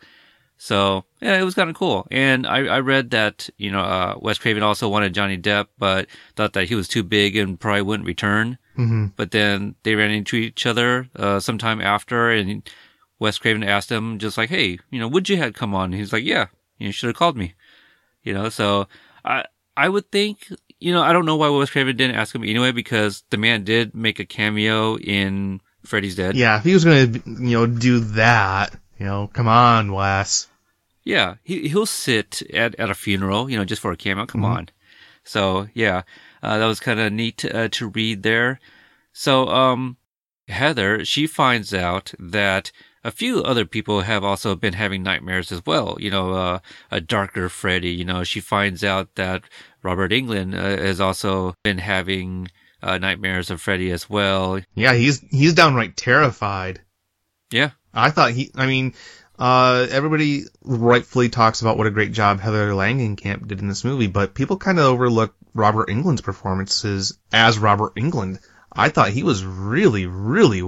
So 0.57 1.03
yeah, 1.21 1.37
it 1.37 1.43
was 1.43 1.53
kind 1.55 1.69
of 1.69 1.75
cool. 1.75 2.07
And 2.11 2.47
I, 2.47 2.59
I 2.65 2.79
read 2.79 3.09
that 3.11 3.49
you 3.57 3.71
know 3.71 3.81
uh, 3.81 4.15
Wes 4.21 4.37
Craven 4.37 4.63
also 4.63 4.87
wanted 4.87 5.13
Johnny 5.13 5.37
Depp, 5.37 5.67
but 5.77 6.07
thought 6.35 6.53
that 6.53 6.69
he 6.69 6.75
was 6.75 6.87
too 6.87 7.03
big 7.03 7.35
and 7.35 7.59
probably 7.59 7.81
wouldn't 7.81 8.07
return. 8.07 8.57
hmm 8.75 9.07
But 9.15 9.31
then 9.31 9.75
they 9.83 9.95
ran 9.95 10.11
into 10.11 10.35
each 10.37 10.65
other 10.65 11.09
uh, 11.15 11.39
sometime 11.39 11.81
after, 11.81 12.29
and 12.31 12.63
Wes 13.19 13.37
Craven 13.37 13.63
asked 13.63 13.91
him 13.91 14.17
just 14.17 14.37
like, 14.37 14.49
"Hey, 14.49 14.79
you 14.91 14.99
know, 14.99 15.07
would 15.09 15.27
you 15.27 15.37
had 15.37 15.55
come 15.55 15.75
on?" 15.75 15.91
He's 15.91 16.13
like, 16.13 16.23
"Yeah, 16.23 16.47
you 16.77 16.91
should 16.91 17.07
have 17.07 17.15
called 17.17 17.35
me." 17.37 17.53
You 18.23 18.33
know, 18.33 18.49
so 18.49 18.87
I 19.25 19.45
I 19.77 19.89
would 19.89 20.09
think 20.11 20.47
you 20.79 20.91
know 20.93 21.01
I 21.01 21.13
don't 21.13 21.25
know 21.25 21.35
why 21.35 21.49
Wes 21.49 21.69
Craven 21.69 21.95
didn't 21.95 22.15
ask 22.15 22.33
him 22.35 22.43
anyway 22.43 22.71
because 22.71 23.23
the 23.29 23.37
man 23.37 23.63
did 23.63 23.93
make 23.95 24.19
a 24.19 24.25
cameo 24.25 24.97
in 24.97 25.61
Freddy's 25.85 26.15
Dead. 26.15 26.35
Yeah, 26.35 26.57
if 26.57 26.63
he 26.63 26.73
was 26.73 26.83
gonna, 26.83 27.05
you 27.25 27.57
know, 27.57 27.65
do 27.67 27.99
that, 27.99 28.75
you 28.99 29.05
know, 29.05 29.29
come 29.33 29.47
on, 29.47 29.91
Wes. 29.93 30.47
Yeah, 31.03 31.35
he 31.43 31.67
he'll 31.67 31.85
sit 31.85 32.41
at 32.53 32.75
at 32.79 32.89
a 32.89 32.95
funeral, 32.95 33.49
you 33.49 33.57
know, 33.57 33.65
just 33.65 33.81
for 33.81 33.91
a 33.91 33.97
cameo. 33.97 34.25
Come 34.25 34.41
Mhm. 34.41 34.55
on. 34.57 34.69
So 35.23 35.67
yeah, 35.73 36.01
uh, 36.43 36.57
that 36.57 36.65
was 36.65 36.79
kind 36.79 36.99
of 36.99 37.11
neat 37.13 37.37
to, 37.39 37.55
uh, 37.55 37.67
to 37.73 37.87
read 37.89 38.23
there. 38.23 38.59
So 39.13 39.47
um, 39.47 39.97
Heather 40.47 41.05
she 41.05 41.25
finds 41.27 41.73
out 41.73 42.13
that 42.19 42.71
a 43.03 43.11
few 43.11 43.43
other 43.43 43.65
people 43.65 44.01
have 44.01 44.23
also 44.23 44.55
been 44.55 44.73
having 44.73 45.03
nightmares 45.03 45.51
as 45.51 45.61
well. 45.65 45.95
You 45.99 46.09
know, 46.09 46.33
uh, 46.33 46.59
a 46.89 46.99
darker 47.01 47.49
Freddy. 47.49 47.91
You 47.91 48.05
know, 48.05 48.23
she 48.23 48.39
finds 48.39 48.83
out 48.83 49.13
that 49.15 49.43
Robert 49.85 50.11
Englund 50.11 50.53
uh, 50.55 50.81
has 50.81 50.99
also 50.99 51.53
been 51.63 51.77
having 51.77 52.47
uh, 52.81 52.97
nightmares 52.97 53.51
of 53.51 53.61
Freddy 53.61 53.91
as 53.91 54.09
well. 54.09 54.59
Yeah, 54.73 54.93
he's 54.93 55.19
he's 55.31 55.53
downright 55.53 55.95
terrified. 55.95 56.81
Yeah. 57.51 57.69
I 57.93 58.09
thought 58.09 58.31
he. 58.31 58.51
I 58.55 58.65
mean, 58.65 58.93
uh, 59.37 59.87
everybody 59.89 60.43
rightfully 60.63 61.29
talks 61.29 61.61
about 61.61 61.77
what 61.77 61.87
a 61.87 61.91
great 61.91 62.11
job 62.11 62.39
Heather 62.39 62.71
Langenkamp 62.71 63.47
did 63.47 63.59
in 63.59 63.67
this 63.67 63.83
movie, 63.85 64.07
but 64.07 64.33
people 64.33 64.57
kind 64.57 64.79
of 64.79 64.85
overlook 64.85 65.35
Robert 65.53 65.87
Englund's 65.89 66.21
performances 66.21 67.17
as 67.31 67.57
Robert 67.59 67.95
Englund. 67.95 68.39
I 68.73 68.89
thought 68.89 69.09
he 69.11 69.23
was 69.23 69.45
really, 69.45 70.05
really. 70.07 70.61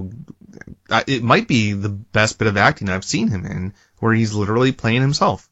uh, 0.90 1.04
It 1.08 1.24
might 1.24 1.48
be 1.48 1.74
the 1.74 1.90
best 1.90 2.40
bit 2.40 2.48
of 2.48 2.56
acting 2.56 2.88
I've 2.88 3.04
seen 3.04 3.28
him 3.28 3.46
in, 3.46 3.74
where 3.98 4.14
he's 4.14 4.34
literally 4.34 4.72
playing 4.72 5.02
himself. 5.02 5.50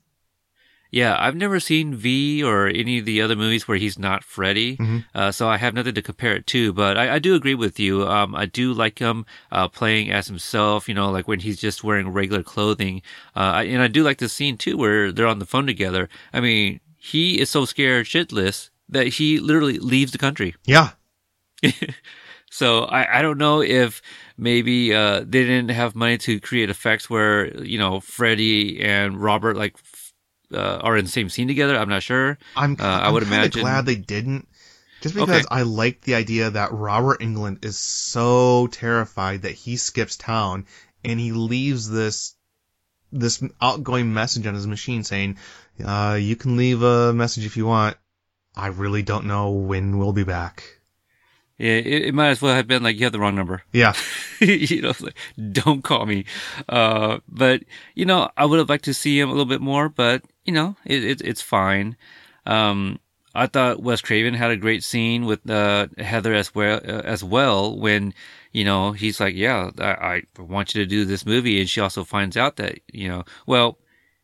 Yeah, 0.95 1.17
I've 1.19 1.35
never 1.35 1.59
seen 1.59 1.93
V 1.93 2.41
or 2.41 2.67
any 2.67 2.99
of 2.99 3.05
the 3.05 3.21
other 3.21 3.35
movies 3.35 3.67
where 3.67 3.77
he's 3.77 3.99
not 3.99 4.23
Freddy, 4.23 4.77
Mhm. 4.77 5.03
uh, 5.13 5.29
so 5.33 5.49
I 5.49 5.57
have 5.57 5.73
nothing 5.73 5.93
to 5.95 6.01
compare 6.01 6.35
it 6.37 6.47
to. 6.55 6.71
But 6.71 6.95
I, 6.97 7.15
I 7.15 7.19
do 7.19 7.35
agree 7.35 7.53
with 7.53 7.77
you. 7.81 8.07
Um, 8.07 8.33
I 8.33 8.45
do 8.45 8.71
like 8.71 8.99
him 8.99 9.25
uh, 9.51 9.67
playing 9.67 10.09
as 10.09 10.27
himself. 10.27 10.87
You 10.87 10.95
know, 10.95 11.11
like 11.11 11.27
when 11.27 11.41
he's 11.41 11.59
just 11.59 11.83
wearing 11.83 12.13
regular 12.13 12.43
clothing. 12.43 13.01
Uh, 13.35 13.63
and 13.67 13.81
I 13.81 13.87
do 13.89 14.03
like 14.03 14.19
the 14.19 14.29
scene 14.29 14.55
too 14.57 14.77
where 14.77 15.11
they're 15.11 15.27
on 15.27 15.39
the 15.39 15.45
phone 15.45 15.67
together. 15.67 16.07
I 16.31 16.39
mean, 16.39 16.79
he 16.97 17.41
is 17.41 17.49
so 17.49 17.65
scared 17.65 18.05
shitless 18.05 18.69
that 18.87 19.07
he 19.19 19.37
literally 19.39 19.77
leaves 19.79 20.13
the 20.13 20.17
country. 20.17 20.55
Yeah, 20.65 20.91
So 22.49 22.83
I, 22.85 23.19
I 23.19 23.21
don't 23.21 23.37
know 23.37 23.61
if 23.61 24.01
maybe 24.37 24.93
uh, 24.93 25.19
they 25.27 25.43
didn't 25.43 25.71
have 25.71 25.93
money 25.95 26.17
to 26.19 26.39
create 26.39 26.69
effects 26.69 27.09
where 27.09 27.51
you 27.63 27.77
know 27.77 27.99
Freddy 27.99 28.79
and 28.81 29.19
Robert 29.21 29.57
like 29.57 29.77
uh, 30.53 30.77
are 30.81 30.97
in 30.97 31.05
the 31.05 31.11
same 31.11 31.29
scene 31.29 31.47
together. 31.47 31.77
I'm 31.77 31.89
not 31.89 32.03
sure. 32.03 32.37
I'm. 32.55 32.75
Uh, 32.79 32.83
I 32.83 33.07
I'm 33.07 33.13
would 33.13 33.23
imagine- 33.23 33.61
glad 33.61 33.85
they 33.85 33.95
didn't. 33.95 34.47
Just 35.01 35.15
Okay. 35.15 35.25
because 35.25 35.45
I 35.51 35.61
like 35.63 36.01
the 36.01 36.15
idea 36.15 36.49
that 36.51 36.71
Robert 36.71 37.19
Englund 37.19 37.63
is 37.63 37.77
so 37.77 38.67
terrified 38.67 39.43
that 39.43 39.51
he 39.51 39.75
skips 39.77 40.15
town 40.15 40.65
and 41.03 41.19
he 41.19 41.31
leaves 41.31 41.89
this 41.89 42.33
this 43.11 43.41
outgoing 43.61 44.13
message 44.13 44.47
on 44.47 44.55
his 44.55 44.65
machine 44.67 45.03
saying, 45.03 45.37
uh, 45.83 46.17
"You 46.19 46.35
can 46.35 46.57
leave 46.57 46.81
a 46.81 47.13
message 47.13 47.45
if 47.45 47.55
you 47.55 47.65
want. 47.65 47.97
I 48.55 48.67
really 48.67 49.03
don't 49.03 49.25
know 49.25 49.51
when 49.51 49.97
we'll 49.99 50.13
be 50.13 50.23
back." 50.23 50.74
It, 51.57 51.87
it, 51.87 52.05
it 52.07 52.13
might 52.13 52.29
as 52.29 52.41
well 52.41 52.53
have 52.55 52.67
been 52.67 52.83
like 52.83 52.97
you 52.97 53.05
have 53.05 53.13
the 53.13 53.19
wrong 53.19 53.35
number. 53.35 53.63
Yeah. 53.71 53.93
you 54.39 54.81
know, 54.81 54.93
like, 54.99 55.17
don't 55.51 55.83
call 55.83 56.05
me. 56.05 56.25
Uh, 56.67 57.19
but 57.29 57.63
you 57.93 58.05
know, 58.05 58.29
I 58.35 58.45
would 58.45 58.59
have 58.59 58.69
liked 58.69 58.85
to 58.85 58.93
see 58.93 59.19
him 59.19 59.29
a 59.29 59.31
little 59.31 59.45
bit 59.45 59.61
more, 59.61 59.89
but 59.89 60.23
you 60.43 60.53
know, 60.53 60.75
it, 60.85 61.03
it 61.03 61.21
it's 61.21 61.41
fine. 61.41 61.95
Um, 62.45 62.99
I 63.33 63.47
thought 63.47 63.83
Wes 63.83 64.01
Craven 64.01 64.33
had 64.33 64.51
a 64.51 64.57
great 64.57 64.83
scene 64.83 65.25
with 65.25 65.49
uh, 65.49 65.87
Heather 65.97 66.33
as 66.33 66.55
well 66.55 66.77
uh, 66.77 67.01
as 67.03 67.23
well 67.23 67.77
when 67.77 68.13
you 68.53 68.63
know 68.63 68.93
he's 68.93 69.19
like, 69.19 69.35
yeah, 69.35 69.71
I, 69.77 70.23
I 70.37 70.41
want 70.41 70.73
you 70.73 70.81
to 70.81 70.87
do 70.87 71.05
this 71.05 71.25
movie, 71.25 71.59
and 71.59 71.69
she 71.69 71.81
also 71.81 72.03
finds 72.03 72.37
out 72.37 72.55
that 72.57 72.79
you 72.91 73.07
know, 73.09 73.23
well, 73.45 73.77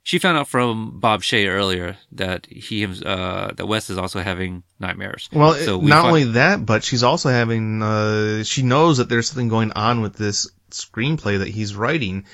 she 0.04 0.20
found 0.20 0.38
out 0.38 0.48
from 0.48 1.00
Bob 1.00 1.22
Shaye 1.22 1.48
earlier 1.48 1.98
that 2.14 2.48
he 2.48 2.86
uh, 2.86 3.52
that 3.54 3.68
Wes 3.68 3.90
is 3.90 3.98
also 3.98 4.20
having 4.20 4.64
nightmares. 4.80 5.30
Well, 5.32 5.54
so 5.54 5.78
we 5.78 5.90
not 5.90 6.02
fin- 6.02 6.08
only 6.08 6.24
that, 6.34 6.66
but 6.66 6.84
she's 6.84 7.04
also 7.04 7.30
having, 7.30 7.82
uh, 7.82 8.44
she 8.44 8.64
knows 8.64 8.98
that 8.98 9.10
there's 9.10 9.30
something 9.30 9.48
going 9.48 9.72
on 9.74 10.02
with 10.02 10.16
this 10.16 10.50
screenplay 10.72 11.40
that 11.40 11.50
he's 11.50 11.76
writing 11.76 12.26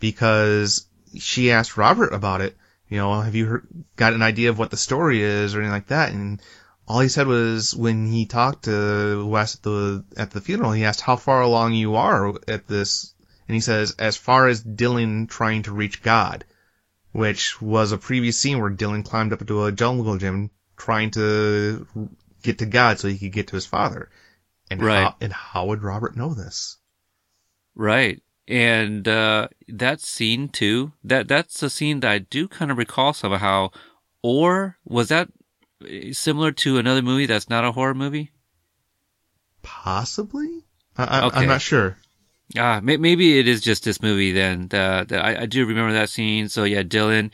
because 0.00 0.86
she 1.18 1.52
asked 1.52 1.76
Robert 1.76 2.12
about 2.12 2.40
it. 2.40 2.56
You 2.88 2.98
know, 2.98 3.20
have 3.20 3.34
you 3.34 3.46
heard, 3.46 3.66
got 3.96 4.12
an 4.12 4.22
idea 4.22 4.50
of 4.50 4.58
what 4.58 4.70
the 4.70 4.76
story 4.76 5.22
is 5.22 5.54
or 5.54 5.58
anything 5.58 5.72
like 5.72 5.86
that? 5.86 6.12
And 6.12 6.42
all 6.88 7.00
he 7.00 7.08
said 7.08 7.26
was 7.26 7.74
when 7.74 8.06
he 8.06 8.26
talked 8.26 8.64
to 8.64 9.24
Wes 9.26 9.54
at 9.54 9.62
the, 9.62 10.04
at 10.16 10.30
the 10.32 10.40
funeral, 10.40 10.72
he 10.72 10.84
asked 10.84 11.00
how 11.00 11.16
far 11.16 11.40
along 11.40 11.74
you 11.74 11.94
are 11.94 12.34
at 12.48 12.66
this. 12.66 13.14
And 13.48 13.54
he 13.54 13.60
says, 13.60 13.94
as 13.98 14.16
far 14.16 14.48
as 14.48 14.62
Dylan 14.62 15.28
trying 15.28 15.62
to 15.62 15.72
reach 15.72 16.02
God, 16.02 16.44
which 17.12 17.60
was 17.60 17.92
a 17.92 17.98
previous 17.98 18.38
scene 18.38 18.60
where 18.60 18.70
Dylan 18.70 19.04
climbed 19.04 19.32
up 19.32 19.40
into 19.40 19.64
a 19.64 19.72
jungle 19.72 20.16
gym 20.16 20.50
trying 20.76 21.10
to 21.12 21.86
get 22.42 22.58
to 22.58 22.66
God 22.66 22.98
so 22.98 23.08
he 23.08 23.18
could 23.18 23.32
get 23.32 23.48
to 23.48 23.56
his 23.56 23.66
father. 23.66 24.10
And 24.70 24.80
Right. 24.82 25.04
how, 25.04 25.16
and 25.20 25.32
how 25.32 25.66
would 25.66 25.82
Robert 25.82 26.16
know 26.16 26.34
this? 26.34 26.78
Right. 27.74 28.22
And 28.48 29.06
uh, 29.06 29.48
that 29.68 30.00
scene 30.00 30.48
too, 30.48 30.92
that 31.04 31.28
that's 31.28 31.62
a 31.62 31.70
scene 31.70 32.00
that 32.00 32.10
I 32.10 32.18
do 32.18 32.48
kind 32.48 32.70
of 32.70 32.78
recall 32.78 33.12
somehow. 33.12 33.70
Or 34.22 34.78
was 34.84 35.08
that 35.08 35.28
similar 36.12 36.52
to 36.52 36.78
another 36.78 37.02
movie 37.02 37.26
that's 37.26 37.48
not 37.50 37.64
a 37.64 37.72
horror 37.72 37.94
movie? 37.94 38.30
Possibly? 39.62 40.64
I, 40.96 41.04
I, 41.04 41.26
Okay. 41.26 41.40
I'm 41.40 41.48
not 41.48 41.62
sure. 41.62 41.96
Ah, 42.58 42.80
may- 42.82 42.96
maybe 42.98 43.38
it 43.38 43.48
is 43.48 43.60
just 43.60 43.84
this 43.84 44.02
movie 44.02 44.32
then. 44.32 44.68
That, 44.68 45.08
that 45.08 45.24
I, 45.24 45.42
I 45.42 45.46
do 45.46 45.64
remember 45.66 45.92
that 45.92 46.10
scene. 46.10 46.48
So 46.48 46.64
yeah, 46.64 46.82
Dylan 46.82 47.30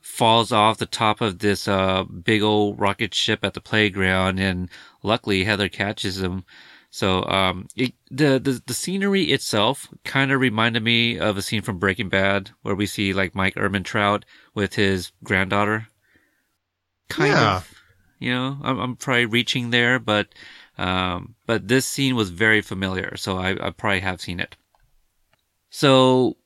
falls 0.00 0.52
off 0.52 0.78
the 0.78 0.86
top 0.86 1.20
of 1.20 1.38
this 1.38 1.68
uh 1.68 2.04
big 2.04 2.42
old 2.42 2.78
rocket 2.80 3.14
ship 3.14 3.40
at 3.44 3.54
the 3.54 3.60
playground, 3.60 4.38
and 4.40 4.68
luckily 5.02 5.44
Heather 5.44 5.68
catches 5.68 6.20
him. 6.20 6.44
So 6.90 7.24
um, 7.24 7.68
it, 7.76 7.94
the 8.10 8.38
the 8.38 8.62
the 8.66 8.74
scenery 8.74 9.24
itself 9.32 9.88
kind 10.04 10.30
of 10.32 10.40
reminded 10.40 10.82
me 10.82 11.18
of 11.18 11.36
a 11.36 11.42
scene 11.42 11.62
from 11.62 11.78
Breaking 11.78 12.08
Bad 12.08 12.50
where 12.62 12.74
we 12.74 12.86
see 12.86 13.12
like 13.12 13.34
Mike 13.34 13.54
Ehrmantraut 13.54 14.24
with 14.54 14.74
his 14.74 15.12
granddaughter. 15.24 15.88
Kind 17.08 17.30
Yeah. 17.32 17.56
of, 17.56 17.74
you 18.18 18.32
know, 18.32 18.58
I'm 18.62 18.78
I'm 18.78 18.96
probably 18.96 19.26
reaching 19.26 19.70
there, 19.70 19.98
but 19.98 20.28
um, 20.78 21.34
but 21.46 21.68
this 21.68 21.86
scene 21.86 22.16
was 22.16 22.30
very 22.30 22.60
familiar, 22.62 23.16
so 23.16 23.38
I, 23.38 23.50
I 23.66 23.70
probably 23.70 24.00
have 24.00 24.20
seen 24.20 24.40
it. 24.40 24.56
So 25.74 26.36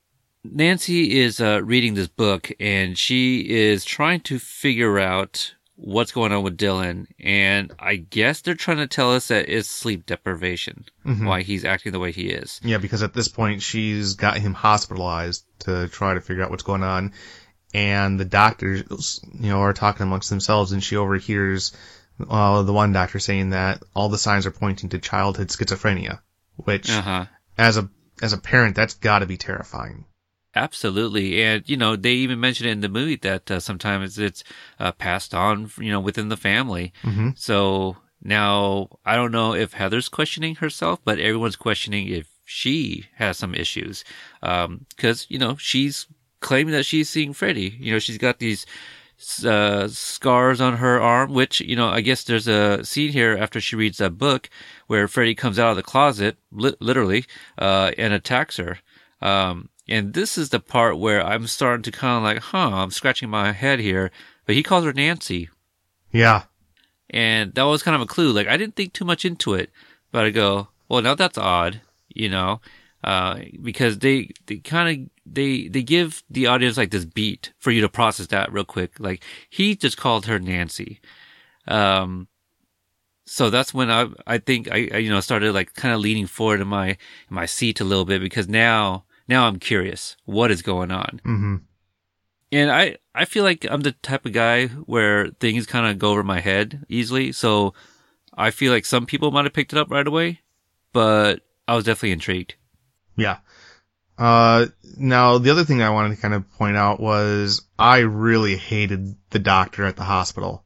Nancy 0.44 1.18
is 1.20 1.40
uh, 1.40 1.60
reading 1.64 1.94
this 1.94 2.06
book 2.06 2.52
and 2.60 2.96
she 2.96 3.40
is 3.40 3.84
trying 3.84 4.20
to 4.20 4.38
figure 4.38 5.00
out 5.00 5.52
what's 5.74 6.12
going 6.12 6.30
on 6.32 6.44
with 6.44 6.56
Dylan. 6.56 7.06
And 7.18 7.72
I 7.80 7.96
guess 7.96 8.40
they're 8.40 8.54
trying 8.54 8.76
to 8.78 8.86
tell 8.86 9.12
us 9.12 9.26
that 9.28 9.48
it's 9.48 9.68
sleep 9.68 10.06
deprivation, 10.06 10.84
Mhm. 11.04 11.26
why 11.26 11.42
he's 11.42 11.64
acting 11.64 11.90
the 11.92 11.98
way 11.98 12.12
he 12.12 12.28
is. 12.28 12.60
Yeah, 12.62 12.78
because 12.78 13.02
at 13.02 13.14
this 13.14 13.26
point 13.26 13.62
she's 13.62 14.14
got 14.14 14.38
him 14.38 14.54
hospitalized 14.54 15.44
to 15.60 15.88
try 15.88 16.14
to 16.14 16.20
figure 16.20 16.44
out 16.44 16.50
what's 16.50 16.62
going 16.62 16.84
on. 16.84 17.12
And 17.74 18.18
the 18.20 18.24
doctors, 18.24 19.20
you 19.34 19.50
know, 19.50 19.58
are 19.60 19.72
talking 19.72 20.04
amongst 20.04 20.30
themselves 20.30 20.70
and 20.70 20.82
she 20.82 20.96
overhears 20.96 21.72
uh, 22.30 22.62
the 22.62 22.72
one 22.72 22.92
doctor 22.92 23.18
saying 23.18 23.50
that 23.50 23.82
all 23.92 24.08
the 24.08 24.16
signs 24.16 24.46
are 24.46 24.50
pointing 24.52 24.88
to 24.90 24.98
childhood 25.00 25.48
schizophrenia, 25.48 26.20
which 26.54 26.88
Uh 26.88 27.02
huh. 27.02 27.26
as 27.58 27.76
a 27.76 27.90
as 28.22 28.32
a 28.32 28.38
parent 28.38 28.76
that's 28.76 28.94
got 28.94 29.20
to 29.20 29.26
be 29.26 29.36
terrifying. 29.36 30.04
Absolutely, 30.54 31.42
and 31.42 31.68
you 31.68 31.76
know 31.76 31.96
they 31.96 32.12
even 32.12 32.40
mention 32.40 32.66
it 32.66 32.72
in 32.72 32.80
the 32.80 32.88
movie 32.88 33.16
that 33.16 33.50
uh, 33.50 33.60
sometimes 33.60 34.18
it's 34.18 34.42
uh, 34.80 34.92
passed 34.92 35.34
on, 35.34 35.70
you 35.78 35.90
know, 35.90 36.00
within 36.00 36.30
the 36.30 36.36
family. 36.36 36.92
hmm 37.02 37.30
So 37.36 37.98
now 38.22 38.88
I 39.04 39.16
don't 39.16 39.32
know 39.32 39.54
if 39.54 39.74
Heather's 39.74 40.08
questioning 40.08 40.56
herself, 40.56 41.00
but 41.04 41.18
everyone's 41.18 41.56
questioning 41.56 42.08
if 42.08 42.28
she 42.46 43.04
has 43.16 43.36
some 43.36 43.54
issues. 43.54 44.02
Um, 44.42 44.86
cause, 44.96 45.26
you 45.28 45.38
know, 45.38 45.56
she's 45.56 46.06
claiming 46.40 46.72
that 46.72 46.86
she's 46.86 47.10
seeing 47.10 47.34
Freddy. 47.34 47.76
You 47.78 47.92
know, 47.92 47.98
she's 47.98 48.18
got 48.18 48.38
these, 48.38 48.64
uh, 49.44 49.88
scars 49.88 50.60
on 50.60 50.76
her 50.76 51.00
arm, 51.00 51.32
which, 51.32 51.60
you 51.60 51.76
know, 51.76 51.88
I 51.88 52.00
guess 52.00 52.24
there's 52.24 52.48
a 52.48 52.84
scene 52.84 53.12
here 53.12 53.36
after 53.36 53.60
she 53.60 53.76
reads 53.76 53.98
that 53.98 54.18
book 54.18 54.48
where 54.86 55.08
Freddy 55.08 55.34
comes 55.34 55.58
out 55.58 55.70
of 55.70 55.76
the 55.76 55.82
closet, 55.82 56.36
li- 56.52 56.76
literally, 56.80 57.24
uh, 57.58 57.92
and 57.96 58.12
attacks 58.12 58.56
her. 58.56 58.78
Um, 59.20 59.70
and 59.88 60.14
this 60.14 60.36
is 60.36 60.50
the 60.50 60.60
part 60.60 60.98
where 60.98 61.24
I'm 61.24 61.46
starting 61.46 61.82
to 61.84 61.92
kind 61.92 62.18
of 62.18 62.22
like, 62.22 62.38
huh, 62.38 62.70
I'm 62.74 62.90
scratching 62.90 63.30
my 63.30 63.52
head 63.52 63.78
here, 63.78 64.10
but 64.44 64.54
he 64.54 64.62
calls 64.62 64.84
her 64.84 64.92
Nancy. 64.92 65.48
Yeah. 66.12 66.44
And 67.10 67.54
that 67.54 67.62
was 67.62 67.82
kind 67.82 67.94
of 67.94 68.00
a 68.00 68.06
clue. 68.06 68.32
Like 68.32 68.48
I 68.48 68.56
didn't 68.56 68.76
think 68.76 68.92
too 68.92 69.04
much 69.04 69.24
into 69.24 69.54
it, 69.54 69.70
but 70.10 70.24
I 70.24 70.30
go, 70.30 70.68
well, 70.88 71.02
now 71.02 71.14
that's 71.14 71.38
odd, 71.38 71.80
you 72.08 72.28
know, 72.28 72.60
uh, 73.04 73.38
because 73.62 73.98
they, 73.98 74.30
they 74.46 74.56
kind 74.56 74.88
of, 75.02 75.10
they, 75.24 75.68
they 75.68 75.82
give 75.82 76.22
the 76.30 76.46
audience 76.46 76.76
like 76.76 76.90
this 76.90 77.04
beat 77.04 77.52
for 77.58 77.70
you 77.70 77.80
to 77.80 77.88
process 77.88 78.28
that 78.28 78.52
real 78.52 78.64
quick. 78.64 78.98
Like 78.98 79.22
he 79.48 79.76
just 79.76 79.96
called 79.96 80.26
her 80.26 80.38
Nancy. 80.38 81.00
Um, 81.68 82.28
so 83.24 83.50
that's 83.50 83.74
when 83.74 83.90
I, 83.90 84.06
I 84.26 84.38
think 84.38 84.70
I, 84.70 84.88
I, 84.94 84.96
you 84.98 85.10
know, 85.10 85.20
started 85.20 85.52
like 85.52 85.74
kind 85.74 85.94
of 85.94 86.00
leaning 86.00 86.26
forward 86.26 86.60
in 86.60 86.68
my, 86.68 86.88
in 86.88 86.96
my 87.30 87.46
seat 87.46 87.80
a 87.80 87.84
little 87.84 88.04
bit 88.04 88.20
because 88.20 88.48
now, 88.48 89.04
now 89.28 89.46
I'm 89.46 89.58
curious 89.58 90.16
what 90.24 90.50
is 90.50 90.62
going 90.62 90.90
on. 90.90 91.20
hmm 91.24 91.56
And 92.52 92.70
I, 92.70 92.96
I 93.14 93.24
feel 93.24 93.42
like 93.42 93.66
I'm 93.68 93.80
the 93.80 93.92
type 93.92 94.26
of 94.26 94.32
guy 94.32 94.68
where 94.68 95.28
things 95.40 95.66
kind 95.66 95.86
of 95.86 95.98
go 95.98 96.10
over 96.12 96.22
my 96.22 96.40
head 96.40 96.84
easily. 96.88 97.32
So 97.32 97.74
I 98.36 98.50
feel 98.50 98.72
like 98.72 98.84
some 98.84 99.06
people 99.06 99.30
might 99.32 99.44
have 99.44 99.52
picked 99.52 99.72
it 99.72 99.78
up 99.78 99.90
right 99.90 100.06
away, 100.06 100.40
but 100.92 101.40
I 101.66 101.74
was 101.74 101.84
definitely 101.84 102.12
intrigued. 102.12 102.54
Yeah. 103.16 103.38
Uh, 104.18 104.66
now 104.96 105.38
the 105.38 105.50
other 105.50 105.64
thing 105.64 105.82
I 105.82 105.90
wanted 105.90 106.16
to 106.16 106.22
kind 106.22 106.34
of 106.34 106.50
point 106.52 106.76
out 106.76 107.00
was 107.00 107.62
I 107.78 107.98
really 107.98 108.56
hated 108.56 109.14
the 109.30 109.38
doctor 109.38 109.84
at 109.84 109.96
the 109.96 110.04
hospital. 110.04 110.64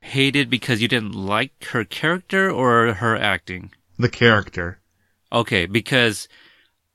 Hated 0.00 0.50
because 0.50 0.82
you 0.82 0.88
didn't 0.88 1.14
like 1.14 1.64
her 1.64 1.84
character 1.84 2.50
or 2.50 2.92
her 2.94 3.16
acting. 3.16 3.72
The 3.98 4.08
character. 4.08 4.78
Okay, 5.32 5.66
because 5.66 6.28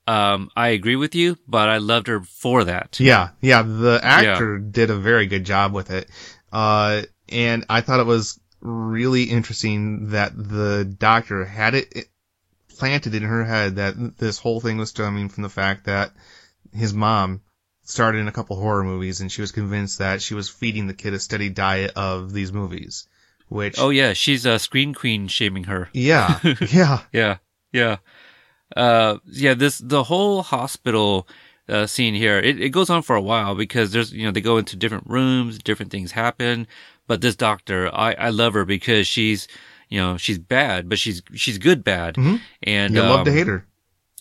um, 0.07 0.49
I 0.55 0.69
agree 0.69 0.95
with 0.95 1.15
you, 1.15 1.37
but 1.47 1.67
I 1.67 1.77
loved 1.77 2.07
her 2.07 2.21
for 2.21 2.63
that. 2.63 2.99
Yeah, 2.99 3.29
yeah, 3.41 3.63
the 3.63 3.99
actor 4.01 4.59
did 4.59 4.89
a 4.89 4.95
very 4.95 5.25
good 5.25 5.45
job 5.45 5.73
with 5.73 5.91
it. 5.91 6.09
Uh, 6.51 7.03
and 7.27 7.65
I 7.69 7.81
thought 7.81 7.99
it 7.99 8.05
was 8.05 8.39
really 8.61 9.23
interesting 9.23 10.09
that 10.09 10.31
the 10.35 10.85
doctor 10.85 11.45
had 11.45 11.75
it 11.75 12.07
planted 12.81 13.13
in 13.13 13.21
her 13.21 13.45
head 13.45 13.75
that 13.75 14.17
this 14.17 14.39
whole 14.39 14.59
thing 14.59 14.79
was 14.79 14.89
stemming 14.89 15.29
from 15.29 15.43
the 15.43 15.49
fact 15.49 15.85
that 15.85 16.11
his 16.73 16.95
mom 16.95 17.41
started 17.83 18.17
in 18.17 18.27
a 18.27 18.31
couple 18.31 18.55
horror 18.55 18.83
movies 18.83 19.21
and 19.21 19.31
she 19.31 19.41
was 19.41 19.51
convinced 19.51 19.99
that 19.99 20.19
she 20.19 20.33
was 20.33 20.49
feeding 20.49 20.87
the 20.87 20.93
kid 20.95 21.13
a 21.13 21.19
steady 21.19 21.47
diet 21.47 21.91
of 21.95 22.33
these 22.33 22.51
movies. 22.51 23.07
Which, 23.49 23.77
Oh 23.77 23.91
yeah, 23.91 24.13
she's 24.13 24.47
a 24.47 24.57
screen 24.57 24.95
queen 24.95 25.27
shaming 25.27 25.65
her. 25.65 25.89
yeah, 25.93 26.39
yeah, 26.71 27.01
Yeah, 27.13 27.37
yeah, 27.71 27.97
uh, 28.75 29.17
yeah. 29.25 29.53
This 29.53 29.77
the 29.77 30.05
whole 30.05 30.41
hospital 30.41 31.27
uh, 31.69 31.85
scene 31.85 32.15
here. 32.15 32.39
It, 32.39 32.59
it 32.59 32.69
goes 32.69 32.89
on 32.89 33.03
for 33.03 33.15
a 33.15 33.21
while 33.21 33.53
because 33.53 33.91
there's 33.91 34.11
you 34.11 34.25
know 34.25 34.31
they 34.31 34.41
go 34.41 34.57
into 34.57 34.75
different 34.75 35.05
rooms, 35.05 35.59
different 35.59 35.91
things 35.91 36.13
happen. 36.13 36.65
But 37.05 37.21
this 37.21 37.35
doctor, 37.35 37.93
I 37.93 38.13
I 38.13 38.29
love 38.29 38.53
her 38.55 38.65
because 38.65 39.05
she's 39.07 39.47
you 39.91 39.99
know 39.99 40.17
she's 40.17 40.39
bad, 40.39 40.89
but 40.89 40.97
she's 40.97 41.21
she's 41.35 41.59
good 41.59 41.83
bad, 41.83 42.15
Mhm. 42.15 42.39
and 42.63 42.95
you 42.95 43.01
love 43.01 43.25
to 43.25 43.31
um, 43.31 43.37
hate 43.37 43.47
her. 43.47 43.67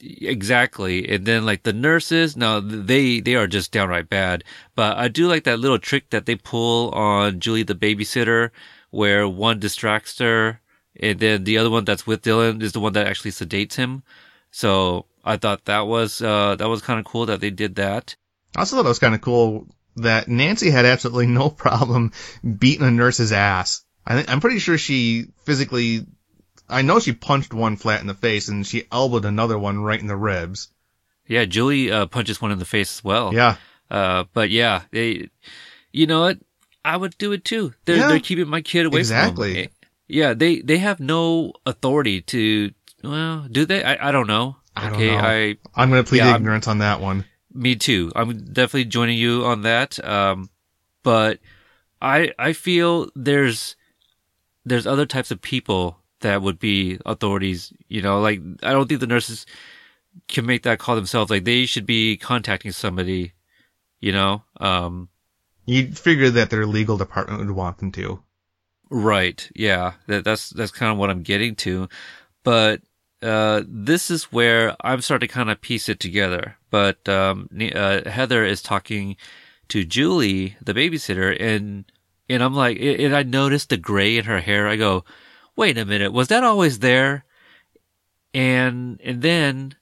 Exactly. 0.02 1.08
And 1.08 1.26
then 1.26 1.44
like 1.46 1.62
the 1.62 1.72
nurses, 1.72 2.36
no, 2.36 2.60
they, 2.60 3.20
they 3.20 3.34
are 3.34 3.46
just 3.46 3.70
downright 3.70 4.08
bad. 4.08 4.44
But 4.74 4.96
I 4.96 5.08
do 5.08 5.28
like 5.28 5.44
that 5.44 5.58
little 5.60 5.78
trick 5.78 6.08
that 6.10 6.24
they 6.26 6.36
pull 6.36 6.90
on 6.90 7.38
Julie 7.40 7.62
the 7.64 7.74
babysitter 7.74 8.50
where 8.90 9.28
one 9.28 9.58
distracts 9.58 10.18
her 10.18 10.60
and 10.98 11.20
then 11.20 11.44
the 11.44 11.58
other 11.58 11.68
one 11.70 11.84
that's 11.84 12.06
with 12.06 12.22
Dylan 12.22 12.62
is 12.62 12.72
the 12.72 12.80
one 12.80 12.94
that 12.94 13.06
actually 13.06 13.30
sedates 13.32 13.74
him. 13.74 14.02
So 14.50 15.04
I 15.24 15.36
thought 15.36 15.66
that 15.66 15.86
was, 15.86 16.20
uh, 16.22 16.56
that 16.56 16.68
was 16.68 16.80
kind 16.82 16.98
of 16.98 17.04
cool 17.04 17.26
that 17.26 17.40
they 17.40 17.50
did 17.50 17.76
that. 17.76 18.16
I 18.56 18.60
also 18.60 18.76
thought 18.76 18.86
it 18.86 18.88
was 18.88 18.98
kind 18.98 19.14
of 19.14 19.20
cool 19.20 19.68
that 19.96 20.28
Nancy 20.28 20.70
had 20.70 20.86
absolutely 20.86 21.26
no 21.26 21.50
problem 21.66 22.12
beating 22.58 22.86
a 22.86 22.90
nurse's 22.90 23.32
ass. 23.32 23.84
I 24.06 24.14
think, 24.16 24.30
I'm 24.30 24.40
pretty 24.40 24.58
sure 24.58 24.78
she 24.78 25.26
physically 25.44 26.06
I 26.68 26.82
know 26.82 27.00
she 27.00 27.12
punched 27.12 27.52
one 27.52 27.76
flat 27.76 28.00
in 28.00 28.06
the 28.06 28.14
face 28.14 28.48
and 28.48 28.66
she 28.66 28.84
elbowed 28.92 29.24
another 29.24 29.58
one 29.58 29.80
right 29.82 30.00
in 30.00 30.06
the 30.06 30.16
ribs. 30.16 30.68
Yeah, 31.26 31.44
Julie 31.44 31.90
uh, 31.90 32.06
punches 32.06 32.40
one 32.40 32.52
in 32.52 32.58
the 32.58 32.64
face 32.64 32.98
as 32.98 33.04
well. 33.04 33.34
Yeah. 33.34 33.56
Uh, 33.90 34.24
but 34.32 34.50
yeah, 34.50 34.82
they, 34.92 35.30
you 35.92 36.06
know 36.06 36.20
what? 36.20 36.38
I 36.84 36.96
would 36.96 37.18
do 37.18 37.32
it 37.32 37.44
too. 37.44 37.74
They're 37.84 37.96
Yeah. 37.96 38.08
they're 38.08 38.20
keeping 38.20 38.48
my 38.48 38.62
kid 38.62 38.86
away 38.86 39.00
Exactly. 39.00 39.52
from 39.54 39.62
him. 39.64 39.70
Yeah, 40.08 40.34
they 40.34 40.60
they 40.60 40.78
have 40.78 40.98
no 41.00 41.52
authority 41.66 42.20
to. 42.22 42.72
Well, 43.02 43.46
do 43.50 43.64
they? 43.64 43.82
I, 43.84 44.08
I 44.08 44.12
don't 44.12 44.26
know. 44.26 44.56
I 44.76 44.84
don't 44.88 44.94
okay, 44.94 45.10
know. 45.10 45.18
I 45.18 45.56
I'm 45.74 45.90
gonna 45.90 46.04
plead 46.04 46.18
Yeah, 46.18 46.28
I'm- 46.28 46.36
ignorance 46.36 46.68
on 46.68 46.78
that 46.78 47.00
one. 47.00 47.24
me 47.52 47.74
too. 47.76 48.12
I'm 48.16 48.44
definitely 48.44 48.84
joining 48.86 49.18
you 49.18 49.44
on 49.44 49.62
that. 49.62 50.02
Um, 50.04 50.50
but 51.02 51.38
I 52.00 52.32
I 52.38 52.52
feel 52.54 53.08
there's 53.14 53.76
there's 54.64 54.86
other 54.86 55.06
types 55.06 55.30
of 55.30 55.40
people 55.40 55.98
that 56.20 56.42
would 56.42 56.58
be 56.58 56.98
authorities. 57.06 57.72
You 57.88 58.02
know, 58.02 58.20
like 58.20 58.40
I 58.62 58.72
don't 58.72 58.88
think 58.88 59.00
the 59.00 59.06
nurses 59.06 59.46
can 60.28 60.46
make 60.46 60.62
that 60.64 60.78
call 60.78 60.96
themselves. 60.96 61.30
Like 61.30 61.44
they 61.44 61.66
should 61.66 61.86
be 61.86 62.16
contacting 62.16 62.72
somebody. 62.72 63.32
You 64.00 64.12
know, 64.12 64.42
um, 64.58 65.10
You'd 65.66 65.98
figure 65.98 66.30
that 66.30 66.50
their 66.50 66.66
legal 66.66 66.96
department 66.96 67.40
would 67.40 67.50
want 67.50 67.78
them 67.78 67.92
to. 67.92 68.22
Right. 68.90 69.48
Yeah. 69.54 69.92
That, 70.08 70.24
that's 70.24 70.50
that's 70.50 70.72
kind 70.72 70.90
of 70.90 70.98
what 70.98 71.10
I'm 71.10 71.22
getting 71.22 71.54
to, 71.56 71.88
but 72.42 72.82
uh, 73.22 73.62
this 73.68 74.10
is 74.10 74.24
where 74.32 74.74
I'm 74.80 75.00
starting 75.00 75.28
to 75.28 75.32
kind 75.32 75.50
of 75.50 75.60
piece 75.60 75.88
it 75.88 76.00
together. 76.00 76.56
But 76.70 77.08
um, 77.08 77.48
uh, 77.74 78.08
Heather 78.08 78.44
is 78.44 78.62
talking 78.62 79.16
to 79.68 79.84
Julie, 79.84 80.56
the 80.60 80.74
babysitter, 80.74 81.36
and 81.40 81.84
and 82.30 82.42
I'm 82.42 82.54
like, 82.54 82.78
and 82.80 83.14
I 83.14 83.24
noticed 83.24 83.68
the 83.70 83.76
gray 83.76 84.16
in 84.16 84.24
her 84.24 84.40
hair. 84.40 84.68
I 84.68 84.76
go, 84.76 85.04
wait 85.56 85.76
a 85.76 85.84
minute, 85.84 86.12
was 86.12 86.28
that 86.28 86.44
always 86.44 86.78
there? 86.78 87.24
And 88.32 89.00
and 89.02 89.20
then 89.20 89.74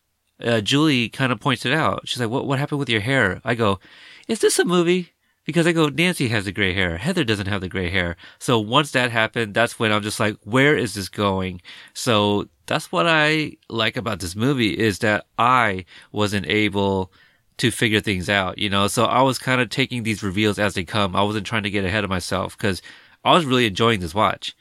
uh, 0.43 0.61
Julie 0.63 1.11
kind 1.11 1.31
of 1.31 1.41
points 1.41 1.67
it 1.67 1.75
out. 1.75 2.09
She's 2.09 2.21
like, 2.21 2.31
what 2.31 2.47
what 2.47 2.59
happened 2.59 2.81
with 2.81 2.89
your 2.89 3.03
hair? 3.03 3.41
I 3.45 3.55
go, 3.55 3.79
is 4.27 4.41
this 4.41 4.59
a 4.59 4.65
movie? 4.65 5.13
Because 5.45 5.67
I 5.67 5.73
go, 5.73 5.89
Nancy 5.89 6.29
has 6.29 6.45
the 6.45 6.53
gray 6.53 6.75
hair. 6.75 6.99
Heather 6.99 7.25
doesn't 7.25 7.47
have 7.47 7.63
the 7.63 7.71
gray 7.71 7.89
hair. 7.89 8.17
So 8.39 8.59
once 8.59 8.91
that 8.93 9.11
happened, 9.11 9.55
that's 9.55 9.79
when 9.79 9.93
I'm 9.93 10.03
just 10.03 10.21
like, 10.21 10.37
where 10.45 10.77
is 10.77 10.93
this 10.95 11.09
going? 11.09 11.63
So 11.95 12.49
that's 12.67 12.93
what 12.93 13.07
I 13.07 13.57
like 13.71 13.97
about 13.97 14.21
this 14.21 14.37
movie 14.37 14.79
is 14.79 14.99
that 14.99 15.27
I 15.39 15.87
wasn't 16.13 16.47
able 16.49 17.11
to 17.59 17.71
figure 17.71 18.01
things 18.01 18.29
out, 18.29 18.59
you 18.59 18.71
know? 18.71 18.89
So 18.89 19.05
I 19.05 19.23
was 19.23 19.39
kind 19.39 19.61
of 19.61 19.69
taking 19.69 20.03
these 20.03 20.23
reveals 20.23 20.59
as 20.59 20.75
they 20.75 20.85
come. 20.85 21.15
I 21.15 21.23
wasn't 21.23 21.47
trying 21.47 21.65
to 21.65 21.71
get 21.71 21.85
ahead 21.85 22.05
of 22.05 22.11
myself 22.11 22.57
because 22.57 22.83
I 23.25 23.35
was 23.35 23.45
really 23.45 23.67
enjoying 23.67 24.01
this 24.01 24.15
watch. 24.15 24.57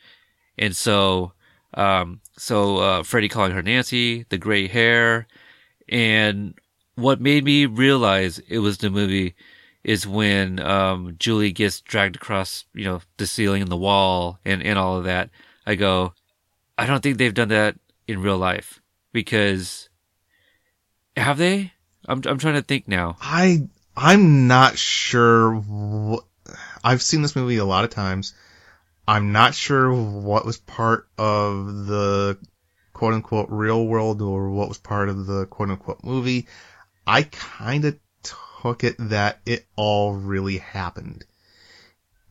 And 0.57 0.75
so, 0.75 1.33
um, 1.73 2.21
so, 2.37 2.77
uh, 2.77 3.03
Freddy 3.03 3.29
calling 3.29 3.51
her 3.51 3.61
Nancy, 3.61 4.25
the 4.29 4.37
gray 4.37 4.67
hair, 4.67 5.27
and 5.89 6.55
what 6.95 7.21
made 7.21 7.43
me 7.43 7.65
realize 7.65 8.39
it 8.47 8.59
was 8.59 8.79
the 8.79 8.89
movie 8.89 9.35
is 9.83 10.07
when 10.07 10.59
um, 10.59 11.15
Julie 11.19 11.51
gets 11.51 11.79
dragged 11.81 12.15
across, 12.15 12.65
you 12.73 12.83
know, 12.83 13.01
the 13.17 13.27
ceiling 13.27 13.61
and 13.61 13.71
the 13.71 13.77
wall 13.77 14.39
and, 14.43 14.61
and 14.63 14.77
all 14.77 14.97
of 14.97 15.05
that. 15.05 15.29
I 15.65 15.75
go, 15.75 16.13
I 16.77 16.85
don't 16.85 17.01
think 17.01 17.17
they've 17.17 17.33
done 17.33 17.49
that 17.49 17.75
in 18.07 18.21
real 18.21 18.37
life 18.37 18.81
because 19.13 19.89
have 21.15 21.37
they? 21.37 21.73
I'm 22.07 22.21
I'm 22.25 22.38
trying 22.38 22.55
to 22.55 22.61
think 22.61 22.88
now. 22.88 23.17
I 23.21 23.67
I'm 23.95 24.47
not 24.47 24.77
sure. 24.77 25.55
What, 25.55 26.23
I've 26.84 27.01
seen 27.01 27.21
this 27.21 27.35
movie 27.35 27.57
a 27.57 27.65
lot 27.65 27.84
of 27.84 27.89
times. 27.89 28.34
I'm 29.07 29.31
not 29.31 29.55
sure 29.55 29.93
what 29.93 30.45
was 30.45 30.57
part 30.57 31.07
of 31.17 31.88
the 31.88 32.38
quote 32.93 33.13
unquote 33.13 33.49
real 33.49 33.85
world 33.85 34.21
or 34.21 34.49
what 34.49 34.67
was 34.67 34.77
part 34.77 35.09
of 35.09 35.25
the 35.25 35.45
quote 35.45 35.69
unquote 35.69 36.03
movie. 36.03 36.47
I 37.05 37.23
kind 37.23 37.85
of 37.85 37.97
took 38.23 38.84
it 38.84 38.95
that 38.97 39.39
it 39.45 39.65
all 39.75 40.13
really 40.13 40.57
happened 40.57 41.25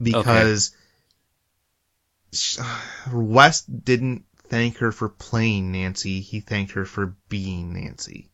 because 0.00 0.74
sh 2.32 2.58
Wes 3.12 3.62
didn't 3.62 4.24
thank 4.48 4.78
her 4.78 4.92
for 4.92 5.08
playing 5.08 5.72
Nancy. 5.72 6.20
He 6.20 6.40
thanked 6.40 6.72
her 6.72 6.84
for 6.84 7.16
being 7.28 7.72
Nancy. 7.72 8.30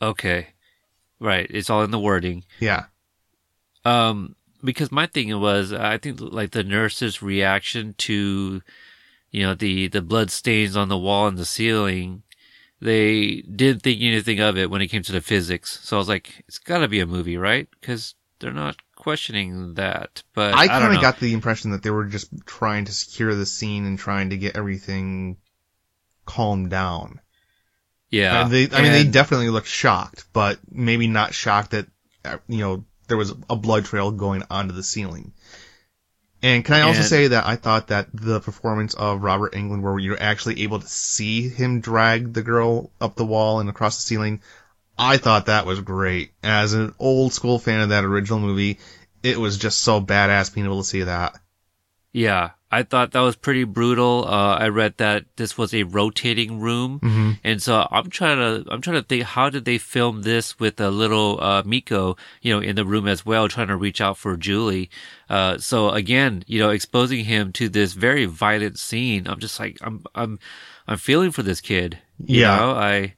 Okay, 0.00 0.48
right. 1.20 1.46
It's 1.50 1.70
all 1.70 1.82
in 1.82 1.90
the 1.90 1.98
wording. 1.98 2.44
Yeah. 2.60 2.86
Um, 3.84 4.36
because 4.62 4.92
my 4.92 5.06
thing 5.06 5.38
was, 5.40 5.72
I 5.72 5.98
think 5.98 6.20
like 6.20 6.50
the 6.50 6.64
nurse's 6.64 7.22
reaction 7.22 7.94
to, 7.98 8.62
you 9.30 9.42
know, 9.42 9.54
the, 9.54 9.88
the 9.88 10.02
blood 10.02 10.30
stains 10.30 10.76
on 10.76 10.88
the 10.88 10.98
wall 10.98 11.26
and 11.26 11.38
the 11.38 11.44
ceiling, 11.44 12.22
they 12.80 13.42
didn't 13.42 13.82
think 13.82 14.00
anything 14.00 14.40
of 14.40 14.56
it 14.56 14.70
when 14.70 14.82
it 14.82 14.88
came 14.88 15.02
to 15.02 15.12
the 15.12 15.20
physics. 15.20 15.80
So 15.82 15.96
I 15.96 15.98
was 15.98 16.08
like, 16.08 16.44
it's 16.46 16.58
gotta 16.58 16.88
be 16.88 17.00
a 17.00 17.06
movie, 17.06 17.36
right? 17.36 17.68
Cause 17.82 18.14
they're 18.38 18.52
not 18.52 18.76
questioning 18.94 19.74
that. 19.74 20.22
But 20.34 20.54
I, 20.54 20.64
I 20.64 20.66
kind 20.68 20.94
of 20.94 21.00
got 21.00 21.18
the 21.18 21.32
impression 21.32 21.72
that 21.72 21.82
they 21.82 21.90
were 21.90 22.04
just 22.04 22.30
trying 22.46 22.84
to 22.86 22.92
secure 22.92 23.34
the 23.34 23.46
scene 23.46 23.84
and 23.84 23.98
trying 23.98 24.30
to 24.30 24.36
get 24.36 24.56
everything 24.56 25.38
calmed 26.24 26.70
down. 26.70 27.20
Yeah. 28.10 28.42
And 28.42 28.52
they, 28.52 28.68
I 28.70 28.82
mean, 28.82 28.92
they 28.92 29.04
definitely 29.04 29.50
looked 29.50 29.66
shocked, 29.68 30.26
but 30.32 30.58
maybe 30.70 31.06
not 31.06 31.34
shocked 31.34 31.72
that, 31.72 31.86
uh, 32.24 32.38
you 32.48 32.58
know, 32.58 32.84
there 33.08 33.16
was 33.16 33.34
a 33.48 33.56
blood 33.56 33.84
trail 33.84 34.10
going 34.10 34.42
onto 34.50 34.74
the 34.74 34.82
ceiling. 34.82 35.32
And 36.42 36.64
can 36.64 36.74
I 36.76 36.80
also 36.82 37.00
And- 37.00 37.08
say 37.08 37.26
that 37.28 37.46
I 37.46 37.56
thought 37.56 37.88
that 37.88 38.08
the 38.12 38.40
performance 38.40 38.94
of 38.94 39.22
Robert 39.22 39.54
Englund, 39.54 39.82
where 39.82 39.98
you're 39.98 40.22
actually 40.22 40.62
able 40.62 40.78
to 40.80 40.86
see 40.88 41.48
him 41.48 41.80
drag 41.80 42.32
the 42.32 42.42
girl 42.42 42.92
up 43.00 43.16
the 43.16 43.24
wall 43.26 43.60
and 43.60 43.68
across 43.68 43.96
the 43.96 44.02
ceiling, 44.02 44.40
I 44.96 45.16
thought 45.16 45.46
that 45.46 45.66
was 45.66 45.80
great. 45.80 46.32
As 46.42 46.74
an 46.74 46.94
old 46.98 47.32
school 47.32 47.58
fan 47.58 47.80
of 47.80 47.88
that 47.88 48.04
original 48.04 48.40
movie, 48.40 48.78
it 49.22 49.38
was 49.38 49.58
just 49.58 49.80
so 49.80 50.00
badass 50.00 50.54
being 50.54 50.66
able 50.66 50.82
to 50.82 50.88
see 50.88 51.02
that. 51.02 51.34
Yeah, 52.12 52.50
I 52.70 52.82
thought 52.82 53.12
that 53.12 53.20
was 53.20 53.34
pretty 53.36 53.64
brutal. 53.64 54.26
Uh, 54.28 54.56
I 54.56 54.68
read 54.68 54.98
that 54.98 55.24
this 55.36 55.56
was 55.56 55.72
a 55.72 55.84
rotating 55.84 56.60
room, 56.60 57.00
Mm-hmm. 57.00 57.30
and 57.42 57.62
so 57.62 57.88
I'm 57.90 58.10
trying 58.10 58.36
to 58.36 58.70
I'm 58.70 58.82
trying 58.82 58.96
to 59.00 59.02
think 59.02 59.22
how 59.24 59.48
did 59.48 59.64
they 59.64 59.78
film 59.78 60.22
this 60.22 60.58
with 60.60 60.78
a 60.80 60.90
little 60.90 61.40
uh, 61.42 61.62
Miko, 61.64 62.16
you 62.42 62.52
know, 62.52 62.60
in 62.60 62.76
the 62.76 62.84
room 62.84 63.08
as 63.08 63.24
well, 63.24 63.48
trying 63.48 63.68
to 63.68 63.76
reach 63.76 64.00
out 64.02 64.18
for 64.18 64.36
Julie. 64.36 64.90
Uh, 65.30 65.56
so 65.58 65.90
again, 65.90 66.44
you 66.46 66.58
know, 66.58 66.68
exposing 66.70 67.24
him 67.24 67.52
to 67.52 67.68
this 67.70 67.94
very 67.94 68.26
violent 68.26 68.78
scene. 68.78 69.26
I'm 69.26 69.40
just 69.40 69.58
like 69.58 69.78
I'm 69.80 70.04
I'm 70.14 70.38
I'm 70.86 70.98
feeling 70.98 71.30
for 71.30 71.42
this 71.42 71.60
kid. 71.62 71.98
You 72.24 72.40
Yeah. 72.42 72.56
know, 72.56 72.70
I. 72.72 73.14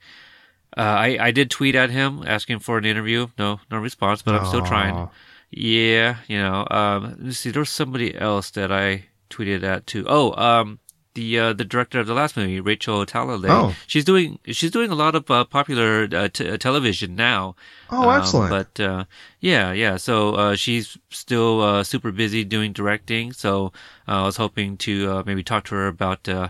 Uh, 0.78 0.82
I, 0.82 1.18
I 1.20 1.30
did 1.32 1.50
tweet 1.50 1.74
at 1.74 1.90
him 1.90 2.22
asking 2.24 2.60
for 2.60 2.78
an 2.78 2.84
interview. 2.84 3.26
No, 3.36 3.58
no 3.72 3.78
response, 3.78 4.22
but 4.22 4.36
I'm 4.36 4.46
still 4.46 4.62
trying. 4.64 5.08
Yeah, 5.50 6.18
you 6.28 6.38
know. 6.38 6.64
Um, 6.70 7.02
let 7.10 7.18
me 7.20 7.32
see. 7.32 7.50
There 7.50 7.58
was 7.60 7.70
somebody 7.70 8.14
else 8.16 8.50
that 8.52 8.70
I 8.70 9.06
tweeted 9.30 9.62
at 9.62 9.86
too. 9.86 10.04
Oh, 10.08 10.32
um, 10.34 10.78
the 11.14 11.38
uh, 11.40 11.52
the 11.52 11.64
director 11.64 11.98
of 11.98 12.06
the 12.06 12.14
last 12.14 12.36
movie, 12.36 12.60
Rachel 12.60 13.04
Talalay. 13.04 13.48
Oh. 13.50 13.74
she's 13.86 14.04
doing 14.04 14.38
she's 14.46 14.70
doing 14.70 14.90
a 14.90 14.94
lot 14.94 15.14
of 15.16 15.28
uh, 15.30 15.44
popular 15.44 16.08
uh, 16.12 16.28
t- 16.28 16.48
uh, 16.48 16.56
television 16.56 17.16
now. 17.16 17.56
Oh, 17.90 18.08
Um, 18.08 18.20
excellent. 18.20 18.50
but 18.50 18.80
uh, 18.84 19.04
yeah, 19.40 19.72
yeah. 19.72 19.96
So 19.96 20.34
uh, 20.34 20.54
she's 20.56 20.96
still 21.10 21.62
uh, 21.62 21.82
super 21.84 22.12
busy 22.12 22.44
doing 22.44 22.72
directing. 22.72 23.32
So 23.32 23.72
uh, 24.06 24.22
I 24.22 24.24
was 24.24 24.36
hoping 24.36 24.76
to 24.78 25.10
uh, 25.10 25.22
maybe 25.26 25.42
talk 25.42 25.64
to 25.64 25.74
her 25.74 25.86
about. 25.88 26.28
Uh, 26.28 26.48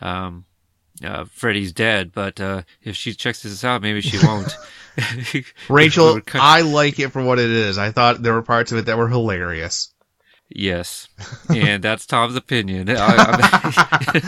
um, 0.00 0.44
uh, 1.02 1.24
Freddy's 1.24 1.72
dead, 1.72 2.12
but 2.12 2.38
uh, 2.40 2.60
if 2.82 2.94
she 2.94 3.14
checks 3.14 3.42
this 3.42 3.64
out, 3.64 3.80
maybe 3.80 4.02
she 4.02 4.18
won't. 4.26 4.54
Rachel, 5.70 6.20
I 6.34 6.60
like 6.60 6.98
it 6.98 7.08
for 7.08 7.22
what 7.22 7.38
it 7.38 7.48
is. 7.50 7.78
I 7.78 7.90
thought 7.90 8.22
there 8.22 8.34
were 8.34 8.42
parts 8.42 8.70
of 8.72 8.76
it 8.78 8.86
that 8.86 8.98
were 8.98 9.08
hilarious. 9.08 9.94
Yes, 10.52 11.08
and 11.48 11.82
that's 11.82 12.06
Tom's 12.06 12.34
opinion. 12.36 12.88
I, 12.90 14.20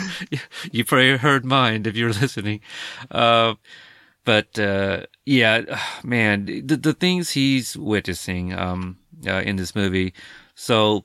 you 0.71 0.85
probably 0.85 1.17
heard 1.17 1.43
mine 1.45 1.85
if 1.85 1.95
you're 1.95 2.13
listening. 2.13 2.61
Uh, 3.11 3.55
but 4.25 4.57
uh, 4.57 5.05
yeah, 5.25 5.79
man, 6.03 6.45
the 6.45 6.77
the 6.77 6.93
things 6.93 7.31
he's 7.31 7.75
witnessing 7.77 8.53
um, 8.53 8.97
uh, 9.27 9.41
in 9.41 9.57
this 9.57 9.75
movie. 9.75 10.13
So 10.55 11.03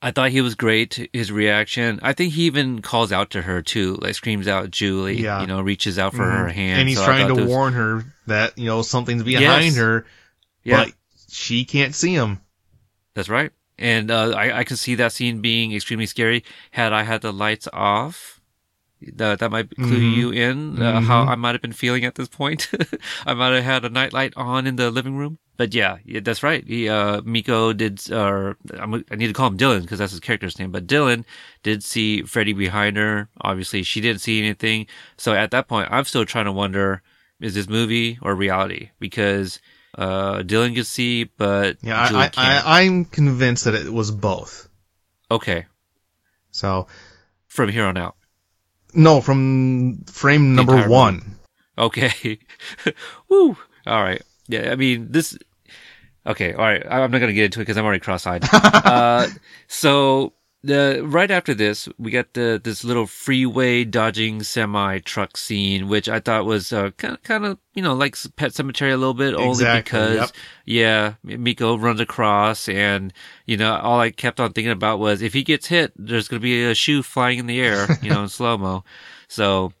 I 0.00 0.12
thought 0.12 0.30
he 0.30 0.40
was 0.40 0.54
great. 0.54 1.08
His 1.12 1.32
reaction. 1.32 1.98
I 2.02 2.12
think 2.12 2.34
he 2.34 2.44
even 2.44 2.80
calls 2.80 3.10
out 3.10 3.30
to 3.30 3.42
her 3.42 3.60
too, 3.62 3.96
like 4.00 4.14
screams 4.14 4.46
out 4.46 4.70
Julie. 4.70 5.20
Yeah. 5.20 5.40
You 5.40 5.48
know, 5.48 5.60
reaches 5.60 5.98
out 5.98 6.14
for 6.14 6.22
her 6.24 6.46
Mhm. 6.46 6.52
hand. 6.52 6.80
And 6.80 6.88
he's 6.88 6.98
So 6.98 7.04
trying 7.04 7.26
to 7.28 7.34
those- 7.34 7.48
warn 7.48 7.72
her 7.72 8.04
that, 8.28 8.56
you 8.56 8.66
know, 8.66 8.82
something's 8.82 9.24
behind 9.24 9.64
Yes. 9.64 9.76
her, 9.76 10.06
Yeah. 10.62 10.84
but 10.84 10.92
she 11.28 11.64
can't 11.64 11.94
see 11.94 12.12
him. 12.14 12.40
That's 13.14 13.28
right. 13.28 13.50
And 13.78 14.10
uh, 14.10 14.30
I, 14.30 14.58
I 14.58 14.64
could 14.64 14.78
see 14.78 14.94
that 14.96 15.12
scene 15.12 15.40
being 15.40 15.72
extremely 15.72 16.06
scary 16.06 16.42
had 16.72 16.92
I 16.92 17.04
had 17.04 17.22
the 17.22 17.32
lights 17.32 17.68
off. 17.72 18.40
That 19.14 19.38
that 19.38 19.52
might 19.52 19.70
clue 19.76 20.00
Mhm. 20.00 20.16
you 20.16 20.30
in 20.32 20.82
uh, 20.82 21.00
how 21.00 21.24
Mhm. 21.24 21.28
I 21.28 21.34
might 21.36 21.54
have 21.54 21.62
been 21.62 21.72
feeling 21.72 22.04
at 22.04 22.16
this 22.16 22.26
point. 22.26 22.68
I 23.26 23.32
might 23.34 23.54
have 23.54 23.62
had 23.62 23.84
a 23.84 23.88
nightlight 23.90 24.32
on 24.36 24.66
in 24.66 24.74
the 24.74 24.90
living 24.90 25.14
room. 25.16 25.38
But 25.56 25.72
yeah, 25.72 25.98
yeah 26.04 26.18
that's 26.20 26.42
right. 26.42 26.64
He, 26.66 26.88
uh, 26.88 27.20
Miko 27.24 27.72
did, 27.72 28.10
or 28.12 28.56
I'm, 28.76 28.94
I 29.10 29.14
need 29.14 29.28
to 29.28 29.32
call 29.32 29.46
him 29.48 29.56
Dylan 29.56 29.82
because 29.82 30.00
that's 30.00 30.10
his 30.12 30.20
character's 30.20 30.58
name. 30.58 30.72
But 30.72 30.88
Dylan 30.88 31.24
did 31.62 31.84
see 31.84 32.22
Freddy 32.22 32.52
behind 32.52 32.96
her. 32.96 33.28
Obviously, 33.42 33.84
she 33.84 34.00
didn't 34.00 34.20
see 34.20 34.40
anything. 34.40 34.86
So 35.16 35.32
at 35.32 35.52
that 35.52 35.68
point, 35.68 35.88
I'm 35.92 36.04
still 36.04 36.24
trying 36.26 36.46
to 36.46 36.52
wonder: 36.52 37.02
is 37.40 37.54
this 37.54 37.68
movie 37.68 38.18
or 38.20 38.34
reality? 38.34 38.90
Because 38.98 39.60
uh, 39.98 40.42
see, 40.84 41.24
but 41.24 41.76
Yeah, 41.82 42.00
I, 42.00 42.24
I. 42.24 42.30
I, 42.36 42.82
I'm 42.82 43.04
convinced 43.04 43.64
that 43.64 43.74
it 43.74 43.92
was 43.92 44.10
both. 44.10 44.68
okay, 45.30 45.66
So, 46.50 46.86
from 47.48 47.68
here 47.68 47.84
on 47.84 47.96
out. 47.96 48.14
no, 48.94 49.20
from 49.20 50.04
frame 50.06 50.54
number 50.54 50.88
one. 50.88 51.34
Okay. 51.78 52.40
Woo. 53.28 53.56
All 53.86 54.02
right. 54.02 54.20
Yeah. 54.48 54.72
I 54.72 54.74
mean, 54.74 55.12
this. 55.12 55.38
Okay. 56.26 56.52
All 56.52 56.58
right. 56.58 56.84
I'm 56.84 57.08
not 57.12 57.20
gonna 57.20 57.32
get 57.32 57.44
into 57.44 57.60
it 57.60 57.62
because 57.62 57.76
I'm 57.76 57.84
already 57.84 58.00
cross-eyed. 58.00 58.42
uh, 58.52 59.28
so 59.68 60.32
the 60.62 61.02
right 61.04 61.30
after 61.30 61.54
this, 61.54 61.88
we 61.98 62.10
got 62.10 62.34
the 62.34 62.60
this 62.62 62.82
little 62.82 63.06
freeway 63.06 63.84
dodging 63.84 64.42
semi 64.42 64.98
truck 64.98 65.36
scene, 65.36 65.88
which 65.88 66.08
I 66.08 66.18
thought 66.18 66.46
was 66.46 66.72
uh, 66.72 66.90
kind 66.92 67.14
of 67.14 67.22
kind 67.22 67.44
of 67.44 67.58
you 67.74 67.82
know 67.82 67.94
like 67.94 68.16
Pet 68.36 68.52
Sematary 68.52 68.92
a 68.92 68.96
little 68.96 69.14
bit, 69.14 69.34
only 69.34 69.50
Exactly, 69.50 69.98
because 69.98 70.16
yep. 70.16 70.30
yeah, 70.64 71.14
Miko 71.22 71.78
runs 71.78 72.00
across, 72.00 72.68
and 72.68 73.12
you 73.46 73.56
know 73.56 73.76
all 73.76 74.00
I 74.00 74.10
kept 74.10 74.40
on 74.40 74.52
thinking 74.52 74.72
about 74.72 74.98
was 74.98 75.22
if 75.22 75.32
he 75.32 75.44
gets 75.44 75.66
hit, 75.68 75.92
there's 75.96 76.26
gonna 76.26 76.40
be 76.40 76.64
a 76.64 76.74
shoe 76.74 77.02
flying 77.02 77.38
in 77.38 77.46
the 77.46 77.60
air, 77.60 77.86
you 78.02 78.10
know, 78.10 78.22
in 78.22 78.28
slow 78.28 78.58
mo. 78.58 78.84
So 79.28 79.72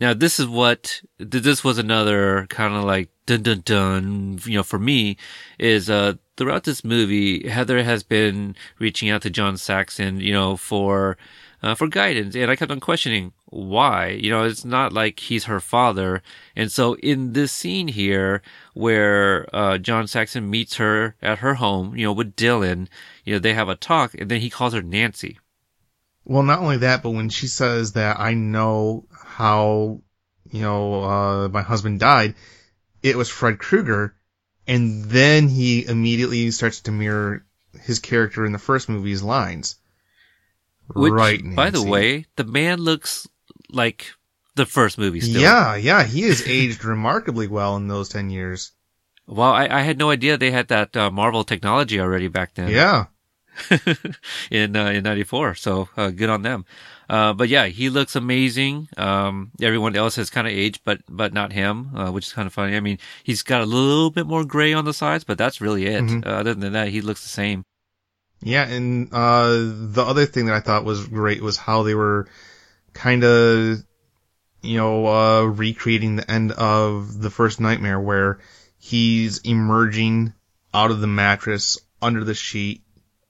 now 0.00 0.14
this 0.14 0.38
is 0.38 0.46
what 0.46 1.02
this 1.18 1.64
was 1.64 1.78
another 1.78 2.46
kind 2.48 2.74
of 2.74 2.84
like 2.84 3.10
dun 3.26 3.42
dun 3.42 3.62
dun. 3.64 4.38
You 4.44 4.58
know, 4.58 4.62
for 4.62 4.78
me, 4.78 5.16
is 5.58 5.90
uh 5.90 6.14
throughout 6.36 6.64
this 6.64 6.84
movie, 6.84 7.48
Heather 7.48 7.82
has 7.82 8.02
been 8.02 8.54
reaching 8.78 9.10
out 9.10 9.22
to 9.22 9.30
John 9.30 9.56
Saxon, 9.56 10.20
you 10.20 10.32
know, 10.32 10.56
for 10.56 11.18
uh, 11.62 11.74
for 11.74 11.88
guidance, 11.88 12.36
and 12.36 12.50
I 12.50 12.56
kept 12.56 12.70
on 12.70 12.80
questioning 12.80 13.32
why. 13.46 14.10
You 14.10 14.30
know, 14.30 14.44
it's 14.44 14.64
not 14.64 14.92
like 14.92 15.18
he's 15.18 15.44
her 15.44 15.60
father, 15.60 16.22
and 16.54 16.70
so 16.70 16.94
in 16.94 17.32
this 17.32 17.52
scene 17.52 17.88
here, 17.88 18.42
where 18.74 19.48
uh, 19.52 19.78
John 19.78 20.06
Saxon 20.06 20.48
meets 20.48 20.76
her 20.76 21.16
at 21.20 21.38
her 21.38 21.54
home, 21.54 21.96
you 21.96 22.04
know, 22.04 22.12
with 22.12 22.36
Dylan, 22.36 22.86
you 23.24 23.34
know, 23.34 23.38
they 23.40 23.54
have 23.54 23.68
a 23.68 23.74
talk, 23.74 24.14
and 24.14 24.30
then 24.30 24.40
he 24.40 24.50
calls 24.50 24.72
her 24.72 24.82
Nancy. 24.82 25.38
Well, 26.24 26.42
not 26.42 26.60
only 26.60 26.76
that, 26.78 27.02
but 27.02 27.10
when 27.10 27.30
she 27.30 27.46
says 27.46 27.92
that 27.92 28.20
I 28.20 28.34
know 28.34 29.06
how, 29.38 30.00
you 30.50 30.62
know, 30.62 31.04
uh, 31.04 31.48
my 31.48 31.62
husband 31.62 32.00
died, 32.00 32.34
it 33.04 33.14
was 33.16 33.28
Fred 33.28 33.60
Krueger, 33.60 34.16
and 34.66 35.04
then 35.04 35.46
he 35.46 35.86
immediately 35.86 36.50
starts 36.50 36.80
to 36.80 36.90
mirror 36.90 37.46
his 37.80 38.00
character 38.00 38.44
in 38.44 38.50
the 38.50 38.58
first 38.58 38.88
movie's 38.88 39.22
lines. 39.22 39.76
Which, 40.92 41.12
right, 41.12 41.40
by 41.54 41.70
the 41.70 41.84
way, 41.84 42.26
the 42.34 42.42
man 42.42 42.80
looks 42.80 43.28
like 43.70 44.10
the 44.56 44.66
first 44.66 44.98
movie 44.98 45.20
still. 45.20 45.40
Yeah, 45.40 45.76
yeah, 45.76 46.02
he 46.02 46.22
has 46.22 46.44
aged 46.44 46.84
remarkably 46.96 47.46
well 47.46 47.76
in 47.76 47.86
those 47.86 48.08
10 48.08 48.30
years. 48.30 48.72
Well, 49.28 49.52
I, 49.52 49.68
I 49.68 49.82
had 49.82 49.98
no 49.98 50.10
idea 50.10 50.36
they 50.36 50.50
had 50.50 50.66
that 50.68 50.96
uh, 50.96 51.12
Marvel 51.12 51.44
technology 51.44 52.00
already 52.00 52.26
back 52.26 52.54
then. 52.54 52.70
Yeah. 52.70 53.04
in 54.50 54.74
uh, 54.74 54.86
in 54.86 55.04
'94. 55.04 55.54
So 55.56 55.88
uh, 55.96 56.10
good 56.10 56.30
on 56.30 56.42
them. 56.42 56.64
Uh, 57.08 57.32
but 57.32 57.48
yeah, 57.48 57.66
he 57.66 57.88
looks 57.88 58.14
amazing. 58.16 58.88
Um, 58.96 59.50
everyone 59.62 59.96
else 59.96 60.16
has 60.16 60.28
kind 60.28 60.46
of 60.46 60.52
aged, 60.52 60.80
but 60.84 61.00
but 61.08 61.32
not 61.32 61.52
him, 61.52 61.96
uh, 61.96 62.10
which 62.10 62.26
is 62.26 62.32
kind 62.32 62.46
of 62.46 62.52
funny. 62.52 62.76
I 62.76 62.80
mean, 62.80 62.98
he's 63.24 63.42
got 63.42 63.62
a 63.62 63.66
little 63.66 64.10
bit 64.10 64.26
more 64.26 64.44
gray 64.44 64.74
on 64.74 64.84
the 64.84 64.92
sides, 64.92 65.24
but 65.24 65.38
that's 65.38 65.60
really 65.60 65.86
it. 65.86 66.02
Mhm. 66.04 66.26
Uh, 66.26 66.30
other 66.30 66.54
than 66.54 66.72
that, 66.74 66.88
he 66.88 67.00
looks 67.00 67.22
the 67.22 67.28
same. 67.28 67.64
Yeah, 68.40 68.68
and 68.68 69.08
uh, 69.12 69.48
the 69.50 70.04
other 70.06 70.26
thing 70.26 70.46
that 70.46 70.54
I 70.54 70.60
thought 70.60 70.84
was 70.84 71.06
great 71.06 71.42
was 71.42 71.56
how 71.56 71.82
they 71.82 71.94
were 71.94 72.28
kind 72.92 73.24
of, 73.24 73.82
you 74.62 74.76
know, 74.76 75.06
uh, 75.06 75.42
recreating 75.44 76.16
the 76.16 76.30
end 76.30 76.52
of 76.52 77.20
the 77.20 77.30
first 77.30 77.58
nightmare 77.58 77.98
where 77.98 78.38
he's 78.78 79.38
emerging 79.38 80.34
out 80.72 80.90
of 80.90 81.00
the 81.00 81.06
mattress 81.06 81.78
under 82.00 82.22
the 82.22 82.34
sheet. 82.34 82.82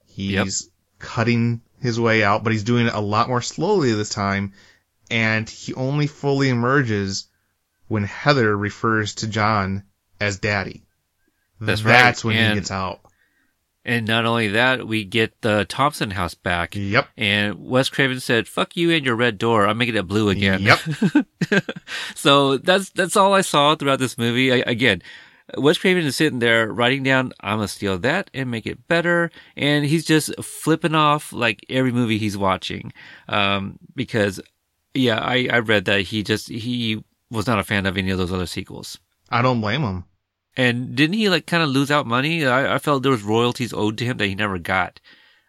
He's 0.07 0.69
cutting 0.99 1.63
his 1.81 1.99
way 2.01 2.23
out, 2.23 2.45
but 2.45 2.53
he's 2.53 2.65
doing 2.65 2.87
it 2.87 2.95
a 2.95 3.01
lot 3.01 3.29
more 3.29 3.43
slowly 3.43 3.93
this 3.93 4.09
time, 4.11 4.53
and 5.11 5.49
he 5.49 5.75
only 5.75 6.07
fully 6.07 6.49
emerges 6.49 7.27
when 7.89 8.05
Heather 8.05 8.57
refers 8.57 9.17
to 9.17 9.27
John 9.29 9.85
as 10.21 10.39
daddy. 10.39 10.85
That's 11.61 11.83
right, 11.83 11.93
That's 11.93 12.25
when 12.25 12.37
and- 12.37 12.55
he 12.55 12.61
gets 12.61 12.71
out. 12.71 13.01
And 13.85 14.07
not 14.07 14.27
only 14.27 14.49
that, 14.49 14.87
we 14.87 15.05
get 15.05 15.41
the 15.41 15.65
Thompson 15.67 16.11
house 16.11 16.35
back. 16.35 16.75
Yep. 16.77 17.09
And 17.17 17.65
Wes 17.71 17.89
Craven 17.89 18.21
said, 18.21 18.47
"Fuck 18.47 18.77
you 18.77 18.91
and 18.91 19.07
your 19.07 19.17
red 19.17 19.39
door. 19.39 19.67
I'm 19.67 19.79
making 19.79 19.97
it 19.97 20.07
blue 20.07 20.29
again." 20.29 20.61
Yep. 20.61 21.65
so 22.15 22.59
that's 22.59 22.91
that's 22.91 23.17
all 23.17 23.33
I 23.33 23.41
saw 23.41 23.77
throughout 23.77 23.99
this 23.99 24.19
movie. 24.19 24.53
I, 24.53 24.57
again, 24.67 25.01
Wes 25.57 25.79
Craven 25.79 26.05
is 26.05 26.17
sitting 26.17 26.41
there 26.41 26.71
writing 26.71 27.03
down, 27.03 27.33
"I'm 27.41 27.59
gonna 27.59 27.69
steal 27.69 27.99
that 27.99 28.31
and 28.35 28.51
make 28.51 28.67
it 28.67 28.87
better," 28.89 29.31
and 29.57 29.87
he's 29.87 30.05
just 30.05 30.35
flipping 30.43 30.95
off 30.95 31.33
like 31.33 31.65
every 31.69 31.93
movie 31.93 32.19
he's 32.19 32.37
watching. 32.37 32.93
Um, 33.29 33.79
because 33.95 34.41
yeah, 34.95 35.19
I 35.21 35.49
I 35.51 35.59
read 35.61 35.87
that 35.87 36.03
he 36.03 36.23
just 36.23 36.49
he 36.49 37.03
was 37.31 37.47
not 37.47 37.59
a 37.59 37.65
fan 37.65 37.87
of 37.87 37.97
any 37.97 38.11
of 38.11 38.19
those 38.19 38.33
other 38.33 38.47
sequels. 38.47 38.99
I 39.31 39.43
don't 39.43 39.61
blame 39.61 39.83
him. 39.83 40.05
And 40.57 40.97
didn't 40.97 41.15
he 41.15 41.29
like 41.29 41.47
kind 41.47 41.63
of 41.63 41.69
lose 41.69 41.91
out 41.91 42.07
money? 42.07 42.45
I, 42.45 42.75
I 42.75 42.79
felt 42.79 43.03
there 43.03 43.13
was 43.13 43.23
royalties 43.23 43.73
owed 43.73 43.99
to 43.99 44.05
him 44.05 44.17
that 44.17 44.27
he 44.27 44.35
never 44.35 44.59
got. 44.59 45.01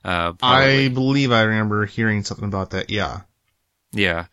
Uh. 0.03 0.33
I 0.41 0.89
believe 0.93 1.31
I 1.31 1.41
remember 1.43 1.85
hearing 1.85 2.23
something 2.23 2.45
about 2.45 2.69
that. 2.71 2.89
Yeah. 2.89 3.21
Yeah. 3.91 4.27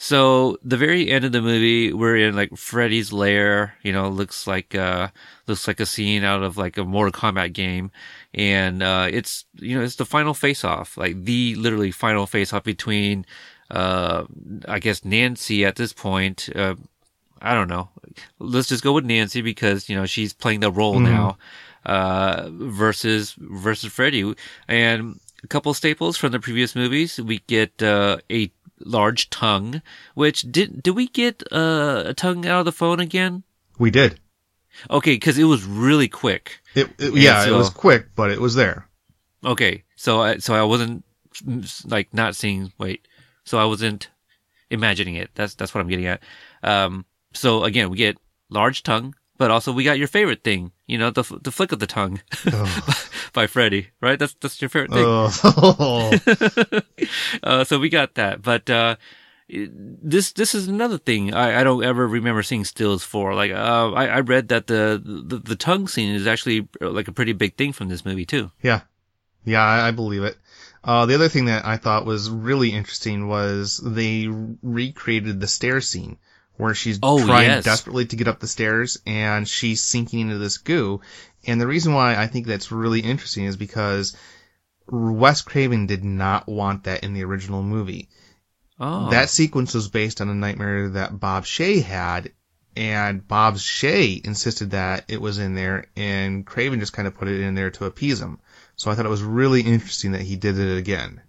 So 0.00 0.58
the 0.62 0.76
very 0.76 1.10
end 1.10 1.24
of 1.24 1.32
the 1.32 1.42
movie, 1.42 1.92
we're 1.92 2.16
in 2.16 2.36
like 2.36 2.56
Freddy's 2.56 3.12
lair. 3.12 3.74
You 3.82 3.92
know, 3.92 4.08
looks 4.08 4.46
like 4.46 4.74
uh 4.76 5.08
looks 5.48 5.66
like 5.66 5.80
a 5.80 5.86
scene 5.86 6.22
out 6.22 6.44
of 6.44 6.56
like 6.56 6.78
a 6.78 6.84
Mortal 6.84 7.12
Kombat 7.12 7.52
game, 7.52 7.90
and 8.32 8.80
uh 8.80 9.08
it's 9.10 9.44
you 9.54 9.76
know 9.76 9.82
it's 9.84 9.96
the 9.96 10.06
final 10.06 10.34
face 10.34 10.62
off, 10.64 10.96
like 10.96 11.24
the 11.24 11.56
literally 11.56 11.90
final 11.90 12.26
face 12.26 12.52
off 12.52 12.62
between 12.62 13.26
uh 13.72 14.24
I 14.68 14.78
guess 14.78 15.04
Nancy 15.04 15.64
at 15.64 15.74
this 15.76 15.92
point. 15.92 16.48
Uh, 16.54 16.76
I 17.42 17.54
don't 17.54 17.68
know. 17.68 17.88
Let's 18.38 18.68
just 18.68 18.84
go 18.84 18.92
with 18.92 19.04
Nancy 19.04 19.42
because 19.42 19.88
you 19.88 19.96
know 19.96 20.06
she's 20.06 20.32
playing 20.32 20.60
the 20.60 20.70
role 20.70 21.00
Mhm. 21.00 21.04
now. 21.10 21.38
Uh, 21.86 22.50
versus 22.52 23.34
versus 23.38 23.90
Freddy, 23.90 24.34
and 24.66 25.18
a 25.42 25.46
couple 25.46 25.72
staples 25.72 26.18
from 26.18 26.32
the 26.32 26.40
previous 26.40 26.74
movies. 26.76 27.18
We 27.18 27.38
get 27.46 27.82
uh, 27.82 28.18
a 28.30 28.50
large 28.84 29.30
tongue, 29.30 29.82
which 30.14 30.42
did 30.50 30.82
did 30.82 30.92
we 30.92 31.08
get 31.08 31.42
uh, 31.52 32.02
a 32.06 32.14
tongue 32.14 32.46
out 32.46 32.60
of 32.60 32.64
the 32.64 32.72
phone 32.72 33.00
again? 33.00 33.42
We 33.78 33.90
did. 33.90 34.20
Okay, 34.90 35.14
because 35.14 35.38
it 35.38 35.44
was 35.44 35.64
really 35.64 36.08
quick. 36.08 36.60
It, 36.74 36.88
it- 36.98 37.14
yeah, 37.14 37.44
so- 37.44 37.54
it 37.54 37.58
was 37.58 37.70
quick, 37.70 38.14
but 38.14 38.30
it 38.30 38.40
was 38.40 38.54
there. 38.54 38.86
Okay, 39.44 39.84
so 39.96 40.20
I 40.20 40.38
so 40.38 40.54
I 40.54 40.62
wasn't 40.64 41.04
mm, 41.44 41.90
like 41.90 42.12
not 42.12 42.34
seeing. 42.36 42.72
Wait, 42.78 43.06
so 43.44 43.58
I 43.58 43.64
wasn't 43.64 44.08
imagining 44.70 45.14
it. 45.14 45.30
That's 45.34 45.54
that's 45.54 45.74
what 45.74 45.80
I'm 45.80 45.88
getting 45.88 46.06
at. 46.06 46.22
Um, 46.62 47.04
so 47.32 47.64
again, 47.64 47.88
we 47.90 47.96
get 47.96 48.18
large 48.50 48.82
tongue, 48.82 49.14
but 49.38 49.50
also 49.50 49.72
we 49.72 49.84
got 49.84 49.98
your 49.98 50.08
favorite 50.08 50.44
thing. 50.44 50.72
You 50.86 50.98
know, 50.98 51.10
the 51.10 51.22
the 51.42 51.50
flick 51.50 51.72
of 51.72 51.78
the 51.78 51.86
tongue 51.86 52.20
by 53.32 53.46
Freddy, 53.46 53.88
right? 54.00 54.18
That's 54.18 54.34
that's 54.34 54.60
your 54.60 54.68
favorite 54.68 54.92
thing. 54.92 55.04
Oh. 55.06 56.80
uh, 57.42 57.64
so 57.64 57.78
we 57.78 57.88
got 57.88 58.16
that, 58.16 58.42
but 58.42 58.68
uh, 58.68 58.96
this 59.48 60.32
this 60.32 60.54
is 60.54 60.68
another 60.68 60.98
thing 60.98 61.32
I, 61.32 61.60
I 61.60 61.64
don't 61.64 61.84
ever 61.84 62.06
remember 62.06 62.42
seeing 62.42 62.64
stills 62.64 63.04
for. 63.04 63.34
Like 63.34 63.52
uh, 63.52 63.92
I, 63.92 64.06
I 64.06 64.20
read 64.20 64.48
that 64.48 64.66
the, 64.66 65.00
the 65.02 65.38
the 65.38 65.56
tongue 65.56 65.88
scene 65.88 66.14
is 66.14 66.26
actually 66.26 66.68
uh, 66.82 66.90
like 66.90 67.08
a 67.08 67.12
pretty 67.12 67.32
big 67.32 67.56
thing 67.56 67.72
from 67.72 67.88
this 67.88 68.04
movie 68.04 68.26
too. 68.26 68.50
yeah. 68.62 68.82
Yeah, 69.44 69.62
I, 69.62 69.88
I 69.88 69.90
believe 69.92 70.24
it. 70.24 70.36
Uh, 70.84 71.06
the 71.06 71.14
other 71.14 71.28
thing 71.28 71.46
that 71.46 71.64
I 71.64 71.78
thought 71.78 72.04
was 72.04 72.28
really 72.28 72.72
interesting 72.72 73.28
was 73.28 73.80
they 73.82 74.28
recreated 74.28 75.40
the 75.40 75.46
stair 75.46 75.80
scene 75.80 76.18
where 76.58 76.74
she's 76.74 76.98
Oh, 77.02 77.24
trying 77.24 77.48
yes. 77.48 77.64
desperately 77.64 78.06
to 78.06 78.16
get 78.16 78.28
up 78.28 78.40
the 78.40 78.46
stairs 78.46 78.98
and 79.06 79.48
she's 79.48 79.82
sinking 79.82 80.20
into 80.20 80.38
this 80.38 80.58
goo. 80.58 81.00
And 81.46 81.60
the 81.60 81.66
reason 81.66 81.94
why 81.94 82.16
I 82.16 82.26
think 82.26 82.46
that's 82.46 82.70
really 82.72 83.00
interesting 83.00 83.44
is 83.44 83.56
because 83.56 84.16
Wes 84.90 85.42
Craven 85.42 85.86
did 85.86 86.04
not 86.04 86.48
want 86.48 86.84
that 86.84 87.04
in 87.04 87.14
the 87.14 87.24
original 87.24 87.62
movie. 87.62 88.08
Oh, 88.80 89.10
That 89.10 89.28
sequence 89.30 89.74
was 89.74 89.88
based 89.88 90.20
on 90.20 90.28
a 90.28 90.34
nightmare 90.34 90.90
that 90.90 91.18
Bob 91.18 91.44
Shaye 91.44 91.82
had, 91.82 92.32
and 92.76 93.26
Bob 93.26 93.56
Shaye 93.56 94.24
insisted 94.24 94.70
that 94.70 95.04
it 95.08 95.20
was 95.20 95.38
in 95.38 95.54
there, 95.54 95.86
and 95.96 96.46
Craven 96.46 96.80
just 96.80 96.92
kind 96.92 97.08
of 97.08 97.14
put 97.16 97.28
it 97.28 97.40
in 97.40 97.54
there 97.54 97.70
to 97.70 97.86
appease 97.86 98.20
him. 98.20 98.38
So 98.76 98.90
I 98.90 98.94
thought 98.94 99.06
it 99.06 99.10
was 99.10 99.22
really 99.22 99.62
interesting 99.62 100.12
that 100.12 100.22
he 100.22 100.36
did 100.36 100.58
it 100.58 100.76
again. 100.78 101.20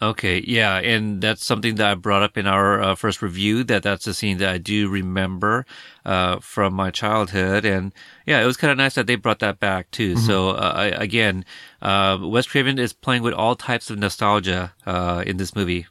Okay, 0.00 0.44
yeah, 0.46 0.76
and 0.78 1.20
that's 1.20 1.44
something 1.44 1.74
that 1.76 1.90
I 1.90 1.94
brought 1.96 2.22
up 2.22 2.38
in 2.38 2.46
our 2.46 2.80
uh, 2.80 2.94
first 2.94 3.20
review. 3.20 3.64
That 3.64 3.82
that's 3.82 4.06
a 4.06 4.14
scene 4.14 4.38
that 4.38 4.48
I 4.48 4.58
do 4.58 4.88
remember 4.88 5.66
uh, 6.04 6.38
from 6.38 6.74
my 6.74 6.92
childhood, 6.92 7.64
and 7.64 7.92
yeah, 8.24 8.40
it 8.40 8.46
was 8.46 8.56
kind 8.56 8.70
of 8.70 8.78
nice 8.78 8.94
that 8.94 9.08
they 9.08 9.16
brought 9.16 9.40
that 9.40 9.58
back 9.58 9.90
too. 9.90 10.16
So 10.16 10.50
uh, 10.50 10.72
I, 10.76 10.84
again, 10.86 11.44
uh, 11.82 12.18
Wes 12.20 12.46
Craven 12.46 12.78
is 12.78 12.92
playing 12.92 13.22
with 13.22 13.34
all 13.34 13.56
types 13.56 13.90
of 13.90 13.98
nostalgia 13.98 14.72
uh, 14.86 15.24
in 15.26 15.36
this 15.36 15.56
movie. 15.56 15.86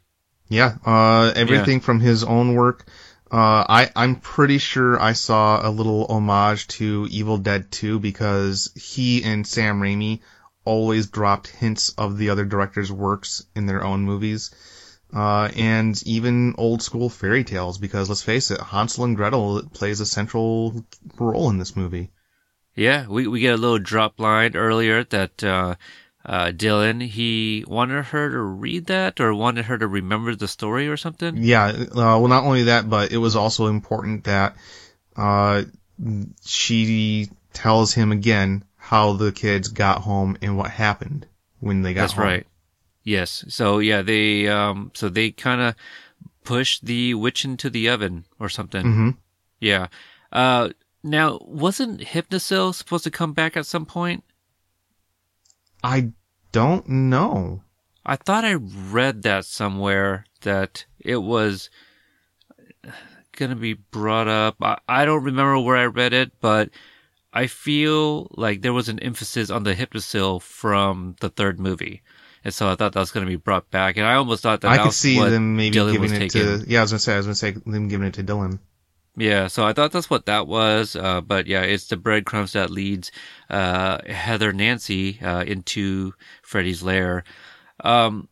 Yeah, 0.47 0.77
uh, 0.85 1.33
everything 1.35 1.81
from 1.81 1.99
his 1.99 2.23
own 2.23 2.55
work. 2.55 2.87
Uh, 3.29 3.65
I, 3.67 3.91
I'm 3.93 4.15
pretty 4.15 4.57
sure 4.57 4.97
I 4.97 5.11
saw 5.11 5.67
a 5.67 5.69
little 5.69 6.05
homage 6.05 6.67
to 6.79 7.07
Evil 7.11 7.37
Dead 7.37 7.69
2 7.71 7.99
because 7.99 8.71
he 8.73 9.21
and 9.23 9.45
Sam 9.45 9.81
Raimi 9.81 10.21
always 10.67 11.07
dropped 11.07 11.47
hints 11.47 11.89
of 11.97 12.17
the 12.17 12.29
other 12.29 12.45
directors' 12.45 12.91
works 12.91 13.45
in 13.55 13.65
their 13.65 13.83
own 13.83 14.01
movies. 14.01 14.51
Uh, 15.13 15.49
and 15.55 16.03
even 16.05 16.53
old 16.57 16.81
school 16.81 17.09
fairy 17.09 17.45
tales 17.45 17.77
because 17.77 18.09
let's 18.09 18.23
face 18.23 18.51
it, 18.51 18.59
Hansel 18.59 19.05
and 19.05 19.15
Gretel 19.15 19.63
plays 19.73 20.01
a 20.01 20.05
central 20.05 20.83
role 21.17 21.49
in 21.49 21.57
this 21.57 21.77
movie. 21.77 22.11
Yeah, 22.75 23.07
we 23.07 23.25
we 23.25 23.39
get 23.39 23.55
a 23.55 23.57
little 23.57 23.79
drop 23.79 24.19
line 24.19 24.57
earlier 24.57 25.05
that 25.05 25.43
uh, 25.43 25.75
uh, 26.25 26.47
Dylan 26.47 27.01
he 27.01 27.63
wanted 27.65 28.03
her 28.05 28.29
to 28.29 28.41
read 28.41 28.87
that 28.87 29.21
or 29.21 29.33
wanted 29.33 29.65
her 29.65 29.77
to 29.77 29.87
remember 29.87 30.35
the 30.35 30.47
story 30.47 30.89
or 30.89 30.97
something. 30.97 31.37
Yeah, 31.37 31.67
uh, 31.67 31.87
well, 31.95 32.27
not 32.27 32.43
only 32.43 32.63
that, 32.63 32.89
but 32.89 33.13
it 33.13 33.17
was 33.17 33.37
also 33.37 33.67
important 33.67 34.25
that 34.25 34.57
uh, 35.15 35.63
she 36.45 37.29
tells 37.53 37.93
him 37.93 38.11
again 38.11 38.63
how 38.87 39.11
the 39.11 39.33
kids 39.33 39.67
got 39.67 39.99
home 40.03 40.37
and 40.41 40.57
what 40.57 40.71
happened 40.71 41.27
when 41.59 41.81
they 41.81 41.93
got 41.93 41.99
home. 41.99 42.07
That's 42.07 42.13
home. 42.13 42.25
right. 42.25 42.47
Yes. 43.03 43.43
So 43.49 43.79
yeah, 43.79 44.01
they 44.01 44.47
um 44.47 44.91
so 44.93 45.09
they 45.09 45.31
kind 45.31 45.59
of 45.59 45.75
push 46.45 46.79
the 46.79 47.13
witch 47.13 47.43
into 47.43 47.69
the 47.69 47.89
oven 47.89 48.23
or 48.39 48.47
something. 48.47 48.81
hmm 48.83 49.09
Yeah. 49.59 49.87
Uh 50.31 50.69
now 51.03 51.39
wasn't 51.41 51.99
Hypnocil 51.99 52.73
supposed 52.73 53.03
to 53.03 53.11
come 53.11 53.33
back 53.33 53.57
at 53.57 53.65
some 53.65 53.85
point? 53.85 54.23
I 55.83 56.13
don't 56.53 56.87
know. 56.87 57.63
I 58.05 58.15
thought 58.15 58.45
I 58.45 58.53
read 58.53 59.23
that 59.23 59.43
somewhere 59.43 60.23
that 60.43 60.85
it 60.97 61.17
was 61.17 61.69
going 63.33 63.49
to 63.51 63.57
be 63.57 63.73
brought 63.73 64.29
up. 64.29 64.55
I, 64.61 64.77
I 64.87 65.03
don't 65.03 65.25
remember 65.25 65.59
where 65.59 65.75
I 65.75 65.85
read 65.87 66.13
it, 66.13 66.31
but 66.39 66.69
I 67.43 67.47
feel 67.47 68.27
like 68.35 68.61
there 68.61 68.73
was 68.73 68.89
an 68.89 68.99
emphasis 68.99 69.49
on 69.49 69.63
the 69.63 69.75
Hypnocil 69.75 70.41
from 70.41 71.15
the 71.19 71.29
third 71.29 71.59
movie. 71.59 72.01
And 72.43 72.53
so 72.53 72.69
I 72.69 72.75
thought 72.75 72.93
that 72.93 72.99
was 72.99 73.11
going 73.11 73.25
to 73.25 73.29
be 73.29 73.35
brought 73.35 73.69
back. 73.71 73.97
And 73.97 74.05
I 74.05 74.15
almost 74.15 74.43
thought 74.43 74.61
that 74.61 74.71
I 74.71 74.83
could 74.83 74.93
see 74.93 75.19
them 75.19 75.55
maybe 75.57 75.75
Dylan 75.75 75.91
giving 75.93 76.13
it 76.13 76.19
taking. 76.31 76.41
to. 76.41 76.65
Yeah, 76.67 76.79
I 76.79 76.83
was 76.83 76.91
gonna 76.91 76.99
say. 76.99 77.13
I 77.13 77.17
was 77.17 77.25
gonna 77.25 77.35
say 77.35 77.51
them 77.51 77.87
giving 77.89 78.07
it 78.07 78.13
to 78.15 78.23
Dylan. 78.23 78.59
Yeah, 79.19 79.47
so 79.47 79.65
I 79.65 79.73
thought 79.73 79.91
that's 79.91 80.09
what 80.09 80.27
that 80.27 80.47
was. 80.47 80.95
Uh, 80.95 81.21
but 81.21 81.47
yeah, 81.47 81.61
it's 81.63 81.87
the 81.87 81.97
breadcrumbs 81.97 82.53
that 82.53 82.69
leads 82.69 83.11
uh, 83.49 83.97
Heather 84.07 84.53
Nancy 84.53 85.19
uh, 85.21 85.43
into 85.43 86.13
Freddy's 86.43 86.83
lair. 86.83 87.23
Um, 87.83 88.29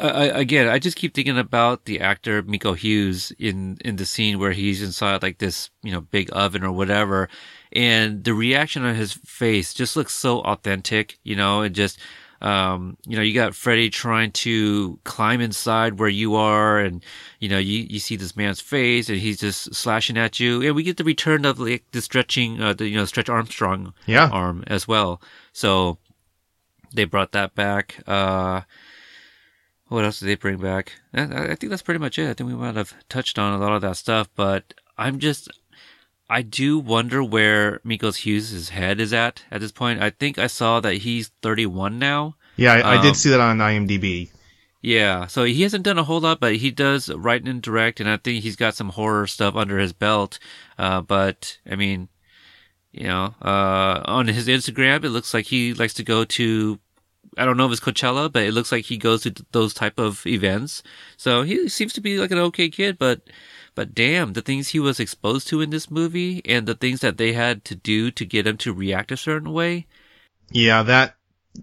I- 0.00 0.30
again, 0.40 0.68
I 0.68 0.78
just 0.78 0.96
keep 0.96 1.12
thinking 1.14 1.36
about 1.38 1.84
the 1.84 2.00
actor 2.00 2.42
Miko 2.42 2.74
Hughes 2.74 3.32
in 3.38 3.78
in 3.84 3.96
the 3.96 4.06
scene 4.06 4.38
where 4.38 4.52
he's 4.52 4.80
inside 4.82 5.22
like 5.22 5.38
this, 5.38 5.70
you 5.82 5.90
know, 5.92 6.00
big 6.00 6.30
oven 6.32 6.62
or 6.62 6.70
whatever, 6.72 7.28
and 7.72 8.24
the 8.24 8.34
reaction 8.34 8.84
on 8.84 8.94
his 8.94 9.12
face 9.12 9.74
just 9.74 9.96
looks 9.96 10.14
so 10.14 10.40
authentic, 10.40 11.18
you 11.22 11.36
know, 11.36 11.62
and 11.62 11.74
just. 11.74 11.98
Um, 12.42 12.98
you 13.06 13.16
know, 13.16 13.22
you 13.22 13.32
got 13.32 13.54
Freddy 13.54 13.88
trying 13.88 14.30
to 14.32 14.98
climb 15.04 15.40
inside 15.40 15.98
where 15.98 16.10
you 16.10 16.34
are, 16.34 16.78
and 16.78 17.02
you 17.40 17.48
know, 17.48 17.56
you, 17.56 17.86
you 17.88 17.98
see 17.98 18.14
this 18.14 18.36
man's 18.36 18.60
face, 18.60 19.08
and 19.08 19.18
he's 19.18 19.40
just 19.40 19.74
slashing 19.74 20.18
at 20.18 20.38
you, 20.38 20.60
and 20.60 20.76
we 20.76 20.82
get 20.82 20.98
the 20.98 21.02
return 21.02 21.46
of 21.46 21.58
like 21.58 21.84
the 21.92 22.02
stretching, 22.02 22.60
uh, 22.60 22.74
the 22.74 22.88
you 22.88 22.96
know, 22.96 23.06
Stretch 23.06 23.30
Armstrong 23.30 23.94
Yeah. 24.04 24.28
arm 24.30 24.64
as 24.66 24.86
well. 24.86 25.22
So 25.54 25.96
they 26.92 27.04
brought 27.04 27.32
that 27.32 27.54
back. 27.54 28.02
Uh, 28.06 28.60
what 29.88 30.04
else 30.04 30.20
did 30.20 30.26
they 30.26 30.34
bring 30.34 30.58
back? 30.58 30.92
I, 31.14 31.22
I 31.22 31.54
think 31.54 31.70
that's 31.70 31.82
pretty 31.82 32.00
much 32.00 32.18
it. 32.18 32.28
I 32.28 32.34
think 32.34 32.50
we 32.50 32.54
might 32.56 32.76
have 32.76 32.92
touched 33.08 33.38
on 33.38 33.54
a 33.54 33.58
lot 33.58 33.72
of 33.72 33.80
that 33.80 33.96
stuff, 33.96 34.28
but 34.36 34.74
I'm 34.98 35.20
just, 35.20 35.48
I 36.28 36.42
do 36.42 36.78
wonder 36.78 37.22
where 37.22 37.80
Miko 37.84 38.10
Hughes' 38.12 38.70
head 38.70 39.00
is 39.00 39.12
at 39.12 39.44
at 39.50 39.60
this 39.60 39.72
point. 39.72 40.02
I 40.02 40.10
think 40.10 40.38
I 40.38 40.48
saw 40.48 40.80
that 40.80 40.98
he's 40.98 41.30
31 41.42 41.98
now. 41.98 42.34
Yeah, 42.56 42.72
I, 42.72 42.94
I 42.94 42.96
Um, 42.96 43.02
did 43.02 43.16
see 43.16 43.30
that 43.30 43.40
on 43.40 43.58
IMDb. 43.58 44.30
Yeah, 44.82 45.26
so 45.26 45.44
he 45.44 45.62
hasn't 45.62 45.84
done 45.84 45.98
a 45.98 46.04
whole 46.04 46.20
lot, 46.20 46.38
but 46.40 46.56
he 46.56 46.70
does 46.70 47.08
write 47.10 47.44
and 47.44 47.60
direct, 47.62 47.98
and 48.00 48.08
I 48.08 48.16
think 48.18 48.42
he's 48.42 48.56
got 48.56 48.74
some 48.74 48.90
horror 48.90 49.26
stuff 49.26 49.56
under 49.56 49.78
his 49.78 49.92
belt. 49.92 50.38
Uh, 50.78 51.00
but 51.00 51.58
I 51.68 51.76
mean, 51.76 52.08
you 52.92 53.04
know, 53.04 53.34
uh, 53.42 54.02
on 54.04 54.28
his 54.28 54.46
Instagram, 54.48 55.04
it 55.04 55.10
looks 55.10 55.34
like 55.34 55.46
he 55.46 55.74
likes 55.74 55.94
to 55.94 56.04
go 56.04 56.24
to. 56.24 56.78
I 57.36 57.44
don't 57.44 57.56
know 57.56 57.66
if 57.66 57.72
it's 57.72 57.80
Coachella, 57.80 58.32
but 58.32 58.44
it 58.44 58.52
looks 58.52 58.72
like 58.72 58.86
he 58.86 58.96
goes 58.96 59.22
to 59.22 59.34
those 59.52 59.74
type 59.74 59.98
of 59.98 60.24
events. 60.26 60.82
So 61.16 61.42
he 61.42 61.68
seems 61.68 61.92
to 61.94 62.00
be 62.00 62.18
like 62.18 62.30
an 62.30 62.38
okay 62.38 62.68
kid, 62.70 62.96
but 62.98 63.20
but 63.76 63.94
damn, 63.94 64.32
the 64.32 64.42
things 64.42 64.68
he 64.68 64.80
was 64.80 64.98
exposed 64.98 65.46
to 65.48 65.60
in 65.60 65.70
this 65.70 65.88
movie 65.88 66.42
and 66.44 66.66
the 66.66 66.74
things 66.74 67.00
that 67.00 67.16
they 67.18 67.32
had 67.34 67.64
to 67.66 67.76
do 67.76 68.10
to 68.10 68.24
get 68.24 68.46
him 68.48 68.56
to 68.58 68.72
react 68.72 69.12
a 69.12 69.16
certain 69.16 69.52
way. 69.52 69.86
Yeah, 70.50 70.82
that 70.82 71.14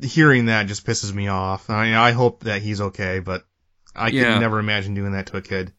hearing 0.01 0.45
that 0.45 0.67
just 0.67 0.85
pisses 0.85 1.13
me 1.13 1.27
off. 1.27 1.69
I 1.69 1.85
mean, 1.85 1.93
I 1.95 2.11
hope 2.11 2.43
that 2.45 2.61
he's 2.61 2.79
okay, 2.79 3.19
but 3.19 3.45
I 3.95 4.09
Yeah. 4.09 4.33
could 4.35 4.39
never 4.41 4.59
imagine 4.59 4.93
doing 4.93 5.11
that 5.11 5.25
to 5.27 5.37
a 5.37 5.41
kid. 5.41 5.73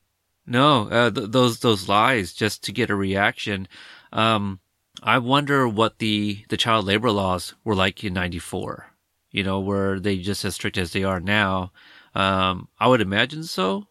No, 0.47 0.89
uh, 0.90 1.11
th- 1.11 1.31
those 1.31 1.61
those 1.61 1.89
lies 1.89 2.35
just 2.35 2.62
to 2.65 2.73
get 2.73 2.90
a 2.90 2.94
reaction. 2.94 3.66
Um, 4.12 4.61
I 5.02 5.19
wonder 5.19 5.66
what 5.66 5.98
the 5.98 6.44
the 6.48 6.56
child 6.59 6.85
labor 6.85 7.11
laws 7.11 7.55
were 7.65 7.74
like 7.74 8.05
in 8.05 8.12
'94. 8.12 8.90
You 9.31 9.43
know, 9.43 9.61
were 9.61 9.98
they 9.98 10.19
just 10.19 10.44
as 10.44 10.55
strict 10.55 10.77
as 10.78 10.93
they 10.93 11.02
are 11.02 11.19
now? 11.20 11.73
Um, 12.15 12.69
I 12.78 12.86
would 12.89 13.01
imagine 13.01 13.44
so, 13.44 13.86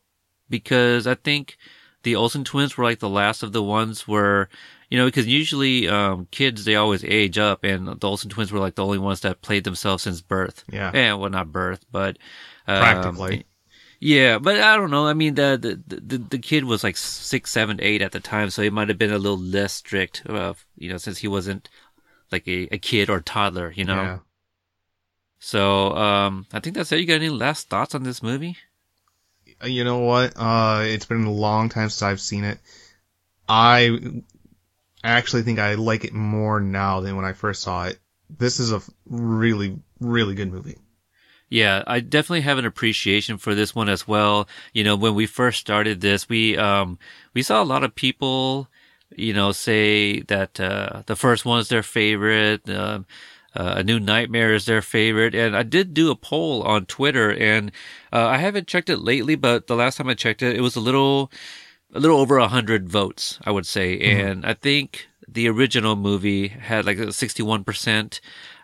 because 0.50 1.08
I 1.08 1.16
think 1.16 1.58
the 2.04 2.16
Olsen 2.16 2.44
twins 2.44 2.78
were 2.78 2.84
like 2.84 3.00
the 3.00 3.10
last 3.10 3.44
of 3.44 3.52
the 3.52 3.64
ones 3.64 4.08
where, 4.08 4.50
you 4.90 4.98
know, 4.98 5.06
because 5.06 5.26
usually 5.28 5.88
um, 5.88 6.28
kids 6.32 6.66
they 6.66 6.76
always 6.76 7.04
age 7.04 7.38
up, 7.38 7.64
and 7.64 7.88
the 7.88 8.08
Olsen 8.08 8.30
twins 8.30 8.52
were 8.52 8.60
like 8.60 8.76
the 8.76 8.86
only 8.86 8.98
ones 9.00 9.22
that 9.22 9.42
played 9.42 9.64
themselves 9.64 10.04
since 10.04 10.22
birth. 10.22 10.64
Yeah. 10.72 10.92
and 10.94 11.20
well, 11.20 11.30
not 11.30 11.52
birth, 11.52 11.86
but 11.92 12.18
um, 12.68 12.80
Practically. 12.80 13.46
yeah, 14.00 14.38
but 14.38 14.60
I 14.60 14.76
don't 14.76 14.92
know. 14.92 15.08
I 15.08 15.14
mean, 15.14 15.36
the 15.36 15.58
the 15.88 15.98
the, 15.98 16.18
the 16.18 16.38
kid 16.40 16.66
was 16.66 16.84
like 16.84 16.98
six, 16.98 17.52
seven, 17.52 17.80
eight 17.82 18.02
at 18.02 18.12
the 18.12 18.20
time, 18.20 18.50
so 18.50 18.62
he 18.62 18.70
might 18.70 18.90
have 18.90 18.98
been 18.98 19.14
a 19.14 19.18
little 19.18 19.40
less 19.40 19.74
strict, 19.74 20.24
uh, 20.30 20.54
you 20.78 20.90
know, 20.90 20.98
since 20.98 21.18
he 21.20 21.28
wasn't 21.28 21.70
like 22.32 22.48
a, 22.48 22.68
a 22.74 22.78
kid 22.78 23.10
or 23.10 23.22
toddler, 23.22 23.72
you 23.76 23.86
know. 23.86 24.02
Yeah. 24.02 24.20
So, 25.40 25.94
um, 25.96 26.46
I 26.54 26.60
think 26.62 26.76
that's 26.76 26.92
it. 26.92 27.00
You 27.00 27.06
got 27.06 27.16
any 27.16 27.30
last 27.30 27.70
thoughts 27.70 27.94
on 27.94 28.04
this 28.04 28.24
movie? 28.24 28.58
Uh, 29.64 29.68
You 29.68 29.84
know 29.84 30.00
what? 30.00 30.34
Uh, 30.36 30.82
it's 30.86 31.06
been 31.06 31.26
a 31.26 31.32
long 31.32 31.70
time 31.70 31.90
since 31.90 32.02
I've 32.02 32.22
seen 32.22 32.44
it. 32.44 32.60
I 33.48 33.98
actually 35.04 35.44
think 35.44 35.60
I 35.60 35.76
like 35.76 36.06
it 36.06 36.14
more 36.14 36.60
now 36.60 37.02
than 37.02 37.16
when 37.16 37.26
I 37.26 37.34
first 37.34 37.62
saw 37.62 37.86
it. 37.86 38.00
This 38.30 38.60
is 38.60 38.72
a 38.72 38.82
really, 39.08 39.78
really 40.00 40.36
good 40.36 40.52
movie. 40.52 40.78
Yeah, 41.50 41.84
I 41.86 42.00
definitely 42.00 42.42
have 42.42 42.58
an 42.58 42.66
appreciation 42.66 43.38
for 43.38 43.54
this 43.54 43.76
one 43.76 43.90
as 43.90 44.08
well. 44.08 44.48
You 44.74 44.84
know, 44.84 44.96
when 44.96 45.14
we 45.14 45.28
first 45.28 45.60
started 45.60 46.02
this, 46.02 46.28
we 46.28 46.58
um 46.58 46.98
we 47.34 47.44
saw 47.44 47.62
a 47.62 47.66
lot 47.66 47.84
of 47.84 47.94
people, 47.94 48.70
you 49.16 49.34
know, 49.34 49.52
say 49.52 50.22
that 50.22 50.60
uh 50.60 51.04
the 51.06 51.16
first 51.16 51.46
one 51.46 51.60
is 51.60 51.70
their 51.70 51.84
favorite, 51.84 52.68
uh, 52.68 53.02
a 53.54 53.84
new 53.84 54.00
nightmare 54.00 54.54
is 54.54 54.66
their 54.66 54.82
favorite, 54.82 55.36
and 55.36 55.56
I 55.56 55.64
did 55.64 55.94
do 55.94 56.12
a 56.12 56.16
poll 56.16 56.64
on 56.64 56.86
Twitter, 56.86 57.32
and 57.32 57.72
uh, 58.12 58.28
I 58.28 58.38
haven't 58.38 58.68
checked 58.68 58.90
it 58.90 58.98
lately, 58.98 59.36
but 59.36 59.68
the 59.68 59.76
last 59.76 59.98
time 59.98 60.10
I 60.10 60.14
checked 60.16 60.42
it, 60.42 60.56
it 60.56 60.62
was 60.62 60.76
a 60.76 60.80
little, 60.80 61.32
a 61.94 62.00
little 62.00 62.20
over 62.20 62.38
a 62.38 62.48
hundred 62.48 62.90
votes, 62.90 63.40
I 63.44 63.52
would 63.52 63.66
say, 63.66 64.00
and 64.00 64.46
I 64.46 64.54
think 64.54 65.08
the 65.28 65.48
original 65.50 65.96
movie 65.96 66.48
had 66.50 66.86
like 66.86 66.98
a 66.98 67.14
sixty-one 67.14 67.64
percent. 67.64 68.22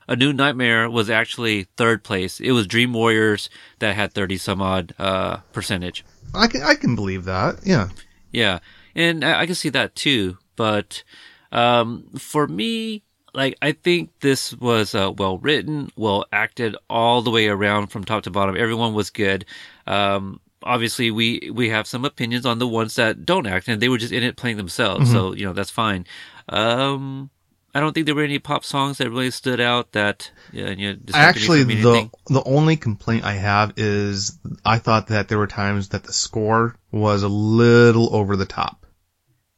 A 0.07 0.15
New 0.15 0.33
Nightmare 0.33 0.89
was 0.89 1.07
actually 1.07 1.67
third 1.77 2.03
place. 2.03 2.39
It 2.39 2.51
was 2.51 2.65
Dream 2.65 2.93
Warriors 2.93 3.47
that 3.77 3.95
had 3.95 4.11
30 4.11 4.37
some 4.39 4.59
odd, 4.59 4.95
uh, 4.97 5.37
percentage. 5.53 6.03
I 6.33 6.47
can, 6.47 6.63
I 6.63 6.73
can 6.73 6.95
believe 6.95 7.25
that. 7.25 7.59
Yeah. 7.63 7.89
Yeah. 8.31 8.57
And 8.95 9.23
I, 9.23 9.41
I 9.41 9.45
can 9.45 9.53
see 9.53 9.69
that 9.69 9.93
too. 9.93 10.39
But, 10.55 11.03
um, 11.51 12.07
for 12.17 12.47
me, 12.47 13.03
like, 13.33 13.57
I 13.61 13.71
think 13.71 14.11
this 14.19 14.53
was, 14.55 14.95
uh, 14.95 15.11
well 15.17 15.37
written, 15.37 15.91
well 15.95 16.25
acted 16.31 16.75
all 16.89 17.21
the 17.21 17.31
way 17.31 17.47
around 17.47 17.87
from 17.87 18.03
top 18.03 18.23
to 18.23 18.31
bottom. 18.31 18.55
Everyone 18.57 18.93
was 18.93 19.09
good. 19.09 19.45
Um, 19.87 20.39
obviously 20.61 21.09
we, 21.11 21.51
we 21.53 21.69
have 21.69 21.87
some 21.87 22.05
opinions 22.05 22.45
on 22.45 22.59
the 22.59 22.67
ones 22.67 22.95
that 22.95 23.25
don't 23.25 23.47
act 23.47 23.67
and 23.67 23.81
they 23.81 23.89
were 23.89 23.97
just 23.97 24.13
in 24.13 24.23
it 24.23 24.35
playing 24.35 24.57
themselves. 24.57 25.11
So, 25.11 25.33
you 25.33 25.45
know, 25.45 25.53
that's 25.53 25.69
fine. 25.69 26.05
Um, 26.49 27.29
I 27.73 27.79
don't 27.79 27.93
think 27.93 28.07
there 28.07 28.15
were 28.15 28.23
any 28.23 28.39
pop 28.39 28.65
songs 28.65 28.97
that 28.97 29.09
really 29.09 29.31
stood 29.31 29.59
out 29.59 29.91
that 29.91 30.31
yeah, 30.51 30.71
you 30.71 30.93
know, 30.93 30.99
Actually, 31.13 31.63
the 31.63 31.73
anything. 31.73 32.11
the 32.27 32.43
only 32.43 32.75
complaint 32.75 33.23
I 33.23 33.33
have 33.33 33.73
is 33.77 34.39
I 34.65 34.79
thought 34.79 35.07
that 35.07 35.27
there 35.27 35.37
were 35.37 35.47
times 35.47 35.89
that 35.89 36.03
the 36.03 36.13
score 36.13 36.75
was 36.91 37.21
a 37.21 37.27
little 37.27 38.15
over 38.15 38.35
the 38.35 38.47
top. 38.47 38.87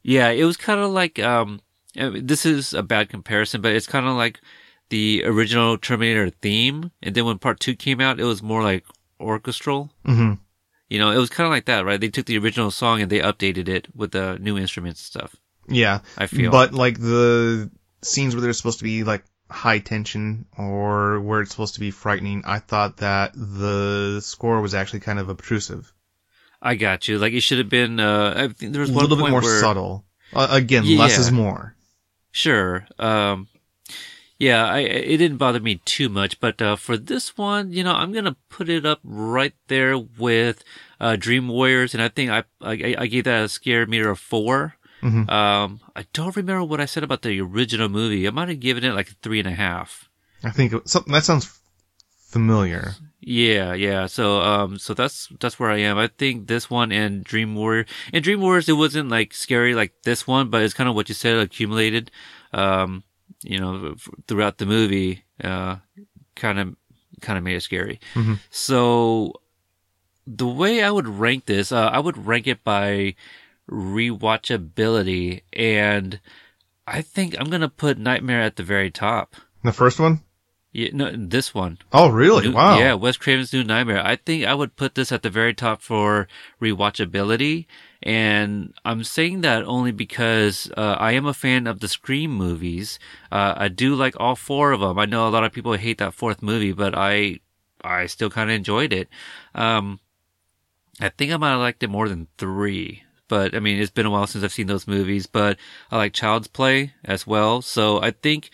Yeah, 0.02 0.28
it 0.28 0.44
was 0.44 0.56
kind 0.58 0.80
of 0.80 0.90
like 0.90 1.18
um, 1.20 1.60
this 1.94 2.46
is 2.46 2.72
a 2.74 2.82
bad 2.82 3.08
comparison, 3.08 3.60
but 3.60 3.72
it's 3.72 3.86
kind 3.86 4.06
of 4.06 4.16
like 4.16 4.40
the 4.88 5.24
original 5.24 5.78
Terminator 5.78 6.30
theme, 6.30 6.90
and 7.02 7.14
then 7.14 7.24
when 7.24 7.38
Part 7.38 7.60
Two 7.60 7.74
came 7.74 8.00
out, 8.00 8.20
it 8.20 8.24
was 8.24 8.42
more 8.42 8.62
like 8.62 8.84
orchestral. 9.20 9.90
hmm 10.04 10.34
You 10.88 10.98
know, 10.98 11.10
it 11.10 11.18
was 11.18 11.30
kind 11.30 11.46
of 11.46 11.50
like 11.52 11.66
that, 11.66 11.84
right? 11.84 12.00
They 12.00 12.08
took 12.08 12.26
the 12.26 12.38
original 12.38 12.70
song 12.70 13.00
and 13.00 13.10
they 13.10 13.20
updated 13.20 13.68
it 13.68 13.88
with 13.94 14.12
the 14.12 14.38
new 14.38 14.58
instruments 14.58 15.00
and 15.00 15.06
stuff. 15.22 15.36
Yeah, 15.68 16.00
I 16.18 16.26
feel. 16.26 16.50
But 16.50 16.74
like 16.74 16.98
the 16.98 17.70
scenes 18.02 18.34
where 18.34 18.42
they're 18.42 18.52
supposed 18.52 18.78
to 18.78 18.84
be 18.84 19.04
like 19.04 19.24
high 19.48 19.78
tension 19.78 20.46
or 20.58 21.20
where 21.20 21.40
it's 21.40 21.52
supposed 21.52 21.74
to 21.74 21.80
be 21.80 21.90
frightening, 21.90 22.42
I 22.44 22.58
thought 22.58 22.98
that 22.98 23.32
the 23.34 24.20
score 24.22 24.60
was 24.60 24.74
actually 24.74 25.00
kind 25.00 25.18
of 25.18 25.28
obtrusive, 25.28 25.92
I 26.60 26.74
got 26.76 27.08
you. 27.08 27.18
Like 27.18 27.32
it 27.32 27.40
should 27.40 27.58
have 27.58 27.68
been. 27.68 27.98
Uh, 28.00 28.34
I 28.36 28.48
think 28.48 28.72
there 28.72 28.80
was 28.80 28.90
a 28.90 28.94
one 28.94 29.02
little 29.04 29.16
bit 29.16 29.30
more 29.30 29.40
where, 29.40 29.60
subtle. 29.60 30.04
Uh, 30.32 30.48
again, 30.50 30.84
less 30.96 31.18
is 31.18 31.30
more. 31.30 31.74
Sure. 32.32 32.86
Um, 32.98 33.48
yeah, 34.38 34.66
I, 34.66 34.80
it 34.80 35.18
didn't 35.18 35.36
bother 35.36 35.60
me 35.60 35.80
too 35.84 36.08
much, 36.08 36.40
but 36.40 36.60
uh, 36.60 36.74
for 36.74 36.96
this 36.96 37.36
one, 37.38 37.70
you 37.72 37.84
know, 37.84 37.92
I'm 37.92 38.12
gonna 38.12 38.36
put 38.48 38.68
it 38.68 38.84
up 38.84 38.98
right 39.04 39.54
there 39.68 39.96
with 39.96 40.64
uh, 40.98 41.14
Dream 41.14 41.46
Warriors, 41.46 41.94
and 41.94 42.02
I 42.02 42.08
think 42.08 42.30
I 42.30 42.42
I, 42.60 42.96
I 42.98 43.06
gave 43.06 43.24
that 43.24 43.44
a 43.44 43.48
scare 43.48 43.86
meter 43.86 44.10
of 44.10 44.18
4 44.18 44.74
Mhm. 45.02 45.28
Um, 45.28 45.80
I 45.96 46.06
don't 46.12 46.36
remember 46.36 46.62
what 46.62 46.80
I 46.80 46.86
said 46.86 47.02
about 47.02 47.22
the 47.22 47.40
original 47.40 47.88
movie. 47.88 48.26
I 48.26 48.30
might 48.30 48.48
have 48.48 48.60
given 48.60 48.84
it 48.84 48.94
like 48.94 49.10
a 49.10 49.14
three 49.14 49.40
and 49.40 49.48
a 49.48 49.52
half. 49.52 50.08
I 50.44 50.50
think 50.50 50.72
it, 50.72 50.88
something 50.88 51.12
that 51.12 51.24
sounds 51.24 51.60
familiar. 52.28 52.94
Yeah, 53.24 53.72
yeah. 53.74 54.06
So, 54.06 54.40
um, 54.40 54.78
so 54.78 54.94
that's 54.94 55.28
that's 55.38 55.58
where 55.58 55.70
I 55.70 55.78
am. 55.78 55.96
I 55.96 56.08
think 56.08 56.48
this 56.48 56.68
one 56.68 56.90
and 56.90 57.22
Dream 57.22 57.54
Warrior 57.54 57.86
and 58.12 58.24
Dream 58.24 58.40
Warriors, 58.40 58.68
it 58.68 58.72
wasn't 58.72 59.10
like 59.10 59.32
scary 59.32 59.74
like 59.74 59.92
this 60.02 60.26
one, 60.26 60.50
but 60.50 60.62
it's 60.62 60.74
kind 60.74 60.88
of 60.88 60.96
what 60.96 61.08
you 61.08 61.14
said, 61.14 61.38
accumulated, 61.38 62.10
um, 62.52 63.04
you 63.44 63.60
know, 63.60 63.92
f- 63.94 64.08
throughout 64.26 64.58
the 64.58 64.66
movie, 64.66 65.22
uh, 65.42 65.76
kind 66.34 66.58
of 66.58 66.74
kind 67.20 67.38
of 67.38 67.44
made 67.44 67.54
it 67.54 67.62
scary. 67.62 68.00
Mhm. 68.14 68.40
So, 68.50 69.40
the 70.26 70.48
way 70.48 70.82
I 70.82 70.90
would 70.90 71.06
rank 71.06 71.46
this, 71.46 71.70
uh, 71.70 71.86
I 71.92 72.00
would 72.00 72.26
rank 72.26 72.48
it 72.48 72.64
by 72.64 73.14
rewatchability, 73.70 75.42
and 75.52 76.20
I 76.86 77.02
think 77.02 77.36
I'm 77.38 77.50
gonna 77.50 77.68
put 77.68 77.98
Nightmare 77.98 78.42
at 78.42 78.56
the 78.56 78.62
very 78.62 78.90
top. 78.90 79.36
The 79.62 79.72
first 79.72 80.00
one? 80.00 80.22
Yeah, 80.72 80.88
no, 80.94 81.12
this 81.14 81.54
one. 81.54 81.78
Oh, 81.92 82.08
really? 82.08 82.48
New- 82.48 82.54
wow. 82.54 82.78
Yeah, 82.78 82.94
Wes 82.94 83.18
Craven's 83.18 83.52
New 83.52 83.62
Nightmare. 83.62 84.04
I 84.04 84.16
think 84.16 84.46
I 84.46 84.54
would 84.54 84.74
put 84.74 84.94
this 84.94 85.12
at 85.12 85.22
the 85.22 85.28
very 85.28 85.52
top 85.52 85.82
for 85.82 86.28
rewatchability. 86.62 87.66
And 88.02 88.72
I'm 88.84 89.04
saying 89.04 89.42
that 89.42 89.64
only 89.64 89.92
because 89.92 90.72
uh, 90.76 90.96
I 90.98 91.12
am 91.12 91.26
a 91.26 91.34
fan 91.34 91.66
of 91.66 91.80
the 91.80 91.88
Scream 91.88 92.32
movies. 92.32 92.98
Uh, 93.30 93.54
I 93.56 93.68
do 93.68 93.94
like 93.94 94.14
all 94.18 94.34
four 94.34 94.72
of 94.72 94.80
them. 94.80 94.98
I 94.98 95.04
know 95.04 95.28
a 95.28 95.30
lot 95.30 95.44
of 95.44 95.52
people 95.52 95.74
hate 95.74 95.98
that 95.98 96.14
fourth 96.14 96.42
movie, 96.42 96.72
but 96.72 96.94
I 96.96 97.40
I 97.84 98.06
still 98.06 98.30
kind 98.30 98.50
of 98.50 98.56
enjoyed 98.56 98.92
it. 98.92 99.08
Um, 99.54 100.00
I 101.00 101.10
think 101.10 101.32
I 101.32 101.36
might 101.36 101.50
have 101.50 101.60
liked 101.60 101.82
it 101.82 101.90
more 101.90 102.08
than 102.08 102.28
three. 102.38 103.02
But 103.28 103.54
I 103.54 103.60
mean, 103.60 103.78
it's 103.78 103.90
been 103.90 104.06
a 104.06 104.10
while 104.10 104.26
since 104.26 104.42
I've 104.42 104.52
seen 104.52 104.66
those 104.66 104.88
movies. 104.88 105.26
But 105.26 105.58
I 105.90 105.96
like 105.96 106.12
Child's 106.12 106.48
Play 106.48 106.94
as 107.04 107.26
well. 107.26 107.62
So 107.62 108.00
I 108.02 108.10
think 108.10 108.50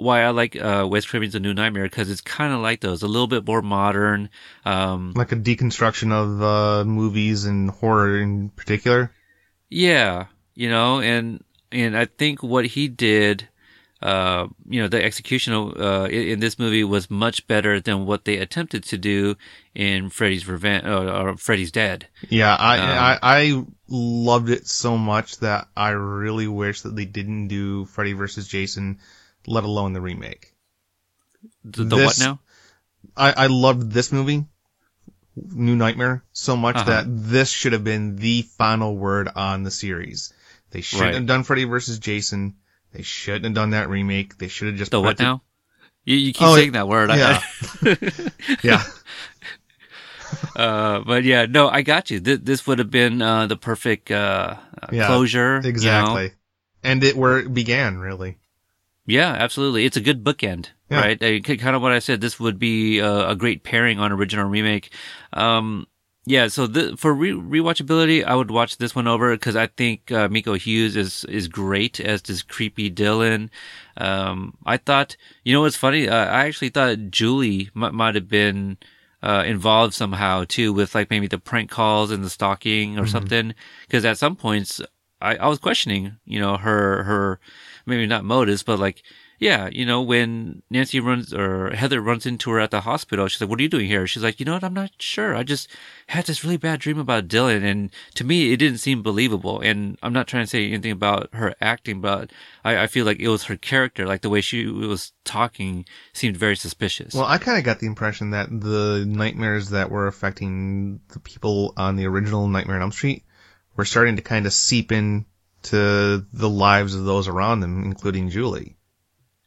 why 0.00 0.22
I 0.22 0.30
like 0.30 0.56
uh, 0.56 0.86
Wes 0.90 1.06
Craven's 1.06 1.34
A 1.34 1.40
New 1.40 1.54
Nightmare 1.54 1.84
because 1.84 2.10
it's 2.10 2.20
kind 2.20 2.52
of 2.52 2.60
like 2.60 2.80
those, 2.80 3.02
a 3.02 3.08
little 3.08 3.26
bit 3.28 3.46
more 3.46 3.62
modern. 3.62 4.30
Um, 4.64 5.12
Like 5.14 5.32
a 5.32 5.36
deconstruction 5.36 6.12
of 6.12 6.42
uh, 6.42 6.84
movies 6.84 7.44
and 7.44 7.70
horror 7.70 8.18
in 8.18 8.50
particular. 8.50 9.12
yeah, 9.68 10.26
you 10.54 10.68
know, 10.68 11.00
and 11.00 11.42
and 11.72 11.96
I 11.96 12.06
think 12.06 12.42
what 12.42 12.66
he 12.66 12.88
did, 12.88 13.48
uh, 14.02 14.48
you 14.68 14.82
know, 14.82 14.88
the 14.88 15.02
execution 15.02 15.52
uh, 15.54 16.04
in, 16.10 16.22
in 16.28 16.40
this 16.40 16.58
movie 16.58 16.84
was 16.84 17.10
much 17.10 17.46
better 17.46 17.80
than 17.80 18.06
what 18.06 18.24
they 18.24 18.38
attempted 18.38 18.82
to 18.84 18.98
do 18.98 19.36
in 19.74 20.10
Freddy's 20.10 20.48
Revenge 20.48 20.84
uh, 20.84 21.22
or 21.22 21.36
Freddy's 21.36 21.70
Dead. 21.70 22.08
Yeah, 22.28 22.54
I, 22.54 22.78
Um, 22.78 22.88
I 22.98 23.18
I 23.22 23.64
loved 23.88 24.50
it 24.50 24.66
so 24.66 24.96
much 24.98 25.38
that 25.38 25.68
I 25.76 25.90
really 25.90 26.48
wish 26.48 26.82
that 26.82 26.96
they 26.96 27.04
didn't 27.04 27.48
do 27.48 27.84
Freddy 27.86 28.12
vs. 28.14 28.48
Jason, 28.48 28.98
let 29.46 29.64
alone 29.64 29.92
the 29.92 30.00
remake. 30.00 30.54
The, 31.64 31.84
the 31.84 31.96
what 31.96 32.18
now? 32.18 32.40
I, 33.16 33.32
I 33.32 33.46
loved 33.46 33.90
this 33.92 34.12
movie, 34.12 34.44
New 35.36 35.76
Nightmare, 35.76 36.22
so 36.32 36.56
much 36.56 36.76
Uh-huh. 36.76 36.90
that 36.90 37.04
this 37.08 37.48
should 37.50 37.72
have 37.72 37.84
been 37.84 38.16
the 38.16 38.42
final 38.42 38.96
word 38.96 39.28
on 39.34 39.62
the 39.62 39.70
series. 39.70 40.32
They 40.70 40.82
shouldn't 40.82 41.06
Right. 41.06 41.14
have 41.14 41.26
done 41.26 41.44
Freddy 41.44 41.64
vs. 41.64 41.98
Jason. 41.98 42.56
They 42.92 43.02
shouldn't 43.02 43.44
have 43.44 43.54
done 43.54 43.70
that 43.70 43.88
remake. 43.88 44.36
They 44.38 44.48
should 44.48 44.68
have 44.68 44.76
just 44.76 44.90
The 44.90 45.00
what 45.00 45.18
now? 45.18 45.42
You, 46.04 46.16
you 46.16 46.32
keep 46.32 46.46
Oh, 46.48 46.54
saying 46.56 46.72
that 46.72 46.88
word. 46.88 47.10
I- 47.10 47.16
yeah. 47.16 47.42
Yeah. 48.62 48.82
uh, 50.56 51.00
but 51.00 51.24
yeah, 51.24 51.46
no, 51.46 51.68
I 51.68 51.82
got 51.82 52.10
you. 52.10 52.20
Th- 52.20 52.40
this 52.40 52.66
would 52.66 52.78
have 52.78 52.90
been 52.90 53.22
uh, 53.22 53.46
the 53.46 53.56
perfect 53.56 54.10
uh, 54.10 54.56
uh, 54.82 54.86
Yeah, 54.92 55.06
closure. 55.06 55.56
you 55.56 55.62
know? 55.62 55.68
Exactly. 55.68 56.32
And 56.82 57.04
it 57.04 57.16
where 57.16 57.38
it 57.38 57.52
began, 57.52 57.98
really. 57.98 58.38
Yeah, 59.06 59.32
absolutely. 59.32 59.84
It's 59.86 59.96
a 59.96 60.00
good 60.00 60.22
bookend, 60.22 60.68
Yeah. 60.90 61.00
right? 61.00 61.22
I, 61.22 61.40
kind 61.40 61.74
of 61.76 61.82
what 61.82 61.92
I 61.92 61.98
said. 61.98 62.20
This 62.20 62.38
would 62.38 62.58
be 62.58 62.98
a, 62.98 63.30
a 63.30 63.34
great 63.36 63.64
pairing 63.64 63.98
on 63.98 64.12
original 64.12 64.48
remake. 64.48 64.92
Um, 65.32 65.86
yeah. 66.26 66.48
So 66.48 66.66
the, 66.66 66.96
for 66.96 67.12
re- 67.14 67.32
rewatchability, 67.32 68.24
I 68.24 68.34
would 68.34 68.50
watch 68.50 68.76
this 68.76 68.94
one 68.94 69.08
over 69.08 69.34
because 69.34 69.56
I 69.56 69.66
think 69.68 70.12
uh, 70.12 70.28
Miko 70.28 70.54
Hughes 70.54 70.94
is 70.96 71.24
is 71.24 71.48
great 71.48 71.98
as 71.98 72.22
this 72.22 72.42
creepy 72.42 72.90
Dylan. 72.90 73.48
Um, 73.96 74.54
I 74.66 74.76
thought, 74.76 75.16
you 75.44 75.52
know, 75.54 75.62
what's 75.62 75.76
funny? 75.76 76.08
Uh, 76.08 76.14
I 76.26 76.46
actually 76.46 76.68
thought 76.68 77.10
Julie 77.10 77.70
m- 77.74 77.94
might 77.94 78.14
have 78.14 78.28
been. 78.28 78.78
Uh, 79.22 79.44
involved 79.46 79.92
somehow 79.92 80.46
too 80.48 80.72
with 80.72 80.94
like 80.94 81.10
maybe 81.10 81.26
the 81.26 81.36
prank 81.36 81.68
calls 81.68 82.10
and 82.10 82.24
the 82.24 82.30
stalking 82.30 82.98
or 82.98 83.06
something. 83.06 83.54
Cause 83.90 84.02
at 84.06 84.16
some 84.16 84.34
points 84.34 84.80
I, 85.20 85.36
I 85.36 85.46
was 85.46 85.58
questioning, 85.58 86.16
you 86.24 86.40
know, 86.40 86.56
her, 86.56 87.02
her, 87.02 87.38
maybe 87.86 88.06
not 88.06 88.24
motives, 88.24 88.62
but 88.62 88.78
like, 88.78 89.02
yeah, 89.40 89.70
you 89.72 89.86
know, 89.86 90.02
when 90.02 90.62
Nancy 90.68 91.00
runs 91.00 91.32
or 91.32 91.70
Heather 91.70 92.02
runs 92.02 92.26
into 92.26 92.50
her 92.50 92.60
at 92.60 92.70
the 92.70 92.82
hospital, 92.82 93.26
she's 93.26 93.40
like, 93.40 93.48
what 93.48 93.58
are 93.58 93.62
you 93.62 93.70
doing 93.70 93.86
here? 93.86 94.06
She's 94.06 94.22
like, 94.22 94.38
you 94.38 94.44
know 94.44 94.52
what? 94.52 94.62
I'm 94.62 94.74
not 94.74 94.90
sure. 94.98 95.34
I 95.34 95.44
just 95.44 95.66
had 96.08 96.26
this 96.26 96.44
really 96.44 96.58
bad 96.58 96.80
dream 96.80 96.98
about 96.98 97.26
Dylan. 97.26 97.64
And 97.64 97.90
to 98.16 98.24
me, 98.24 98.52
it 98.52 98.58
didn't 98.58 98.80
seem 98.80 99.02
believable. 99.02 99.58
And 99.58 99.96
I'm 100.02 100.12
not 100.12 100.26
trying 100.26 100.44
to 100.44 100.46
say 100.46 100.66
anything 100.66 100.92
about 100.92 101.30
her 101.32 101.54
acting, 101.58 102.02
but 102.02 102.30
I, 102.66 102.82
I 102.82 102.86
feel 102.86 103.06
like 103.06 103.18
it 103.18 103.28
was 103.28 103.44
her 103.44 103.56
character. 103.56 104.06
Like 104.06 104.20
the 104.20 104.28
way 104.28 104.42
she 104.42 104.66
was 104.66 105.12
talking 105.24 105.86
seemed 106.12 106.36
very 106.36 106.54
suspicious. 106.54 107.14
Well, 107.14 107.24
I 107.24 107.38
kind 107.38 107.56
of 107.56 107.64
got 107.64 107.80
the 107.80 107.86
impression 107.86 108.32
that 108.32 108.48
the 108.50 109.06
nightmares 109.08 109.70
that 109.70 109.90
were 109.90 110.06
affecting 110.06 111.00
the 111.08 111.20
people 111.20 111.72
on 111.78 111.96
the 111.96 112.06
original 112.06 112.46
Nightmare 112.46 112.76
on 112.76 112.82
Elm 112.82 112.92
Street 112.92 113.24
were 113.74 113.86
starting 113.86 114.16
to 114.16 114.22
kind 114.22 114.44
of 114.44 114.52
seep 114.52 114.92
in 114.92 115.24
to 115.64 116.24
the 116.32 116.48
lives 116.48 116.94
of 116.94 117.04
those 117.04 117.28
around 117.28 117.60
them, 117.60 117.84
including 117.84 118.30
Julie. 118.30 118.76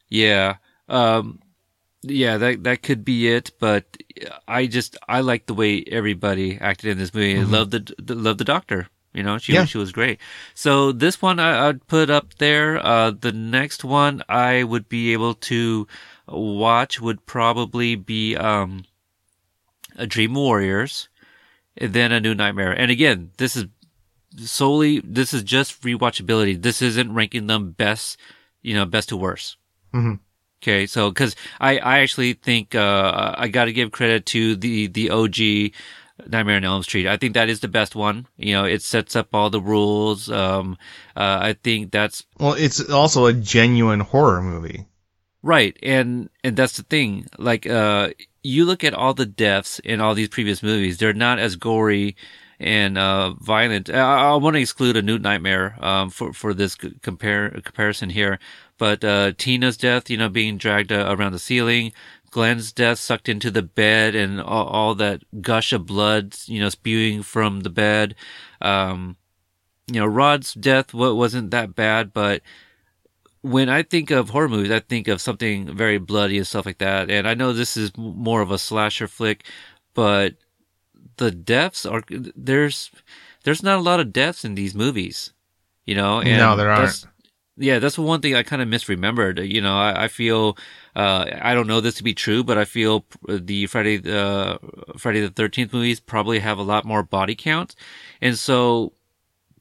Yeah. 0.08 0.56
Um, 0.88 1.40
yeah, 2.02 2.36
that, 2.36 2.64
that 2.64 2.82
could 2.82 3.04
be 3.04 3.28
it, 3.28 3.52
but 3.58 3.96
I 4.46 4.66
just, 4.66 4.96
I 5.08 5.20
like 5.20 5.46
the 5.46 5.54
way 5.54 5.82
everybody 5.90 6.58
acted 6.60 6.90
in 6.90 6.98
this 6.98 7.14
movie. 7.14 7.38
I 7.40 7.42
love 7.44 7.70
the, 7.70 7.92
the, 7.98 8.14
love 8.14 8.38
the 8.38 8.44
doctor. 8.44 8.88
You 9.12 9.22
know, 9.22 9.38
she, 9.38 9.54
Yeah. 9.54 9.64
she 9.64 9.78
was 9.78 9.92
great. 9.92 10.20
So 10.54 10.92
this 10.92 11.22
one 11.22 11.38
I, 11.38 11.68
I'd 11.68 11.86
put 11.86 12.10
up 12.10 12.34
there. 12.34 12.84
Uh, 12.84 13.12
the 13.12 13.32
next 13.32 13.84
one 13.84 14.22
I 14.28 14.64
would 14.64 14.88
be 14.88 15.12
able 15.12 15.34
to 15.34 15.86
watch 16.28 17.00
would 17.00 17.24
probably 17.24 17.94
be, 17.94 18.36
um, 18.36 18.84
a 19.96 20.06
Dream 20.06 20.34
Warriors 20.34 21.08
and 21.76 21.92
then 21.92 22.12
a 22.12 22.20
New 22.20 22.34
Nightmare. 22.34 22.72
And 22.72 22.90
again, 22.90 23.30
this 23.38 23.56
is 23.56 23.66
solely, 24.38 25.00
this 25.00 25.32
is 25.34 25.42
just 25.42 25.82
rewatchability. 25.82 26.60
This 26.60 26.82
isn't 26.82 27.14
ranking 27.14 27.46
them 27.46 27.70
best, 27.72 28.18
you 28.62 28.74
know, 28.74 28.84
best 28.84 29.10
to 29.10 29.16
worst. 29.16 29.56
Mhm. 29.92 30.20
Okay. 30.62 30.86
So, 30.86 31.12
cause 31.12 31.36
I, 31.60 31.78
I 31.78 31.98
actually 31.98 32.32
think, 32.32 32.74
uh, 32.74 33.34
I 33.36 33.48
gotta 33.48 33.72
give 33.72 33.92
credit 33.92 34.24
to 34.26 34.56
the, 34.56 34.86
the 34.86 35.10
OG 35.10 35.72
Nightmare 36.26 36.56
on 36.56 36.64
Elm 36.64 36.82
Street. 36.82 37.06
I 37.06 37.16
think 37.16 37.34
that 37.34 37.48
is 37.48 37.60
the 37.60 37.68
best 37.68 37.94
one. 37.94 38.26
You 38.36 38.54
know, 38.54 38.64
it 38.64 38.82
sets 38.82 39.14
up 39.16 39.28
all 39.34 39.50
the 39.50 39.60
rules. 39.60 40.30
Um, 40.30 40.78
uh, 41.16 41.38
I 41.42 41.52
think 41.62 41.90
that's 41.90 42.24
Well, 42.38 42.54
it's 42.54 42.88
also 42.88 43.26
a 43.26 43.32
genuine 43.32 44.00
horror 44.00 44.40
movie. 44.40 44.86
Right. 45.42 45.76
And, 45.82 46.30
and 46.42 46.56
that's 46.56 46.78
the 46.78 46.82
thing. 46.84 47.26
Like, 47.36 47.66
uh, 47.66 48.10
you 48.42 48.64
look 48.64 48.84
at 48.84 48.94
all 48.94 49.12
the 49.12 49.26
deaths 49.26 49.80
in 49.80 50.00
all 50.00 50.14
these 50.14 50.28
previous 50.28 50.62
movies, 50.62 50.96
they're 50.98 51.12
not 51.12 51.38
as 51.38 51.56
gory 51.56 52.16
and, 52.58 52.98
uh, 52.98 53.34
violent. 53.34 53.90
I, 53.90 54.30
I 54.30 54.34
want 54.36 54.54
to 54.54 54.60
exclude 54.60 54.96
a 54.96 55.02
new 55.02 55.18
nightmare, 55.18 55.76
um, 55.80 56.10
for, 56.10 56.32
for 56.32 56.54
this 56.54 56.74
compare, 56.74 57.50
comparison 57.50 58.10
here. 58.10 58.38
But 58.78 59.04
uh, 59.04 59.32
Tina's 59.38 59.76
death, 59.76 60.10
you 60.10 60.16
know, 60.16 60.28
being 60.28 60.58
dragged 60.58 60.90
uh, 60.92 61.06
around 61.16 61.32
the 61.32 61.38
ceiling, 61.38 61.92
Glenn's 62.30 62.72
death 62.72 62.98
sucked 62.98 63.28
into 63.28 63.50
the 63.50 63.62
bed, 63.62 64.16
and 64.16 64.40
all, 64.40 64.66
all 64.66 64.94
that 64.96 65.22
gush 65.40 65.72
of 65.72 65.86
blood, 65.86 66.36
you 66.46 66.58
know, 66.58 66.68
spewing 66.68 67.22
from 67.22 67.60
the 67.60 67.70
bed. 67.70 68.16
Um, 68.60 69.16
you 69.86 70.00
know, 70.00 70.06
Rod's 70.06 70.54
death 70.54 70.92
wa- 70.92 71.12
wasn't 71.12 71.52
that 71.52 71.76
bad, 71.76 72.12
but 72.12 72.42
when 73.42 73.68
I 73.68 73.82
think 73.82 74.10
of 74.10 74.30
horror 74.30 74.48
movies, 74.48 74.72
I 74.72 74.80
think 74.80 75.06
of 75.06 75.20
something 75.20 75.76
very 75.76 75.98
bloody 75.98 76.38
and 76.38 76.46
stuff 76.46 76.66
like 76.66 76.78
that. 76.78 77.10
And 77.10 77.28
I 77.28 77.34
know 77.34 77.52
this 77.52 77.76
is 77.76 77.92
more 77.96 78.40
of 78.40 78.50
a 78.50 78.58
slasher 78.58 79.06
flick, 79.06 79.44
but 79.92 80.34
the 81.16 81.30
deaths 81.30 81.84
are 81.86 82.02
there's 82.08 82.90
there's 83.44 83.62
not 83.62 83.78
a 83.78 83.82
lot 83.82 84.00
of 84.00 84.12
deaths 84.12 84.44
in 84.44 84.54
these 84.54 84.74
movies, 84.74 85.32
you 85.84 85.94
know. 85.94 86.20
And 86.20 86.38
No, 86.38 86.56
there 86.56 86.68
that's- 86.68 87.06
Yeah, 87.56 87.78
that's 87.78 87.96
one 87.96 88.20
thing 88.20 88.34
I 88.34 88.42
kind 88.42 88.60
of 88.62 88.68
misremembered. 88.68 89.48
You 89.48 89.60
know, 89.60 89.76
I, 89.76 90.04
I 90.04 90.08
feel 90.08 90.56
uh, 90.96 91.26
I 91.40 91.54
don't 91.54 91.68
know 91.68 91.80
this 91.80 91.94
to 91.96 92.02
be 92.02 92.14
true, 92.14 92.42
but 92.42 92.58
I 92.58 92.64
feel 92.64 93.04
the 93.28 93.66
Friday 93.66 94.00
uh, 94.10 94.58
Friday 94.98 95.20
the 95.20 95.30
Thirteenth 95.30 95.72
movies 95.72 96.00
probably 96.00 96.40
have 96.40 96.58
a 96.58 96.62
lot 96.62 96.84
more 96.84 97.02
body 97.04 97.36
count, 97.36 97.76
and 98.20 98.36
so 98.36 98.92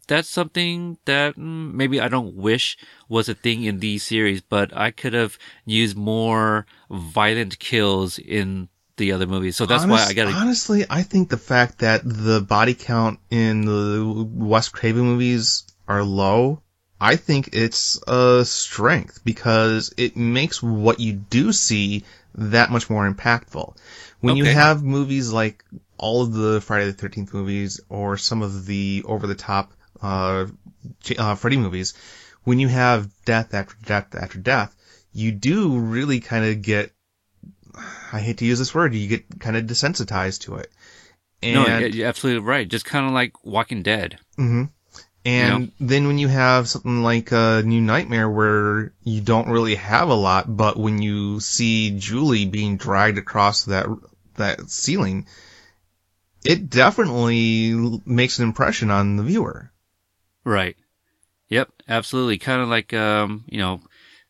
that's 0.07 0.27
something 0.27 0.97
that 1.05 1.35
mm, 1.35 1.71
maybe 1.73 2.01
I 2.01 2.07
don't 2.07 2.35
wish 2.35 2.77
was 3.07 3.29
a 3.29 3.33
thing 3.35 3.63
in 3.63 3.79
these 3.79 4.03
series, 4.03 4.41
but 4.41 4.75
I 4.75 4.91
could 4.91 5.13
have 5.13 5.37
used 5.65 5.95
more 5.95 6.65
violent 6.89 7.59
kills 7.59 8.17
in 8.19 8.69
the 8.97 9.13
other 9.13 9.27
movies. 9.27 9.55
So 9.55 9.65
that's 9.65 9.85
why 9.85 9.97
I 9.97 10.01
Honest- 10.03 10.15
got. 10.15 10.33
Honestly, 10.33 10.85
I 10.89 11.03
think 11.03 11.29
the 11.29 11.37
fact 11.37 11.79
that 11.79 12.01
the 12.03 12.41
body 12.41 12.73
count 12.73 13.19
in 13.29 13.65
the 13.65 14.27
Wes 14.33 14.69
Craven 14.69 15.03
movies 15.03 15.63
are 15.87 16.03
low, 16.03 16.61
I 16.99 17.15
think 17.15 17.49
it's 17.53 18.01
a 18.07 18.45
strength 18.45 19.21
because 19.23 19.93
it 19.97 20.15
makes 20.15 20.61
what 20.61 20.99
you 20.99 21.13
do 21.13 21.51
see 21.51 22.03
that 22.35 22.71
much 22.71 22.89
more 22.89 23.11
impactful. 23.11 23.75
When 24.21 24.37
you 24.37 24.45
have 24.45 24.83
movies 24.83 25.31
like 25.31 25.65
all 25.97 26.21
of 26.21 26.33
the 26.33 26.61
Friday 26.61 26.89
the 26.89 27.09
13th 27.09 27.33
movies 27.33 27.81
or 27.89 28.17
some 28.17 28.41
of 28.41 28.65
the 28.65 29.03
over 29.05 29.27
the 29.27 29.35
top 29.35 29.73
uh, 30.01 30.47
uh, 31.17 31.35
Freddy 31.35 31.57
movies, 31.57 31.93
when 32.43 32.59
you 32.59 32.67
have 32.67 33.09
death 33.25 33.53
after 33.53 33.75
death 33.85 34.15
after 34.15 34.39
death, 34.39 34.75
you 35.11 35.31
do 35.31 35.77
really 35.77 36.19
kind 36.19 36.45
of 36.45 36.61
get 36.61 36.91
I 37.75 38.19
hate 38.19 38.37
to 38.37 38.45
use 38.45 38.59
this 38.59 38.73
word, 38.75 38.93
you 38.93 39.07
get 39.07 39.39
kind 39.39 39.57
of 39.57 39.65
desensitized 39.65 40.41
to 40.41 40.55
it. 40.55 40.71
And, 41.41 41.55
no, 41.55 41.77
you're 41.79 42.07
absolutely 42.07 42.43
right. 42.43 42.67
Just 42.67 42.85
kind 42.85 43.05
of 43.05 43.11
like 43.11 43.43
Walking 43.45 43.83
Dead. 43.83 44.17
Mhm. 44.37 44.69
And 45.25 45.71
then 45.79 46.07
when 46.07 46.17
you 46.17 46.27
have 46.27 46.67
something 46.67 47.01
like 47.01 47.31
a 47.31 47.63
New 47.65 47.79
Nightmare 47.79 48.29
where 48.29 48.93
you 49.03 49.21
don't 49.21 49.49
really 49.49 49.75
have 49.75 50.09
a 50.09 50.13
lot, 50.13 50.53
but 50.55 50.77
when 50.77 51.01
you 51.01 51.39
see 51.39 51.97
Julie 51.97 52.45
being 52.45 52.75
dragged 52.77 53.17
across 53.17 53.65
that 53.65 53.87
that 54.35 54.69
ceiling, 54.69 55.27
it 56.43 56.69
definitely 56.69 58.01
makes 58.05 58.39
an 58.39 58.43
impression 58.43 58.91
on 58.91 59.15
the 59.15 59.23
viewer. 59.23 59.71
Right. 60.43 60.75
Yep, 61.49 61.69
absolutely. 61.87 62.37
Kind 62.37 62.61
of 62.61 62.67
like, 62.67 62.93
um, 62.93 63.45
you 63.47 63.59
know, 63.59 63.79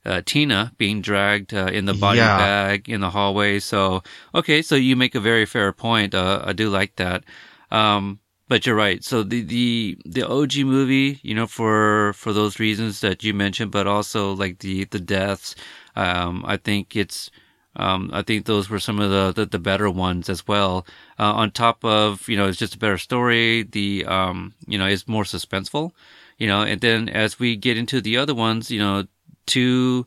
uh, 0.05 0.21
Tina 0.25 0.73
being 0.77 1.01
dragged 1.01 1.53
uh, 1.53 1.67
in 1.67 1.85
the 1.85 1.93
body 1.93 2.17
Yeah. 2.19 2.37
bag 2.37 2.89
in 2.89 3.01
the 3.01 3.09
hallway. 3.11 3.59
So, 3.59 4.03
okay, 4.33 4.61
so 4.61 4.75
you 4.75 4.95
make 4.95 5.15
a 5.15 5.19
very 5.19 5.45
fair 5.45 5.71
point. 5.71 6.13
Uh, 6.13 6.41
I 6.45 6.53
do 6.53 6.69
like 6.69 6.95
that. 6.97 7.23
Um, 7.71 8.19
but 8.47 8.65
you're 8.65 8.75
right. 8.75 9.03
So 9.03 9.23
the, 9.23 9.41
the, 9.41 9.97
the 10.05 10.27
OG 10.27 10.57
movie, 10.65 11.19
you 11.23 11.33
know, 11.33 11.47
for, 11.47 12.13
for 12.13 12.33
those 12.33 12.59
reasons 12.59 12.99
that 13.01 13.23
you 13.23 13.33
mentioned, 13.33 13.71
but 13.71 13.87
also 13.87 14.33
like 14.33 14.59
the, 14.59 14.83
the 14.85 14.99
deaths, 14.99 15.55
um, 15.95 16.43
I 16.45 16.57
think 16.57 16.95
it's, 16.95 17.31
um, 17.75 18.11
I 18.13 18.21
think 18.21 18.45
those 18.45 18.69
were 18.69 18.79
some 18.79 18.99
of 18.99 19.09
the, 19.09 19.31
the, 19.33 19.45
the 19.47 19.59
better 19.59 19.89
ones 19.89 20.29
as 20.29 20.47
well. 20.47 20.85
Uh, 21.17 21.33
on 21.33 21.51
top 21.51 21.83
of, 21.83 22.27
you 22.29 22.37
know, 22.37 22.47
it's 22.47 22.59
just 22.59 22.75
a 22.75 22.79
better 22.79 22.97
story. 22.99 23.63
The, 23.63 24.05
um, 24.05 24.53
you 24.67 24.77
know, 24.77 24.85
it's 24.85 25.07
more 25.07 25.23
suspenseful, 25.23 25.91
you 26.37 26.45
know, 26.47 26.61
and 26.61 26.81
then 26.81 27.09
as 27.09 27.39
we 27.39 27.55
get 27.55 27.77
into 27.77 28.01
the 28.01 28.17
other 28.17 28.35
ones, 28.35 28.69
you 28.69 28.79
know, 28.79 29.05
two, 29.45 30.05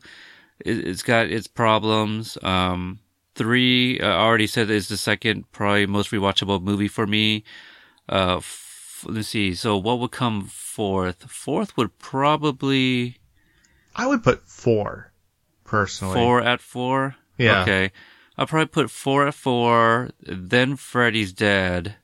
it, 0.59 0.87
it's 0.87 1.03
got 1.03 1.27
its 1.27 1.47
problems. 1.47 2.37
Um, 2.43 2.99
three, 3.35 3.99
I 4.01 4.11
already 4.11 4.47
said 4.47 4.69
is 4.69 4.87
the 4.87 4.97
second, 4.97 5.51
probably 5.51 5.85
most 5.85 6.11
rewatchable 6.11 6.61
movie 6.61 6.87
for 6.87 7.07
me. 7.07 7.43
Uh, 8.09 8.37
f- 8.37 9.05
let's 9.07 9.29
see. 9.29 9.53
So 9.53 9.77
what 9.77 9.99
would 9.99 10.11
come 10.11 10.45
fourth? 10.45 11.23
Fourth 11.29 11.75
would 11.77 11.97
probably 11.99 13.17
I 13.95 14.07
would 14.07 14.23
put 14.23 14.47
four, 14.47 15.11
personally. 15.63 16.15
four 16.15 16.41
at 16.41 16.61
four. 16.61 17.15
Yeah. 17.37 17.63
Okay. 17.63 17.91
I'll 18.37 18.45
probably 18.45 18.67
put 18.67 18.91
four 18.91 19.27
at 19.27 19.33
four, 19.33 20.11
then 20.21 20.75
Freddy's 20.75 21.33
Dead, 21.33 21.95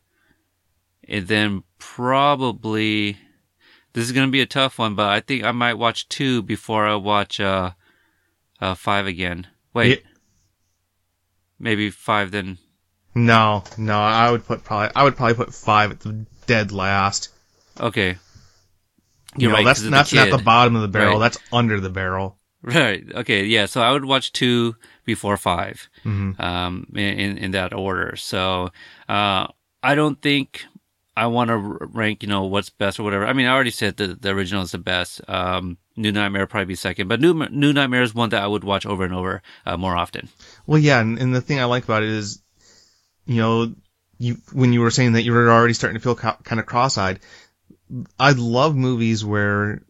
and 1.07 1.27
then 1.27 1.63
probably 1.77 3.19
this 3.93 4.03
is 4.05 4.11
gonna 4.11 4.27
be 4.31 4.41
a 4.41 4.45
tough 4.45 4.77
one, 4.79 4.95
but 4.95 5.09
I 5.09 5.19
think 5.21 5.43
I 5.43 5.51
might 5.51 5.75
watch 5.75 6.09
two 6.09 6.41
before 6.41 6.85
I 6.87 6.95
watch 6.95 7.39
uh, 7.39 7.71
uh 8.61 8.75
five 8.75 9.05
again. 9.07 9.47
Wait, 9.73 9.99
Yeah. 10.03 10.09
maybe 11.59 11.89
five 11.89 12.31
then. 12.31 12.57
No, 13.15 13.63
no, 13.77 13.99
I 13.99 14.31
would 14.31 14.45
put 14.45 14.63
probably 14.63 14.89
I 14.95 15.03
would 15.03 15.15
probably 15.15 15.35
put 15.35 15.53
five 15.53 15.91
at 15.91 15.99
the 15.99 16.25
dead 16.47 16.71
last. 16.71 17.29
Okay. 17.79 18.09
You 18.09 18.17
You're 19.37 19.51
know, 19.51 19.57
right. 19.57 19.65
that's 19.65 19.79
'cause 19.79 19.85
of 19.85 19.91
the 19.91 19.97
that's 19.97 20.13
not 20.13 20.29
the 20.37 20.43
bottom 20.43 20.75
of 20.75 20.81
the 20.83 20.87
barrel. 20.87 21.13
Right. 21.13 21.19
That's 21.19 21.37
under 21.51 21.79
the 21.79 21.89
barrel. 21.89 22.37
Right. 22.61 23.03
Okay. 23.13 23.45
Yeah. 23.45 23.65
So 23.65 23.81
I 23.81 23.91
would 23.91 24.05
watch 24.05 24.31
two 24.31 24.75
before 25.05 25.37
5 25.37 25.89
Mhm. 26.05 26.39
um, 26.39 26.87
in 26.95 27.37
in 27.37 27.51
that 27.51 27.73
order. 27.73 28.15
So 28.15 28.71
uh, 29.09 29.47
I 29.83 29.95
don't 29.95 30.21
think 30.21 30.65
I 31.15 31.27
want 31.27 31.49
to 31.49 31.57
rank, 31.57 32.23
you 32.23 32.29
know, 32.29 32.43
what's 32.43 32.69
best 32.69 32.99
or 32.99 33.03
whatever. 33.03 33.27
I 33.27 33.33
mean, 33.33 33.45
I 33.45 33.53
already 33.53 33.71
said 33.71 33.97
that 33.97 34.21
the 34.21 34.29
original 34.29 34.63
is 34.63 34.71
the 34.71 34.79
best. 34.79 35.21
Um, 35.27 35.77
New 35.95 36.11
Nightmare 36.11 36.47
probably 36.47 36.65
be 36.65 36.75
second, 36.75 37.07
but 37.07 37.21
New 37.21 37.33
New 37.49 37.71
Nightmare 37.71 38.01
is 38.01 38.15
one 38.15 38.29
that 38.29 38.41
I 38.41 38.47
would 38.47 38.63
watch 38.63 38.85
over 38.85 39.03
and 39.03 39.13
over 39.13 39.41
uh, 39.65 39.77
more 39.77 39.95
often. 39.95 40.29
Well, 40.65 40.79
yeah, 40.79 40.99
and, 40.99 41.19
and 41.19 41.35
the 41.35 41.41
thing 41.41 41.59
I 41.59 41.65
like 41.65 41.83
about 41.83 42.03
it 42.03 42.09
is, 42.09 42.41
you 43.25 43.37
know, 43.37 43.75
you 44.17 44.37
when 44.51 44.73
you 44.73 44.81
were 44.81 44.91
saying 44.91 45.13
that 45.13 45.23
you 45.23 45.33
were 45.33 45.51
already 45.51 45.73
starting 45.73 45.99
to 45.99 46.03
feel 46.03 46.15
co- 46.15 46.37
kind 46.43 46.59
of 46.59 46.65
cross-eyed. 46.65 47.19
I 48.19 48.31
love 48.31 48.75
movies 48.75 49.23
where 49.23 49.83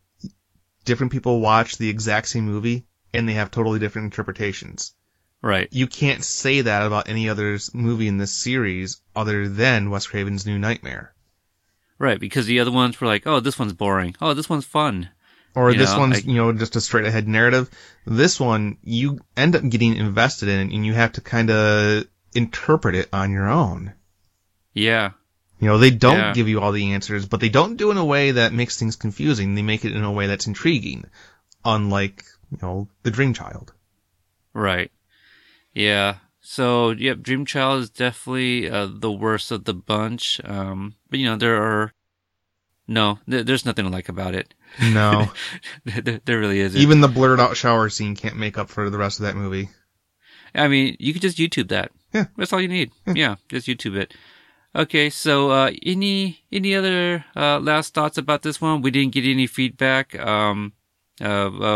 different 0.83 1.13
people 1.13 1.39
watch 1.39 1.77
the 1.77 1.89
exact 1.89 2.27
same 2.27 2.45
movie 2.45 2.85
and 3.13 3.29
they 3.29 3.33
have 3.33 3.51
totally 3.51 3.79
different 3.79 4.07
interpretations. 4.07 4.93
Right. 5.41 5.67
You 5.71 5.87
can't 5.87 6.23
say 6.23 6.61
that 6.61 6.85
about 6.85 7.09
any 7.09 7.29
other 7.29 7.59
movie 7.73 8.07
in 8.07 8.17
this 8.17 8.31
series 8.31 9.01
other 9.15 9.47
than 9.47 9.89
Wes 9.89 10.07
Craven's 10.07 10.45
New 10.45 10.57
Nightmare. 10.57 11.12
Right. 11.99 12.19
Because 12.19 12.45
the 12.45 12.59
other 12.59 12.71
ones 12.71 12.99
were 12.99 13.07
like, 13.07 13.25
oh, 13.27 13.39
this 13.39 13.57
one's 13.59 13.73
boring. 13.73 14.15
Oh, 14.21 14.33
this 14.33 14.49
one's 14.49 14.65
fun. 14.65 15.09
Or 15.55 15.71
You 15.71 15.77
this 15.77 15.93
know, 15.93 15.99
one's, 15.99 16.15
like- 16.15 16.25
you 16.25 16.33
know, 16.33 16.51
just 16.51 16.75
a 16.75 16.81
straight 16.81 17.05
ahead 17.05 17.27
narrative. 17.27 17.69
This 18.05 18.39
one, 18.39 18.77
you 18.83 19.19
end 19.37 19.55
up 19.55 19.67
getting 19.69 19.95
invested 19.95 20.49
in 20.49 20.71
and 20.71 20.85
you 20.85 20.93
have 20.93 21.13
to 21.13 21.21
kind 21.21 21.49
of 21.51 22.05
interpret 22.33 22.95
it 22.95 23.09
on 23.13 23.31
your 23.31 23.47
own. 23.47 23.93
Yeah. 24.73 25.11
You 25.59 25.67
know, 25.67 25.77
they 25.77 25.91
don't 25.91 26.17
Yeah. 26.17 26.33
give 26.33 26.49
you 26.49 26.59
all 26.59 26.71
the 26.71 26.93
answers, 26.93 27.25
but 27.27 27.39
they 27.39 27.49
don't 27.49 27.77
do 27.77 27.89
it 27.89 27.91
in 27.91 27.97
a 27.97 28.03
way 28.05 28.31
that 28.31 28.51
makes 28.51 28.77
things 28.77 28.95
confusing. 28.95 29.53
They 29.55 29.61
make 29.61 29.85
it 29.85 29.95
in 29.95 30.03
a 30.03 30.11
way 30.11 30.25
that's 30.27 30.47
intriguing. 30.47 31.05
Unlike, 31.63 32.25
you 32.51 32.57
know, 32.61 32.89
The 33.03 33.11
Dream 33.11 33.33
Child. 33.33 33.71
Right. 34.53 34.91
Yeah. 35.73 36.15
So, 36.45 36.91
yep, 36.91 37.21
Dream 37.21 37.45
Child 37.45 37.83
is 37.83 37.89
definitely 37.89 38.69
uh, 38.69 38.89
the 38.91 39.11
worst 39.11 39.49
of 39.49 39.63
the 39.63 39.73
bunch. 39.73 40.41
Um, 40.43 40.95
but 41.09 41.17
you 41.17 41.25
know, 41.25 41.37
there 41.37 41.55
are 41.55 41.93
no, 42.85 43.19
there, 43.25 43.43
there's 43.43 43.65
nothing 43.65 43.85
to 43.85 43.91
like 43.91 44.09
about 44.09 44.35
it. 44.35 44.53
No. 44.81 45.31
there, 45.85 46.19
there 46.25 46.39
really 46.39 46.59
isn't. 46.59 46.79
Even 46.79 46.99
the 46.99 47.07
blurred 47.07 47.39
out 47.39 47.55
shower 47.55 47.89
scene 47.89 48.13
can't 48.13 48.35
make 48.35 48.57
up 48.57 48.69
for 48.69 48.89
the 48.89 48.97
rest 48.97 49.19
of 49.19 49.23
that 49.23 49.37
movie. 49.37 49.69
I 50.53 50.67
mean, 50.67 50.97
you 50.99 51.13
could 51.13 51.21
just 51.21 51.37
YouTube 51.37 51.69
that. 51.69 51.91
Yeah. 52.13 52.25
That's 52.37 52.51
all 52.51 52.61
you 52.61 52.67
need. 52.67 52.91
Yeah, 53.07 53.35
just 53.47 53.65
YouTube 53.65 53.95
it. 53.95 54.13
Okay, 54.75 55.09
so 55.09 55.49
uh, 55.49 55.71
any 55.83 56.43
any 56.51 56.75
other 56.75 57.25
uh, 57.35 57.59
last 57.59 57.93
thoughts 57.93 58.17
about 58.17 58.41
this 58.41 58.59
one? 58.59 58.81
We 58.81 58.91
didn't 58.91 59.13
get 59.13 59.25
any 59.25 59.47
feedback 59.47 60.19
um, 60.19 60.73
uh, 61.22 61.26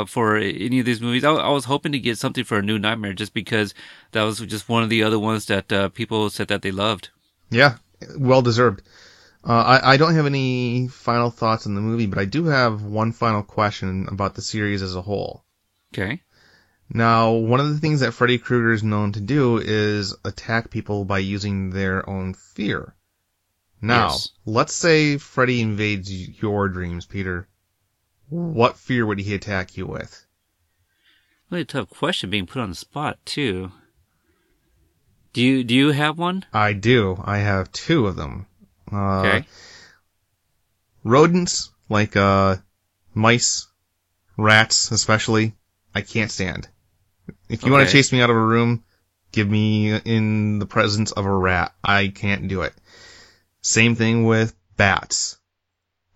uh, 0.01 0.05
for 0.05 0.37
any 0.37 0.79
of 0.79 0.85
these 0.85 1.01
movies. 1.01 1.23
I, 1.23 1.31
I 1.31 1.49
was 1.49 1.65
hoping 1.65 1.91
to 1.91 1.99
get 1.99 2.17
something 2.17 2.43
for 2.43 2.57
a 2.57 2.61
new 2.61 2.79
Nightmare, 2.79 3.13
just 3.13 3.33
because 3.33 3.73
that 4.11 4.23
was 4.23 4.39
just 4.39 4.69
one 4.69 4.83
of 4.83 4.89
the 4.89 5.03
other 5.03 5.19
ones 5.19 5.45
that 5.47 5.71
uh, 5.71 5.89
people 5.89 6.29
said 6.29 6.47
that 6.49 6.61
they 6.61 6.71
loved. 6.71 7.09
Yeah, 7.49 7.77
well 8.17 8.41
deserved. 8.41 8.81
Uh, 9.47 9.79
I, 9.81 9.93
I 9.93 9.97
don't 9.97 10.15
have 10.15 10.25
any 10.25 10.87
final 10.89 11.29
thoughts 11.29 11.67
on 11.67 11.75
the 11.75 11.81
movie, 11.81 12.07
but 12.07 12.19
I 12.19 12.25
do 12.25 12.45
have 12.45 12.83
one 12.83 13.11
final 13.13 13.43
question 13.43 14.07
about 14.11 14.35
the 14.35 14.41
series 14.41 14.81
as 14.81 14.95
a 14.95 15.01
whole. 15.01 15.45
Okay. 15.93 16.21
Now, 16.89 17.31
one 17.33 17.59
of 17.59 17.69
the 17.69 17.79
things 17.79 17.99
that 17.99 18.13
Freddy 18.13 18.37
Krueger 18.37 18.71
is 18.71 18.83
known 18.83 19.11
to 19.13 19.19
do 19.21 19.57
is 19.57 20.15
attack 20.25 20.69
people 20.69 21.05
by 21.05 21.19
using 21.19 21.69
their 21.69 22.09
own 22.09 22.33
fear. 22.33 22.95
Now, 23.81 24.07
Yes. 24.07 24.29
let's 24.45 24.73
say 24.73 25.17
Freddy 25.17 25.61
invades 25.61 26.11
your 26.41 26.67
dreams, 26.69 27.05
Peter. 27.05 27.47
What 28.29 28.77
fear 28.77 29.05
would 29.05 29.19
he 29.19 29.33
attack 29.33 29.77
you 29.77 29.85
with? 29.85 30.25
Really 31.49 31.65
tough 31.65 31.89
question 31.89 32.29
being 32.29 32.45
put 32.45 32.61
on 32.61 32.69
the 32.71 32.75
spot 32.75 33.19
too. 33.25 33.71
Do 35.33 35.41
you 35.41 35.63
do 35.63 35.73
you 35.75 35.91
have 35.91 36.17
one? 36.17 36.45
I 36.51 36.73
do. 36.73 37.21
I 37.23 37.37
have 37.37 37.71
two 37.71 38.07
of 38.07 38.15
them. 38.15 38.47
Uh, 38.91 39.19
Okay. 39.21 39.45
Rodents, 41.03 41.69
like 41.89 42.15
uh, 42.17 42.57
mice, 43.13 43.67
rats 44.37 44.91
especially, 44.91 45.53
I 45.95 46.01
can't 46.01 46.31
stand. 46.31 46.67
If 47.49 47.63
you 47.63 47.71
want 47.71 47.87
to 47.87 47.91
chase 47.93 48.11
me 48.11 48.21
out 48.21 48.29
of 48.29 48.35
a 48.35 48.45
room, 48.45 48.83
give 49.31 49.49
me 49.49 49.93
in 49.95 50.59
the 50.59 50.65
presence 50.65 51.11
of 51.11 51.25
a 51.25 51.31
rat. 51.31 51.73
I 51.83 52.09
can't 52.09 52.47
do 52.47 52.61
it. 52.63 52.73
Same 53.61 53.95
thing 53.95 54.25
with 54.25 54.53
bats. 54.75 55.37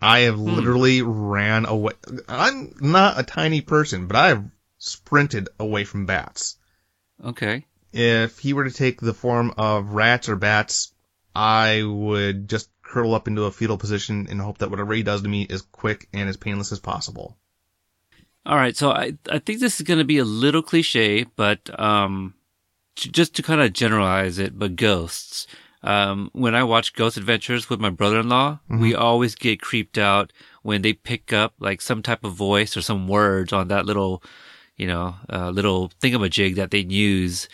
I 0.01 0.19
have 0.21 0.35
Hmm. 0.37 0.55
literally 0.55 1.01
ran 1.01 1.65
away. 1.65 1.93
I'm 2.27 2.73
not 2.81 3.19
a 3.19 3.23
tiny 3.23 3.61
person, 3.61 4.07
but 4.07 4.15
I 4.17 4.27
have 4.29 4.45
sprinted 4.77 5.49
away 5.59 5.83
from 5.83 6.05
bats. 6.05 6.57
Okay. 7.23 7.65
If 7.93 8.39
he 8.39 8.53
were 8.53 8.63
to 8.63 8.71
take 8.71 8.99
the 9.01 9.13
form 9.13 9.53
of 9.57 9.89
rats 9.89 10.27
or 10.29 10.35
bats, 10.35 10.93
I 11.35 11.83
would 11.83 12.49
just 12.49 12.69
curl 12.83 13.13
up 13.13 13.27
into 13.27 13.43
a 13.43 13.51
fetal 13.51 13.77
position 13.77 14.27
and 14.29 14.41
hope 14.41 14.57
that 14.57 14.69
whatever 14.71 14.93
he 14.93 15.03
does 15.03 15.21
to 15.21 15.27
me 15.29 15.43
is 15.43 15.61
quick 15.61 16.07
and 16.13 16.27
as 16.27 16.35
painless 16.37 16.71
as 16.71 16.79
possible. 16.79 17.37
All 18.45 18.55
right, 18.55 18.75
so 18.75 18.91
I 18.91 19.17
I 19.29 19.37
think 19.39 19.59
this 19.59 19.79
is 19.79 19.85
going 19.85 19.99
to 19.99 20.03
be 20.05 20.17
a 20.17 20.25
little 20.25 20.63
cliche, 20.63 21.25
but 21.35 21.69
um, 21.79 22.33
just 22.95 23.35
to 23.35 23.43
kind 23.43 23.61
of 23.61 23.71
generalize 23.71 24.39
it, 24.39 24.57
but 24.57 24.75
ghosts. 24.75 25.45
Um, 25.83 26.29
when 26.33 26.53
I 26.53 26.63
watch 26.63 26.93
Ghost 26.93 27.17
Adventures 27.17 27.69
with 27.69 27.79
my 27.79 27.89
brother-in-law, 27.89 28.59
we 28.69 28.93
always 28.93 29.33
get 29.35 29.61
creeped 29.61 29.97
out 29.97 30.31
when 30.61 30.81
they 30.83 30.93
pick 30.93 31.33
up 31.33 31.53
like 31.59 31.81
some 31.81 32.01
type 32.03 32.23
of 32.23 32.33
voice 32.33 32.77
or 32.77 32.81
some 32.81 33.07
words 33.07 33.51
on 33.51 33.67
that 33.69 33.85
little, 33.87 34.21
you 34.77 34.85
know, 34.85 35.15
uh, 35.31 35.49
little 35.49 35.89
thingamajig 36.01 36.55
that 36.55 36.69
they 36.71 36.79
use. 36.79 37.49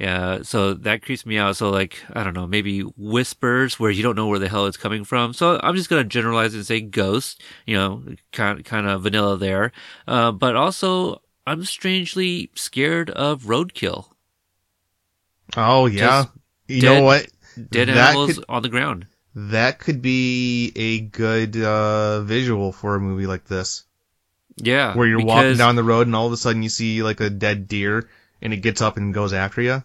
Uh, 0.00 0.42
so 0.42 0.74
that 0.74 1.02
creeps 1.02 1.24
me 1.26 1.38
out. 1.38 1.56
So 1.56 1.70
like, 1.70 1.98
I 2.12 2.22
don't 2.24 2.34
know, 2.34 2.46
maybe 2.46 2.80
whispers 2.96 3.78
where 3.80 3.90
you 3.90 4.02
don't 4.02 4.14
know 4.16 4.26
where 4.28 4.38
the 4.38 4.48
hell 4.48 4.66
it's 4.66 4.76
coming 4.76 5.04
from. 5.04 5.32
So 5.32 5.58
I'm 5.62 5.74
just 5.76 5.88
going 5.90 6.02
to 6.02 6.08
generalize 6.08 6.54
and 6.54 6.64
say 6.66 6.80
ghost, 6.80 7.42
you 7.66 7.76
know, 7.76 8.02
kind, 8.32 8.64
kind 8.64 8.86
of 8.88 9.02
vanilla 9.02 9.36
there. 9.36 9.72
Uh, 10.06 10.30
but 10.32 10.54
also 10.56 11.20
I'm 11.46 11.64
strangely 11.64 12.50
scared 12.54 13.10
of 13.10 13.44
roadkill. 13.44 14.06
Oh 15.56 15.86
yeah, 15.86 15.98
Just 16.24 16.28
you 16.68 16.80
dead- 16.82 16.98
know 17.00 17.04
what? 17.04 17.26
Dead 17.70 17.88
animals 17.88 18.34
could- 18.36 18.44
on 18.48 18.62
the 18.62 18.68
ground. 18.68 19.06
That 19.34 19.78
could 19.78 20.02
be 20.02 20.72
a 20.74 21.00
good 21.00 21.56
uh, 21.56 22.22
visual 22.22 22.72
for 22.72 22.94
a 22.96 23.00
movie 23.00 23.26
like 23.26 23.44
this, 23.44 23.84
Yeah. 24.56 24.94
where 24.96 25.06
you're 25.06 25.24
walking 25.24 25.56
down 25.56 25.76
the 25.76 25.84
road 25.84 26.06
and 26.08 26.16
all 26.16 26.26
of 26.26 26.32
a 26.32 26.36
sudden 26.36 26.62
you 26.62 26.68
see 26.68 27.02
like 27.02 27.20
a 27.20 27.30
dead 27.30 27.68
deer 27.68 28.08
and 28.42 28.52
it 28.52 28.58
gets 28.58 28.80
up 28.82 28.96
and 28.96 29.14
goes 29.14 29.32
after 29.32 29.62
you, 29.62 29.84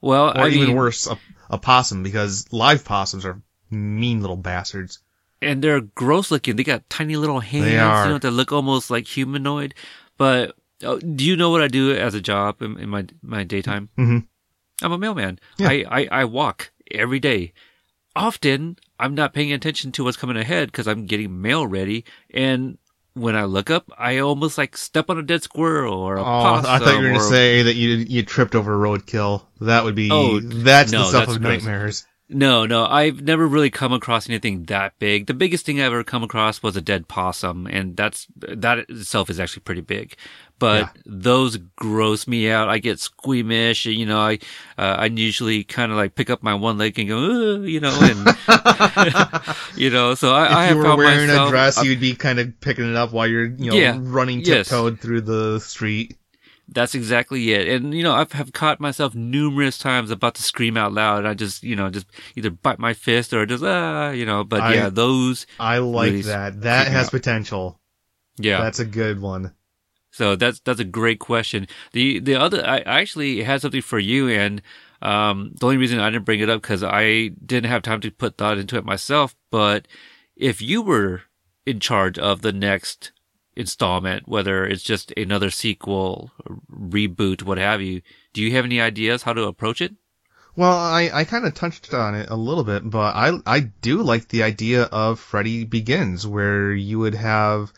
Well, 0.00 0.28
or 0.28 0.42
I 0.42 0.48
even 0.48 0.68
mean, 0.68 0.76
worse, 0.76 1.06
a, 1.08 1.18
a 1.48 1.58
possum 1.58 2.02
because 2.02 2.52
live 2.52 2.84
possums 2.84 3.24
are 3.24 3.40
mean 3.70 4.20
little 4.20 4.36
bastards. 4.36 5.00
and 5.42 5.62
they're 5.64 5.80
gross 5.80 6.30
looking. 6.30 6.54
They 6.56 6.62
got 6.64 6.88
tiny 6.90 7.16
little 7.16 7.40
hands, 7.40 7.64
They 7.64 7.78
are. 7.78 8.04
you 8.06 8.12
know, 8.12 8.18
that 8.18 8.30
look 8.30 8.52
almost 8.52 8.90
like 8.90 9.06
humanoid. 9.06 9.74
But 10.16 10.54
oh, 10.84 10.98
do 10.98 11.24
you 11.24 11.34
know 11.36 11.50
what 11.50 11.62
I 11.62 11.68
do 11.68 11.92
as 11.92 12.14
a 12.14 12.20
job 12.20 12.60
in, 12.62 12.78
in 12.78 12.88
my 12.88 13.06
my 13.22 13.42
daytime? 13.44 13.88
Mhm. 13.98 14.26
I'm 14.82 14.92
a 14.92 14.98
mailman. 14.98 15.38
Yeah. 15.58 15.68
I, 15.70 15.84
I 15.90 16.08
I 16.20 16.24
walk 16.26 16.70
every 16.92 17.20
day. 17.20 17.52
Often 18.16 18.76
I'm 18.98 19.14
not 19.14 19.32
paying 19.32 19.52
attention 19.52 19.92
to 19.92 20.04
what's 20.04 20.16
coming 20.16 20.36
ahead 20.36 20.68
because 20.72 20.88
I'm 20.88 21.06
getting 21.06 21.40
mail 21.40 21.66
ready, 21.66 22.04
and 22.32 22.76
when 23.14 23.36
I 23.36 23.44
look 23.44 23.70
up, 23.70 23.90
I 23.98 24.18
almost 24.18 24.58
like 24.58 24.76
step 24.76 25.10
on 25.10 25.18
a 25.18 25.22
dead 25.22 25.42
squirrel 25.42 25.94
or 25.94 26.16
a 26.16 26.20
Oh, 26.20 26.24
possum. 26.24 26.70
I 26.70 26.78
thought 26.78 26.90
you 26.94 26.96
were 27.02 27.08
going 27.08 27.14
to 27.14 27.20
say 27.20 27.62
that 27.62 27.74
you 27.74 27.88
you 27.96 28.22
tripped 28.24 28.54
over 28.54 28.74
a 28.74 28.88
roadkill. 28.88 29.42
That 29.60 29.84
would 29.84 29.94
be 29.94 30.08
Oh, 30.10 30.40
that's 30.40 30.90
the 30.90 31.04
stuff 31.04 31.26
that's 31.26 31.36
of 31.36 31.42
gross. 31.42 31.62
nightmares. 31.64 32.06
No, 32.32 32.64
no, 32.64 32.84
I've 32.86 33.22
never 33.22 33.44
really 33.46 33.70
come 33.70 33.92
across 33.92 34.28
anything 34.28 34.64
that 34.66 34.96
big. 35.00 35.26
The 35.26 35.34
biggest 35.34 35.66
thing 35.66 35.80
I 35.80 35.84
ever 35.84 36.04
come 36.04 36.22
across 36.22 36.62
was 36.62 36.76
a 36.76 36.80
dead 36.80 37.08
possum, 37.08 37.66
and 37.66 37.96
that's 37.96 38.28
that 38.36 38.78
itself 38.88 39.30
is 39.30 39.40
actually 39.40 39.62
pretty 39.62 39.80
big. 39.80 40.14
But 40.60 40.80
Yeah. 40.82 41.02
those 41.06 41.56
gross 41.74 42.28
me 42.28 42.48
out. 42.50 42.68
I 42.68 42.78
get 42.78 43.00
squeamish. 43.00 43.86
And 43.86 43.96
you 43.96 44.06
know, 44.06 44.20
I 44.20 44.34
uh, 44.78 44.94
I 44.98 45.06
usually 45.06 45.64
kind 45.64 45.90
of 45.90 45.98
like 45.98 46.14
pick 46.14 46.30
up 46.30 46.42
my 46.44 46.54
one 46.54 46.78
leg 46.78 46.96
and 47.00 47.08
go, 47.08 47.62
you 47.62 47.80
know, 47.80 47.98
and 48.00 48.28
you 49.76 49.90
know. 49.90 50.14
So 50.14 50.32
I, 50.32 50.44
I 50.44 50.62
if 50.64 50.68
have 50.68 50.76
you 50.76 50.82
were 50.84 50.96
wearing 50.96 51.26
myself, 51.28 51.48
a 51.48 51.50
dress, 51.50 51.84
you'd 51.84 51.98
be 52.00 52.14
kind 52.14 52.38
of 52.38 52.60
picking 52.60 52.88
it 52.88 52.94
up 52.96 53.12
while 53.12 53.26
you're 53.26 53.46
you 53.46 53.70
know 53.70 53.76
Yeah. 53.76 53.98
running 54.00 54.40
Yes. 54.40 54.68
tiptoed 54.68 55.00
through 55.00 55.22
the 55.22 55.58
street. 55.60 56.16
That's 56.72 56.94
exactly 56.94 57.50
it. 57.52 57.66
And, 57.66 57.92
you 57.92 58.04
know, 58.04 58.12
I've 58.12 58.30
have 58.30 58.52
caught 58.52 58.78
myself 58.78 59.12
numerous 59.16 59.76
times 59.76 60.12
about 60.12 60.36
to 60.36 60.42
scream 60.44 60.76
out 60.76 60.92
loud. 60.92 61.18
And 61.18 61.26
I 61.28 61.34
just, 61.34 61.64
you 61.64 61.74
know, 61.74 61.90
just 61.90 62.06
either 62.36 62.50
bite 62.50 62.78
my 62.78 62.94
fist 62.94 63.32
or 63.32 63.44
just, 63.44 63.64
ah, 63.64 64.10
you 64.12 64.24
know, 64.24 64.44
but 64.44 64.60
I- 64.60 64.74
yeah, 64.74 64.88
those, 64.88 65.48
I 65.58 65.78
like 65.78 66.10
Really 66.10 66.22
that. 66.22 66.60
That 66.60 66.86
has 66.86 67.06
out. 67.06 67.10
potential. 67.10 67.80
yeah. 68.38 68.60
That's 68.62 68.78
a 68.78 68.84
good 68.84 69.20
one. 69.20 69.52
So 70.10 70.36
that's, 70.36 70.60
that's 70.60 70.80
a 70.80 70.84
great 70.84 71.20
question. 71.20 71.68
The, 71.92 72.18
the 72.18 72.34
other, 72.34 72.66
I 72.66 72.80
actually 72.80 73.42
had 73.42 73.62
something 73.62 73.82
for 73.82 73.98
you. 73.98 74.28
And, 74.28 74.62
um, 75.02 75.52
the 75.58 75.66
only 75.66 75.78
reason 75.78 75.98
I 75.98 76.10
didn't 76.10 76.24
bring 76.24 76.40
it 76.40 76.50
up 76.50 76.62
because 76.62 76.82
I 76.82 77.28
didn't 77.44 77.70
have 77.70 77.82
time 77.82 78.00
to 78.02 78.10
put 78.10 78.36
thought 78.36 78.58
into 78.58 78.76
it 78.76 78.84
myself. 78.84 79.34
But 79.50 79.88
if 80.36 80.60
you 80.60 80.82
were 80.82 81.22
in 81.64 81.80
charge 81.80 82.18
of 82.18 82.42
the 82.42 82.52
next 82.52 83.12
installment, 83.56 84.28
whether 84.28 84.64
it's 84.64 84.82
just 84.82 85.12
another 85.16 85.50
sequel, 85.50 86.32
reboot, 86.70 87.42
what 87.42 87.58
have 87.58 87.82
you, 87.82 88.02
do 88.32 88.42
you 88.42 88.52
have 88.52 88.64
any 88.64 88.80
ideas 88.80 89.22
how 89.22 89.32
to 89.32 89.44
approach 89.44 89.80
it? 89.80 89.94
Well, 90.56 90.76
I, 90.76 91.10
I 91.12 91.24
kind 91.24 91.46
of 91.46 91.54
touched 91.54 91.94
on 91.94 92.14
it 92.14 92.28
a 92.28 92.36
little 92.36 92.64
bit, 92.64 92.88
but 92.88 93.14
I 93.14 93.38
I 93.46 93.60
do 93.60 94.02
like 94.02 94.28
the 94.28 94.42
idea 94.42 94.82
of 94.84 95.20
Freddy 95.20 95.64
Begins, 95.64 96.26
where 96.26 96.72
you 96.72 96.98
would 96.98 97.14
have, 97.14 97.72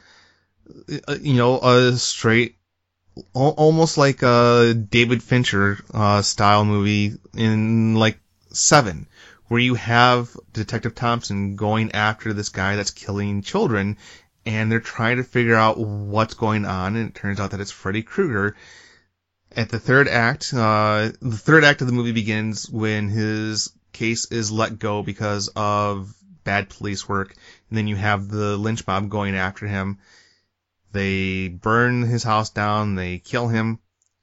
you 1.20 1.34
know, 1.34 1.58
a 1.60 1.96
straight, 1.96 2.56
almost 3.34 3.98
like 3.98 4.22
a 4.22 4.74
David 4.74 5.22
Fincher 5.22 5.78
uh, 5.92 6.22
style 6.22 6.64
movie 6.64 7.14
in 7.34 7.94
like 7.94 8.18
Seven, 8.50 9.06
where 9.48 9.60
you 9.60 9.74
have 9.74 10.36
Detective 10.52 10.94
Thompson 10.94 11.56
going 11.56 11.92
after 11.92 12.32
this 12.32 12.50
guy 12.50 12.76
that's 12.76 12.90
killing 12.90 13.42
children, 13.42 13.96
and 14.44 14.70
they're 14.70 14.80
trying 14.80 15.18
to 15.18 15.24
figure 15.24 15.56
out 15.56 15.78
what's 15.78 16.34
going 16.34 16.64
on, 16.64 16.96
and 16.96 17.08
it 17.08 17.14
turns 17.14 17.40
out 17.40 17.52
that 17.52 17.60
it's 17.60 17.70
Freddy 17.70 18.02
Krueger. 18.02 18.56
At 19.54 19.68
the 19.68 19.78
third 19.78 20.08
act, 20.08 20.52
uh, 20.54 21.10
the 21.20 21.36
third 21.36 21.64
act 21.64 21.82
of 21.82 21.86
the 21.86 21.92
movie 21.92 22.12
begins 22.12 22.68
when 22.70 23.08
his 23.08 23.70
case 23.92 24.24
is 24.26 24.50
let 24.50 24.78
go 24.78 25.02
because 25.02 25.48
of 25.54 26.14
bad 26.44 26.70
police 26.70 27.08
work, 27.08 27.34
and 27.68 27.78
then 27.78 27.86
you 27.86 27.96
have 27.96 28.28
the 28.28 28.56
lynch 28.56 28.86
mob 28.86 29.08
going 29.08 29.34
after 29.34 29.66
him. 29.66 29.98
They 30.92 31.48
burn 31.48 32.02
his 32.02 32.22
house 32.22 32.50
down, 32.50 32.94
they 32.94 33.18
kill 33.18 33.48
him, 33.48 33.78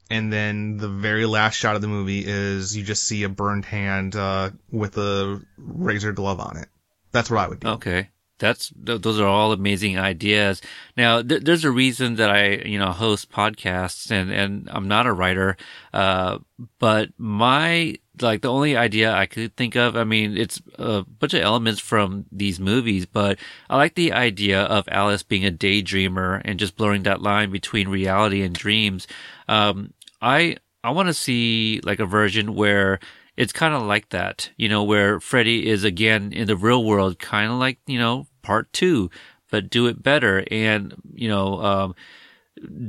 and 0.10 0.32
then 0.32 0.78
the 0.78 0.88
very 0.88 1.26
last 1.26 1.56
shot 1.56 1.76
of 1.76 1.82
the 1.82 1.88
movie 1.88 2.24
is 2.26 2.76
you 2.76 2.84
just 2.84 3.04
see 3.04 3.24
a 3.24 3.30
burned 3.30 3.66
hand 3.66 4.16
uh, 4.16 4.52
with 4.72 4.98
a 4.98 5.42
razor 5.58 6.12
glove 6.12 6.40
on 6.40 6.58
it. 6.58 6.68
That's 7.12 7.30
what 7.30 7.40
I 7.40 7.48
would 7.48 7.60
do. 7.60 7.68
Okay. 7.70 8.10
That's, 8.38 8.72
th- 8.86 9.02
those 9.02 9.20
are 9.20 9.28
all 9.28 9.52
amazing 9.52 10.00
ideas. 10.00 10.62
Now, 10.96 11.22
th- 11.22 11.44
there's 11.44 11.66
a 11.66 11.72
reason 11.72 12.16
that 12.16 12.30
I, 12.30 12.52
you 12.66 12.80
know, 12.80 12.92
host 12.92 13.30
podcasts 13.30 14.12
and, 14.12 14.32
and 14.32 14.70
I'm 14.72 14.88
not 14.88 15.08
a 15.08 15.12
writer. 15.14 15.58
Uh, 15.94 16.38
but 16.80 17.10
my, 17.18 17.98
like 18.22 18.42
the 18.42 18.52
only 18.52 18.76
idea 18.78 19.14
I 19.14 19.26
could 19.26 19.56
think 19.56 19.76
of, 19.76 19.96
I 19.96 20.04
mean, 20.04 20.38
it's 20.38 20.62
a 20.78 21.04
bunch 21.04 21.34
of 21.34 21.42
elements 21.42 21.80
from 21.80 22.26
these 22.32 22.60
movies, 22.60 23.06
but 23.06 23.40
I 23.70 23.78
like 23.78 23.96
the 23.96 24.14
idea 24.14 24.62
of 24.62 24.88
Alice 24.90 25.24
being 25.24 25.46
a 25.46 25.52
daydreamer 25.52 26.42
and 26.46 26.60
just 26.60 26.76
blurring 26.76 27.04
that 27.04 27.22
line 27.22 27.52
between 27.52 27.88
reality 27.88 28.42
and 28.42 28.54
dreams. 28.56 29.08
Um, 29.48 29.94
I, 30.22 30.58
I 30.84 30.92
want 30.92 31.08
to 31.08 31.14
see 31.14 31.82
like 31.84 32.00
a 32.00 32.06
version 32.06 32.56
where 32.56 33.00
it's 33.38 33.54
kind 33.54 33.74
of 33.74 33.84
like 33.84 34.10
that, 34.10 34.50
you 34.58 34.68
know, 34.68 34.84
where 34.84 35.20
Freddy 35.20 35.68
is 35.70 35.84
again 35.84 36.34
in 36.34 36.48
the 36.48 36.58
real 36.58 36.84
world, 36.84 37.20
kind 37.20 37.52
of 37.52 37.58
like, 37.58 37.80
you 37.88 37.98
know, 37.98 38.28
part 38.42 38.72
two, 38.74 39.10
but 39.50 39.70
do 39.70 39.88
it 39.88 40.04
better. 40.04 40.44
And, 40.52 40.94
you 41.14 41.30
know, 41.30 41.62
um, 41.62 41.96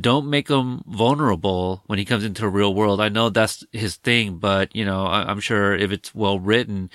don't 0.00 0.28
make 0.28 0.48
him 0.48 0.82
vulnerable 0.86 1.82
when 1.86 1.98
he 1.98 2.04
comes 2.04 2.24
into 2.24 2.42
the 2.42 2.48
real 2.48 2.74
world. 2.74 3.00
I 3.00 3.08
know 3.08 3.30
that's 3.30 3.64
his 3.72 3.96
thing, 3.96 4.38
but, 4.38 4.74
you 4.74 4.84
know, 4.84 5.06
I, 5.06 5.30
I'm 5.30 5.40
sure 5.40 5.74
if 5.74 5.92
it's 5.92 6.14
well 6.14 6.38
written, 6.40 6.90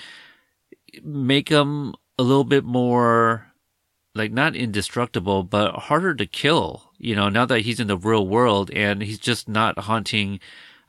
make 1.04 1.50
him 1.50 1.94
a 2.18 2.24
little 2.24 2.44
bit 2.44 2.64
more, 2.64 3.48
like, 4.14 4.32
not 4.32 4.56
indestructible, 4.56 5.44
but 5.44 5.76
harder 5.76 6.14
to 6.16 6.26
kill, 6.26 6.92
you 6.98 7.16
know, 7.16 7.30
now 7.30 7.46
that 7.46 7.62
he's 7.62 7.80
in 7.80 7.88
the 7.88 7.98
real 7.98 8.28
world 8.28 8.72
and 8.72 9.02
he's 9.02 9.20
just 9.20 9.48
not 9.48 9.80
haunting, 9.80 10.40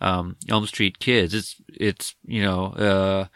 um, 0.01 0.37
Elm 0.49 0.67
Street 0.67 0.99
kids. 0.99 1.35
It's, 1.35 1.57
it's, 1.69 2.15
you 2.25 2.43
know, 2.43 2.67
uh, 2.67 3.27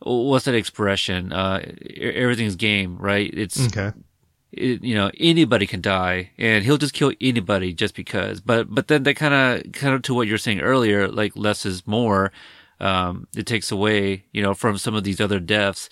what's 0.00 0.46
that 0.46 0.54
expression? 0.54 1.32
Uh, 1.32 1.60
everything's 1.98 2.56
game, 2.56 2.96
right? 2.98 3.30
It's, 3.32 3.66
Okay. 3.66 3.92
It, 4.56 4.82
you 4.84 4.94
know, 4.94 5.10
anybody 5.18 5.66
can 5.66 5.80
die 5.80 6.30
and 6.38 6.64
he'll 6.64 6.78
just 6.78 6.94
kill 6.94 7.12
anybody 7.20 7.72
just 7.72 7.94
because. 7.94 8.40
But, 8.40 8.74
but 8.74 8.88
then 8.88 9.02
that 9.04 9.14
kind 9.14 9.34
of, 9.34 9.72
kind 9.72 9.94
of 9.94 10.02
to 10.02 10.14
what 10.14 10.28
you're 10.28 10.38
saying 10.38 10.60
earlier, 10.60 11.08
like 11.08 11.36
less 11.36 11.66
is 11.66 11.86
more. 11.86 12.32
Um, 12.80 13.28
it 13.36 13.46
takes 13.46 13.70
away, 13.70 14.24
you 14.32 14.42
know, 14.42 14.54
from 14.54 14.78
some 14.78 14.94
of 14.94 15.04
these 15.04 15.20
other 15.20 15.40
deaths. 15.40 15.88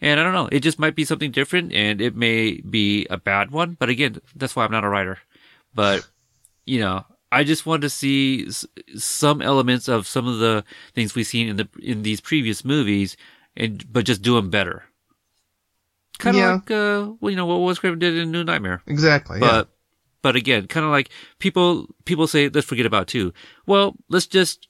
And 0.00 0.20
I 0.20 0.22
don't 0.22 0.34
know, 0.34 0.48
it 0.52 0.60
just 0.60 0.78
might 0.78 0.94
be 0.94 1.04
something 1.04 1.30
different 1.30 1.72
and 1.72 2.00
it 2.00 2.14
may 2.14 2.60
be 2.60 3.06
a 3.08 3.16
bad 3.16 3.50
one. 3.50 3.76
But 3.78 3.88
again, 3.88 4.20
that's 4.34 4.54
why 4.54 4.64
I'm 4.64 4.72
not 4.72 4.84
a 4.84 4.88
writer. 4.88 5.18
But, 5.74 6.06
you 6.66 6.80
know, 6.80 7.04
I 7.32 7.44
just 7.44 7.66
want 7.66 7.82
to 7.82 7.90
see 7.90 8.46
s- 8.46 8.66
some 8.96 9.42
elements 9.42 9.88
of 9.88 10.06
some 10.06 10.26
of 10.28 10.38
the 10.38 10.64
things 10.94 11.14
we've 11.14 11.26
seen 11.26 11.48
in 11.48 11.56
the, 11.56 11.68
in 11.82 12.02
these 12.02 12.20
previous 12.20 12.64
movies 12.64 13.16
and, 13.56 13.84
but 13.92 14.04
just 14.04 14.22
do 14.22 14.34
them 14.34 14.50
better. 14.50 14.84
Kind 16.18 16.36
of 16.36 16.40
Yeah. 16.40 16.52
like, 16.54 16.70
uh, 16.70 17.12
well, 17.20 17.30
you 17.30 17.36
know, 17.36 17.46
what 17.46 17.56
Wes 17.58 17.78
Craven 17.78 17.98
did 17.98 18.16
in 18.16 18.30
New 18.30 18.44
Nightmare. 18.44 18.82
Exactly. 18.86 19.38
yeah. 19.40 19.46
But, 19.48 19.68
but 20.22 20.36
again, 20.36 20.66
kind 20.66 20.84
of 20.86 20.90
like 20.92 21.10
people, 21.38 21.86
people 22.04 22.26
say, 22.26 22.48
let's 22.48 22.66
forget 22.66 22.86
about 22.86 23.06
two. 23.08 23.32
Well, 23.66 23.94
let's 24.08 24.26
just, 24.26 24.66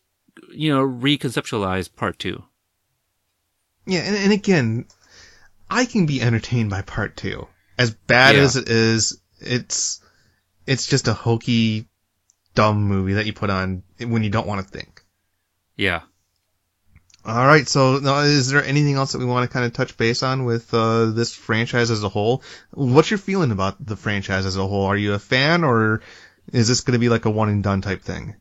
you 0.53 0.75
know, 0.75 0.87
reconceptualize 0.87 1.95
part 1.95 2.19
two. 2.19 2.43
Yeah, 3.87 4.01
and, 4.01 4.17
and 4.17 4.33
again, 4.33 4.87
I 5.71 5.85
can 5.85 6.07
be 6.07 6.21
entertained 6.21 6.71
by 6.71 6.83
part 6.83 7.17
two. 7.17 7.47
As 7.79 7.91
bad 7.93 8.35
Yeah. 8.37 8.43
as 8.43 8.57
it 8.57 8.69
is, 8.69 9.21
it's 9.41 10.01
it's 10.67 10.87
just 10.89 11.07
a 11.07 11.13
hokey, 11.15 11.89
dumb 12.55 12.83
movie 12.85 13.13
that 13.15 13.27
you 13.27 13.33
put 13.33 13.51
on 13.51 13.83
when 14.01 14.25
you 14.25 14.31
don't 14.31 14.47
want 14.47 14.67
to 14.67 14.73
think. 14.73 15.05
Yeah. 15.77 16.01
All 17.27 17.45
right, 17.45 17.67
so 17.67 17.99
now, 17.99 18.21
is 18.21 18.51
there 18.51 18.63
anything 18.63 18.95
else 18.95 19.11
that 19.11 19.19
we 19.19 19.25
want 19.25 19.51
to 19.51 19.53
kind 19.53 19.67
of 19.67 19.73
touch 19.73 19.97
base 19.97 20.23
on 20.23 20.45
with 20.45 20.73
uh, 20.73 21.07
this 21.07 21.35
franchise 21.35 21.91
as 21.91 22.05
a 22.05 22.09
whole? 22.09 22.45
What's 22.71 23.11
your 23.11 23.19
feeling 23.19 23.51
about 23.51 23.85
the 23.85 23.97
franchise 23.97 24.47
as 24.47 24.57
a 24.57 24.65
whole? 24.65 24.85
Are 24.87 24.97
you 24.97 25.13
a 25.13 25.19
fan, 25.19 25.65
or 25.65 26.03
is 26.53 26.69
this 26.69 26.83
going 26.83 26.93
to 26.93 27.01
be 27.01 27.09
like 27.09 27.25
a 27.25 27.31
one 27.31 27.49
and 27.49 27.65
done 27.65 27.81
type 27.81 28.03
thing? 28.03 28.37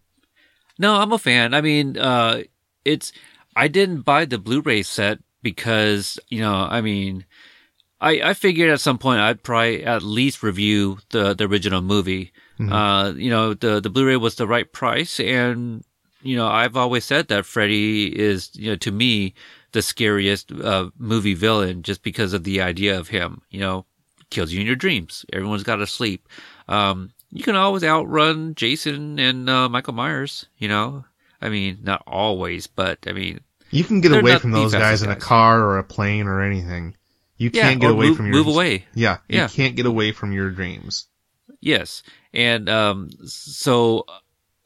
No, 0.78 0.98
I'm 0.98 1.12
a 1.14 1.18
fan. 1.18 1.56
I 1.56 1.62
mean, 1.62 1.98
uh, 1.98 2.44
it's, 2.84 3.12
I 3.56 3.70
didn't 3.70 4.02
buy 4.02 4.26
the 4.26 4.38
Blu-ray 4.38 4.84
set 4.84 5.18
because, 5.42 6.20
you 6.30 6.42
know, 6.42 6.54
I 6.54 6.82
mean, 6.82 7.26
I, 8.00 8.22
I 8.22 8.34
figured 8.36 8.70
at 8.70 8.82
some 8.82 9.00
point 9.00 9.20
I'd 9.20 9.42
probably 9.42 9.84
at 9.84 10.04
least 10.04 10.44
review 10.44 11.00
the, 11.10 11.34
the 11.34 11.46
original 11.46 11.82
movie. 11.82 12.34
Uh, 12.60 13.14
you 13.16 13.32
know, 13.32 13.56
the, 13.56 13.80
the 13.80 13.90
Blu-ray 13.90 14.18
was 14.18 14.36
the 14.36 14.46
right 14.46 14.72
price 14.72 15.20
and, 15.20 15.84
you 16.26 16.36
know, 16.36 16.48
I've 16.48 16.76
always 16.76 17.06
said 17.06 17.28
that 17.28 17.46
Freddy 17.46 18.08
is, 18.18 18.50
you 18.56 18.72
know, 18.72 18.76
to 18.78 18.92
me, 18.92 19.34
the 19.74 19.82
scariest, 19.82 20.52
uh, 20.52 20.90
movie 20.98 21.34
villain 21.36 21.84
just 21.84 22.02
because 22.04 22.34
of 22.34 22.44
the 22.44 22.62
idea 22.62 22.98
of 23.00 23.10
him, 23.10 23.42
you 23.50 23.60
know, 23.60 23.86
kills 24.30 24.52
you 24.52 24.60
in 24.62 24.66
your 24.68 24.76
dreams. 24.76 25.26
Everyone's 25.32 25.64
got 25.64 25.78
to 25.78 25.88
sleep. 25.88 26.28
Um, 26.68 27.12
you 27.32 27.44
can 27.44 27.56
always 27.56 27.84
outrun 27.84 28.56
Jason 28.56 29.20
and, 29.20 29.50
uh, 29.50 29.70
Michael 29.70 29.94
Myers, 29.94 30.46
you 30.58 30.68
know, 30.68 31.06
I 31.42 31.50
mean, 31.50 31.80
not 31.84 32.02
always, 32.08 32.68
but 32.68 33.00
I 33.08 33.12
mean, 33.12 33.42
You 33.72 33.84
can 33.84 34.02
get 34.02 34.12
away 34.14 34.38
from 34.40 34.52
those 34.52 34.72
guys 34.72 34.82
fastest 34.82 35.04
in 35.04 35.12
a 35.12 35.16
car 35.16 35.62
or 35.62 35.78
a 35.78 35.84
plane 35.84 36.28
or 36.28 36.42
anything. 36.42 36.96
You 37.38 37.50
Yeah, 37.54 37.64
can't 37.70 37.82
get 37.82 37.92
away 37.92 38.08
move- 38.10 38.18
from 38.18 38.26
your 38.28 38.36
move 38.36 38.48
away. 38.48 38.86
Yeah, 38.96 39.18
you 39.28 39.40
Yeah. 39.40 39.48
can't 39.50 39.76
get 39.76 39.86
away 39.86 40.12
from 40.14 40.32
your 40.32 40.50
dreams. 40.52 41.08
Yes, 41.60 42.02
and 42.34 42.70
um, 42.70 43.10
so 43.26 44.06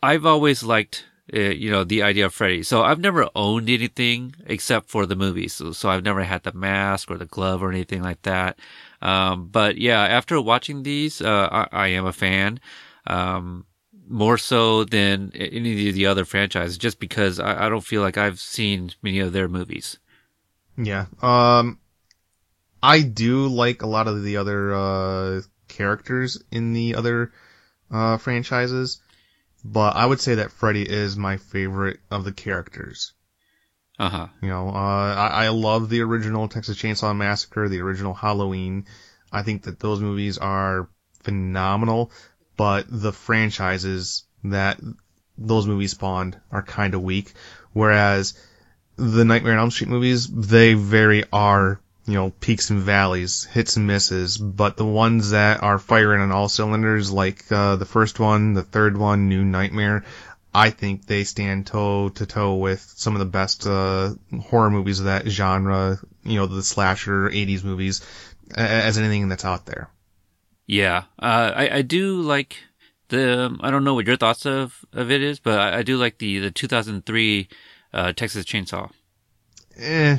I've 0.03 0.25
always 0.25 0.61
liked, 0.63 1.05
uh, 1.33 1.39
you 1.39 1.71
know, 1.71 1.83
the 1.83 2.03
idea 2.03 2.25
of 2.25 2.33
Freddy. 2.33 2.63
So 2.63 2.81
I've 2.81 2.99
never 2.99 3.29
owned 3.35 3.69
anything 3.69 4.35
except 4.45 4.89
for 4.89 5.05
the 5.05 5.15
movies. 5.15 5.53
So, 5.53 5.71
so 5.71 5.89
I've 5.89 6.03
never 6.03 6.23
had 6.23 6.43
the 6.43 6.53
mask 6.53 7.11
or 7.11 7.17
the 7.17 7.25
glove 7.25 7.63
or 7.63 7.69
anything 7.69 8.01
like 8.01 8.21
that. 8.23 8.59
Um, 9.01 9.47
but 9.47 9.77
yeah, 9.77 10.01
after 10.01 10.41
watching 10.41 10.83
these, 10.83 11.21
uh, 11.21 11.47
I, 11.51 11.67
I 11.71 11.87
am 11.89 12.05
a 12.05 12.13
fan. 12.13 12.59
Um, 13.07 13.65
more 14.09 14.39
so 14.39 14.83
than 14.83 15.31
any 15.35 15.87
of 15.87 15.95
the 15.95 16.07
other 16.07 16.25
franchises, 16.25 16.77
just 16.77 16.99
because 16.99 17.39
I, 17.39 17.65
I 17.65 17.69
don't 17.69 17.85
feel 17.85 18.01
like 18.01 18.17
I've 18.17 18.39
seen 18.39 18.91
many 19.03 19.19
of 19.19 19.33
their 19.33 19.47
movies. 19.47 19.99
Yeah. 20.77 21.05
Um, 21.21 21.79
I 22.81 23.01
do 23.01 23.47
like 23.47 23.81
a 23.81 23.87
lot 23.87 24.07
of 24.07 24.23
the 24.23 24.37
other 24.37 24.73
uh, 24.73 25.41
characters 25.67 26.43
in 26.51 26.73
the 26.73 26.95
other 26.95 27.31
uh, 27.91 28.17
franchises, 28.17 29.01
but 29.63 29.95
I 29.95 30.05
would 30.05 30.21
say 30.21 30.35
that 30.35 30.51
Freddy 30.51 30.83
is 30.89 31.17
my 31.17 31.37
favorite 31.37 31.99
of 32.09 32.23
the 32.23 32.31
characters. 32.31 33.13
Uh 33.97 34.09
huh. 34.09 34.27
You 34.41 34.47
know, 34.47 34.69
uh, 34.69 34.71
I, 35.15 35.45
I 35.45 35.49
love 35.49 35.89
the 35.89 36.01
original 36.01 36.47
Texas 36.47 36.77
Chainsaw 36.77 37.15
Massacre, 37.15 37.67
the 37.67 37.81
original 37.81 38.13
Halloween. 38.13 38.85
I 39.31 39.43
think 39.43 39.63
that 39.63 39.79
those 39.79 39.99
movies 39.99 40.37
are 40.37 40.89
phenomenal, 41.23 42.11
but 42.55 42.85
the 42.89 43.11
franchises 43.11 44.23
that 44.45 44.79
those 45.37 45.67
movies 45.67 45.91
spawned 45.91 46.39
are 46.51 46.63
kind 46.63 46.93
of 46.93 47.03
weak. 47.03 47.33
Whereas 47.73 48.39
the 48.95 49.25
Nightmare 49.25 49.53
on 49.53 49.59
Elm 49.59 49.71
Street 49.71 49.89
movies, 49.89 50.27
they 50.27 50.73
very 50.73 51.23
are, 51.31 51.81
you 52.09 52.15
know, 52.15 52.31
peaks 52.31 52.71
and 52.71 52.81
valleys, 52.81 53.43
hits 53.45 53.77
and 53.77 53.85
misses, 53.85 54.37
but 54.37 54.77
the 54.77 54.85
ones 54.85 55.29
that 55.29 55.61
are 55.61 55.77
firing 55.77 56.21
on 56.21 56.31
all 56.31 56.49
cylinders, 56.49 57.11
like 57.11 57.51
uh, 57.51 57.75
the 57.75 57.85
first 57.85 58.19
one, 58.19 58.53
the 58.53 58.63
third 58.63 58.97
one, 58.97 59.29
New 59.29 59.45
Nightmare, 59.45 60.03
I 60.53 60.71
think 60.71 61.05
they 61.05 61.23
stand 61.23 61.67
toe 61.67 62.09
to 62.09 62.25
toe 62.25 62.55
with 62.55 62.81
some 62.81 63.13
of 63.13 63.19
the 63.19 63.25
best 63.25 63.67
uh, 63.67 64.15
horror 64.41 64.71
movies 64.71 64.99
of 64.99 65.05
that 65.05 65.27
genre, 65.27 65.99
you 66.23 66.37
know, 66.37 66.47
the 66.47 66.63
slasher 66.63 67.29
80s 67.29 67.63
movies, 67.63 68.01
as 68.55 68.97
anything 68.97 69.29
that's 69.29 69.45
out 69.45 69.67
there. 69.67 69.91
Yeah, 70.65 71.03
uh, 71.19 71.51
I 71.55 71.77
I 71.77 71.81
do 71.83 72.21
like 72.21 72.57
the. 73.09 73.55
I 73.61 73.71
don't 73.71 73.83
know 73.83 73.93
what 73.93 74.07
your 74.07 74.17
thoughts 74.17 74.45
of 74.45 74.85
of 74.93 75.11
it 75.11 75.21
is, 75.21 75.39
but 75.39 75.59
I, 75.59 75.79
I 75.79 75.83
do 75.83 75.97
like 75.97 76.17
the 76.17 76.39
the 76.39 76.51
2003 76.51 77.47
uh, 77.93 78.13
Texas 78.13 78.45
Chainsaw. 78.45 78.91
Eh, 79.77 80.17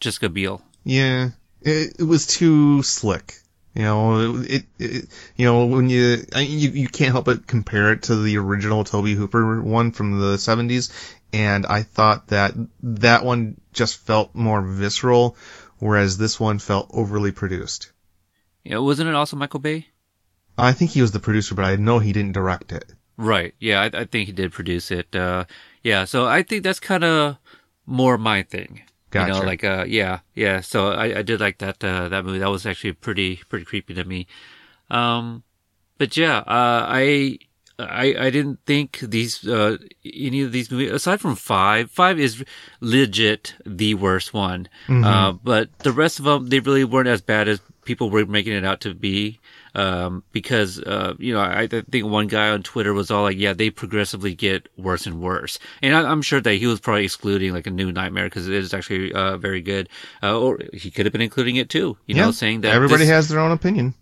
Jessica 0.00 0.28
Biel. 0.28 0.62
Yeah, 0.84 1.30
it, 1.62 1.96
it 1.98 2.04
was 2.04 2.26
too 2.26 2.82
slick. 2.82 3.34
You 3.74 3.82
know, 3.82 4.36
it, 4.36 4.64
it, 4.78 5.08
you 5.34 5.46
know, 5.46 5.66
when 5.66 5.90
you, 5.90 6.24
I, 6.32 6.40
you, 6.42 6.70
you 6.70 6.88
can't 6.88 7.10
help 7.10 7.24
but 7.24 7.46
compare 7.46 7.92
it 7.92 8.04
to 8.04 8.14
the 8.14 8.38
original 8.38 8.84
Tobe 8.84 9.08
Hooper 9.08 9.60
one 9.62 9.90
from 9.90 10.20
the 10.20 10.36
70s, 10.36 10.92
and 11.32 11.66
I 11.66 11.82
thought 11.82 12.28
that 12.28 12.54
that 12.82 13.24
one 13.24 13.60
just 13.72 13.96
felt 13.96 14.32
more 14.32 14.62
visceral, 14.62 15.36
whereas 15.78 16.18
this 16.18 16.38
one 16.38 16.60
felt 16.60 16.88
overly 16.94 17.32
produced. 17.32 17.90
Yeah, 18.62 18.78
wasn't 18.78 19.08
it 19.08 19.16
also 19.16 19.36
Michael 19.36 19.60
Bay? 19.60 19.88
I 20.56 20.72
think 20.72 20.92
he 20.92 21.02
was 21.02 21.10
the 21.10 21.18
producer, 21.18 21.56
but 21.56 21.64
I 21.64 21.74
know 21.74 21.98
he 21.98 22.12
didn't 22.12 22.32
direct 22.32 22.70
it. 22.70 22.84
Right. 23.16 23.54
Yeah, 23.58 23.80
I, 23.80 23.86
I 23.86 24.04
think 24.04 24.26
he 24.26 24.32
did 24.32 24.52
produce 24.52 24.92
it. 24.92 25.14
Uh, 25.14 25.46
yeah, 25.82 26.04
so 26.04 26.26
I 26.26 26.42
think 26.42 26.62
that's 26.62 26.80
kind 26.80 27.02
of 27.02 27.38
more 27.86 28.16
my 28.18 28.42
thing. 28.42 28.82
You 29.22 29.32
know, 29.32 29.40
like, 29.46 29.64
uh, 29.64 29.84
yeah, 29.86 30.20
yeah. 30.34 30.60
So 30.60 30.88
I, 30.88 31.18
I 31.18 31.22
did 31.22 31.40
like 31.40 31.58
that, 31.58 31.82
uh, 31.84 32.08
that 32.08 32.24
movie. 32.24 32.38
That 32.38 32.50
was 32.50 32.66
actually 32.66 32.92
pretty, 32.94 33.36
pretty 33.48 33.64
creepy 33.64 33.94
to 33.94 34.04
me. 34.04 34.26
Um, 34.90 35.42
but 35.98 36.16
yeah, 36.16 36.38
uh, 36.38 36.86
I, 36.88 37.38
I, 37.78 38.14
I 38.18 38.30
didn't 38.30 38.60
think 38.66 38.98
these, 39.00 39.46
uh, 39.46 39.78
any 40.04 40.42
of 40.42 40.52
these 40.52 40.70
movies, 40.70 40.92
aside 40.92 41.20
from 41.20 41.36
five, 41.36 41.90
five 41.90 42.18
is 42.18 42.44
legit 42.80 43.54
the 43.64 43.94
worst 43.94 44.34
one. 44.34 44.68
Uh, 45.04 45.32
but 45.32 45.78
the 45.80 45.92
rest 45.92 46.18
of 46.18 46.24
them, 46.24 46.48
they 46.48 46.60
really 46.60 46.84
weren't 46.84 47.08
as 47.08 47.20
bad 47.20 47.48
as 47.48 47.60
people 47.84 48.10
were 48.10 48.26
making 48.26 48.52
it 48.52 48.64
out 48.64 48.80
to 48.80 48.94
be. 48.94 49.40
Um, 49.74 50.22
because, 50.30 50.78
uh, 50.78 51.14
you 51.18 51.34
know, 51.34 51.40
I, 51.40 51.62
I 51.62 51.66
think 51.66 52.06
one 52.06 52.28
guy 52.28 52.50
on 52.50 52.62
Twitter 52.62 52.94
was 52.94 53.10
all 53.10 53.22
like, 53.22 53.36
yeah, 53.36 53.54
they 53.54 53.70
progressively 53.70 54.34
get 54.34 54.68
worse 54.76 55.06
and 55.06 55.20
worse. 55.20 55.58
And 55.82 55.96
I, 55.96 56.08
I'm 56.08 56.22
sure 56.22 56.40
that 56.40 56.54
he 56.54 56.66
was 56.66 56.78
probably 56.80 57.04
excluding 57.04 57.52
like 57.52 57.66
a 57.66 57.70
new 57.70 57.90
nightmare 57.90 58.26
because 58.26 58.46
it 58.46 58.54
is 58.54 58.72
actually, 58.72 59.12
uh, 59.12 59.36
very 59.36 59.62
good. 59.62 59.88
Uh, 60.22 60.38
or 60.38 60.60
he 60.72 60.90
could 60.90 61.06
have 61.06 61.12
been 61.12 61.20
including 61.20 61.56
it 61.56 61.68
too, 61.68 61.96
you 62.06 62.14
know, 62.14 62.30
saying 62.30 62.60
that 62.60 62.72
everybody 62.72 63.00
this- 63.00 63.08
has 63.08 63.28
their 63.28 63.40
own 63.40 63.50
opinion. 63.50 63.94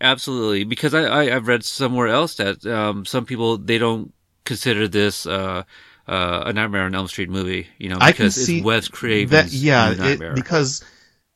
Absolutely, 0.00 0.64
because 0.64 0.94
I, 0.94 1.02
I 1.04 1.36
I've 1.36 1.46
read 1.46 1.62
somewhere 1.64 2.08
else 2.08 2.36
that 2.36 2.64
um 2.66 3.04
some 3.04 3.26
people 3.26 3.58
they 3.58 3.76
don't 3.78 4.12
consider 4.44 4.88
this 4.88 5.26
uh 5.26 5.62
uh 6.08 6.42
a 6.46 6.52
Nightmare 6.52 6.84
on 6.84 6.94
Elm 6.94 7.06
Street 7.06 7.28
movie, 7.28 7.66
you 7.78 7.90
know, 7.90 7.98
I 8.00 8.12
can 8.12 8.26
because 8.26 8.46
see 8.46 8.58
it's 8.58 8.64
Wes 8.64 8.88
Craven's 8.88 9.30
that. 9.30 9.52
Yeah, 9.52 9.94
it, 10.02 10.34
because 10.34 10.82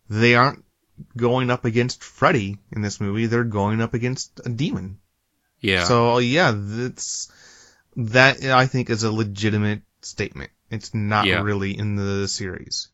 they 0.09 0.35
aren't 0.35 0.65
going 1.16 1.51
up 1.51 1.65
against 1.65 2.03
Freddy 2.05 2.59
in 2.73 2.83
this 2.83 3.01
movie; 3.01 3.27
they're 3.27 3.45
going 3.45 3.81
up 3.81 3.95
against 3.95 4.41
a 4.45 4.49
demon. 4.49 4.99
yeah, 5.61 5.85
So 5.85 6.19
yeah, 6.19 6.53
that's 6.55 7.31
that. 7.97 8.43
I 8.45 8.66
think 8.66 8.91
is 8.91 9.03
a 9.05 9.12
legitimate 9.12 9.83
statement. 10.03 10.51
It's 10.71 10.93
not 10.95 11.27
Yeah. 11.27 11.43
really 11.43 11.77
in 11.79 11.97
the 11.97 12.27
series. 12.29 12.89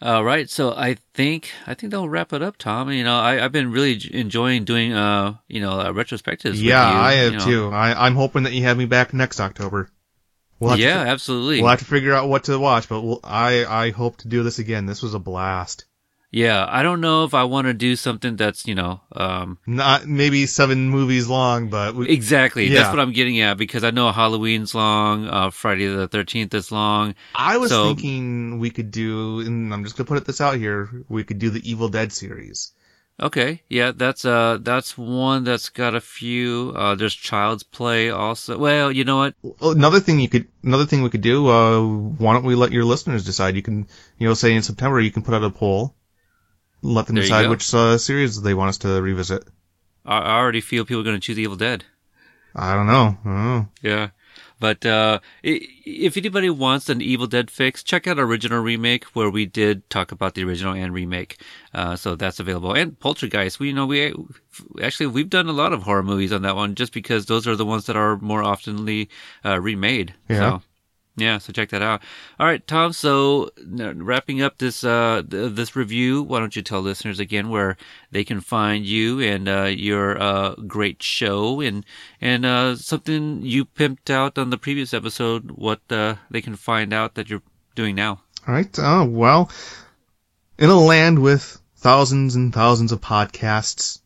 all 0.00 0.24
right. 0.24 0.50
So 0.50 0.72
I 0.72 0.96
think 1.14 1.50
I 1.66 1.74
think 1.74 1.92
that'll 1.92 2.08
wrap 2.08 2.32
it 2.32 2.42
up, 2.42 2.56
Tom. 2.56 2.90
You 2.90 3.04
know, 3.04 3.16
I 3.16 3.44
I've 3.44 3.52
been 3.52 3.70
really 3.70 4.00
enjoying 4.12 4.64
doing 4.64 4.92
uh 4.92 5.36
you 5.48 5.60
know 5.60 5.78
uh, 5.80 5.92
retrospectives. 5.92 6.44
with 6.44 6.56
yeah, 6.56 6.90
you, 6.92 6.98
I 6.98 7.12
have 7.14 7.32
you 7.32 7.38
know. 7.38 7.44
too. 7.44 7.68
I, 7.70 8.06
I'm 8.06 8.14
hoping 8.16 8.42
that 8.44 8.52
you 8.52 8.64
have 8.64 8.76
me 8.76 8.86
back 8.86 9.14
next 9.14 9.40
October. 9.40 9.90
We'll 10.58 10.76
yeah, 10.78 11.04
to, 11.04 11.10
absolutely. 11.10 11.60
we'll 11.60 11.70
have 11.70 11.80
to 11.80 11.84
figure 11.84 12.14
out 12.14 12.28
what 12.28 12.44
to 12.44 12.56
watch, 12.58 12.88
but 12.88 13.00
we'll, 13.02 13.20
I 13.24 13.64
I 13.64 13.90
hope 13.90 14.18
to 14.18 14.28
do 14.28 14.42
this 14.44 14.58
again. 14.60 14.86
This 14.86 15.02
was 15.02 15.14
a 15.14 15.18
blast. 15.18 15.84
Yeah, 16.34 16.64
I 16.66 16.82
don't 16.82 17.02
know 17.02 17.24
if 17.24 17.34
I 17.34 17.44
want 17.44 17.66
to 17.66 17.74
do 17.74 17.94
something 17.94 18.36
that's 18.36 18.66
you 18.66 18.74
know 18.74 19.02
um, 19.12 19.58
Not 19.66 20.06
maybe 20.06 20.46
seven 20.46 20.88
movies 20.88 21.28
long, 21.28 21.68
but 21.68 21.94
we, 21.94 22.08
exactly 22.08 22.66
Yeah. 22.68 22.78
that's 22.78 22.88
what 22.90 23.00
I'm 23.00 23.12
getting 23.12 23.38
at 23.40 23.58
because 23.58 23.84
I 23.84 23.90
know 23.90 24.10
Halloween's 24.10 24.74
long, 24.74 25.26
uh, 25.28 25.50
Friday 25.50 25.86
the 25.86 26.08
Thirteenth 26.08 26.54
is 26.54 26.72
long. 26.72 27.14
I 27.34 27.58
was 27.58 27.70
So- 27.70 27.84
thinking 27.84 28.58
we 28.58 28.70
could 28.70 28.90
do, 28.90 29.40
and 29.40 29.74
I'm 29.74 29.84
just 29.84 29.96
gonna 29.98 30.08
put 30.08 30.24
this 30.24 30.40
out 30.40 30.56
here, 30.56 31.04
we 31.10 31.22
could 31.22 31.38
do 31.38 31.50
the 31.50 31.60
Evil 31.70 31.90
Dead 31.90 32.12
series. 32.12 32.72
Okay, 33.20 33.60
yeah, 33.68 33.92
that's 33.94 34.24
uh 34.24 34.56
that's 34.62 34.96
one 34.96 35.44
that's 35.44 35.68
got 35.68 35.94
a 35.94 36.00
few. 36.00 36.72
Uh, 36.74 36.94
there's 36.94 37.14
Child's 37.14 37.62
Play 37.62 38.08
also. 38.08 38.56
Well, 38.56 38.90
you 38.90 39.04
know 39.04 39.18
what? 39.18 39.34
Another 39.60 40.00
thing 40.00 40.18
you 40.18 40.30
could, 40.30 40.48
another 40.64 40.86
thing 40.86 41.02
we 41.02 41.10
could 41.10 41.20
do, 41.20 41.46
uh, 41.46 41.78
why 42.16 42.32
don't 42.32 42.46
we 42.46 42.54
let 42.54 42.72
your 42.72 42.86
listeners 42.86 43.22
decide? 43.22 43.54
You 43.54 43.60
can, 43.62 43.86
you 44.18 44.26
know, 44.26 44.32
say 44.34 44.54
in 44.54 44.62
September 44.62 44.98
you 44.98 45.10
can 45.12 45.22
put 45.22 45.34
out 45.34 45.44
a 45.44 45.50
poll, 45.50 45.94
let 46.82 47.06
them 47.06 47.14
There 47.14 47.22
decide 47.24 47.48
which 47.48 47.72
uh, 47.72 47.96
series 47.98 48.40
they 48.40 48.54
want 48.54 48.70
us 48.70 48.78
to 48.78 49.00
revisit. 49.00 49.44
I, 50.04 50.18
I 50.18 50.38
already 50.38 50.60
feel 50.60 50.84
people 50.84 51.00
are 51.00 51.04
going 51.04 51.16
to 51.16 51.20
choose 51.20 51.38
Evil 51.38 51.56
Dead. 51.56 51.84
I 52.54 52.74
don't 52.74 52.86
know. 52.86 53.16
I 53.24 53.28
don't 53.28 53.44
know. 53.44 53.68
Yeah. 53.80 54.10
But 54.62 54.86
uh, 54.86 55.18
if 55.42 56.16
anybody 56.16 56.48
wants 56.48 56.88
an 56.88 57.02
Evil 57.02 57.26
Dead 57.26 57.50
fix, 57.50 57.82
check 57.82 58.06
out 58.06 58.20
our 58.20 58.24
original 58.24 58.62
remake 58.62 59.04
where 59.06 59.28
we 59.28 59.44
did 59.44 59.90
talk 59.90 60.12
about 60.12 60.34
the 60.34 60.44
original 60.44 60.72
and 60.72 60.94
remake. 60.94 61.40
Uh, 61.74 61.96
so 61.96 62.14
that's 62.14 62.38
available. 62.38 62.72
And 62.72 62.96
Poltergeist, 63.00 63.58
we 63.58 63.68
you 63.68 63.72
know 63.72 63.86
we 63.86 64.14
actually 64.80 65.08
we've 65.08 65.28
done 65.28 65.48
a 65.48 65.52
lot 65.52 65.72
of 65.72 65.82
horror 65.82 66.04
movies 66.04 66.32
on 66.32 66.42
that 66.42 66.54
one 66.54 66.76
just 66.76 66.92
because 66.92 67.26
those 67.26 67.48
are 67.48 67.56
the 67.56 67.66
ones 67.66 67.86
that 67.86 67.96
are 67.96 68.18
more 68.18 68.42
oftenly 68.42 69.08
uh, 69.44 69.60
remade. 69.60 70.14
Yeah. 70.28 70.36
So 70.36 70.62
yeah, 71.16 71.38
so 71.38 71.52
check 71.52 71.68
that 71.70 71.82
out. 71.82 72.00
All 72.40 72.46
right, 72.46 72.66
Tom. 72.66 72.92
So 72.92 73.50
uh, 73.78 73.94
wrapping 73.94 74.40
up 74.40 74.58
this 74.58 74.82
uh, 74.82 75.22
th- 75.28 75.52
this 75.54 75.76
review, 75.76 76.22
why 76.22 76.38
don't 76.38 76.56
you 76.56 76.62
tell 76.62 76.80
listeners 76.80 77.20
again 77.20 77.50
where 77.50 77.76
they 78.10 78.24
can 78.24 78.40
find 78.40 78.86
you 78.86 79.20
and 79.20 79.48
uh, 79.48 79.64
your 79.64 80.20
uh, 80.20 80.54
great 80.54 81.02
show 81.02 81.60
and 81.60 81.84
and 82.20 82.46
uh, 82.46 82.76
something 82.76 83.42
you 83.42 83.66
pimped 83.66 84.08
out 84.08 84.38
on 84.38 84.50
the 84.50 84.58
previous 84.58 84.94
episode, 84.94 85.50
what 85.50 85.80
uh, 85.90 86.14
they 86.30 86.40
can 86.40 86.56
find 86.56 86.94
out 86.94 87.14
that 87.14 87.28
you're 87.28 87.42
doing 87.74 87.94
now. 87.94 88.22
All 88.48 88.54
right. 88.54 88.74
Oh, 88.78 89.04
well, 89.04 89.50
in 90.58 90.70
a 90.70 90.80
land 90.80 91.18
with 91.18 91.60
thousands 91.76 92.36
and 92.36 92.54
thousands 92.54 92.92
of 92.92 93.00
podcasts, 93.00 94.00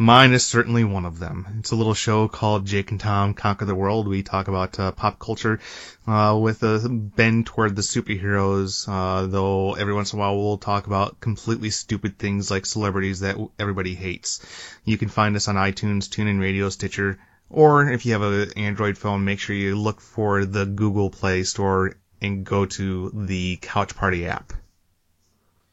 mine 0.00 0.32
is 0.32 0.46
certainly 0.46 0.82
one 0.82 1.04
of 1.04 1.18
them. 1.18 1.46
It's 1.58 1.72
a 1.72 1.76
little 1.76 1.92
show 1.92 2.26
called 2.26 2.64
Jake 2.64 2.90
and 2.90 2.98
Tom 2.98 3.34
Conquer 3.34 3.66
the 3.66 3.74
World. 3.74 4.08
We 4.08 4.22
talk 4.22 4.48
about 4.48 4.80
uh, 4.80 4.92
pop 4.92 5.18
culture 5.18 5.60
uh, 6.06 6.38
with 6.40 6.62
a 6.62 6.88
bend 6.88 7.46
toward 7.46 7.76
the 7.76 7.82
superheroes, 7.82 8.88
uh, 8.88 9.26
though 9.26 9.74
every 9.74 9.92
once 9.92 10.14
in 10.14 10.18
a 10.18 10.20
while 10.20 10.38
we'll 10.38 10.56
talk 10.56 10.86
about 10.86 11.20
completely 11.20 11.68
stupid 11.68 12.18
things 12.18 12.50
like 12.50 12.64
celebrities 12.64 13.20
that 13.20 13.36
everybody 13.58 13.94
hates. 13.94 14.40
You 14.86 14.96
can 14.96 15.10
find 15.10 15.36
us 15.36 15.48
on 15.48 15.56
iTunes, 15.56 16.08
TuneIn 16.08 16.40
Radio, 16.40 16.70
Stitcher, 16.70 17.18
or 17.50 17.90
if 17.90 18.06
you 18.06 18.12
have 18.12 18.22
an 18.22 18.52
Android 18.56 18.96
phone, 18.96 19.26
make 19.26 19.38
sure 19.38 19.54
you 19.54 19.76
look 19.76 20.00
for 20.00 20.46
the 20.46 20.64
Google 20.64 21.10
Play 21.10 21.42
Store 21.42 21.96
and 22.22 22.46
go 22.46 22.64
to 22.64 23.10
the 23.12 23.58
Couch 23.60 23.94
Party 23.94 24.26
app. 24.26 24.54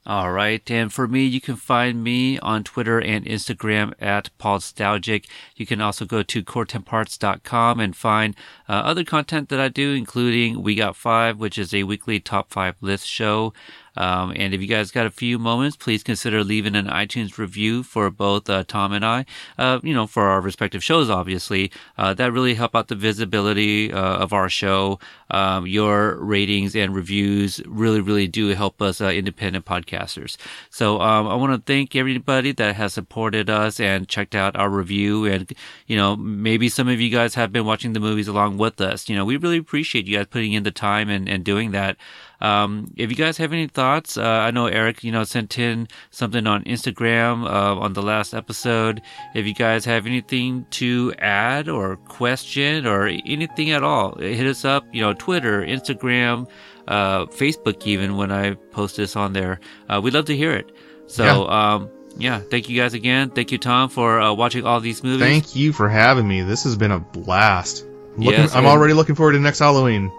All 0.07 0.31
right. 0.31 0.71
And 0.71 0.91
for 0.91 1.05
me, 1.05 1.25
you 1.25 1.41
can 1.41 1.57
find 1.57 2.01
me 2.01 2.39
on 2.39 2.63
Twitter 2.63 2.97
and 2.97 3.25
Instagram 3.25 3.93
at 3.99 4.29
Paulstalgic. 4.39 5.25
You 5.57 5.65
can 5.65 5.81
also 5.81 6.05
go 6.05 6.23
to 6.23 6.43
coretemparts.com 6.43 7.81
and 7.81 7.93
find 7.93 8.34
uh, 8.69 8.71
other 8.71 9.03
content 9.03 9.49
that 9.49 9.59
I 9.59 9.67
do, 9.67 9.91
including 9.91 10.63
We 10.63 10.75
Got 10.75 10.95
Five, 10.95 11.39
which 11.39 11.57
is 11.57 11.73
a 11.73 11.84
weekly 11.84 12.21
top 12.21 12.51
five 12.51 12.77
list 12.79 13.05
show. 13.05 13.53
Um, 13.98 14.34
and 14.36 14.53
if 14.53 14.61
you 14.61 14.68
guys 14.68 14.91
got 14.91 15.06
a 15.06 15.11
few 15.11 15.40
moments, 15.40 15.76
please 15.76 16.03
consider 16.03 16.44
leaving 16.44 16.76
an 16.76 16.88
iTunes 16.88 17.38
review 17.38 17.84
for 17.84 18.10
both 18.10 18.49
uh, 18.49 18.64
Tom 18.68 18.94
and 18.94 19.06
I. 19.06 19.26
Uh, 19.57 19.80
you 19.84 19.94
know, 19.94 20.07
for 20.07 20.24
our 20.28 20.41
respective 20.41 20.84
shows, 20.84 21.10
obviously. 21.10 21.72
Uh, 21.98 22.14
that 22.14 22.32
really 22.32 22.53
help 22.53 22.76
out 22.76 22.88
the 22.88 22.95
visibility 22.95 23.91
uh, 23.91 24.18
of 24.18 24.34
our 24.34 24.49
show. 24.49 24.99
Um, 25.30 25.68
your 25.68 26.15
ratings 26.15 26.76
and 26.76 26.95
reviews 26.95 27.61
really, 27.65 27.99
really 27.99 28.28
do 28.28 28.48
help 28.49 28.82
us 28.82 29.02
uh, 29.02 29.07
independent 29.07 29.65
podcasters. 29.65 30.38
So 30.69 31.02
um, 31.02 31.28
I 31.28 31.36
want 31.36 31.53
to 31.53 31.72
thank 31.72 31.95
everybody 31.95 32.53
that 32.53 32.76
has 32.76 32.94
supported 32.94 33.49
us 33.49 33.80
and 33.80 34.07
checked 34.07 34.36
out 34.36 34.56
our 34.56 34.69
review. 34.69 35.26
And 35.26 35.52
you 35.86 35.98
know, 35.98 36.15
maybe 36.15 36.69
some 36.69 36.88
of 36.88 37.02
you 37.02 37.10
guys 37.10 37.36
have 37.36 37.52
been 37.52 37.65
watching 37.65 37.94
the 37.94 37.99
movies 37.99 38.28
along 38.28 38.57
with 38.57 38.80
us. 38.80 39.10
You 39.10 39.15
know, 39.15 39.26
we 39.26 39.38
really 39.38 39.57
appreciate 39.57 40.07
you 40.07 40.18
guys 40.18 40.28
putting 40.28 40.53
in 40.53 40.64
the 40.64 40.72
time 40.72 41.10
and, 41.10 41.28
and 41.28 41.44
doing 41.44 41.72
that. 41.72 41.98
Um, 42.39 42.91
if 42.95 43.09
you 43.09 43.15
guys 43.15 43.38
have 43.38 43.51
any 43.53 43.68
thoughts, 43.68 44.18
uh, 44.18 44.22
I 44.23 44.51
know 44.51 44.68
Eric, 44.68 45.03
you 45.03 45.11
know, 45.11 45.23
sent 45.23 45.57
in 45.57 45.88
something 46.11 46.45
on 46.45 46.64
Instagram 46.65 47.45
uh, 47.45 47.76
on 47.80 47.93
the 47.93 48.01
last 48.01 48.34
episode. 48.34 49.01
If 49.34 49.45
you 49.47 49.53
guys 49.53 49.85
have 49.85 50.05
anything 50.05 50.65
to 50.72 51.14
add 51.18 51.68
or 51.69 51.95
question 51.95 52.85
or 52.85 53.07
anything 53.07 53.72
at 53.72 53.84
all, 53.84 54.15
hit 54.18 54.45
us 54.45 54.65
up. 54.65 54.85
You 54.93 55.01
know, 55.01 55.14
Twitter, 55.14 55.61
Instagram, 55.61 56.47
uh, 56.88 57.26
Facebook, 57.26 57.85
even 57.88 58.18
when 58.18 58.31
I 58.31 58.53
post 58.53 58.97
this 58.97 59.15
on 59.15 59.34
there. 59.34 59.59
Uh, 59.89 59.99
we'd 60.03 60.14
love 60.14 60.26
to 60.26 60.35
hear 60.38 60.53
it. 60.53 60.72
So, 61.07 61.23
Yeah. 61.23 61.73
um, 61.73 61.89
yeah, 62.19 62.39
thank 62.39 62.69
you 62.69 62.80
guys 62.80 62.93
again. 62.93 63.30
Thank 63.30 63.51
you, 63.51 63.57
Tom, 63.57 63.89
for 63.89 64.19
uh, 64.19 64.34
watching 64.34 64.65
all 64.65 64.80
these 64.80 65.03
movies. 65.03 65.22
Thank 65.22 65.55
you 65.55 65.73
for 65.73 65.88
having 65.89 66.27
me. 66.27 66.41
This 66.41 66.64
has 66.65 66.76
been 66.76 66.91
a 66.91 66.99
blast. 66.99 67.85
Looking, 68.18 68.41
Yes, 68.41 68.55
I'm 68.55 68.65
already 68.65 68.93
looking 68.93 69.14
forward 69.15 69.34
to 69.34 69.39
next 69.39 69.59
Halloween. 69.59 70.11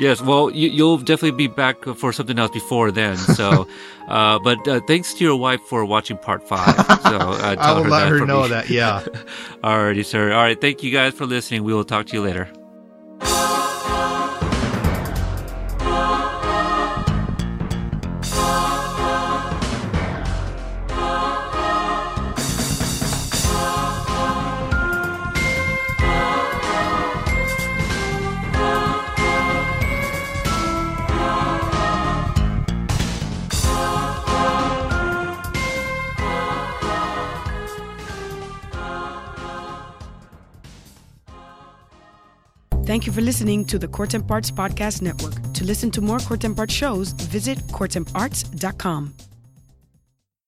Yes, 0.00 0.22
well, 0.22 0.50
you, 0.50 0.70
you'll 0.70 0.96
definitely 0.96 1.32
be 1.32 1.46
back 1.46 1.84
for 1.84 2.10
something 2.12 2.38
else 2.38 2.50
before 2.50 2.90
then. 2.90 3.16
So, 3.40 3.66
uh, 4.08 4.38
but 4.38 4.66
uh, 4.66 4.80
thanks 4.86 5.14
to 5.14 5.24
your 5.24 5.36
wife 5.36 5.60
for 5.62 5.84
watching 5.84 6.18
part 6.18 6.42
five. 6.46 6.74
So 7.02 7.16
uh, 7.16 7.56
I 7.60 7.72
will 7.74 7.84
her 7.84 7.90
let 7.90 8.08
her 8.08 8.26
know 8.26 8.42
me. 8.42 8.48
that. 8.48 8.68
Yeah. 8.68 9.00
Alrighty, 9.64 10.04
sir. 10.04 10.32
All 10.32 10.42
right, 10.42 10.60
thank 10.60 10.82
you 10.82 10.90
guys 10.90 11.14
for 11.14 11.26
listening. 11.26 11.64
We 11.64 11.72
will 11.72 11.84
talk 11.84 12.06
to 12.06 12.16
you 12.16 12.22
later. 12.22 12.50
Thank 42.90 43.06
you 43.06 43.12
for 43.12 43.20
listening 43.20 43.64
to 43.66 43.78
the 43.78 43.86
Court 43.86 44.14
and 44.14 44.26
Parts 44.26 44.50
Podcast 44.50 45.00
Network. 45.00 45.52
To 45.52 45.64
listen 45.64 45.92
to 45.92 46.00
more 46.00 46.18
Court 46.18 46.42
and 46.42 46.56
Parts 46.56 46.74
shows, 46.74 47.12
visit 47.12 47.56
courtandarts.com. 47.68 49.29